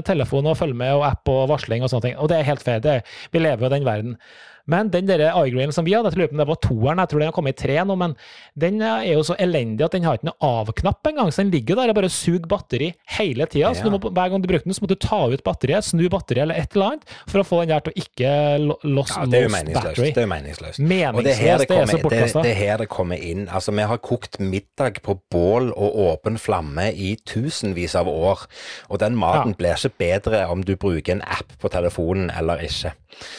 telefon 0.09 0.51
og 0.51 0.59
følge 0.61 0.77
med, 0.83 0.93
og 0.99 1.07
app 1.09 1.31
og 1.33 1.47
varsling 1.55 1.87
og 1.87 1.93
sånne 1.93 2.11
ting. 2.11 2.19
Og 2.21 2.29
det 2.33 2.41
er 2.43 2.49
helt 2.51 2.65
fair. 2.67 2.83
Det, 2.85 2.99
vi 3.33 3.43
lever 3.43 3.65
jo 3.65 3.71
i 3.71 3.75
den 3.79 3.87
verden. 3.89 4.19
Men 4.69 4.91
den 4.93 5.07
der 5.09 5.23
iGrillen 5.33 5.73
som 5.73 5.87
vi 5.87 5.95
hadde, 5.97 6.11
jeg 6.13 6.19
lurer 6.21 6.29
på 6.29 6.37
om 6.37 6.43
det 6.43 6.49
var 6.51 6.61
toeren, 6.61 7.01
jeg 7.03 7.09
tror 7.09 7.23
den 7.23 7.29
har 7.31 7.37
kommet 7.37 7.57
i 7.57 7.63
tre 7.65 7.77
nå, 7.89 7.97
men 7.97 8.15
den 8.59 8.83
er 8.85 9.07
jo 9.09 9.23
så 9.25 9.35
elendig 9.41 9.87
at 9.87 9.95
den 9.97 10.05
har 10.05 10.19
ikke 10.19 10.29
noe 10.29 10.39
av-knapp 10.45 11.09
engang, 11.09 11.31
så 11.33 11.43
den 11.43 11.53
ligger 11.55 11.79
der 11.81 11.89
og 11.93 11.97
bare 11.99 12.11
suger 12.13 12.45
batteri 12.51 12.91
hele 13.19 13.47
tida. 13.49 13.73
Så 13.75 13.83
Ja. 13.83 13.89
du 13.89 13.97
må, 13.97 14.01
hver 14.13 14.29
gang 14.31 14.43
du 14.45 14.49
bruker 14.51 14.65
den, 14.69 14.75
så 14.77 14.83
må 14.85 14.89
du 14.93 14.95
ta 15.01 15.23
ut 15.33 15.43
batteriet, 15.43 15.85
snu 15.89 16.05
batteriet 16.13 16.43
eller 16.45 16.61
et 16.61 16.77
eller 16.77 16.91
annet, 16.93 17.05
for 17.27 17.41
å 17.41 17.47
få 17.49 17.61
den 17.65 17.69
der 17.73 17.81
til 17.81 17.93
å 17.93 18.03
ikke 18.05 18.33
lo- 18.67 18.79
loss 18.85 19.15
Ja, 19.17 19.25
det 19.25 19.41
er 19.41 19.49
jo 19.49 19.55
battery. 19.75 20.13
Det 20.13 20.21
er 20.23 20.27
jo 20.29 20.33
meningsløst. 20.35 20.79
Meningsløst, 20.79 21.17
Og 21.17 21.25
det 21.25 21.33
er, 21.33 21.41
her 21.41 21.59
det, 21.59 21.63
er 21.63 21.65
så 21.65 21.73
kommer, 21.73 21.87
det, 21.97 22.03
bortkastet. 22.05 22.43
det 22.43 22.51
er 22.53 22.61
her 22.61 22.77
det 22.85 22.89
kommer 22.93 23.17
inn. 23.33 23.49
Altså, 23.49 23.73
vi 23.73 23.83
har 23.89 23.99
kokt 23.99 24.39
middag 24.39 25.01
på 25.03 25.19
bål 25.33 25.73
og 25.73 25.97
åpen 26.13 26.37
flamme 26.39 26.93
i 26.93 27.17
tusenvis 27.25 27.95
av 27.97 28.07
år, 28.07 28.47
og 28.91 28.99
den 29.01 29.17
maten 29.17 29.55
Ja. 29.55 29.59
blir 29.59 29.75
ikke 29.81 29.97
bedre 29.99 30.45
om 30.51 30.61
du 30.63 30.77
bruker 30.77 31.13
en 31.13 31.23
app 31.23 31.57
på 31.61 31.71
telefonen 31.73 32.31
eller 32.37 32.59
ikke. 32.59 32.93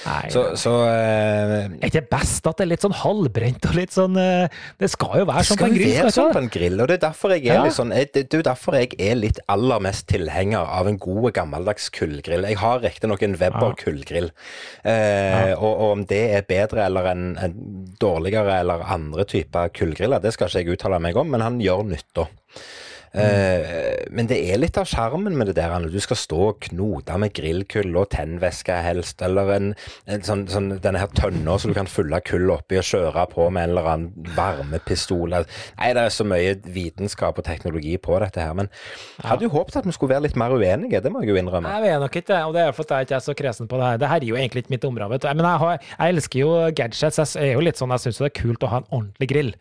Nei, 0.06 0.30
Så, 0.34 0.44
så 0.58 0.72
eh, 0.90 1.19
er 1.20 1.88
ikke 1.90 2.00
det 2.00 2.10
best 2.12 2.48
at 2.50 2.58
det 2.60 2.66
er 2.66 2.70
litt 2.72 2.84
sånn 2.86 2.96
halvbrent 3.02 3.68
og 3.70 3.76
litt 3.78 3.94
sånn 3.96 4.18
eh, 4.20 4.48
Det 4.82 4.90
skal 4.92 5.22
jo 5.22 5.26
være 5.30 5.44
sånn 5.50 5.60
på 5.62 5.68
en 5.70 5.76
grill. 5.78 5.90
Det 5.90 6.00
skal 6.00 6.16
sånn 6.16 6.30
det 6.32 6.38
på 6.38 6.44
en 6.44 6.52
grill, 6.56 6.82
og 6.84 6.88
det 6.92 6.98
er 6.98 7.04
derfor 7.08 7.34
jeg 7.36 7.46
er 7.48 7.54
Ja. 7.60 7.64
litt 7.68 7.78
sånn 7.78 7.94
Det 7.96 8.24
er 8.34 8.44
derfor 8.50 8.78
jeg 8.80 8.96
er 9.00 9.16
litt 9.20 9.40
aller 9.48 9.80
mest 9.80 10.08
tilhenger 10.12 10.66
av 10.80 10.88
en 10.88 10.98
god, 10.98 11.30
gammeldags 11.34 11.90
kullgrill. 11.96 12.48
Jeg 12.50 12.58
har 12.64 12.80
riktignok 12.84 13.24
en 13.24 13.36
Weber 13.40 13.70
Ja. 13.74 13.80
kullgrill, 13.84 14.32
eh, 14.84 15.54
og, 15.54 15.72
og 15.72 15.92
om 15.92 16.06
det 16.06 16.24
er 16.38 16.42
bedre 16.50 16.86
eller 16.86 17.12
en, 17.12 17.26
en 17.38 17.56
dårligere 18.00 18.60
eller 18.62 18.84
andre 18.86 19.26
typer 19.26 19.70
kullgriller, 19.76 20.22
det 20.22 20.34
skal 20.34 20.48
ikke 20.48 20.64
jeg 20.66 20.78
uttale 20.78 21.00
meg 21.02 21.18
om, 21.18 21.30
men 21.30 21.42
han 21.42 21.60
gjør 21.60 21.86
nytta. 21.90 22.28
Eh, 23.14 24.06
men 24.14 24.28
det 24.30 24.38
er 24.52 24.60
litt 24.62 24.78
av 24.78 24.88
sjarmen 24.90 25.36
med 25.38 25.50
det 25.50 25.56
der. 25.58 25.88
Du 25.90 26.00
skal 26.04 26.20
stå 26.20 26.40
og 26.52 26.60
knote 26.70 27.18
med 27.22 27.34
grillkull 27.36 27.96
og 27.98 28.10
tennvæske 28.14 28.76
helst, 28.86 29.22
eller 29.26 29.54
en, 29.56 29.72
en 30.10 30.26
sånn, 30.26 30.46
sånn, 30.52 30.70
denne 30.84 31.02
her 31.02 31.12
tønna 31.18 31.58
som 31.60 31.74
du 31.74 31.78
kan 31.78 31.90
fylle 31.90 32.22
kull 32.26 32.50
oppi 32.54 32.80
og 32.80 32.86
kjøre 32.86 33.26
på 33.34 33.48
med 33.54 33.68
en 33.68 33.74
eller 33.76 33.90
annen 33.94 34.34
varmepistol. 34.38 35.34
Nei, 35.34 35.92
det 35.98 36.06
er 36.06 36.14
så 36.14 36.26
mye 36.28 36.56
vitenskap 36.70 37.40
og 37.42 37.48
teknologi 37.48 37.96
på 38.02 38.18
dette 38.22 38.44
her. 38.44 38.56
Men 38.58 38.70
jeg 39.18 39.30
hadde 39.32 39.48
jo 39.48 39.54
håpet 39.56 39.80
at 39.82 39.90
vi 39.90 39.96
skulle 39.96 40.16
være 40.16 40.28
litt 40.28 40.38
mer 40.40 40.54
uenige, 40.54 41.02
det 41.04 41.14
må 41.14 41.24
jeg 41.24 41.34
jo 41.34 41.40
innrømme. 41.42 41.74
Jeg 41.80 41.86
vet 41.88 42.04
nok 42.06 42.20
ikke 42.22 42.34
det, 42.34 42.42
og 42.46 42.56
det 42.58 42.66
er 42.66 42.78
fordi 42.78 43.00
jeg 43.00 43.10
ikke 43.10 43.18
er 43.20 43.26
så 43.26 43.38
kresen 43.42 43.72
på 43.72 43.80
det 43.82 43.90
her. 43.90 44.02
Det 44.02 44.12
her 44.14 44.24
er 44.24 44.30
jo 44.30 44.40
egentlig 44.40 44.66
ikke 44.66 44.76
mitt 44.76 44.88
område. 44.90 45.20
Men 45.34 45.46
jeg, 45.46 45.62
har, 45.64 45.90
jeg 45.96 46.16
elsker 46.16 46.44
jo 46.44 46.52
gadgets. 46.78 47.22
Jeg 47.40 47.50
er 47.50 47.56
jo 47.58 47.66
litt 47.66 47.80
sånn, 47.80 47.94
jeg 47.96 48.06
syns 48.06 48.22
det 48.22 48.30
er 48.30 48.36
kult 48.42 48.66
å 48.66 48.72
ha 48.72 48.82
en 48.84 48.90
ordentlig 48.90 49.30
grill. 49.32 49.52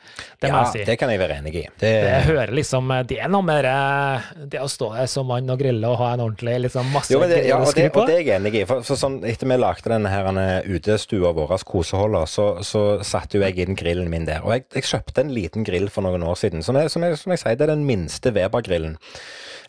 Det 0.42 0.52
må 0.52 0.62
jeg 0.66 0.74
si. 0.74 0.84
det 0.88 0.98
kan 1.00 1.12
jeg 1.12 1.22
være 1.22 1.40
enig 1.42 1.54
i. 1.62 1.64
Det, 1.80 1.92
Det 2.04 2.16
hører 2.28 2.52
liksom 2.56 2.92
Det 3.08 3.18
er 3.22 3.30
noe 3.30 3.37
med 3.42 3.64
det, 3.64 4.48
det 4.52 4.60
å 4.62 4.68
stå 4.70 4.90
der 4.94 5.06
som 5.10 5.26
mann 5.30 5.48
og 5.50 5.58
grille 5.60 5.88
og 5.90 5.98
ha 6.00 6.12
en 6.14 6.22
ordentlig 6.24 6.56
liksom 6.66 6.90
masse 6.94 7.12
Jo, 7.12 7.20
det, 7.28 7.42
ja, 7.48 7.58
og, 7.60 7.72
det, 7.74 7.88
på. 7.94 8.02
og 8.02 8.06
det 8.10 8.16
er 8.18 8.22
jeg 8.26 8.36
enig 8.40 8.54
i. 8.60 8.64
For, 8.68 8.82
for 8.86 9.00
sånn, 9.00 9.20
etter 9.28 9.48
vi 9.50 9.58
lagde 9.58 9.90
denne 9.92 10.12
her 10.12 10.28
eh, 10.42 10.68
utestua 10.76 11.32
vår, 11.36 11.56
koseholder, 11.68 12.26
så, 12.30 12.46
så 12.66 12.84
satte 13.06 13.38
jo 13.38 13.44
jeg 13.46 13.58
inn 13.66 13.76
grillen 13.78 14.10
min 14.12 14.24
der. 14.28 14.40
Og 14.46 14.54
jeg, 14.56 14.66
jeg 14.78 14.88
kjøpte 14.90 15.24
en 15.24 15.34
liten 15.34 15.66
grill 15.68 15.88
for 15.92 16.06
noen 16.06 16.22
år 16.26 16.38
siden, 16.40 16.62
som, 16.66 16.76
er, 16.80 16.88
som, 16.92 17.02
jeg, 17.06 17.18
som 17.20 17.34
jeg 17.34 17.42
sier, 17.44 17.58
det 17.60 17.68
er 17.68 17.74
den 17.74 17.86
minste 17.88 18.32
Weber-grillen. 18.34 18.96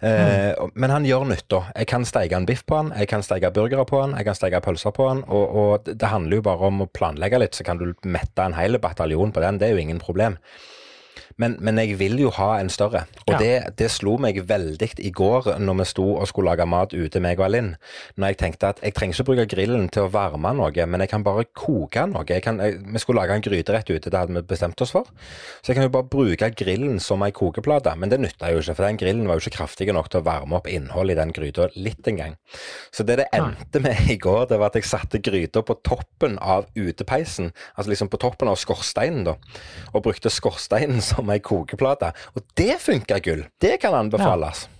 Eh, 0.01 0.53
og- 0.61 0.71
Men 0.79 0.89
han 0.93 1.03
gjør 1.05 1.25
nytta. 1.27 1.63
Jeg 1.75 1.87
kan 1.91 2.05
steike 2.07 2.35
en 2.37 2.45
biff 2.47 2.61
på 2.65 2.77
han, 2.79 2.93
jeg 2.95 3.09
kan 3.11 3.23
steike 3.25 3.51
burgere 3.51 3.83
på 3.85 3.99
han, 4.01 4.13
jeg 4.15 4.25
kan 4.29 4.37
steike 4.37 4.61
pølser 4.63 4.93
på 4.95 5.09
han. 5.09 5.23
Og, 5.27 5.55
og 5.63 5.83
det- 5.85 5.97
det 5.99 6.07
handler 6.13 6.37
jo 6.39 6.45
bare 6.47 6.69
om 6.71 6.81
å 6.85 6.87
planlegge 6.87 7.39
litt, 7.39 7.55
så 7.59 7.65
kan 7.67 7.77
du 7.77 7.93
mette 8.05 8.39
en 8.45 8.53
hel 8.55 8.77
bataljon 8.79 9.33
på 9.35 9.41
den. 9.43 9.57
Det 9.59 9.67
er 9.67 9.75
jo 9.75 9.81
ingen 9.83 9.99
problem. 9.99 10.37
Men, 11.37 11.57
men 11.61 11.77
jeg 11.77 11.97
vil 11.99 12.17
jo 12.19 12.29
ha 12.35 12.59
en 12.59 12.69
større. 12.69 13.05
Og 13.27 13.33
Ja. 13.33 13.37
det, 13.37 13.77
det 13.77 13.91
slo 13.91 14.17
meg 14.17 14.39
veldig 14.47 14.89
i 14.99 15.11
går 15.11 15.59
når 15.59 15.77
vi 15.79 15.85
sto 15.85 16.05
og 16.17 16.27
skulle 16.27 16.49
lage 16.51 16.65
mat 16.67 16.93
ute, 16.93 17.19
meg 17.19 17.39
og 17.39 17.45
Alin, 17.45 17.75
Når 18.17 18.27
jeg 18.27 18.37
tenkte 18.37 18.67
at 18.69 18.79
jeg 18.83 18.93
trenger 18.93 19.13
ikke 19.19 19.27
bruke 19.29 19.45
grillen 19.55 19.89
til 19.89 20.03
å 20.07 20.11
varme 20.11 20.53
noe, 20.55 20.85
men 20.85 21.01
jeg 21.01 21.09
kan 21.09 21.23
bare 21.23 21.45
koke 21.53 22.05
noe. 22.09 22.25
Jeg 22.27 22.41
kan, 22.43 22.59
jeg, 22.59 22.79
vi 22.85 22.99
skulle 22.99 23.21
lage 23.21 23.35
en 23.35 23.41
gryte 23.45 23.73
rett 23.73 23.89
ute, 23.89 24.09
det 24.09 24.17
hadde 24.19 24.33
vi 24.33 24.41
bestemt 24.41 24.81
oss 24.81 24.91
for. 24.95 25.05
Så 25.61 25.71
jeg 25.71 25.75
kan 25.75 25.83
jo 25.87 25.93
bare 25.93 26.09
bruke 26.09 26.49
grillen 26.55 26.99
som 27.03 27.21
ei 27.23 27.31
kokeplate. 27.35 27.95
Men 27.99 28.09
det 28.09 28.19
nytta 28.23 28.51
jo 28.53 28.59
ikke, 28.63 28.75
for 28.75 28.85
den 28.87 28.97
grillen 28.97 29.27
var 29.27 29.37
jo 29.39 29.45
ikke 29.45 29.57
kraftig 29.59 29.89
nok 29.93 30.09
til 30.09 30.21
å 30.21 30.25
varme 30.25 30.55
opp 30.55 30.67
innholdet 30.71 31.17
i 31.17 31.19
den 31.19 31.33
gryta 31.35 31.69
litt 31.75 32.07
engang. 32.07 32.35
Så 32.91 33.03
det 33.03 33.17
det 33.19 33.27
endte 33.35 33.81
med 33.83 34.09
i 34.09 34.17
går, 34.17 34.47
det 34.49 34.59
var 34.59 34.71
at 34.71 34.75
jeg 34.79 34.87
satte 34.87 35.19
gryta 35.19 35.61
på 35.65 35.75
toppen 35.83 36.37
av 36.39 36.67
utepeisen. 36.75 37.51
Altså 37.75 37.89
liksom 37.91 38.09
på 38.09 38.19
toppen 38.21 38.47
av 38.47 38.55
skorsteinen, 38.61 39.25
da. 39.27 39.35
Og 39.93 40.03
brukte 40.05 40.29
skorsteinen 40.31 41.01
som 41.03 41.18
ei 41.33 41.39
kokeplate. 41.43 42.13
Og 42.33 42.45
det 42.59 42.79
funka 42.81 43.19
gull! 43.23 43.45
Det 43.61 43.77
kan 43.81 43.93
anbefales. 43.93 44.67
Ja, 44.69 44.78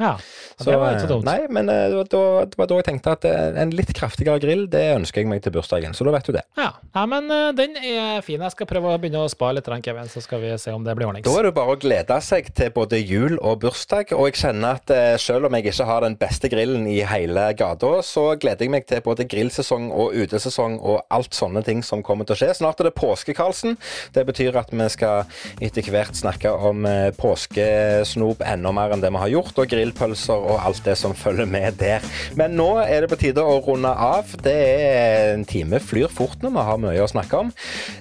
og 0.00 0.64
det 0.64 0.76
var 0.78 0.94
ikke 0.94 1.04
så 1.04 1.10
dumt. 1.10 1.26
Nei, 1.28 1.48
men 1.52 1.68
eh, 1.68 1.90
det 1.92 1.98
var, 1.98 2.06
da, 2.08 2.22
det 2.48 2.58
var 2.58 2.68
da 2.70 2.78
jeg 2.78 2.86
tenkte 2.86 3.12
at 3.12 3.26
eh, 3.28 3.58
en 3.60 3.74
litt 3.76 3.92
kraftigere 3.96 4.40
grill, 4.40 4.64
det 4.72 4.82
ønsker 4.96 5.20
jeg 5.20 5.28
meg 5.28 5.42
til 5.44 5.52
bursdagen. 5.54 5.92
Så 5.96 6.06
da 6.06 6.14
vet 6.14 6.28
du 6.28 6.32
det. 6.36 6.44
Ja, 6.58 6.70
ja 6.94 7.02
men 7.10 7.28
eh, 7.32 7.50
den 7.58 7.76
er 7.76 8.24
fin. 8.24 8.40
Jeg 8.40 8.54
skal 8.54 8.68
prøve 8.70 8.94
å 8.94 9.00
begynne 9.00 9.24
å 9.26 9.30
spare 9.32 9.58
litt, 9.58 9.68
Kevin, 9.84 10.08
så 10.08 10.22
skal 10.24 10.40
vi 10.42 10.54
se 10.60 10.72
om 10.72 10.84
det 10.86 10.94
blir 10.96 11.10
ordnings. 11.10 11.26
Da 11.28 11.34
er 11.38 11.48
det 11.48 11.54
bare 11.56 11.76
å 11.76 11.80
glede 11.80 12.18
seg 12.24 12.48
til 12.56 12.72
både 12.74 13.00
jul 13.02 13.36
og 13.36 13.60
bursdag. 13.66 14.14
Og 14.16 14.30
jeg 14.30 14.40
kjenner 14.40 14.80
at 14.80 14.94
eh, 14.94 15.16
selv 15.20 15.48
om 15.48 15.58
jeg 15.58 15.68
ikke 15.68 15.88
har 15.88 16.06
den 16.06 16.16
beste 16.20 16.50
grillen 16.52 16.88
i 16.88 17.00
hele 17.08 17.48
gata, 17.58 17.92
så 18.06 18.30
gleder 18.40 18.66
jeg 18.66 18.72
meg 18.72 18.88
til 18.88 19.04
både 19.04 19.28
grillsesong 19.28 19.90
og 19.92 20.16
utesesong 20.16 20.78
og 20.80 21.02
alt 21.12 21.36
sånne 21.36 21.64
ting 21.66 21.84
som 21.84 22.04
kommer 22.06 22.28
til 22.28 22.38
å 22.38 22.40
skje. 22.40 22.52
Snart 22.62 22.80
er 22.80 22.88
det 22.88 22.96
påske, 22.96 23.36
Karlsen. 23.36 23.76
Det 24.16 24.24
betyr 24.28 24.56
at 24.60 24.72
vi 24.72 24.88
skal 24.92 25.28
etter 25.62 25.92
hvert 25.92 26.16
snakke 26.16 26.52
om 26.70 26.86
eh, 26.88 27.12
påskesnop 27.18 28.40
enda 28.48 28.72
mer 28.74 28.96
enn 28.96 29.04
det 29.04 29.12
vi 29.12 29.24
har 29.26 29.36
gjort. 29.36 29.58
og 29.58 29.68
grillpølser 29.82 30.38
og 30.38 30.62
alt 30.62 30.84
det 30.86 30.96
som 30.98 31.14
følger 31.16 31.48
med 31.50 31.78
der. 31.82 32.04
Men 32.38 32.56
nå 32.58 32.70
er 32.84 33.04
det 33.04 33.10
på 33.12 33.18
tide 33.20 33.42
å 33.42 33.58
runde 33.64 33.90
av. 33.90 34.30
Det 34.42 34.54
er 34.54 35.32
En 35.32 35.44
time 35.48 35.78
flyr 35.80 36.10
fort 36.12 36.42
når 36.42 36.52
vi 36.54 36.64
har 36.66 36.80
mye 36.80 37.02
å 37.02 37.08
snakke 37.10 37.38
om. 37.44 37.50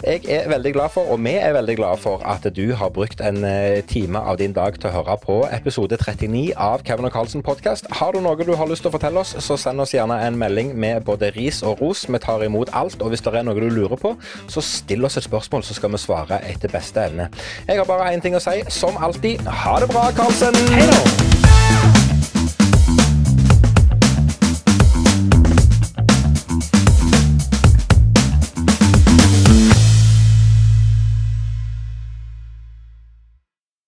Jeg 0.03 0.25
er 0.29 0.49
veldig 0.51 0.73
glad 0.75 0.93
for, 0.93 1.07
og 1.13 1.21
vi 1.23 1.35
er 1.39 1.53
veldig 1.55 1.75
glad 1.79 2.01
for, 2.01 2.23
at 2.27 2.45
du 2.55 2.73
har 2.77 2.91
brukt 2.93 3.21
en 3.23 3.43
eh, 3.47 3.81
time 3.87 4.19
av 4.19 4.39
din 4.41 4.53
dag 4.53 4.75
til 4.79 4.89
å 4.89 4.93
høre 4.97 5.15
på 5.21 5.37
episode 5.53 5.97
39 6.01 6.51
av 6.59 6.83
Kevin 6.87 7.07
og 7.07 7.15
Carlsen 7.15 7.45
podkast. 7.45 7.87
Har 8.01 8.13
du 8.13 8.21
noe 8.23 8.35
du 8.41 8.53
har 8.57 8.69
lyst 8.69 8.85
til 8.85 8.91
å 8.91 8.95
fortelle 8.95 9.21
oss, 9.21 9.35
så 9.43 9.57
send 9.59 9.83
oss 9.83 9.95
gjerne 9.95 10.17
en 10.25 10.39
melding 10.39 10.73
med 10.75 11.05
både 11.07 11.31
ris 11.37 11.61
og 11.63 11.81
ros. 11.81 12.03
Vi 12.09 12.21
tar 12.21 12.43
imot 12.45 12.73
alt. 12.77 12.99
Og 13.01 13.13
hvis 13.13 13.23
det 13.25 13.35
er 13.37 13.47
noe 13.47 13.59
du 13.59 13.69
lurer 13.71 13.99
på, 14.01 14.15
så 14.51 14.63
still 14.65 15.07
oss 15.07 15.19
et 15.21 15.27
spørsmål, 15.27 15.65
så 15.65 15.77
skal 15.77 15.93
vi 15.93 16.01
svare 16.01 16.41
etter 16.49 16.71
beste 16.73 17.07
evne. 17.07 17.29
Jeg 17.67 17.79
har 17.79 17.87
bare 17.89 18.11
én 18.11 18.23
ting 18.23 18.37
å 18.37 18.43
si. 18.43 18.59
Som 18.71 18.99
alltid, 19.01 19.47
ha 19.63 19.79
det 19.81 19.91
bra, 19.93 20.09
Karlsen! 20.17 20.61
Hei 20.75 20.85
da! 20.89 21.50